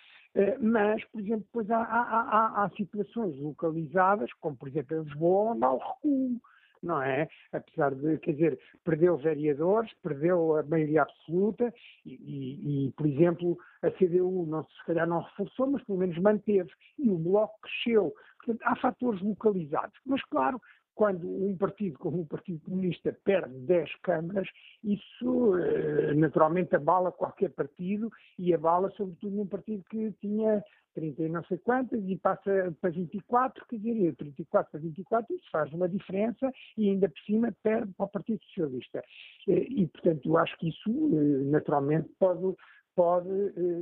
mas, 0.60 1.04
por 1.06 1.20
exemplo, 1.20 1.44
depois 1.44 1.70
há, 1.70 1.82
há, 1.82 2.00
há, 2.02 2.64
há 2.64 2.70
situações 2.70 3.38
localizadas, 3.38 4.32
como 4.40 4.56
por 4.56 4.68
exemplo 4.68 4.96
em 4.96 5.02
Lisboa, 5.02 5.52
onde 5.52 5.64
há 5.64 5.72
o 5.72 5.78
recuo 5.78 6.40
não 6.82 7.02
é? 7.02 7.28
Apesar 7.52 7.94
de, 7.94 8.18
quer 8.18 8.32
dizer, 8.32 8.58
perdeu 8.84 9.16
vereadores, 9.16 9.92
perdeu 10.02 10.56
a 10.56 10.62
maioria 10.62 11.02
absoluta 11.02 11.72
e, 12.04 12.14
e, 12.14 12.86
e, 12.86 12.92
por 12.92 13.06
exemplo, 13.06 13.58
a 13.82 13.90
CDU 13.90 14.46
não, 14.46 14.64
se 14.64 14.86
calhar 14.86 15.06
não 15.06 15.20
reforçou, 15.20 15.70
mas 15.70 15.82
pelo 15.84 15.98
menos 15.98 16.18
manteve. 16.18 16.70
E 16.98 17.08
o 17.08 17.18
Bloco 17.18 17.58
cresceu. 17.60 18.14
Há 18.62 18.76
fatores 18.76 19.20
localizados. 19.22 19.98
Mas, 20.06 20.22
claro, 20.24 20.60
quando 20.98 21.28
um 21.28 21.56
partido 21.56 21.96
como 21.96 22.22
o 22.22 22.26
Partido 22.26 22.60
Comunista 22.64 23.16
perde 23.22 23.54
10 23.54 23.94
câmaras, 24.02 24.48
isso 24.82 25.56
eh, 25.56 26.12
naturalmente 26.14 26.74
abala 26.74 27.12
qualquer 27.12 27.50
partido 27.50 28.10
e 28.36 28.52
abala 28.52 28.90
sobretudo 28.96 29.40
um 29.40 29.46
partido 29.46 29.84
que 29.88 30.10
tinha 30.20 30.60
30 30.96 31.22
e 31.22 31.28
não 31.28 31.44
sei 31.44 31.58
quantas 31.58 32.02
e 32.04 32.16
passa 32.16 32.76
para 32.80 32.90
24, 32.90 33.64
quer 33.68 33.78
dizer, 33.78 34.16
34 34.16 34.72
para 34.72 34.80
24, 34.80 35.36
isso 35.36 35.48
faz 35.52 35.72
uma 35.72 35.88
diferença 35.88 36.50
e 36.76 36.90
ainda 36.90 37.08
por 37.08 37.20
cima 37.20 37.54
perde 37.62 37.92
para 37.96 38.06
o 38.06 38.10
Partido 38.10 38.42
Socialista. 38.46 39.00
Eh, 39.46 39.66
e, 39.68 39.86
portanto, 39.86 40.28
eu 40.28 40.36
acho 40.36 40.58
que 40.58 40.70
isso 40.70 40.90
eh, 40.90 41.44
naturalmente 41.44 42.08
pode, 42.18 42.56
pode 42.96 43.28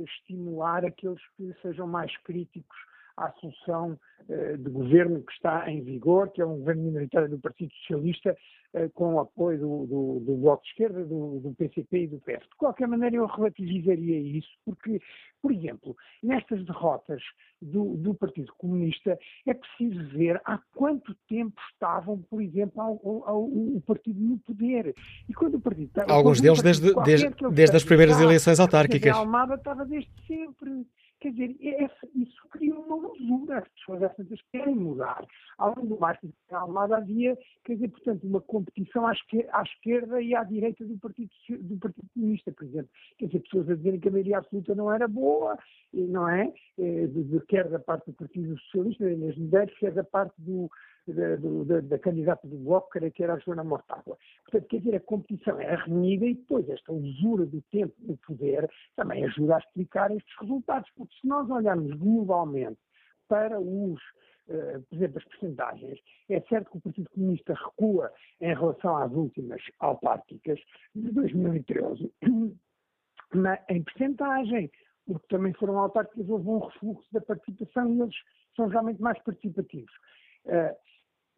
estimular 0.05 0.85
aqueles 0.85 1.21
que 1.35 1.51
sejam 1.63 1.87
mais 1.87 2.15
críticos 2.17 2.77
à 3.17 3.31
solução 3.33 3.99
eh, 4.29 4.57
de 4.57 4.69
governo 4.69 5.23
que 5.23 5.31
está 5.31 5.69
em 5.69 5.81
vigor, 5.81 6.29
que 6.31 6.41
é 6.41 6.45
um 6.45 6.59
governo 6.59 6.83
minoritário 6.83 7.29
do 7.29 7.39
Partido 7.39 7.73
Socialista, 7.73 8.35
eh, 8.73 8.89
com 8.93 9.15
o 9.15 9.19
apoio 9.19 9.57
do, 9.57 9.85
do, 9.87 10.19
do, 10.19 10.35
Bloco 10.35 10.61
de 10.63 10.69
Esquerda, 10.69 11.05
do, 11.05 11.39
do, 11.39 11.55
PCP 11.55 12.03
e 12.03 12.07
do 12.07 12.19
PS. 12.19 12.43
De 12.43 12.55
qualquer 12.57 12.87
maneira, 12.87 13.15
eu 13.15 13.25
relativizaria 13.25 14.19
isso, 14.19 14.49
porque, 14.65 15.01
por 15.41 15.51
exemplo, 15.51 15.95
nestas 16.21 16.65
derrotas 16.65 17.21
do, 17.61 18.13
Partido 18.15 18.51
Comunista, 18.57 19.17
é 19.45 19.53
preciso 19.53 20.05
ver 20.09 20.41
há 20.43 20.59
quanto 20.75 21.15
tempo 21.29 21.55
estavam, 21.71 22.21
por 22.29 22.41
exemplo, 22.41 22.81
ao, 22.81 23.01
ao, 23.03 23.29
ao, 23.29 23.43
o 23.43 23.81
partido 23.85 24.19
no 24.19 24.37
poder. 24.39 24.93
E 25.29 25.33
quando 25.33 25.55
o 25.55 25.61
partido. 25.61 25.91
Alguns 26.09 26.41
deles 26.41 26.61
desde, 26.61 26.93
desde, 27.03 27.29
desde 27.51 27.77
as 27.77 27.83
primeiras 27.83 28.19
eleições 28.19 28.59
autárquicas. 28.59 29.15
A 29.15 29.19
Almada 29.19 29.55
estava 29.55 29.85
desde 29.85 30.11
sempre. 30.27 30.85
Quer 31.19 31.31
dizer, 31.31 31.55
isso 32.15 32.47
cria 32.49 32.75
uma 32.75 32.95
usura. 32.95 33.59
As 33.59 33.67
pessoas 33.69 34.11
vezes 34.17 34.41
querem 34.51 34.75
mudar. 34.75 35.25
Além 35.57 35.85
do 35.87 35.99
mais, 35.99 36.17
na 36.51 36.59
Almada 36.59 36.97
havia, 36.97 37.37
quer 37.65 37.73
dizer, 37.73 37.89
portanto, 37.89 38.23
uma 38.25 38.41
competição 38.41 39.07
à 39.07 39.13
esquerda, 39.13 39.49
à 39.53 39.63
esquerda 39.63 40.21
e 40.21 40.35
à 40.35 40.43
direita 40.43 40.85
do 40.85 40.97
Partido, 40.99 41.31
do 41.49 41.77
Partido 41.77 42.07
Comunista, 42.13 42.51
por 42.51 42.65
exemplo. 42.65 42.89
Quer 43.17 43.27
dizer, 43.27 43.39
pessoas 43.39 43.69
a 43.69 43.75
dizerem 43.75 43.99
que 43.99 44.07
a 44.07 44.11
maioria 44.11 44.37
absoluta 44.37 44.75
não 44.75 44.93
era 44.93 45.07
boa, 45.07 45.57
não 45.93 46.29
é? 46.29 46.53
Eh, 46.77 47.07
de, 47.07 47.23
de, 47.23 47.39
quer 47.47 47.67
da 47.67 47.79
parte 47.79 48.05
do 48.11 48.13
Partido 48.13 48.57
Socialista, 48.59 49.05
quer 49.79 49.91
da 49.93 50.03
parte 50.03 50.33
do, 50.37 50.69
da, 51.13 51.35
da, 51.35 51.81
da, 51.81 51.99
candidata 51.99 52.47
do 52.47 52.57
Bloco, 52.57 52.89
que 53.11 53.23
era 53.23 53.35
a 53.35 53.39
Joana 53.39 53.63
Mortágua. 53.63 54.17
Portanto, 54.43 54.67
quer 54.67 54.77
dizer, 54.79 54.95
a 54.95 54.99
competição 54.99 55.59
é 55.59 55.75
renhida 55.75 56.25
e 56.25 56.35
depois 56.35 56.67
esta 56.69 56.91
usura 56.91 57.45
do 57.45 57.61
tempo 57.63 57.93
do 57.99 58.17
poder 58.17 58.69
também 58.95 59.25
ajuda 59.25 59.55
a 59.55 59.59
explicar 59.59 60.11
estes 60.11 60.33
resultados, 60.39 60.89
porque 60.95 61.15
se 61.19 61.27
nós 61.27 61.49
olharmos 61.49 61.91
globalmente 61.97 62.79
para 63.27 63.59
os 63.59 63.99
Uh, 64.49 64.81
por 64.83 64.95
exemplo, 64.95 65.17
as 65.17 65.25
percentagens, 65.25 65.99
é 66.29 66.39
certo 66.39 66.71
que 66.71 66.77
o 66.77 66.79
Partido 66.79 67.09
Comunista 67.09 67.53
recua 67.53 68.09
em 68.39 68.55
relação 68.55 68.95
às 68.95 69.11
últimas 69.11 69.61
autárquicas 69.79 70.57
de 70.95 71.11
2013, 71.11 72.09
mas 73.35 73.59
em 73.67 73.83
percentagem, 73.83 74.71
porque 75.05 75.27
também 75.27 75.51
foram 75.51 75.77
autárquicas, 75.77 76.29
houve 76.29 76.47
um 76.47 76.59
refluxo 76.59 77.05
da 77.11 77.19
participação 77.19 77.93
e 77.93 77.99
eles 77.99 78.15
são 78.55 78.67
realmente 78.67 79.01
mais 79.01 79.21
participativos. 79.21 79.91
Uh, 80.45 80.73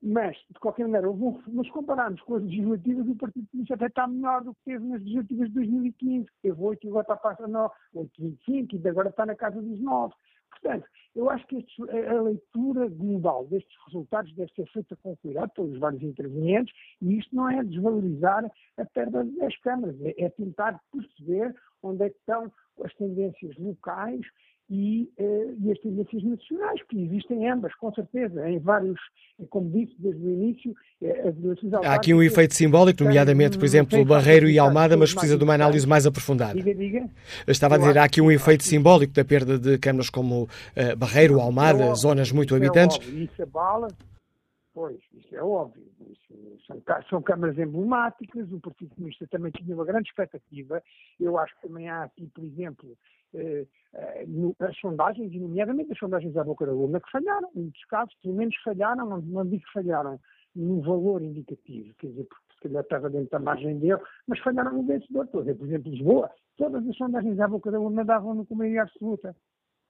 mas, 0.01 0.37
de 0.49 0.59
qualquer 0.59 0.83
maneira, 0.83 1.09
houve 1.09 1.69
compararmos 1.71 2.21
com 2.21 2.35
as 2.35 2.43
legislativas, 2.43 3.07
o 3.07 3.15
Partido 3.15 3.47
Comunista 3.51 3.75
até 3.75 3.87
está 3.87 4.07
melhor 4.07 4.43
do 4.43 4.53
que 4.53 4.61
teve 4.65 4.85
nas 4.85 5.01
legislativas 5.01 5.47
de 5.49 5.53
2015, 5.55 6.25
que 6.25 6.41
teve 6.41 6.61
8 6.61 6.85
e 6.85 6.89
agora 6.89 7.01
está 7.01 7.17
para 7.17 7.47
9, 7.47 7.73
8,25 7.95 8.81
e 8.81 8.87
agora 8.87 9.09
está 9.09 9.25
na 9.25 9.35
casa 9.35 9.61
dos 9.61 9.79
9. 9.79 10.13
Portanto, 10.49 10.87
eu 11.15 11.29
acho 11.29 11.45
que 11.47 11.57
estes, 11.57 11.89
a 11.89 12.21
leitura 12.21 12.87
global 12.89 13.45
destes 13.47 13.75
resultados 13.85 14.33
deve 14.35 14.51
ser 14.53 14.67
feita 14.67 14.95
com 14.97 15.15
cuidado 15.17 15.51
pelos 15.51 15.77
vários 15.79 16.01
intervenientes 16.01 16.73
e 17.01 17.17
isto 17.17 17.35
não 17.35 17.49
é 17.49 17.63
desvalorizar 17.63 18.49
a 18.77 18.85
perda 18.85 19.23
das 19.23 19.57
câmaras, 19.57 19.95
é, 20.01 20.23
é 20.23 20.29
tentar 20.29 20.79
perceber 20.91 21.55
onde 21.83 22.03
é 22.03 22.07
estão 22.07 22.51
as 22.83 22.93
tendências 22.95 23.57
locais 23.57 24.21
e, 24.69 25.11
uh, 25.17 25.57
e, 25.61 25.71
as 25.71 25.79
tendências 25.79 26.23
nacionais, 26.23 26.81
que 26.83 27.01
existem 27.01 27.49
ambas, 27.49 27.73
com 27.75 27.91
certeza, 27.91 28.47
em 28.47 28.59
vários, 28.59 28.99
como 29.49 29.69
disse 29.71 29.95
desde 29.97 30.21
o 30.21 30.29
início, 30.29 30.75
eh, 31.01 31.29
as 31.29 31.85
Há 31.85 31.95
aqui 31.95 32.13
um 32.13 32.21
efeito 32.21 32.53
simbólico, 32.53 33.03
nomeadamente, 33.03 33.57
por 33.57 33.65
exemplo, 33.65 34.05
Barreiro 34.05 34.47
e 34.47 34.59
Almada, 34.59 34.95
mas 34.95 35.11
precisa 35.11 35.37
de 35.37 35.43
uma 35.43 35.55
análise 35.55 35.87
mais 35.87 36.05
aprofundada. 36.05 36.53
Diga, 36.53 36.75
diga. 36.75 37.09
Estava 37.47 37.75
a 37.75 37.77
dizer, 37.79 37.97
há 37.97 38.03
aqui 38.03 38.21
um 38.21 38.31
efeito 38.31 38.63
simbólico 38.63 39.11
da 39.11 39.25
perda 39.25 39.57
de 39.57 39.79
câmaras 39.79 40.09
como 40.09 40.43
uh, 40.43 40.95
Barreiro, 40.95 41.39
Almada, 41.39 41.85
é 41.85 41.95
zonas 41.95 42.31
muito 42.31 42.55
habitantes. 42.55 42.97
É 42.97 43.01
óbvio, 43.01 43.23
isso 43.23 43.41
abala, 43.41 43.87
pois, 44.71 44.99
isso 45.15 45.35
é 45.35 45.41
óbvio. 45.41 45.83
Isso, 46.11 46.65
são, 46.67 46.81
são 47.09 47.21
câmaras 47.23 47.57
emblemáticas, 47.57 48.51
o 48.51 48.59
Partido 48.59 48.93
Comunista 48.93 49.25
também 49.31 49.51
tinha 49.51 49.75
uma 49.75 49.85
grande 49.85 50.09
expectativa. 50.09 50.83
Eu 51.19 51.39
acho 51.39 51.55
que 51.55 51.67
também 51.67 51.89
há 51.89 52.03
aqui, 52.03 52.27
por 52.27 52.43
exemplo, 52.43 52.95
eh, 53.33 53.65
eh, 53.93 54.25
as 54.59 54.77
sondagens, 54.79 55.33
e 55.33 55.39
nomeadamente 55.39 55.91
as 55.91 55.97
sondagens 55.97 56.35
à 56.37 56.43
boca 56.43 56.65
da 56.65 56.73
urna, 56.73 56.99
que 56.99 57.11
falharam, 57.11 57.49
em 57.55 57.61
muitos 57.61 57.85
casos, 57.85 58.15
pelo 58.21 58.35
menos 58.35 58.55
falharam, 58.63 59.05
não, 59.05 59.21
não 59.21 59.45
digo 59.45 59.63
que 59.63 59.73
falharam 59.73 60.19
no 60.55 60.81
valor 60.81 61.21
indicativo, 61.21 61.93
quer 61.97 62.07
dizer, 62.07 62.23
porque 62.25 62.45
se 62.55 62.61
calhar 62.67 62.83
estava 62.83 63.09
dentro 63.09 63.29
da 63.29 63.39
margem 63.39 63.77
dele, 63.77 64.01
mas 64.27 64.39
falharam 64.39 64.73
no 64.73 64.83
vencedor. 64.83 65.27
Por 65.27 65.43
exemplo, 65.47 65.91
Lisboa, 65.91 66.29
todas 66.57 66.87
as 66.87 66.97
sondagens 66.97 67.39
à 67.39 67.47
boca 67.47 67.71
da 67.71 67.79
urna 67.79 68.03
davam-no 68.03 68.45
com 68.45 68.55
maioria 68.55 68.83
absoluta. 68.83 69.35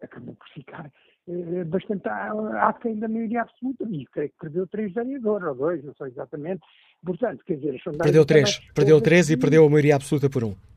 Acabou 0.02 0.36
por 0.36 0.48
ficar 0.50 0.92
eh, 1.28 1.64
bastante 1.66 2.08
aquém 2.08 3.00
da 3.00 3.08
maioria 3.08 3.42
absoluta 3.42 3.84
e 3.90 4.06
creio 4.06 4.30
que 4.30 4.38
perdeu 4.40 4.68
três 4.68 4.94
vereadores, 4.94 5.48
ou 5.48 5.56
dois, 5.56 5.84
não 5.84 5.94
sei 5.96 6.08
exatamente. 6.08 6.62
Portanto, 7.04 7.44
quer 7.46 7.56
dizer, 7.56 7.76
as 7.76 7.84
sondagens... 7.84 8.04
Perdeu 8.04 8.26
três, 8.26 8.60
perdeu 8.74 9.02
três 9.02 9.30
e 9.30 9.38
perdeu 9.38 9.66
a 9.66 9.70
maioria 9.70 9.96
absoluta 9.96 10.30
por 10.30 10.44
um 10.44 10.69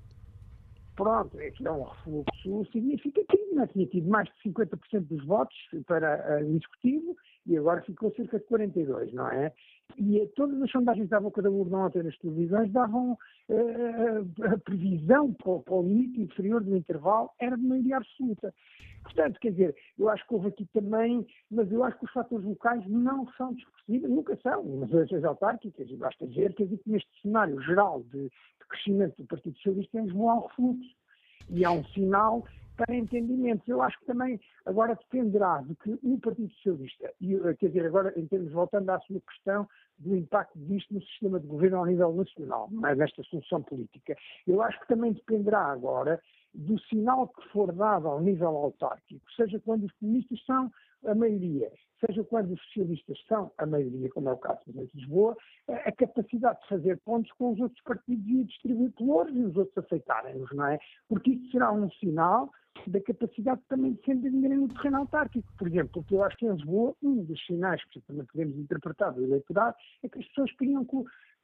pronto, 0.96 1.38
é 1.40 1.50
que 1.50 1.66
é 1.66 1.70
um 1.70 1.82
refluxo 1.82 2.72
significativo, 2.72 3.54
não 3.54 3.66
tinha 3.66 3.86
tido 3.86 4.08
mais 4.08 4.28
de 4.28 4.50
50% 4.50 5.06
dos 5.06 5.24
votos 5.24 5.56
para 5.86 6.40
uh, 6.40 6.44
o 6.44 6.56
Executivo 6.56 7.16
e 7.46 7.56
agora 7.56 7.82
ficou 7.82 8.12
cerca 8.14 8.38
de 8.38 8.44
42, 8.44 9.12
não 9.12 9.28
é? 9.28 9.52
E 9.98 10.26
todas 10.36 10.60
as 10.62 10.70
sondagens 10.70 11.08
da 11.08 11.20
boca 11.20 11.42
da 11.42 11.50
urna 11.50 11.86
ontem 11.86 12.02
nas 12.02 12.16
televisões 12.18 12.70
davam 12.72 13.12
uh, 13.12 14.44
a 14.52 14.58
previsão 14.58 15.32
para, 15.34 15.58
para 15.58 15.74
o 15.74 15.82
limite 15.82 16.20
inferior 16.20 16.62
do 16.62 16.76
intervalo 16.76 17.30
era 17.40 17.56
de 17.56 17.64
maioria 17.64 17.96
absoluta. 17.98 18.54
Portanto, 19.02 19.38
quer 19.40 19.50
dizer, 19.50 19.76
eu 19.98 20.08
acho 20.08 20.26
que 20.26 20.34
houve 20.34 20.48
aqui 20.48 20.66
também, 20.72 21.26
mas 21.50 21.70
eu 21.70 21.82
acho 21.84 21.98
que 21.98 22.04
os 22.04 22.12
fatores 22.12 22.44
locais 22.44 22.86
não 22.86 23.26
são 23.32 23.52
discutíveis, 23.54 24.12
nunca 24.12 24.36
são, 24.36 24.64
nas 24.64 24.90
eleições 24.90 25.24
autárquicas, 25.24 25.90
e 25.90 25.96
basta 25.96 26.26
ver 26.26 26.54
que 26.54 26.68
neste 26.86 27.10
cenário 27.20 27.60
geral 27.62 28.02
de, 28.04 28.24
de 28.24 28.66
crescimento 28.68 29.16
do 29.16 29.26
Partido 29.26 29.56
Socialista 29.56 29.98
em 29.98 30.04
Lisboa 30.04 30.32
há 30.32 30.36
um 30.36 30.46
refluxo. 30.46 31.02
E 31.50 31.64
há 31.64 31.72
um 31.72 31.84
sinal 31.86 32.44
para 32.76 32.94
entendimentos. 32.94 33.66
Eu 33.68 33.82
acho 33.82 33.98
que 34.00 34.06
também 34.06 34.40
agora 34.64 34.94
dependerá 34.94 35.60
de 35.62 35.74
que 35.76 35.98
o 36.02 36.18
Partido 36.18 36.52
Socialista, 36.54 37.12
e, 37.20 37.34
eh, 37.34 37.54
quer 37.54 37.68
dizer, 37.68 37.86
agora 37.86 38.12
em 38.18 38.26
termos, 38.26 38.52
voltando 38.52 38.90
à 38.90 38.98
sua 39.00 39.20
questão 39.20 39.68
do 39.98 40.16
impacto 40.16 40.58
disto 40.58 40.94
no 40.94 41.02
sistema 41.02 41.38
de 41.38 41.46
governo 41.46 41.78
ao 41.78 41.86
nível 41.86 42.12
nacional, 42.12 42.68
é 42.86 42.94
nesta 42.94 43.22
solução 43.24 43.62
política, 43.62 44.16
eu 44.46 44.62
acho 44.62 44.80
que 44.80 44.88
também 44.88 45.12
dependerá 45.12 45.60
agora 45.66 46.20
do 46.54 46.78
sinal 46.80 47.28
que 47.28 47.48
for 47.48 47.72
dado 47.72 48.08
ao 48.08 48.20
nível 48.20 48.56
autárquico, 48.56 49.24
seja 49.32 49.58
quando 49.60 49.84
os 49.84 49.92
comunistas 49.92 50.44
são 50.44 50.70
a 51.06 51.14
maioria, 51.14 51.70
seja 52.04 52.24
quando 52.24 52.52
os 52.52 52.62
socialistas 52.66 53.18
são 53.28 53.52
a 53.58 53.66
maioria, 53.66 54.08
como 54.10 54.28
é 54.28 54.32
o 54.32 54.38
caso 54.38 54.60
de 54.66 54.90
Lisboa, 54.94 55.36
a 55.68 55.92
capacidade 55.92 56.60
de 56.62 56.68
fazer 56.68 56.98
pontos 57.04 57.30
com 57.32 57.52
os 57.52 57.60
outros 57.60 57.80
partidos 57.82 58.26
e 58.26 58.44
distribuir 58.44 58.92
colores 58.92 59.34
e 59.34 59.40
os 59.40 59.56
outros 59.56 59.84
aceitarem-nos, 59.84 60.50
não 60.52 60.66
é? 60.66 60.78
Porque 61.08 61.32
isso 61.32 61.50
será 61.52 61.72
um 61.72 61.90
sinal 61.92 62.50
da 62.86 63.00
capacidade 63.00 63.60
também 63.68 63.92
de 63.92 64.02
se 64.02 64.12
entenderem 64.12 64.58
no 64.58 64.68
terreno 64.68 64.98
autárquico. 64.98 65.52
Por 65.58 65.68
exemplo, 65.68 65.90
porque 65.92 66.14
eu 66.14 66.24
acho 66.24 66.36
que 66.36 66.46
em 66.46 66.52
Lisboa, 66.52 66.94
um 67.02 67.22
dos 67.24 67.44
sinais 67.46 67.82
que 67.90 68.00
também 68.02 68.24
podemos 68.26 68.56
interpretar 68.56 69.12
do 69.12 69.22
eleitorado 69.22 69.76
é 70.02 70.08
que 70.08 70.18
as 70.18 70.26
pessoas 70.28 70.52
queriam, 70.56 70.86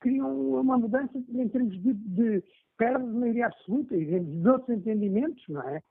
queriam 0.03 0.61
uma 0.61 0.79
mudança 0.79 1.17
em 1.17 1.49
termos 1.49 1.81
de, 1.83 1.93
de 1.93 2.43
perda 2.77 3.05
de 3.05 3.13
maioria 3.13 3.47
absoluta 3.47 3.95
e 3.95 4.21
de 4.21 4.49
outros 4.49 4.77
entendimentos, 4.77 5.45
não 5.49 5.63
é? 5.63 5.83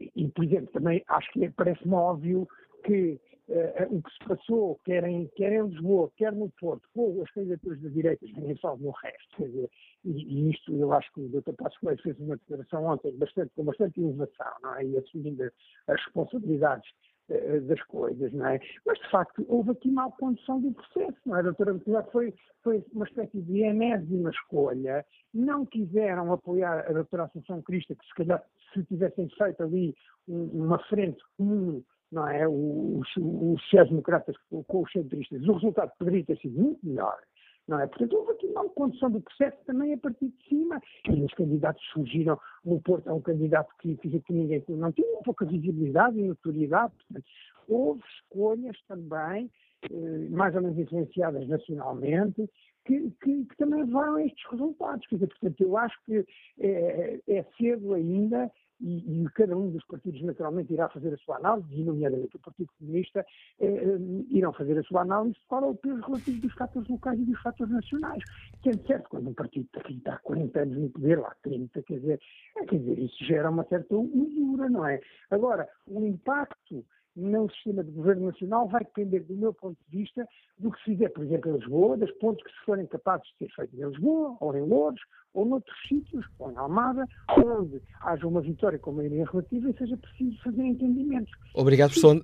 E, 0.00 0.28
por 0.28 0.44
exemplo, 0.44 0.72
também 0.72 1.02
acho 1.08 1.30
que 1.32 1.48
parece-me 1.50 1.94
óbvio 1.94 2.48
que 2.84 3.20
uh, 3.52 3.96
o 3.96 4.02
que 4.02 4.10
se 4.10 4.18
passou, 4.26 4.80
quer 4.84 5.04
em, 5.04 5.28
quer 5.36 5.52
em 5.52 5.66
Lisboa, 5.66 6.10
quer 6.16 6.32
no 6.32 6.50
Porto, 6.58 6.88
com 6.94 7.22
as 7.22 7.30
candidaturas 7.30 7.80
da 7.80 7.88
direita, 7.90 8.26
nem 8.36 8.56
só 8.56 8.76
no 8.76 8.90
resto. 8.90 9.44
Dizer, 9.44 9.70
e, 10.04 10.10
e, 10.10 10.50
isto 10.50 10.74
eu 10.74 10.92
acho 10.92 11.12
que 11.12 11.20
o 11.20 11.28
Dr. 11.28 11.52
Passos 11.52 11.78
Coelho 11.78 12.02
fez 12.02 12.18
uma 12.18 12.36
declaração 12.36 12.84
ontem 12.86 13.16
bastante, 13.16 13.52
com 13.54 13.64
bastante 13.64 14.00
inovação, 14.00 14.52
não 14.62 14.74
é? 14.76 14.84
E 14.84 14.98
assumindo 14.98 15.44
as 15.44 16.04
responsabilidades 16.04 16.88
uh, 17.28 17.60
das 17.62 17.82
coisas, 17.84 18.32
não 18.32 18.46
é? 18.46 18.60
Mas, 18.86 18.98
de 18.98 19.10
facto, 19.10 19.44
houve 19.48 19.72
aqui 19.72 19.90
mal 19.90 20.12
condução 20.12 20.60
do 20.60 20.72
processo, 20.72 21.18
não 21.26 21.36
é? 21.36 21.40
A 21.40 21.42
doutora 21.42 21.74
Betulá 21.74 22.02
foi, 22.04 22.34
foi 22.62 22.84
uma 22.92 23.04
espécie 23.04 23.40
de 23.40 23.62
enésima 23.62 24.30
escolha, 24.30 25.04
não 25.34 25.66
quiseram 25.66 26.32
apoiar 26.32 26.86
a 26.88 26.92
doutora 26.92 27.24
Assunção 27.24 27.62
Crista, 27.62 27.94
que 27.94 28.06
se 28.06 28.14
calhar 28.14 28.42
se 28.72 28.82
tivessem 28.84 29.28
feito 29.36 29.62
ali 29.62 29.94
um, 30.26 30.64
uma 30.64 30.78
frente 30.84 31.22
comum 31.36 31.82
não 32.12 32.28
é? 32.28 32.46
Os, 32.46 33.08
os 33.16 33.60
sociais-democratas 33.62 34.36
com 34.48 34.82
os 34.82 34.92
centristas, 34.92 35.42
o 35.48 35.52
resultado 35.54 35.90
poderia 35.98 36.24
ter 36.24 36.38
sido 36.38 36.60
muito 36.60 36.86
melhor. 36.86 37.18
Não 37.66 37.80
é? 37.80 37.86
Portanto, 37.86 38.16
houve 38.16 38.32
aqui 38.32 38.46
uma 38.46 38.68
condição 38.70 39.10
do 39.10 39.20
processo 39.20 39.56
também 39.64 39.94
a 39.94 39.98
partir 39.98 40.28
de 40.28 40.48
cima, 40.48 40.80
e 41.08 41.22
os 41.22 41.32
candidatos 41.34 41.82
surgiram, 41.92 42.38
no 42.64 42.80
Porto 42.80 43.08
é 43.08 43.12
um 43.12 43.20
candidato 43.20 43.72
que, 43.80 43.96
que, 43.96 44.20
que 44.20 44.32
ninguém 44.32 44.62
não 44.68 44.92
tinha 44.92 45.22
pouca 45.24 45.46
visibilidade 45.46 46.18
e 46.18 46.22
notoriedade, 46.24 46.92
portanto, 46.96 47.24
houve 47.68 48.02
escolhas 48.18 48.76
também, 48.88 49.48
eh, 49.84 50.28
mais 50.30 50.54
ou 50.56 50.62
menos 50.62 50.76
influenciadas 50.76 51.46
nacionalmente, 51.46 52.50
que, 52.84 53.10
que, 53.22 53.44
que, 53.44 53.56
também 53.56 53.84
levaram 53.84 54.16
a 54.16 54.24
estes 54.24 54.44
resultados. 54.50 55.06
Quer 55.06 55.14
dizer, 55.16 55.28
portanto, 55.28 55.60
eu 55.60 55.76
acho 55.76 55.96
que 56.04 56.26
é, 56.58 57.20
é 57.28 57.44
cedo 57.56 57.94
ainda 57.94 58.50
e, 58.82 59.22
e, 59.22 59.30
cada 59.30 59.56
um 59.56 59.70
dos 59.70 59.84
partidos 59.86 60.20
naturalmente 60.22 60.72
irá 60.72 60.88
fazer 60.88 61.14
a 61.14 61.16
sua 61.18 61.36
análise, 61.36 61.68
e 61.72 61.84
nomeadamente 61.84 62.36
o 62.36 62.40
Partido 62.40 62.70
Comunista, 62.78 63.24
eh, 63.60 63.66
eh, 63.66 63.98
irão 64.30 64.52
fazer 64.52 64.78
a 64.78 64.82
sua 64.82 65.02
análise 65.02 65.36
é 65.50 65.54
o 65.54 65.74
peso 65.76 66.00
relativo 66.00 66.40
dos 66.40 66.52
fatores 66.54 66.88
locais 66.88 67.20
e 67.20 67.24
dos 67.24 67.40
fatores 67.40 67.72
nacionais. 67.72 68.22
Sendo 68.64 68.84
certo, 68.86 69.08
quando 69.08 69.30
um 69.30 69.34
partido 69.34 69.68
está 69.76 70.14
há 70.14 70.18
40 70.18 70.60
anos 70.60 70.76
no 70.78 70.90
poder, 70.90 71.18
lá 71.18 71.34
30, 71.42 71.82
quer 71.82 72.00
dizer, 72.00 72.20
é, 72.56 72.64
quer 72.64 72.78
dizer, 72.78 72.98
isso 72.98 73.24
gera 73.24 73.50
uma 73.50 73.64
certa 73.64 73.94
usura, 73.94 74.68
não 74.68 74.86
é? 74.86 75.00
Agora, 75.30 75.68
o 75.86 76.04
impacto 76.04 76.84
no 77.14 77.50
sistema 77.50 77.84
de 77.84 77.90
governo 77.90 78.26
nacional 78.26 78.68
vai 78.68 78.84
depender, 78.84 79.20
do 79.20 79.36
meu 79.36 79.52
ponto 79.52 79.76
de 79.88 79.98
vista, 79.98 80.26
do 80.58 80.70
que 80.70 80.78
se 80.78 80.84
fizer, 80.84 81.08
por 81.10 81.24
exemplo, 81.24 81.50
em 81.50 81.58
Lisboa, 81.58 81.96
das 81.96 82.10
pontes 82.12 82.44
que 82.44 82.50
se 82.50 82.64
forem 82.64 82.86
capazes 82.86 83.26
de 83.32 83.46
ser 83.46 83.54
feitas 83.54 83.78
em 83.78 83.86
Lisboa, 83.86 84.36
ou 84.40 84.56
em 84.56 84.62
Louros, 84.62 85.00
ou 85.34 85.44
noutros 85.44 85.76
sítios, 85.88 86.24
ou 86.38 86.50
em 86.50 86.56
Almada, 86.56 87.06
onde 87.36 87.80
haja 88.00 88.26
uma 88.26 88.40
vitória 88.40 88.78
com 88.78 88.92
maioria 88.92 89.24
relativa 89.24 89.70
e 89.70 89.76
seja 89.76 89.96
preciso 89.96 90.42
fazer 90.42 90.62
entendimentos. 90.62 91.32
Obrigado, 91.54 91.90
professor. 91.90 92.22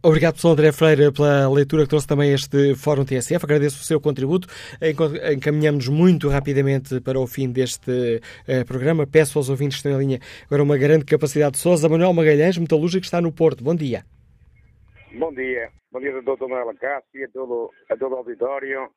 Obrigado, 0.00 0.34
professor 0.34 0.52
André 0.52 0.70
Freire, 0.70 1.10
pela 1.10 1.48
leitura 1.50 1.82
que 1.82 1.88
trouxe 1.88 2.06
também 2.06 2.32
este 2.32 2.76
Fórum 2.76 3.04
TSF. 3.04 3.44
Agradeço 3.44 3.80
o 3.80 3.84
seu 3.84 4.00
contributo. 4.00 4.46
Encaminhamos 5.34 5.88
muito 5.88 6.28
rapidamente 6.28 7.00
para 7.00 7.18
o 7.18 7.26
fim 7.26 7.50
deste 7.50 8.22
eh, 8.46 8.62
programa. 8.62 9.08
Peço 9.08 9.38
aos 9.38 9.48
ouvintes 9.48 9.80
que 9.80 9.88
estão 9.88 10.00
em 10.00 10.06
linha 10.06 10.20
agora 10.46 10.62
uma 10.62 10.76
grande 10.76 11.04
capacidade 11.04 11.54
de 11.54 11.58
Sousa. 11.58 11.88
Manuel 11.88 12.12
Magalhães, 12.12 12.56
metalúrgico, 12.56 13.04
está 13.04 13.20
no 13.20 13.32
Porto. 13.32 13.64
Bom 13.64 13.74
dia. 13.74 14.04
Bom 15.14 15.32
dia. 15.32 15.72
Bom 15.90 16.00
dia, 16.00 16.20
doutor 16.20 16.48
Manuel 16.48 16.68
Acácio, 16.68 17.24
a 17.24 17.28
todo, 17.30 17.72
a 17.88 17.96
todo 17.96 18.12
o 18.12 18.18
auditório. 18.18 18.92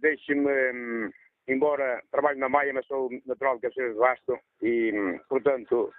Deixe-me, 0.00 0.50
hum, 0.72 1.10
embora 1.46 2.02
trabalho 2.10 2.40
na 2.40 2.48
Maia, 2.48 2.72
mas 2.74 2.84
sou 2.86 3.08
natural 3.24 3.54
de 3.54 3.62
Cabeceira 3.62 3.92
de 3.92 3.98
Basto 3.98 4.40
e, 4.60 4.92
hum, 4.92 5.20
portanto, 5.28 5.92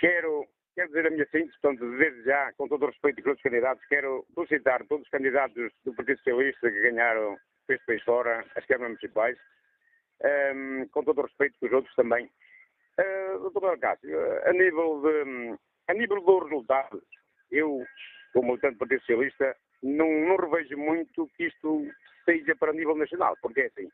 quero, 0.00 0.46
quero 0.74 0.88
dizer 0.88 1.06
a 1.06 1.10
minha 1.10 1.26
síntese, 1.26 1.60
portanto, 1.60 1.98
desde 1.98 2.22
já, 2.24 2.50
com 2.54 2.66
todo 2.66 2.84
o 2.84 2.86
respeito 2.86 3.22
pelos 3.22 3.42
candidatos, 3.42 3.84
quero 3.88 4.24
felicitar 4.34 4.86
todos 4.86 5.04
os 5.04 5.10
candidatos 5.10 5.70
do 5.84 5.94
Partido 5.94 6.16
Socialista 6.16 6.70
que 6.70 6.80
ganharam 6.80 7.36
este 7.68 7.84
país 7.84 8.02
fora, 8.04 8.42
as 8.56 8.64
câmaras 8.64 8.92
municipais, 8.92 9.36
um, 10.54 10.88
com 10.92 11.04
todo 11.04 11.18
o 11.18 11.26
respeito 11.26 11.58
pelos 11.60 11.74
outros 11.74 11.94
também. 11.94 12.24
Uh, 12.98 13.38
doutor 13.40 13.60
Manuel 13.60 13.76
Acácio, 13.76 14.48
a 14.48 14.52
nível 14.54 15.02
de, 15.02 15.28
hum, 15.28 15.58
a 15.88 15.92
nível 15.92 16.22
dos 16.22 16.44
resultados, 16.44 17.04
eu, 17.50 17.84
como 18.32 18.48
militante 18.48 18.74
do 18.74 18.78
Partido 18.78 19.00
Socialista, 19.00 19.56
não, 19.82 20.10
não 20.26 20.36
revejo 20.36 20.76
muito 20.76 21.28
que 21.36 21.46
isto 21.46 21.86
seja 22.24 22.54
para 22.56 22.72
nível 22.72 22.96
nacional, 22.96 23.36
porque 23.40 23.62
é 23.62 23.66
assim, 23.66 23.88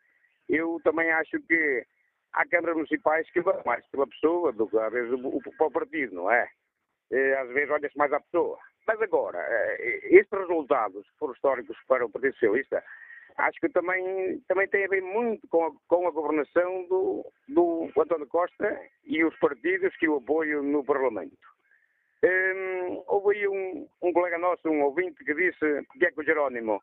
eu 0.48 0.80
também 0.82 1.10
acho 1.10 1.40
que 1.46 1.86
há 2.32 2.46
câmaras 2.46 2.76
municipais 2.76 3.30
que 3.30 3.40
vão 3.40 3.60
mais 3.64 3.86
pela 3.88 4.06
pessoa 4.06 4.52
do 4.52 4.68
que 4.68 4.78
às 4.78 4.92
vezes 4.92 5.12
o, 5.12 5.40
para 5.56 5.66
o 5.66 5.70
partido, 5.70 6.14
não 6.14 6.30
é? 6.30 6.48
Eh, 7.10 7.34
às 7.36 7.48
vezes 7.50 7.70
olha-se 7.70 7.96
mais 7.96 8.12
à 8.12 8.20
pessoa. 8.20 8.58
Mas 8.86 9.00
agora, 9.00 9.38
eh, 9.38 10.00
estes 10.10 10.38
resultados 10.38 11.08
que 11.08 11.18
foram 11.18 11.32
históricos 11.32 11.76
para 11.86 12.04
o 12.04 12.10
Partido 12.10 12.34
Socialista, 12.34 12.82
acho 13.36 13.60
que 13.60 13.68
também, 13.68 14.40
também 14.48 14.68
tem 14.68 14.84
a 14.84 14.88
ver 14.88 15.02
muito 15.02 15.46
com 15.48 15.66
a, 15.66 15.72
com 15.88 16.08
a 16.08 16.10
governação 16.10 16.86
do, 16.88 17.24
do 17.48 17.90
António 17.96 18.26
Costa 18.26 18.80
e 19.04 19.24
os 19.24 19.36
partidos 19.38 19.94
que 19.96 20.08
o 20.08 20.16
apoiam 20.16 20.62
no 20.62 20.84
Parlamento. 20.84 21.53
Um, 22.22 23.02
houve 23.06 23.36
aí 23.36 23.48
um, 23.48 23.88
um, 24.02 24.12
colega 24.12 24.38
nosso, 24.38 24.68
um 24.68 24.82
ouvinte, 24.82 25.24
que 25.24 25.34
disse 25.34 25.86
que 25.98 26.06
é 26.06 26.10
com 26.10 26.20
o 26.20 26.24
Jerónimo. 26.24 26.82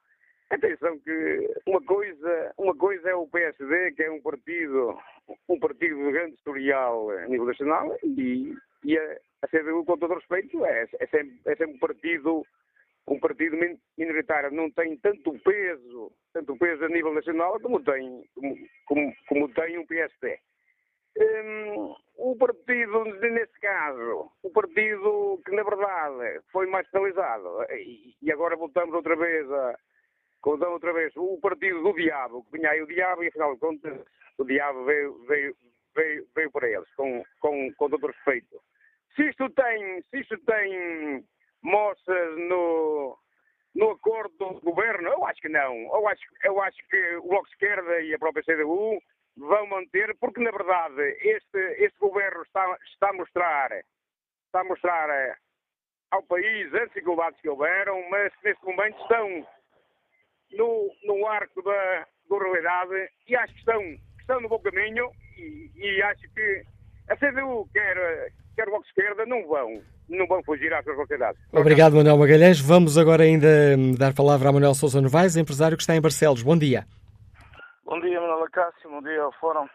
Atenção 0.49 0.99
que 0.99 1.53
uma 1.65 1.81
coisa, 1.81 2.53
uma 2.57 2.75
coisa 2.75 3.09
é 3.09 3.15
o 3.15 3.27
PSD, 3.27 3.91
que 3.93 4.03
é 4.03 4.11
um 4.11 4.21
partido, 4.21 4.99
um 5.47 5.59
partido 5.59 5.95
de 5.95 6.11
grande 6.11 6.35
historial 6.35 7.09
a 7.09 7.27
nível 7.27 7.45
nacional, 7.45 7.97
e, 8.03 8.53
e 8.83 8.97
a, 8.97 9.17
a 9.43 9.47
CDU, 9.47 9.85
com 9.85 9.97
todo 9.97 10.15
respeito, 10.15 10.65
é, 10.65 10.87
é, 10.99 11.07
sempre, 11.07 11.39
é 11.45 11.55
sempre 11.55 11.75
um 11.75 11.79
partido 11.79 12.45
um 13.07 13.19
partido 13.19 13.57
minoritário 13.97 14.51
não 14.51 14.69
tem 14.71 14.95
tanto 14.97 15.33
peso, 15.39 16.11
tanto 16.33 16.55
peso 16.57 16.85
a 16.85 16.89
nível 16.89 17.13
nacional 17.13 17.59
como 17.59 17.83
tem, 17.83 18.23
como, 18.35 18.57
como, 18.85 19.15
como 19.27 19.53
tem 19.53 19.77
um 19.77 19.85
PSD. 19.85 20.39
Um, 21.17 21.95
o 22.17 22.35
partido, 22.37 23.03
nesse 23.03 23.59
caso, 23.59 24.31
o 24.43 24.49
partido 24.51 25.41
que 25.45 25.51
na 25.51 25.63
verdade 25.63 26.41
foi 26.51 26.67
mais 26.67 26.87
penalizado, 26.89 27.65
e 27.69 28.31
agora 28.31 28.55
voltamos 28.55 28.93
outra 28.95 29.15
vez 29.15 29.51
a. 29.51 29.75
Voltamos 30.43 30.73
outra 30.73 30.93
vez, 30.93 31.15
o 31.15 31.39
partido 31.39 31.83
do 31.83 31.93
diabo, 31.93 32.43
que 32.45 32.57
vinha 32.57 32.71
aí 32.71 32.81
o 32.81 32.87
diabo, 32.87 33.23
e 33.23 33.27
afinal 33.27 33.53
de 33.53 33.59
contas, 33.59 33.99
o 34.39 34.43
diabo 34.43 34.85
veio, 34.85 35.13
veio, 35.27 35.55
veio, 35.95 36.27
veio 36.35 36.51
para 36.51 36.67
eles, 36.67 36.89
com, 36.95 37.23
com, 37.39 37.71
com 37.75 37.89
todo 37.89 38.07
respeito. 38.07 38.59
Se 39.15 39.29
isto 39.29 39.49
tem, 39.51 40.01
se 40.09 40.19
isto 40.19 40.35
tem 40.39 41.23
moças 41.61 42.37
no, 42.49 43.17
no 43.75 43.91
acordo 43.91 44.35
do 44.35 44.61
governo, 44.61 45.09
eu 45.09 45.25
acho 45.25 45.41
que 45.41 45.49
não. 45.49 45.75
Eu 45.75 46.07
acho, 46.07 46.23
eu 46.43 46.61
acho 46.61 46.77
que 46.89 47.15
o 47.17 47.27
Bloco 47.27 47.45
de 47.45 47.51
Esquerda 47.51 48.01
e 48.01 48.13
a 48.13 48.19
própria 48.19 48.43
CDU 48.43 48.99
vão 49.37 49.67
manter, 49.67 50.15
porque 50.19 50.41
na 50.41 50.51
verdade 50.51 51.01
este, 51.21 51.57
este 51.79 51.97
governo 51.99 52.41
está, 52.43 52.77
está 52.93 53.09
a 53.09 53.13
mostrar, 53.13 53.71
está 54.45 54.61
a 54.61 54.63
mostrar 54.63 55.37
ao 56.11 56.23
país 56.23 56.73
as 56.73 56.87
dificuldades 56.89 57.39
que 57.41 57.49
houveram, 57.49 57.97
mas 58.09 58.31
neste 58.43 58.65
momento 58.65 59.01
estão 59.01 59.47
no, 60.51 60.91
no 61.03 61.27
arco 61.27 61.61
da, 61.61 62.05
da 62.29 62.37
realidade 62.37 63.09
e 63.27 63.35
acho 63.35 63.53
que 63.53 63.59
estão, 63.59 63.81
estão 64.19 64.41
no 64.41 64.49
bom 64.49 64.59
caminho 64.59 65.09
e, 65.37 65.71
e 65.75 66.01
acho 66.03 66.21
que 66.33 66.63
a 67.09 67.15
CDU, 67.15 67.67
quer, 67.73 68.31
quer 68.55 68.67
o 68.67 68.71
Bloco 68.71 68.85
Esquerda, 68.87 69.25
não 69.25 69.45
vão, 69.47 69.81
não 70.07 70.27
vão 70.27 70.43
fugir 70.43 70.73
às 70.73 70.83
suas. 70.83 70.97
Obrigado, 71.51 71.95
Manuel 71.95 72.17
Magalhães. 72.17 72.59
Vamos 72.59 72.97
agora 72.97 73.23
ainda 73.23 73.47
hum, 73.77 73.95
dar 73.95 74.13
palavra 74.13 74.49
a 74.49 74.51
Manuel 74.51 74.75
Sousa 74.75 75.01
Novaes, 75.01 75.35
empresário 75.35 75.77
que 75.77 75.83
está 75.83 75.95
em 75.95 76.01
Barcelos. 76.01 76.43
Bom 76.43 76.57
dia. 76.57 76.85
Bom 77.83 77.99
dia, 77.99 78.21
Manuel 78.21 78.43
Acácio. 78.43 78.89
Bom 78.89 79.01
dia 79.01 79.23
ao 79.23 79.31
Fórum. 79.33 79.67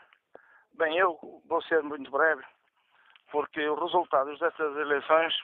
Bem, 0.75 0.97
eu 0.97 1.19
vou 1.47 1.61
ser 1.63 1.83
muito 1.83 2.09
breve, 2.11 2.43
porque 3.33 3.69
os 3.69 3.81
resultados 3.81 4.39
destas 4.39 4.77
eleições 4.77 5.35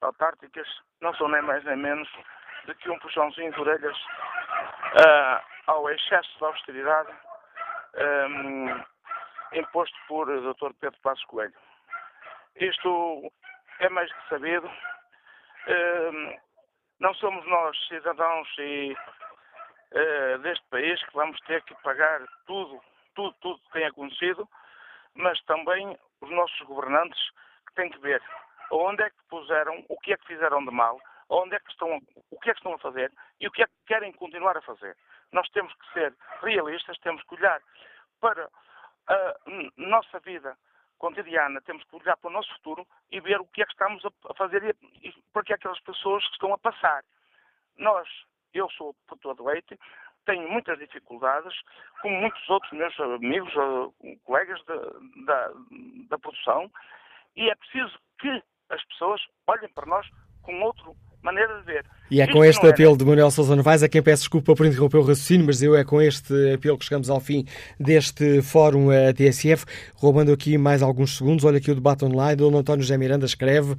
autárquicas 0.00 0.68
não 1.00 1.12
são 1.14 1.28
nem 1.28 1.42
mais 1.42 1.64
nem 1.64 1.76
menos 1.76 2.08
do 2.66 2.74
que 2.76 2.88
um 2.88 2.98
puxãozinho 3.00 3.52
de 3.52 3.60
orelhas 3.60 3.96
uh, 3.96 5.42
ao 5.66 5.90
excesso 5.90 6.38
de 6.38 6.44
austeridade 6.44 7.12
um, 8.28 8.82
imposto 9.58 9.96
por 10.06 10.26
Dr. 10.26 10.72
Pedro 10.80 11.00
Passos 11.00 11.24
Coelho. 11.24 11.54
Isto 12.56 13.32
é 13.80 13.88
mais 13.88 14.12
que 14.12 14.28
sabido. 14.28 14.70
Um, 15.66 16.38
não 17.00 17.12
somos 17.14 17.44
nós, 17.46 17.76
cidadãos 17.88 18.48
e, 18.58 18.96
uh, 19.94 20.38
deste 20.38 20.66
país, 20.68 21.02
que 21.04 21.14
vamos 21.14 21.40
ter 21.42 21.62
que 21.62 21.74
pagar 21.82 22.20
tudo, 22.46 22.80
tudo, 23.14 23.34
tudo 23.40 23.60
que 23.60 23.72
tem 23.72 23.84
acontecido, 23.86 24.48
mas 25.14 25.40
também 25.44 25.96
os 26.20 26.30
nossos 26.30 26.60
governantes 26.62 27.20
que 27.66 27.74
têm 27.74 27.90
que 27.90 27.98
ver 27.98 28.22
onde 28.70 29.02
é 29.02 29.10
que 29.10 29.22
puseram, 29.28 29.84
o 29.88 29.98
que 30.00 30.12
é 30.12 30.16
que 30.16 30.26
fizeram 30.26 30.64
de 30.64 30.70
mal, 30.70 31.00
onde 31.28 31.54
é 31.54 31.60
que 31.60 31.70
estão, 31.70 32.00
o 32.30 32.40
que 32.40 32.50
é 32.50 32.52
que 32.52 32.58
estão 32.58 32.74
a 32.74 32.78
fazer 32.78 33.12
e 33.40 33.46
o 33.46 33.50
que 33.50 33.62
é 33.62 33.66
que 33.66 33.72
querem 33.86 34.12
continuar 34.12 34.56
a 34.56 34.62
fazer. 34.62 34.96
Nós 35.32 35.48
temos 35.50 35.72
que 35.74 35.92
ser 35.92 36.14
realistas, 36.42 36.98
temos 36.98 37.22
que 37.24 37.34
olhar 37.34 37.60
para 38.20 38.48
a 39.08 39.34
nossa 39.76 40.18
vida 40.20 40.56
cotidiana, 40.98 41.60
temos 41.62 41.84
que 41.84 41.96
olhar 41.96 42.16
para 42.16 42.30
o 42.30 42.32
nosso 42.32 42.52
futuro 42.54 42.86
e 43.10 43.20
ver 43.20 43.40
o 43.40 43.46
que 43.46 43.62
é 43.62 43.66
que 43.66 43.72
estamos 43.72 44.02
a 44.04 44.34
fazer 44.34 44.76
e 45.02 45.12
para 45.32 45.42
que 45.42 45.52
aquelas 45.52 45.80
pessoas 45.80 46.24
que 46.26 46.32
estão 46.34 46.52
a 46.52 46.58
passar. 46.58 47.02
Nós, 47.76 48.08
eu 48.54 48.70
sou 48.70 48.94
produtor 49.06 49.36
de 49.36 49.42
leite, 49.42 49.78
tenho 50.26 50.50
muitas 50.50 50.78
dificuldades, 50.78 51.52
como 52.00 52.20
muitos 52.20 52.48
outros 52.48 52.72
meus 52.72 52.98
amigos, 53.00 53.52
eh, 54.04 54.16
colegas 54.24 54.60
da, 54.64 54.76
da, 55.26 55.52
da 56.10 56.18
produção, 56.18 56.70
e 57.36 57.50
é 57.50 57.54
preciso 57.54 57.98
que 58.18 58.42
as 58.70 58.82
pessoas 58.84 59.20
olhem 59.46 59.68
para 59.74 59.86
nós 59.86 60.06
com 60.42 60.60
outra 60.62 60.92
maneira 61.22 61.58
de 61.58 61.64
ver. 61.64 61.84
E 62.10 62.20
é 62.20 62.30
com 62.30 62.44
este 62.44 62.66
apelo 62.66 62.96
de 62.96 63.04
Manuel 63.04 63.30
Sousa 63.30 63.56
Novaes, 63.56 63.82
a 63.82 63.88
quem 63.88 64.02
peço 64.02 64.22
desculpa 64.22 64.54
por 64.54 64.66
interromper 64.66 64.98
o 64.98 65.00
raciocínio, 65.00 65.46
mas 65.46 65.62
eu 65.62 65.74
é 65.74 65.84
com 65.84 66.00
este 66.00 66.54
apelo 66.54 66.78
que 66.78 66.84
chegamos 66.84 67.08
ao 67.08 67.18
fim 67.18 67.44
deste 67.80 68.42
fórum 68.42 68.90
a 68.90 69.12
TSF, 69.12 69.64
roubando 69.96 70.32
aqui 70.32 70.58
mais 70.58 70.82
alguns 70.82 71.16
segundos. 71.16 71.44
Olha 71.44 71.58
aqui 71.58 71.70
o 71.70 71.74
debate 71.74 72.04
online, 72.04 72.36
Dom 72.36 72.56
António 72.56 72.82
José 72.82 72.98
Miranda 72.98 73.24
escreve 73.24 73.74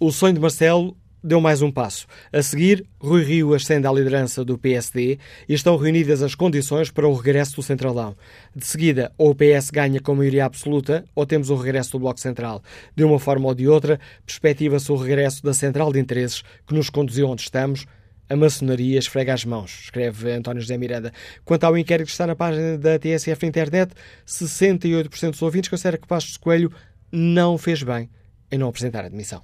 o 0.00 0.10
sonho 0.10 0.34
de 0.34 0.40
Marcelo 0.40 0.96
deu 1.22 1.40
mais 1.40 1.62
um 1.62 1.70
passo. 1.70 2.06
A 2.32 2.42
seguir, 2.42 2.84
Rui 2.98 3.22
Rio 3.22 3.54
ascende 3.54 3.86
à 3.86 3.92
liderança 3.92 4.44
do 4.44 4.58
PSD 4.58 5.18
e 5.48 5.54
estão 5.54 5.76
reunidas 5.76 6.22
as 6.22 6.34
condições 6.34 6.90
para 6.90 7.06
o 7.06 7.14
regresso 7.14 7.56
do 7.56 7.62
Centralão. 7.62 8.16
De 8.54 8.66
seguida, 8.66 9.12
ou 9.16 9.30
o 9.30 9.34
PS 9.34 9.70
ganha 9.70 10.00
com 10.00 10.14
maioria 10.14 10.44
absoluta, 10.44 11.04
ou 11.14 11.26
temos 11.26 11.50
o 11.50 11.56
regresso 11.56 11.92
do 11.92 12.00
Bloco 12.00 12.20
Central. 12.20 12.62
De 12.96 13.04
uma 13.04 13.18
forma 13.18 13.48
ou 13.48 13.54
de 13.54 13.68
outra, 13.68 14.00
perspectiva-se 14.24 14.90
o 14.90 14.96
regresso 14.96 15.42
da 15.42 15.54
central 15.54 15.92
de 15.92 15.98
interesses 15.98 16.42
que 16.66 16.74
nos 16.74 16.90
conduziu 16.90 17.28
onde 17.28 17.42
estamos. 17.42 17.86
A 18.28 18.36
maçonaria 18.36 18.98
esfrega 18.98 19.34
as 19.34 19.44
mãos, 19.44 19.80
escreve 19.82 20.30
António 20.30 20.62
José 20.62 20.78
Miranda. 20.78 21.12
Quanto 21.44 21.64
ao 21.64 21.76
inquérito 21.76 22.06
que 22.06 22.12
está 22.12 22.28
na 22.28 22.36
página 22.36 22.78
da 22.78 22.96
TSF 22.96 23.42
na 23.42 23.48
internet, 23.48 23.92
68% 24.24 25.30
dos 25.30 25.42
ouvintes 25.42 25.68
consideram 25.68 25.98
que 25.98 26.06
Passos 26.06 26.36
Coelho 26.36 26.70
não 27.10 27.58
fez 27.58 27.82
bem 27.82 28.08
em 28.52 28.58
não 28.58 28.68
apresentar 28.68 29.04
admissão. 29.04 29.42